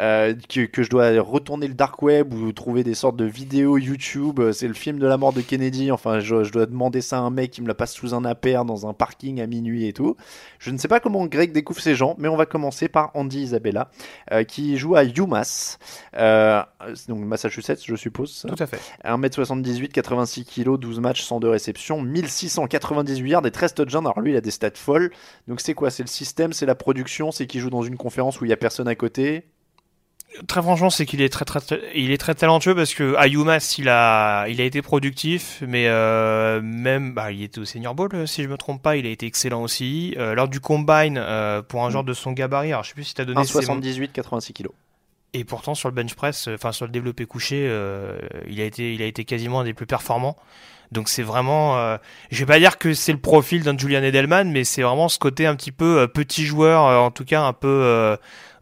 Euh, 0.00 0.34
que, 0.48 0.66
que 0.66 0.82
je 0.82 0.90
dois 0.90 1.20
retourner 1.20 1.68
le 1.68 1.74
dark 1.74 2.02
web 2.02 2.34
ou 2.34 2.52
trouver 2.52 2.84
des 2.84 2.94
sortes 2.94 3.16
de 3.16 3.24
vidéos 3.24 3.78
YouTube. 3.78 4.40
euh, 4.40 4.52
C'est 4.52 4.68
le 4.68 4.74
film 4.74 4.98
de 4.98 5.06
la 5.06 5.16
mort 5.16 5.32
de 5.32 5.40
Kennedy. 5.40 5.90
Enfin, 5.90 6.20
je, 6.20 6.44
je 6.44 6.52
dois 6.52 6.66
demander 6.66 7.00
ça 7.00 7.18
à 7.18 7.20
un 7.20 7.30
mec 7.30 7.50
qui 7.50 7.62
me 7.62 7.68
la 7.68 7.74
passe 7.74 7.92
sous 7.94 8.14
un 8.14 8.24
APR 8.24 8.64
dans 8.64 8.86
un 8.86 8.92
parking 8.92 9.40
à 9.40 9.46
minuit 9.46 9.86
et 9.86 9.92
tout. 9.92 10.16
Je 10.58 10.70
ne 10.70 10.78
sais 10.78 10.88
pas 10.88 11.00
comment 11.00 11.24
Greg 11.26 11.52
découvre 11.52 11.80
ces 11.80 11.94
gens, 11.94 12.14
mais 12.18 12.28
on 12.28 12.36
va 12.36 12.46
commencer 12.46 12.88
par 12.88 13.10
Andy 13.14 13.40
Isabella, 13.42 13.88
euh, 14.32 14.44
qui 14.44 14.76
joue 14.76 14.96
à 14.96 15.04
UMass, 15.04 15.78
euh, 16.16 16.62
donc 17.08 17.20
Massachusetts, 17.20 17.80
je 17.84 17.96
suppose. 17.96 18.32
ça. 18.32 18.48
Tout 18.48 18.62
à 18.62 18.66
fait. 18.66 18.80
1m78, 19.04 19.88
86 19.88 20.44
kg, 20.44 20.76
12 20.78 21.00
matchs, 21.00 21.22
102 21.22 21.48
réceptions, 21.48 22.02
1698 22.02 23.30
yards 23.30 23.46
et 23.46 23.50
13 23.50 23.74
touchdowns. 23.74 24.06
Alors 24.06 24.20
lui, 24.20 24.32
il 24.32 24.36
a 24.36 24.40
des 24.40 24.50
stats 24.50 24.70
folles. 24.74 25.10
Donc 25.48 25.60
c'est 25.60 25.74
quoi? 25.74 25.90
C'est 25.90 26.02
le 26.02 26.08
système, 26.08 26.52
c'est 26.52 26.66
la 26.66 26.74
production, 26.74 27.30
c'est 27.32 27.46
qu'il 27.46 27.60
joue 27.60 27.70
dans 27.70 27.82
une 27.82 27.96
conférence 27.96 28.40
où 28.40 28.44
il 28.44 28.48
y 28.48 28.52
a 28.52 28.56
personne 28.56 28.88
à 28.88 28.94
côté. 28.94 29.46
Très 30.48 30.60
franchement, 30.60 30.90
c'est 30.90 31.06
qu'il 31.06 31.22
est 31.22 31.30
très, 31.30 31.46
très, 31.46 31.60
très- 31.60 31.80
il 31.94 32.10
est 32.10 32.18
très 32.18 32.34
talentueux 32.34 32.74
parce 32.74 32.92
que 32.92 33.14
à 33.16 33.26
UMass, 33.26 33.78
il 33.78 33.88
a, 33.88 34.46
il 34.48 34.60
a 34.60 34.64
été 34.64 34.82
productif, 34.82 35.62
mais 35.66 35.86
euh, 35.88 36.60
même, 36.62 37.14
bah, 37.14 37.32
il 37.32 37.42
était 37.42 37.58
au 37.58 37.64
Senior 37.64 37.94
Bowl, 37.94 38.10
euh, 38.12 38.26
si 38.26 38.42
je 38.42 38.48
me 38.48 38.58
trompe 38.58 38.82
pas, 38.82 38.96
il 38.96 39.06
a 39.06 39.08
été 39.08 39.24
excellent 39.24 39.62
aussi. 39.62 40.14
Euh, 40.18 40.34
lors 40.34 40.48
du 40.48 40.60
combine, 40.60 41.16
euh, 41.16 41.62
pour 41.62 41.84
un 41.86 41.90
joueur 41.90 42.04
de 42.04 42.12
son 42.12 42.32
gabarit, 42.32 42.68
alors 42.72 42.82
je 42.84 42.88
sais 42.88 42.94
plus 42.94 43.04
si 43.04 43.14
t'as 43.14 43.24
donné 43.24 43.40
ses- 43.46 43.52
1,78, 43.60 44.12
86 44.12 44.52
kg. 44.52 44.66
Et 45.32 45.44
pourtant 45.44 45.74
sur 45.74 45.88
le 45.88 45.94
bench 45.94 46.14
press, 46.14 46.48
enfin 46.52 46.72
sur 46.72 46.84
le 46.86 46.92
développé 46.92 47.24
couché, 47.24 47.64
il 48.48 48.60
a 48.60 48.64
été, 48.64 48.94
il 48.94 49.02
a 49.02 49.06
été 49.06 49.24
quasiment 49.24 49.60
un 49.60 49.64
des 49.64 49.74
plus 49.74 49.86
performants. 49.86 50.36
Donc 50.92 51.08
c'est 51.08 51.24
vraiment, 51.24 51.76
euh, 51.78 51.96
je 52.30 52.38
vais 52.38 52.46
pas 52.46 52.58
dire 52.60 52.78
que 52.78 52.94
c'est 52.94 53.12
le 53.12 53.18
profil 53.18 53.62
d'un 53.64 53.76
Julian 53.76 54.02
Edelman, 54.02 54.50
mais 54.50 54.62
c'est 54.64 54.82
vraiment 54.82 55.08
ce 55.08 55.18
côté 55.18 55.44
un 55.46 55.56
petit 55.56 55.72
peu 55.72 55.98
euh, 56.00 56.06
petit 56.06 56.46
joueur, 56.46 56.86
euh, 56.86 56.96
en 56.98 57.10
tout 57.10 57.24
cas 57.24 57.42
un 57.42 57.52
peu 57.52 58.16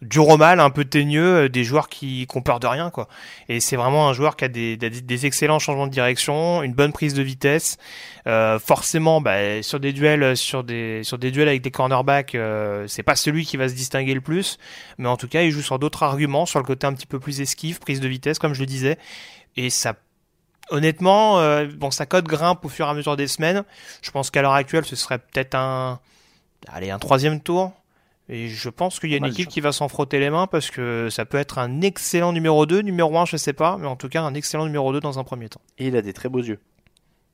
dur 0.04 0.28
au 0.28 0.36
mal, 0.36 0.60
un 0.60 0.70
peu 0.70 0.84
teigneux, 0.84 1.44
euh, 1.44 1.48
des 1.48 1.64
joueurs 1.64 1.88
qui 1.88 2.26
qui 2.26 2.36
ont 2.36 2.42
peur 2.42 2.60
de 2.60 2.66
rien 2.66 2.90
quoi. 2.90 3.08
Et 3.48 3.60
c'est 3.60 3.76
vraiment 3.76 4.08
un 4.08 4.12
joueur 4.12 4.36
qui 4.36 4.44
a 4.44 4.48
des, 4.48 4.76
des, 4.76 5.26
excellents 5.26 5.58
changements 5.58 5.86
de 5.86 5.92
direction, 5.92 6.62
une 6.62 6.74
bonne 6.74 6.92
prise 6.92 7.14
de 7.14 7.22
vitesse. 7.22 7.78
Euh, 8.26 8.58
forcément, 8.58 9.20
bah, 9.20 9.62
sur 9.62 9.80
des 9.80 9.92
duels, 9.92 10.36
sur 10.36 10.64
des 10.64 11.02
sur 11.04 11.18
des 11.18 11.30
duels 11.30 11.48
avec 11.48 11.62
des 11.62 11.70
cornerbacks, 11.70 12.34
euh, 12.34 12.86
c'est 12.88 13.02
pas 13.02 13.16
celui 13.16 13.44
qui 13.44 13.56
va 13.56 13.68
se 13.68 13.74
distinguer 13.74 14.14
le 14.14 14.20
plus, 14.20 14.58
mais 14.98 15.08
en 15.08 15.16
tout 15.16 15.28
cas, 15.28 15.42
il 15.42 15.50
joue 15.50 15.62
sur 15.62 15.78
d'autres 15.78 16.02
arguments, 16.02 16.46
sur 16.46 16.58
le 16.58 16.64
côté 16.64 16.86
un 16.86 16.94
petit 16.94 17.06
peu 17.06 17.20
plus 17.20 17.40
esquive, 17.40 17.78
prise 17.80 18.00
de 18.00 18.08
vitesse, 18.08 18.38
comme 18.38 18.54
je 18.54 18.60
le 18.60 18.66
disais, 18.66 18.98
et 19.56 19.70
ça. 19.70 19.94
Honnêtement, 20.70 21.40
euh, 21.40 21.66
bon, 21.76 21.90
sa 21.90 22.06
cote 22.06 22.24
grimpe 22.24 22.64
au 22.64 22.70
fur 22.70 22.86
et 22.86 22.88
à 22.88 22.94
mesure 22.94 23.16
des 23.16 23.26
semaines. 23.26 23.64
Je 24.00 24.10
pense 24.10 24.30
qu'à 24.30 24.40
l'heure 24.40 24.54
actuelle, 24.54 24.86
ce 24.86 24.96
serait 24.96 25.18
peut-être 25.18 25.54
un, 25.54 26.00
allez, 26.68 26.90
un 26.90 26.98
troisième 26.98 27.40
tour. 27.40 27.72
Et 28.28 28.48
je 28.48 28.68
pense 28.70 29.00
qu'il 29.00 29.10
y 29.10 29.14
a 29.14 29.18
une 29.18 29.24
équipe 29.26 29.48
qui 29.48 29.60
va 29.60 29.70
s'en 29.72 29.88
frotter 29.88 30.18
les 30.18 30.30
mains 30.30 30.46
parce 30.46 30.70
que 30.70 31.08
ça 31.10 31.26
peut 31.26 31.36
être 31.38 31.58
un 31.58 31.82
excellent 31.82 32.32
numéro 32.32 32.64
2, 32.64 32.80
numéro 32.80 33.16
1, 33.18 33.26
je 33.26 33.36
sais 33.36 33.52
pas, 33.52 33.76
mais 33.78 33.86
en 33.86 33.96
tout 33.96 34.08
cas 34.08 34.22
un 34.22 34.32
excellent 34.34 34.64
numéro 34.64 34.92
2 34.92 35.00
dans 35.00 35.18
un 35.18 35.24
premier 35.24 35.48
temps. 35.50 35.60
Et 35.78 35.88
il 35.88 35.96
a 35.96 36.00
des 36.02 36.12
très 36.14 36.28
beaux 36.30 36.40
yeux. 36.42 36.58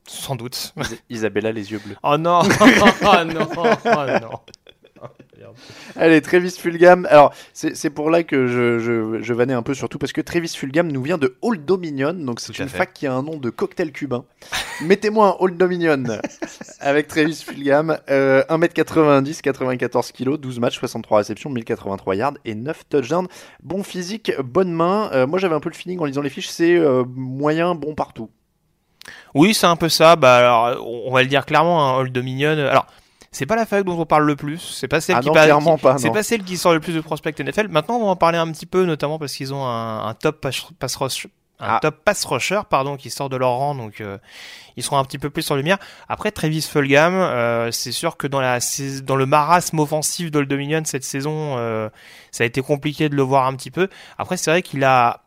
Sans 0.09 0.34
doute. 0.34 0.74
Is- 0.76 0.99
Isabella, 1.11 1.53
les 1.53 1.70
yeux 1.70 1.78
bleus. 1.84 1.95
Oh 2.03 2.16
non, 2.18 2.41
oh 2.61 3.24
non, 3.24 3.49
oh 3.57 4.20
non. 4.20 4.30
Allez, 5.96 6.20
Travis 6.20 6.51
Fulgham. 6.51 7.07
Alors, 7.11 7.32
c'est 7.53 7.90
pour 7.90 8.11
là 8.11 8.22
que 8.22 8.46
je, 8.46 8.78
je, 8.78 9.22
je 9.22 9.34
vannais 9.34 9.55
un 9.55 9.62
peu 9.62 9.74
surtout 9.74 9.98
parce 9.98 10.12
que 10.12 10.20
Travis 10.20 10.48
Fulgham 10.48 10.90
nous 10.90 11.03
vient 11.03 11.18
de 11.18 11.36
Old 11.42 11.64
Dominion, 11.64 12.12
donc 12.14 12.40
c'est 12.40 12.59
une 12.59 12.68
fait. 12.68 12.78
fac 12.78 12.92
qui 12.92 13.07
a 13.07 13.14
un 13.14 13.22
nom 13.22 13.36
de 13.36 13.51
cocktail 13.51 13.92
cubain. 13.92 14.24
Mettez-moi 14.82 15.28
un 15.28 15.36
Old 15.40 15.57
Dominion 15.57 16.05
avec 16.80 17.09
Travis 17.09 17.42
Fulgham. 17.44 17.98
Euh, 18.11 18.42
1m90, 18.48 19.40
94 19.40 20.12
kg, 20.12 20.36
12 20.36 20.61
matchs, 20.61 20.78
63 20.78 21.18
réceptions, 21.18 21.51
1083 21.51 22.16
yards 22.16 22.34
et 22.44 22.55
9 22.55 22.84
touchdowns. 22.88 23.28
Bon 23.62 23.82
physique, 23.82 24.32
bonne 24.42 24.72
main. 24.72 25.11
Euh, 25.12 25.26
moi, 25.26 25.38
j'avais 25.38 25.55
un 25.55 25.61
peu 25.61 25.70
le 25.70 25.74
feeling 25.74 25.98
en 26.01 26.05
lisant 26.05 26.22
les 26.22 26.30
fiches, 26.30 26.48
c'est 26.48 26.76
euh, 26.76 27.05
moyen, 27.14 27.74
bon 27.74 27.94
partout. 27.94 28.30
Oui, 29.34 29.55
c'est 29.55 29.66
un 29.66 29.76
peu 29.76 29.88
ça. 29.88 30.16
Bah 30.16 30.36
alors, 30.36 30.86
on 30.86 31.12
va 31.12 31.22
le 31.22 31.28
dire 31.28 31.46
clairement, 31.46 31.88
hein, 31.88 31.98
Old 31.98 32.12
Dominion. 32.12 32.51
Alors, 32.51 32.86
c'est 33.32 33.46
pas 33.46 33.56
la 33.56 33.66
fac 33.66 33.84
dont 33.84 33.98
on 33.98 34.06
parle 34.06 34.26
le 34.26 34.36
plus. 34.36 34.58
C'est 34.58 34.88
pas 34.88 35.00
celle 35.00 35.16
Ah 35.16 35.20
qui 35.20 35.28
non, 35.28 35.34
pa- 35.34 35.44
clairement 35.44 35.76
qui- 35.76 35.82
pas, 35.82 35.98
C'est 35.98 36.08
non. 36.08 36.14
pas 36.14 36.22
celle 36.22 36.42
qui 36.42 36.56
sort 36.56 36.72
le 36.72 36.80
plus 36.80 36.92
de 36.94 37.00
prospects 37.00 37.38
NFL. 37.38 37.68
Maintenant, 37.68 37.96
on 37.96 38.04
va 38.04 38.10
en 38.10 38.16
parler 38.16 38.38
un 38.38 38.50
petit 38.50 38.66
peu, 38.66 38.84
notamment 38.84 39.18
parce 39.18 39.32
qu'ils 39.34 39.54
ont 39.54 39.64
un, 39.64 40.06
un 40.06 40.14
top 40.14 40.40
pass, 40.40 40.66
pass 40.78 40.96
rush. 40.96 41.26
Un 41.62 41.74
Ah. 41.74 41.78
top 41.82 41.96
pass 42.06 42.24
rusher, 42.24 42.60
pardon, 42.70 42.96
qui 42.96 43.10
sort 43.10 43.28
de 43.28 43.36
leur 43.36 43.50
rang, 43.50 43.74
donc 43.74 44.00
euh, 44.00 44.16
ils 44.78 44.82
seront 44.82 44.96
un 44.96 45.04
petit 45.04 45.18
peu 45.18 45.28
plus 45.28 45.42
sur 45.42 45.56
lumière. 45.56 45.76
Après, 46.08 46.30
Travis 46.30 46.62
Fulgham, 46.62 47.12
euh, 47.12 47.70
c'est 47.70 47.92
sûr 47.92 48.16
que 48.16 48.26
dans 48.26 48.40
la 48.40 48.60
sais- 48.60 49.02
dans 49.02 49.14
le 49.16 49.26
marasme 49.26 49.78
offensif 49.78 50.30
d'Old 50.30 50.48
Dominion 50.48 50.80
cette 50.86 51.04
saison, 51.04 51.58
euh, 51.58 51.90
ça 52.30 52.44
a 52.44 52.46
été 52.46 52.62
compliqué 52.62 53.10
de 53.10 53.14
le 53.14 53.20
voir 53.22 53.46
un 53.46 53.54
petit 53.56 53.70
peu. 53.70 53.88
Après, 54.16 54.38
c'est 54.38 54.50
vrai 54.50 54.62
qu'il 54.62 54.82
a 54.84 55.20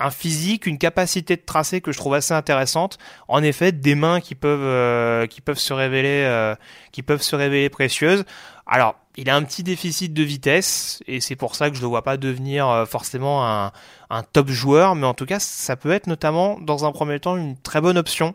un 0.00 0.10
physique, 0.10 0.66
une 0.66 0.78
capacité 0.78 1.36
de 1.36 1.42
tracer 1.42 1.80
que 1.80 1.92
je 1.92 1.98
trouve 1.98 2.14
assez 2.14 2.34
intéressante. 2.34 2.98
En 3.28 3.42
effet, 3.42 3.70
des 3.70 3.94
mains 3.94 4.20
qui 4.20 4.34
peuvent 4.34 4.60
euh, 4.62 5.26
qui 5.26 5.40
peuvent 5.40 5.58
se 5.58 5.72
révéler 5.72 6.24
euh, 6.24 6.54
qui 6.90 7.02
peuvent 7.02 7.22
se 7.22 7.36
révéler 7.36 7.68
précieuses. 7.68 8.24
Alors, 8.66 8.96
il 9.16 9.28
a 9.28 9.36
un 9.36 9.42
petit 9.42 9.62
déficit 9.62 10.14
de 10.14 10.22
vitesse 10.22 11.02
et 11.06 11.20
c'est 11.20 11.36
pour 11.36 11.54
ça 11.54 11.68
que 11.68 11.76
je 11.76 11.80
ne 11.80 11.84
le 11.84 11.88
vois 11.90 12.02
pas 12.02 12.16
devenir 12.16 12.68
euh, 12.68 12.86
forcément 12.86 13.46
un 13.46 14.22
top 14.32 14.48
joueur, 14.48 14.94
mais 14.94 15.06
en 15.06 15.14
tout 15.14 15.26
cas, 15.26 15.38
ça 15.38 15.76
peut 15.76 15.92
être 15.92 16.06
notamment 16.06 16.58
dans 16.60 16.84
un 16.84 16.92
premier 16.92 17.20
temps 17.20 17.36
une 17.36 17.56
très 17.56 17.80
bonne 17.80 17.98
option. 17.98 18.34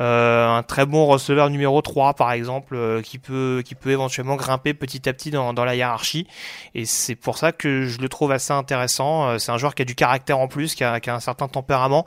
Euh, 0.00 0.48
un 0.48 0.62
très 0.62 0.86
bon 0.86 1.06
receveur 1.06 1.50
numéro 1.50 1.82
3 1.82 2.14
par 2.14 2.32
exemple 2.32 2.74
euh, 2.74 3.02
qui 3.02 3.18
peut 3.18 3.62
qui 3.66 3.74
peut 3.74 3.90
éventuellement 3.90 4.36
grimper 4.36 4.72
petit 4.72 5.06
à 5.08 5.12
petit 5.12 5.30
dans, 5.30 5.52
dans 5.52 5.64
la 5.64 5.76
hiérarchie. 5.76 6.26
Et 6.74 6.86
c'est 6.86 7.14
pour 7.14 7.36
ça 7.36 7.52
que 7.52 7.84
je 7.84 7.98
le 7.98 8.08
trouve 8.08 8.32
assez 8.32 8.52
intéressant. 8.52 9.28
Euh, 9.28 9.38
c'est 9.38 9.52
un 9.52 9.58
joueur 9.58 9.74
qui 9.74 9.82
a 9.82 9.84
du 9.84 9.94
caractère 9.94 10.38
en 10.38 10.48
plus 10.48 10.74
qui 10.74 10.84
a, 10.84 11.00
qui 11.00 11.10
a 11.10 11.14
un 11.14 11.20
certain 11.20 11.48
tempérament. 11.48 12.06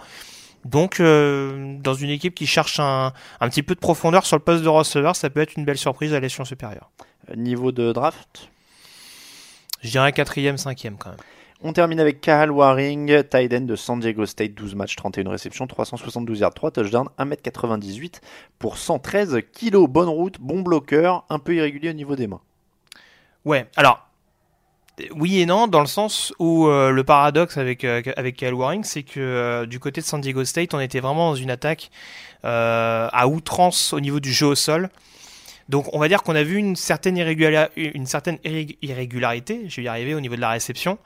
Donc 0.65 0.99
euh, 0.99 1.77
dans 1.79 1.93
une 1.93 2.09
équipe 2.09 2.33
qui 2.33 2.47
cherche 2.47 2.79
un, 2.79 3.13
un 3.39 3.49
petit 3.49 3.61
peu 3.61 3.75
de 3.75 3.79
profondeur 3.79 4.25
sur 4.25 4.37
le 4.37 4.43
poste 4.43 4.63
de 4.63 4.69
receveur 4.69 5.15
ça 5.15 5.29
peut 5.29 5.41
être 5.41 5.55
une 5.55 5.65
belle 5.65 5.77
surprise 5.77 6.15
à 6.15 6.19
l'échelon 6.19 6.45
supérieur. 6.45 6.89
Niveau 7.35 7.71
de 7.71 7.91
draft? 7.91 8.49
Je 9.81 9.91
dirais 9.91 10.13
quatrième 10.13 10.57
cinquième 10.57 10.97
quand 10.97 11.09
même 11.09 11.19
On 11.66 11.72
termine 11.72 12.01
avec 12.01 12.20
Kahal 12.20 12.51
Waring, 12.51 13.09
end 13.34 13.61
de 13.61 13.76
San 13.78 13.99
Diego 13.99 14.26
State, 14.26 14.53
12 14.53 14.76
matchs, 14.76 14.97
31 14.97 15.30
réceptions, 15.30 15.66
372 15.66 16.41
yards, 16.41 16.53
3 16.53 16.72
touchdowns, 16.72 17.07
1m98 17.18 18.20
pour 18.59 18.78
113 18.78 19.39
kilos. 19.53 19.88
Bonne 19.89 20.09
route, 20.09 20.41
bon 20.41 20.61
bloqueur, 20.61 21.24
un 21.30 21.39
peu 21.39 21.55
irrégulier 21.55 21.91
au 21.91 21.93
niveau 21.93 22.18
des 22.18 22.28
mains. 22.28 22.41
Ouais, 23.45 23.68
alors 23.78 24.09
oui 25.16 25.39
et 25.39 25.45
non, 25.45 25.68
dans 25.68 25.80
le 25.80 25.88
sens 25.88 26.34
où 26.38 26.68
euh, 26.68 26.91
le 26.91 27.03
paradoxe 27.03 27.57
avec 27.57 27.84
euh, 27.84 28.01
avec 28.16 28.36
Kyle 28.36 28.53
Waring, 28.53 28.84
c'est 28.84 29.03
que 29.03 29.20
euh, 29.20 29.66
du 29.66 29.80
côté 29.80 30.01
de 30.01 30.05
San 30.05 30.22
Diego 30.22 30.45
State, 30.45 30.74
on 30.74 30.80
était 30.80 30.99
vraiment 30.99 31.32
dans 31.32 31.36
une 31.36 31.49
attaque 31.49 31.89
euh, 32.45 33.07
à 33.11 33.28
outrance 33.28 33.93
au 33.93 33.99
niveau 33.99 34.20
du 34.20 34.32
jeu 34.32 34.47
au 34.47 34.55
sol. 34.55 34.89
Donc 35.70 35.93
on 35.93 35.99
va 35.99 36.07
dire 36.07 36.24
qu'on 36.24 36.36
a 36.36 36.43
vu 36.43 36.57
une 36.57 36.76
certaine, 36.76 37.18
irrégularité, 37.18 39.70
je 39.70 39.76
vais 39.78 39.84
y 39.84 39.88
arriver 39.88 40.16
au 40.16 40.20
niveau 40.20 40.36
de 40.36 40.41
la 40.41 40.49
réception, 40.49 40.97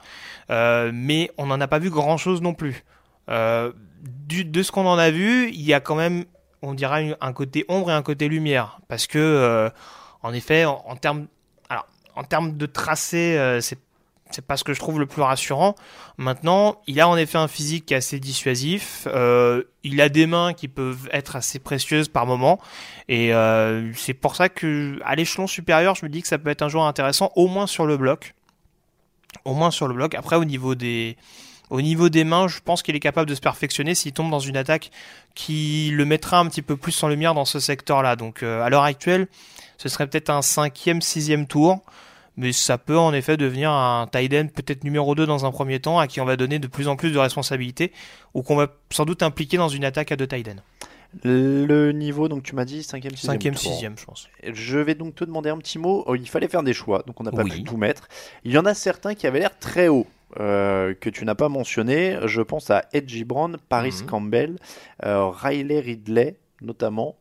euh, 0.49 0.91
mais 0.93 1.31
on 1.37 1.45
n'en 1.45 1.61
a 1.61 1.67
pas 1.67 1.79
vu 1.79 1.89
grand-chose 1.89 2.41
non 2.41 2.53
plus. 2.53 2.83
Euh, 3.29 3.71
du, 4.01 4.45
de 4.45 4.63
ce 4.63 4.71
qu'on 4.71 4.85
en 4.85 4.97
a 4.97 5.11
vu, 5.11 5.49
il 5.49 5.61
y 5.61 5.73
a 5.73 5.79
quand 5.79 5.95
même, 5.95 6.25
on 6.61 6.73
dirait, 6.73 7.15
un 7.19 7.33
côté 7.33 7.65
ombre 7.67 7.91
et 7.91 7.93
un 7.93 8.01
côté 8.01 8.27
lumière, 8.27 8.79
parce 8.87 9.07
que 9.07 9.19
euh, 9.19 9.69
en 10.23 10.33
effet, 10.33 10.65
en, 10.65 10.83
en 10.85 10.95
termes 10.95 11.27
en 12.15 12.23
termes 12.23 12.57
de 12.57 12.65
tracé, 12.65 13.59
c'est 13.61 13.77
c'est 14.31 14.45
pas 14.45 14.57
ce 14.57 14.63
que 14.63 14.73
je 14.73 14.79
trouve 14.79 14.99
le 14.99 15.05
plus 15.05 15.21
rassurant. 15.21 15.75
Maintenant, 16.17 16.81
il 16.87 16.99
a 16.99 17.07
en 17.07 17.17
effet 17.17 17.37
un 17.37 17.47
physique 17.47 17.85
qui 17.85 17.93
est 17.93 17.97
assez 17.97 18.19
dissuasif. 18.19 19.07
euh, 19.07 19.63
il 19.83 20.01
a 20.01 20.09
des 20.09 20.27
mains 20.27 20.53
qui 20.53 20.67
peuvent 20.67 21.09
être 21.11 21.35
assez 21.35 21.59
précieuses 21.59 22.09
par 22.09 22.25
moment. 22.25 22.59
Et 23.07 23.33
euh, 23.33 23.93
c'est 23.93 24.13
pour 24.13 24.35
ça 24.35 24.49
que 24.49 24.99
à 25.05 25.15
l'échelon 25.15 25.47
supérieur, 25.47 25.95
je 25.95 26.05
me 26.05 26.09
dis 26.09 26.21
que 26.21 26.27
ça 26.27 26.37
peut 26.37 26.49
être 26.49 26.61
un 26.61 26.69
joueur 26.69 26.85
intéressant, 26.85 27.31
au 27.35 27.47
moins 27.47 27.67
sur 27.67 27.85
le 27.85 27.97
bloc. 27.97 28.33
Au 29.45 29.53
moins 29.53 29.71
sur 29.71 29.87
le 29.87 29.93
bloc. 29.93 30.15
Après, 30.15 30.35
au 30.35 30.45
niveau 30.45 30.75
des 30.75 31.15
mains, 32.25 32.47
je 32.47 32.59
pense 32.59 32.83
qu'il 32.83 32.95
est 32.95 32.99
capable 32.99 33.29
de 33.29 33.35
se 33.35 33.41
perfectionner 33.41 33.95
s'il 33.95 34.13
tombe 34.13 34.29
dans 34.29 34.39
une 34.39 34.57
attaque 34.57 34.91
qui 35.35 35.91
le 35.93 36.05
mettra 36.05 36.39
un 36.39 36.47
petit 36.47 36.61
peu 36.61 36.75
plus 36.75 37.01
en 37.03 37.07
lumière 37.07 37.33
dans 37.33 37.45
ce 37.45 37.59
secteur-là. 37.59 38.15
Donc 38.15 38.43
euh, 38.43 38.61
à 38.63 38.69
l'heure 38.69 38.83
actuelle, 38.83 39.27
ce 39.77 39.89
serait 39.89 40.07
peut-être 40.07 40.29
un 40.29 40.41
cinquième, 40.41 41.01
sixième 41.01 41.45
tour, 41.45 41.81
mais 42.37 42.51
ça 42.53 42.77
peut 42.77 42.97
en 42.97 43.13
effet 43.13 43.35
devenir 43.37 43.71
un 43.71 44.07
tight 44.11 44.33
end 44.33 44.47
peut-être 44.53 44.83
numéro 44.83 45.15
2 45.15 45.25
dans 45.25 45.45
un 45.45 45.51
premier 45.51 45.79
temps, 45.79 45.99
à 45.99 46.07
qui 46.07 46.21
on 46.21 46.25
va 46.25 46.37
donner 46.37 46.59
de 46.59 46.67
plus 46.67 46.87
en 46.87 46.95
plus 46.95 47.11
de 47.11 47.17
responsabilités, 47.17 47.91
ou 48.33 48.43
qu'on 48.43 48.55
va 48.55 48.67
sans 48.91 49.05
doute 49.05 49.23
impliquer 49.23 49.57
dans 49.57 49.69
une 49.69 49.83
attaque 49.83 50.11
à 50.11 50.15
deux 50.15 50.27
tight 50.27 50.47
ends. 50.49 50.61
Le 51.23 51.91
niveau, 51.93 52.27
donc 52.27 52.43
tu 52.43 52.53
m'as 52.53 52.65
dit 52.65 52.81
5ème, 52.81 53.15
6ème. 53.15 53.37
5ème, 53.39 53.53
tour. 53.61 53.71
6ème, 53.81 53.97
je 53.99 54.05
pense. 54.05 54.27
Je 54.53 54.77
vais 54.77 54.93
donc 54.93 55.15
te 55.15 55.23
demander 55.23 55.49
un 55.49 55.57
petit 55.57 55.79
mot. 55.79 56.03
Oh, 56.05 56.15
il 56.15 56.27
fallait 56.27 56.47
faire 56.49 56.63
des 56.63 56.73
choix, 56.73 57.03
donc 57.07 57.19
on 57.19 57.23
n'a 57.23 57.31
pas 57.31 57.43
Oui. 57.43 57.49
pu 57.51 57.63
tout 57.63 57.77
mettre. 57.77 58.07
Il 58.43 58.51
y 58.51 58.57
en 58.57 58.65
a 58.65 58.73
certains 58.73 59.15
qui 59.15 59.25
avaient 59.27 59.39
l'air 59.39 59.57
très 59.57 59.87
hauts. 59.87 60.07
euh, 60.41 60.93
que 60.93 61.09
tu 61.09 61.23
n'as 61.23 61.35
pas 61.35 61.47
mentionné, 61.47 62.17
je 62.25 62.41
pense 62.41 62.69
à 62.69 62.83
Edgy 62.91 63.23
Brown, 63.23 63.57
Paris 63.69 63.95
Mhm. 64.01 64.07
Campbell, 64.07 64.55
euh, 65.05 65.29
Riley 65.29 65.79
Ridley 65.79 66.35
notamment, 66.61 67.15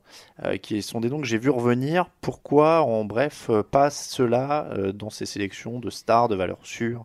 euh, 0.44 0.56
qui 0.56 0.82
sont 0.82 1.00
des 1.00 1.10
noms 1.10 1.20
que 1.20 1.26
j'ai 1.26 1.38
vu 1.38 1.50
revenir. 1.50 2.06
Pourquoi, 2.20 2.82
en 2.82 3.04
bref, 3.04 3.48
euh, 3.50 3.62
pas 3.62 3.90
ceux-là 3.90 4.68
euh, 4.72 4.92
dans 4.92 5.10
ces 5.10 5.26
sélections 5.26 5.78
de 5.78 5.90
stars, 5.90 6.28
de 6.28 6.36
valeur 6.36 6.58
sûre 6.62 7.04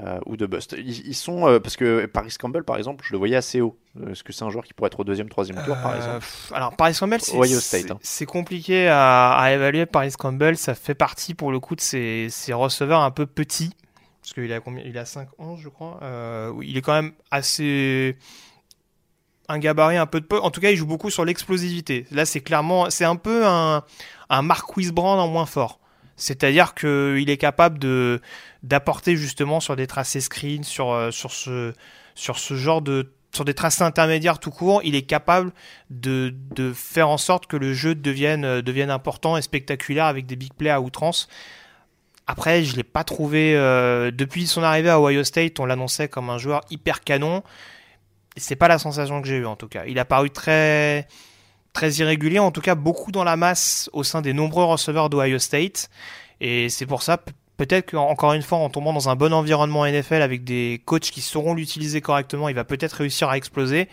euh, 0.00 0.18
ou 0.26 0.36
de 0.36 0.46
bust? 0.46 0.74
Ils, 0.78 1.06
ils 1.06 1.14
sont 1.14 1.60
parce 1.62 1.76
que 1.76 2.06
Paris 2.06 2.34
Campbell, 2.38 2.64
par 2.64 2.76
exemple, 2.76 3.04
je 3.06 3.12
le 3.12 3.18
voyais 3.18 3.36
assez 3.36 3.60
haut. 3.60 3.78
Est-ce 4.10 4.22
que 4.22 4.32
c'est 4.32 4.44
un 4.44 4.50
joueur 4.50 4.64
qui 4.64 4.74
pourrait 4.74 4.88
être 4.88 5.00
au 5.00 5.04
deuxième, 5.04 5.28
troisième 5.28 5.62
tour, 5.64 5.76
par 5.82 5.96
exemple? 5.96 6.24
alors 6.52 6.76
Paris 6.76 6.96
Campbell, 6.98 7.20
c'est 7.20 7.90
hein. 7.90 8.26
compliqué 8.26 8.88
à, 8.88 9.32
à 9.32 9.52
évaluer. 9.52 9.86
Paris 9.86 10.12
Campbell, 10.18 10.56
ça 10.56 10.74
fait 10.74 10.94
partie 10.94 11.34
pour 11.34 11.52
le 11.52 11.60
coup 11.60 11.76
de 11.76 11.80
ces, 11.80 12.28
ces 12.30 12.52
receveurs 12.52 13.00
un 13.00 13.10
peu 13.10 13.26
petits, 13.26 13.74
parce 14.20 14.34
qu'il 14.34 14.52
a 14.52 14.60
combien? 14.60 14.82
Il 14.84 14.96
a 14.98 15.04
5-11, 15.04 15.58
je 15.58 15.68
crois. 15.68 16.00
Il 16.62 16.76
est 16.76 16.82
quand 16.82 16.94
même 16.94 17.12
assez 17.30 18.16
un 19.52 19.58
gabarit 19.58 19.96
un 19.98 20.06
peu 20.06 20.20
de 20.20 20.26
peu. 20.26 20.40
En 20.40 20.50
tout 20.50 20.60
cas, 20.60 20.70
il 20.70 20.76
joue 20.76 20.86
beaucoup 20.86 21.10
sur 21.10 21.24
l'explosivité. 21.24 22.06
Là, 22.10 22.24
c'est 22.24 22.40
clairement, 22.40 22.90
c'est 22.90 23.04
un 23.04 23.16
peu 23.16 23.46
un, 23.46 23.84
un 24.30 24.42
Marquis 24.42 24.90
Brand 24.90 25.20
en 25.20 25.28
moins 25.28 25.46
fort. 25.46 25.78
C'est-à-dire 26.16 26.74
qu'il 26.74 27.28
est 27.30 27.36
capable 27.36 27.78
de 27.78 28.20
d'apporter 28.62 29.16
justement 29.16 29.60
sur 29.60 29.76
des 29.76 29.86
tracés 29.86 30.20
screen, 30.20 30.62
sur, 30.62 30.92
euh, 30.92 31.10
sur, 31.10 31.32
ce, 31.32 31.72
sur 32.14 32.38
ce 32.38 32.54
genre 32.54 32.80
de 32.80 33.12
sur 33.34 33.44
des 33.44 33.54
tracés 33.54 33.82
intermédiaires 33.82 34.38
tout 34.38 34.50
court, 34.50 34.82
il 34.84 34.94
est 34.94 35.02
capable 35.02 35.52
de, 35.88 36.34
de 36.54 36.72
faire 36.72 37.08
en 37.08 37.16
sorte 37.16 37.46
que 37.46 37.56
le 37.56 37.72
jeu 37.72 37.94
devienne, 37.94 38.44
euh, 38.44 38.62
devienne 38.62 38.90
important 38.90 39.38
et 39.38 39.42
spectaculaire 39.42 40.04
avec 40.04 40.26
des 40.26 40.36
big 40.36 40.52
plays 40.52 40.70
à 40.70 40.82
outrance. 40.82 41.28
Après, 42.26 42.62
je 42.62 42.76
l'ai 42.76 42.84
pas 42.84 43.04
trouvé. 43.04 43.54
euh, 43.56 44.10
depuis 44.10 44.46
son 44.46 44.62
arrivée 44.62 44.90
à 44.90 45.00
Ohio 45.00 45.24
State, 45.24 45.58
on 45.60 45.64
l'annonçait 45.66 46.08
comme 46.08 46.28
un 46.30 46.38
joueur 46.38 46.60
hyper 46.70 47.00
canon. 47.00 47.42
C'est 48.36 48.56
pas 48.56 48.68
la 48.68 48.78
sensation 48.78 49.20
que 49.20 49.28
j'ai 49.28 49.36
eue 49.36 49.46
en 49.46 49.56
tout 49.56 49.68
cas. 49.68 49.84
Il 49.86 49.98
a 49.98 50.04
paru 50.04 50.30
très 50.30 51.06
très 51.72 51.90
irrégulier, 51.92 52.38
en 52.38 52.50
tout 52.50 52.60
cas 52.60 52.74
beaucoup 52.74 53.12
dans 53.12 53.24
la 53.24 53.36
masse 53.36 53.88
au 53.94 54.02
sein 54.04 54.20
des 54.20 54.32
nombreux 54.34 54.64
receveurs 54.64 55.08
d'Ohio 55.10 55.38
State. 55.38 55.88
Et 56.40 56.68
c'est 56.68 56.84
pour 56.86 57.02
ça, 57.02 57.16
pe- 57.16 57.32
peut-être 57.56 57.92
qu'encore 57.92 58.34
une 58.34 58.42
fois, 58.42 58.58
en 58.58 58.68
tombant 58.68 58.92
dans 58.92 59.08
un 59.08 59.16
bon 59.16 59.32
environnement 59.32 59.86
NFL 59.86 60.20
avec 60.20 60.44
des 60.44 60.82
coachs 60.84 61.02
qui 61.10 61.22
sauront 61.22 61.54
l'utiliser 61.54 62.00
correctement, 62.02 62.48
il 62.50 62.54
va 62.54 62.64
peut-être 62.64 62.92
réussir 62.92 63.28
à 63.30 63.36
exploser. 63.38 63.88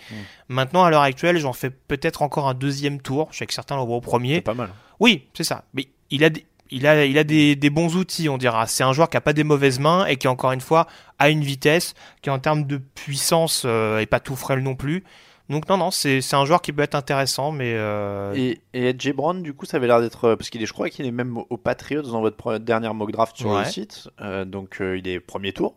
Maintenant, 0.49 0.83
à 0.83 0.89
l'heure 0.89 1.03
actuelle, 1.03 1.37
j'en 1.37 1.53
fais 1.53 1.69
peut-être 1.69 2.21
encore 2.21 2.49
un 2.49 2.53
deuxième 2.53 2.99
tour. 3.01 3.29
Je 3.31 3.37
sais 3.37 3.45
que 3.45 3.53
certains 3.53 3.75
l'envoient 3.77 3.97
au 3.97 4.01
premier. 4.01 4.35
C'est 4.35 4.41
pas 4.41 4.53
mal. 4.53 4.71
Oui, 4.99 5.27
c'est 5.33 5.45
ça. 5.45 5.63
Mais 5.73 5.87
il 6.09 6.23
a 6.25 6.29
des, 6.29 6.45
il 6.71 6.85
a, 6.87 7.05
il 7.05 7.17
a 7.17 7.23
des, 7.23 7.55
des 7.55 7.69
bons 7.69 7.95
outils, 7.95 8.29
on 8.29 8.37
dira. 8.37 8.67
C'est 8.67 8.83
un 8.83 8.93
joueur 8.93 9.09
qui 9.09 9.17
a 9.17 9.21
pas 9.21 9.33
des 9.33 9.43
mauvaises 9.43 9.79
mains 9.79 10.05
et 10.05 10.17
qui, 10.17 10.27
encore 10.27 10.51
une 10.51 10.61
fois, 10.61 10.87
a 11.17 11.29
une 11.29 11.41
vitesse 11.41 11.93
qui, 12.21 12.29
en 12.29 12.39
termes 12.39 12.65
de 12.65 12.77
puissance, 12.77 13.63
euh, 13.65 13.99
est 13.99 14.05
pas 14.05 14.19
tout 14.19 14.35
frêle 14.35 14.59
non 14.59 14.75
plus. 14.75 15.03
Donc, 15.49 15.67
non, 15.67 15.77
non, 15.77 15.89
c'est 15.89 16.21
c'est 16.21 16.35
un 16.35 16.45
joueur 16.45 16.61
qui 16.61 16.71
peut 16.71 16.83
être 16.83 16.93
intéressant, 16.93 17.51
mais. 17.51 17.73
euh, 17.75 18.33
Et, 18.35 18.61
et 18.75 18.89
Edge 18.89 19.11
Brown, 19.13 19.41
du 19.41 19.53
coup, 19.53 19.65
ça 19.65 19.77
avait 19.77 19.87
l'air 19.87 19.99
d'être. 19.99 20.25
euh, 20.25 20.35
Parce 20.35 20.51
qu'il 20.51 20.61
est, 20.61 20.67
je 20.67 20.73
crois 20.73 20.89
qu'il 20.91 21.07
est 21.07 21.11
même 21.11 21.37
aux 21.49 21.57
Patriots 21.57 22.03
dans 22.03 22.21
votre 22.21 22.59
dernière 22.59 22.93
mock 22.93 23.11
draft 23.11 23.35
sur 23.35 23.49
Ouais. 23.49 23.63
le 23.63 23.65
site. 23.65 24.07
Euh, 24.21 24.45
donc, 24.45 24.77
il 24.79 25.07
est 25.07 25.19
premier 25.19 25.51
tour, 25.53 25.73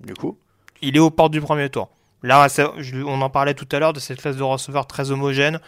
du 0.00 0.12
coup. 0.12 0.36
il 0.82 0.94
est 0.96 1.00
aux 1.00 1.10
portes 1.10 1.32
du 1.32 1.40
premier 1.40 1.70
tour. 1.70 1.88
Là, 2.22 2.48
ça- 2.50 2.72
je- 2.78 2.96
on 3.02 3.20
en 3.22 3.30
parlait 3.30 3.54
tout 3.54 3.68
à 3.72 3.78
l'heure 3.78 3.92
de 3.94 4.00
cette 4.00 4.20
classe 4.20 4.36
de 4.36 4.42
receveurs 4.42 4.86
très 4.86 5.10
homogène. 5.10 5.58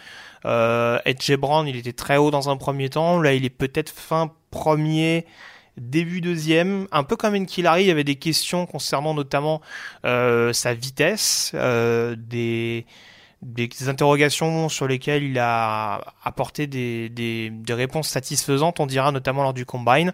Edge 1.05 1.35
Brown, 1.35 1.67
il 1.67 1.75
était 1.77 1.93
très 1.93 2.17
haut 2.17 2.31
dans 2.31 2.49
un 2.49 2.57
premier 2.57 2.89
temps. 2.89 3.19
Là, 3.19 3.33
il 3.33 3.45
est 3.45 3.49
peut-être 3.49 3.89
fin 3.89 4.31
premier, 4.57 5.25
début 5.77 6.19
deuxième. 6.19 6.87
Un 6.91 7.03
peu 7.03 7.15
comme 7.15 7.35
Enkilari, 7.35 7.83
il 7.83 7.87
y 7.87 7.91
avait 7.91 8.03
des 8.03 8.15
questions 8.15 8.65
concernant 8.65 9.13
notamment 9.13 9.61
euh, 10.03 10.51
sa 10.51 10.73
vitesse, 10.73 11.51
euh, 11.53 12.15
des, 12.17 12.85
des 13.43 13.69
interrogations 13.87 14.67
sur 14.67 14.87
lesquelles 14.87 15.23
il 15.23 15.37
a 15.37 16.01
apporté 16.23 16.65
des, 16.65 17.09
des, 17.09 17.51
des 17.51 17.73
réponses 17.73 18.09
satisfaisantes, 18.09 18.79
on 18.79 18.87
dira 18.87 19.11
notamment 19.11 19.43
lors 19.43 19.53
du 19.53 19.65
combine. 19.65 20.11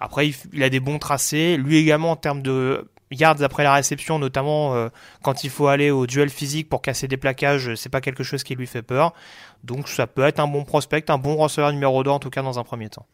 Après, 0.00 0.30
il, 0.52 0.62
a 0.62 0.70
des 0.70 0.80
bons 0.80 0.98
tracés. 0.98 1.56
Lui 1.56 1.76
également 1.76 2.12
en 2.12 2.16
termes 2.16 2.42
de 2.42 2.88
yards 3.10 3.42
après 3.42 3.62
la 3.64 3.72
réception, 3.74 4.18
notamment 4.18 4.74
euh, 4.74 4.88
quand 5.22 5.44
il 5.44 5.50
faut 5.50 5.66
aller 5.68 5.90
au 5.90 6.06
duel 6.06 6.28
physique 6.30 6.68
pour 6.68 6.82
casser 6.82 7.08
des 7.08 7.16
plaquages, 7.16 7.74
c'est 7.74 7.88
pas 7.88 8.00
quelque 8.00 8.22
chose 8.24 8.42
qui 8.44 8.54
lui 8.54 8.66
fait 8.66 8.82
peur. 8.82 9.12
Donc 9.64 9.88
ça 9.88 10.06
peut 10.06 10.22
être 10.22 10.38
un 10.40 10.46
bon 10.46 10.64
prospect, 10.64 11.10
un 11.10 11.18
bon 11.18 11.36
receveur 11.36 11.72
numéro 11.72 12.02
2 12.04 12.10
en 12.10 12.18
tout 12.20 12.30
cas 12.30 12.42
dans 12.42 12.58
un 12.58 12.64
premier 12.64 12.88
temps. 12.88 13.06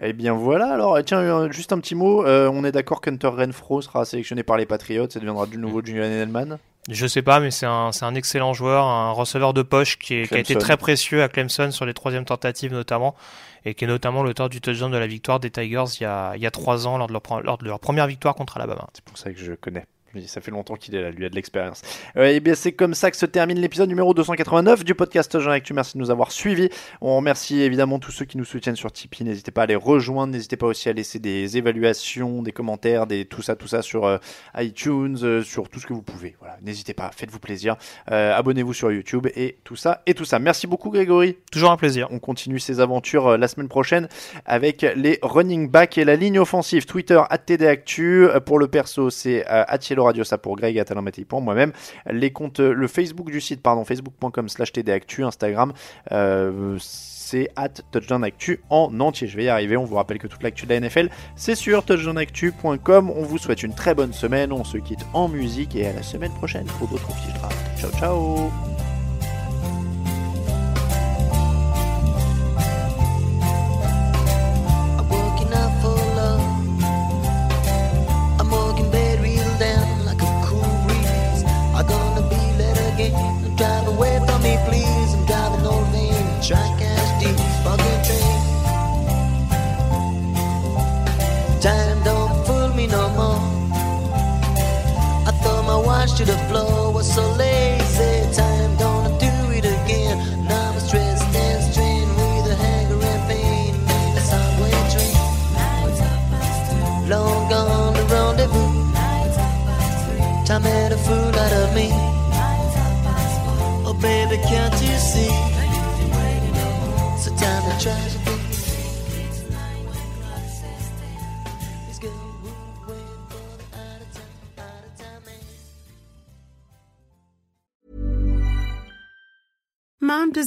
Eh 0.00 0.12
bien 0.12 0.32
voilà, 0.32 0.72
alors 0.72 0.96
tiens, 1.04 1.18
euh, 1.20 1.50
juste 1.50 1.72
un 1.72 1.80
petit 1.80 1.94
mot. 1.94 2.24
euh, 2.24 2.48
on 2.52 2.64
est 2.64 2.72
d'accord 2.72 3.00
qu'Hunter 3.00 3.28
Renfro 3.28 3.82
sera 3.82 4.04
sélectionné 4.04 4.42
par 4.42 4.56
les 4.56 4.66
Patriots 4.66 5.06
et 5.08 5.18
deviendra 5.18 5.46
du 5.46 5.58
nouveau 5.58 5.82
Julian 5.84 6.04
Edelman. 6.04 6.58
Je 6.88 7.06
sais 7.06 7.20
pas, 7.20 7.38
mais 7.40 7.50
c'est 7.50 7.66
un, 7.66 7.92
c'est 7.92 8.06
un 8.06 8.14
excellent 8.14 8.54
joueur, 8.54 8.84
un 8.86 9.10
receveur 9.12 9.52
de 9.52 9.60
poche 9.62 9.98
qui, 9.98 10.14
est- 10.14 10.28
qui 10.28 10.34
a 10.34 10.38
été 10.38 10.54
très 10.60 10.76
précieux 10.78 11.22
à 11.22 11.28
Clemson 11.28 11.70
sur 11.70 11.84
les 11.84 11.92
troisièmes 11.92 12.24
tentatives 12.24 12.72
notamment, 12.72 13.14
et 13.64 13.74
qui 13.74 13.84
est 13.84 13.88
notamment 13.88 14.22
l'auteur 14.22 14.48
du 14.48 14.60
touchdown 14.60 14.90
de 14.90 14.96
la 14.96 15.06
victoire 15.06 15.40
des 15.40 15.50
Tigers 15.50 15.84
il 16.00 16.02
y 16.02 16.06
a, 16.46 16.50
trois 16.50 16.86
ans 16.86 16.98
lors 16.98 17.08
de, 17.08 17.12
leur, 17.12 17.42
lors 17.42 17.58
de 17.58 17.64
leur 17.64 17.80
première 17.80 18.06
victoire 18.06 18.34
contre 18.34 18.56
Alabama. 18.56 18.88
C'est 18.94 19.04
pour 19.04 19.18
ça 19.18 19.32
que 19.32 19.38
je 19.38 19.52
connais. 19.52 19.84
Ça 20.26 20.40
fait 20.40 20.50
longtemps 20.50 20.76
qu'il 20.76 20.94
est 20.94 21.02
là, 21.02 21.10
lui 21.10 21.24
a 21.24 21.28
de 21.28 21.34
l'expérience. 21.34 21.82
Euh, 22.16 22.26
et 22.26 22.40
bien 22.40 22.54
c'est 22.54 22.72
comme 22.72 22.94
ça 22.94 23.10
que 23.10 23.16
se 23.16 23.26
termine 23.26 23.58
l'épisode 23.60 23.88
numéro 23.88 24.14
289 24.14 24.84
du 24.84 24.94
podcast 24.94 25.38
Jean 25.38 25.50
Actu. 25.50 25.74
Merci 25.74 25.94
de 25.94 26.02
nous 26.02 26.10
avoir 26.10 26.32
suivis. 26.32 26.70
On 27.00 27.16
remercie 27.16 27.60
évidemment 27.60 27.98
tous 27.98 28.10
ceux 28.10 28.24
qui 28.24 28.38
nous 28.38 28.44
soutiennent 28.44 28.76
sur 28.76 28.90
Tipeee. 28.90 29.24
N'hésitez 29.24 29.50
pas 29.50 29.62
à 29.62 29.66
les 29.66 29.76
rejoindre. 29.76 30.32
N'hésitez 30.32 30.56
pas 30.56 30.66
aussi 30.66 30.88
à 30.88 30.92
laisser 30.92 31.18
des 31.18 31.56
évaluations, 31.58 32.42
des 32.42 32.52
commentaires, 32.52 33.06
des 33.06 33.26
tout 33.26 33.42
ça, 33.42 33.54
tout 33.54 33.68
ça 33.68 33.82
sur 33.82 34.06
euh, 34.06 34.18
iTunes, 34.56 35.18
euh, 35.22 35.42
sur 35.42 35.68
tout 35.68 35.78
ce 35.78 35.86
que 35.86 35.92
vous 35.92 36.02
pouvez. 36.02 36.36
Voilà, 36.40 36.56
n'hésitez 36.62 36.94
pas, 36.94 37.10
faites-vous 37.14 37.38
plaisir. 37.40 37.76
Abonnez-vous 38.06 38.72
sur 38.72 38.90
YouTube 38.90 39.26
et 39.36 39.58
tout 39.64 39.76
ça 39.76 40.02
et 40.06 40.14
tout 40.14 40.24
ça. 40.24 40.38
Merci 40.38 40.66
beaucoup 40.66 40.90
Grégory. 40.90 41.36
Toujours 41.52 41.70
un 41.70 41.76
plaisir. 41.76 42.08
On 42.10 42.18
continue 42.18 42.58
ces 42.58 42.80
aventures 42.80 43.36
la 43.36 43.48
semaine 43.48 43.68
prochaine 43.68 44.08
avec 44.46 44.82
les 44.96 45.18
running 45.22 45.68
backs 45.70 45.98
et 45.98 46.04
la 46.04 46.16
ligne 46.16 46.38
offensive. 46.38 46.86
Twitter, 46.86 47.20
@tdactu. 47.46 48.26
Euh, 48.26 48.40
Pour 48.40 48.58
le 48.58 48.68
perso, 48.68 49.10
c'est 49.10 49.44
euh, 49.50 49.64
@yellow 49.98 50.04
radio, 50.04 50.24
ça 50.24 50.38
pour 50.38 50.56
Greg, 50.56 50.78
@alainmattei 50.78 51.24
pour 51.24 51.40
moi-même. 51.40 51.72
Les 52.10 52.30
comptes, 52.30 52.60
euh, 52.60 52.72
le 52.72 52.86
Facebook 52.86 53.30
du 53.30 53.40
site, 53.40 53.62
pardon, 53.62 53.84
facebook.com 53.84 54.48
slash 54.48 54.72
tdactu, 54.72 55.24
Instagram, 55.24 55.72
euh, 56.12 56.76
c'est 56.78 57.50
at 57.56 57.68
touchdownactu 57.90 58.60
en 58.70 59.00
entier. 59.00 59.28
Je 59.28 59.36
vais 59.36 59.44
y 59.44 59.48
arriver. 59.48 59.76
On 59.76 59.84
vous 59.84 59.96
rappelle 59.96 60.18
que 60.18 60.28
toute 60.28 60.42
l'actu 60.42 60.64
de 60.66 60.70
la 60.70 60.80
NFL, 60.80 61.10
c'est 61.36 61.54
sur 61.54 61.84
touchdownactu.com. 61.84 63.10
On 63.10 63.22
vous 63.22 63.38
souhaite 63.38 63.62
une 63.62 63.74
très 63.74 63.94
bonne 63.94 64.12
semaine. 64.12 64.52
On 64.52 64.64
se 64.64 64.78
quitte 64.78 65.04
en 65.12 65.28
musique 65.28 65.76
et 65.76 65.86
à 65.86 65.92
la 65.92 66.02
semaine 66.02 66.32
prochaine 66.32 66.66
pour 66.78 66.88
d'autres 66.88 67.10
fiches 67.12 67.34
draft. 67.34 67.58
Ciao, 67.78 67.90
ciao. 67.90 68.87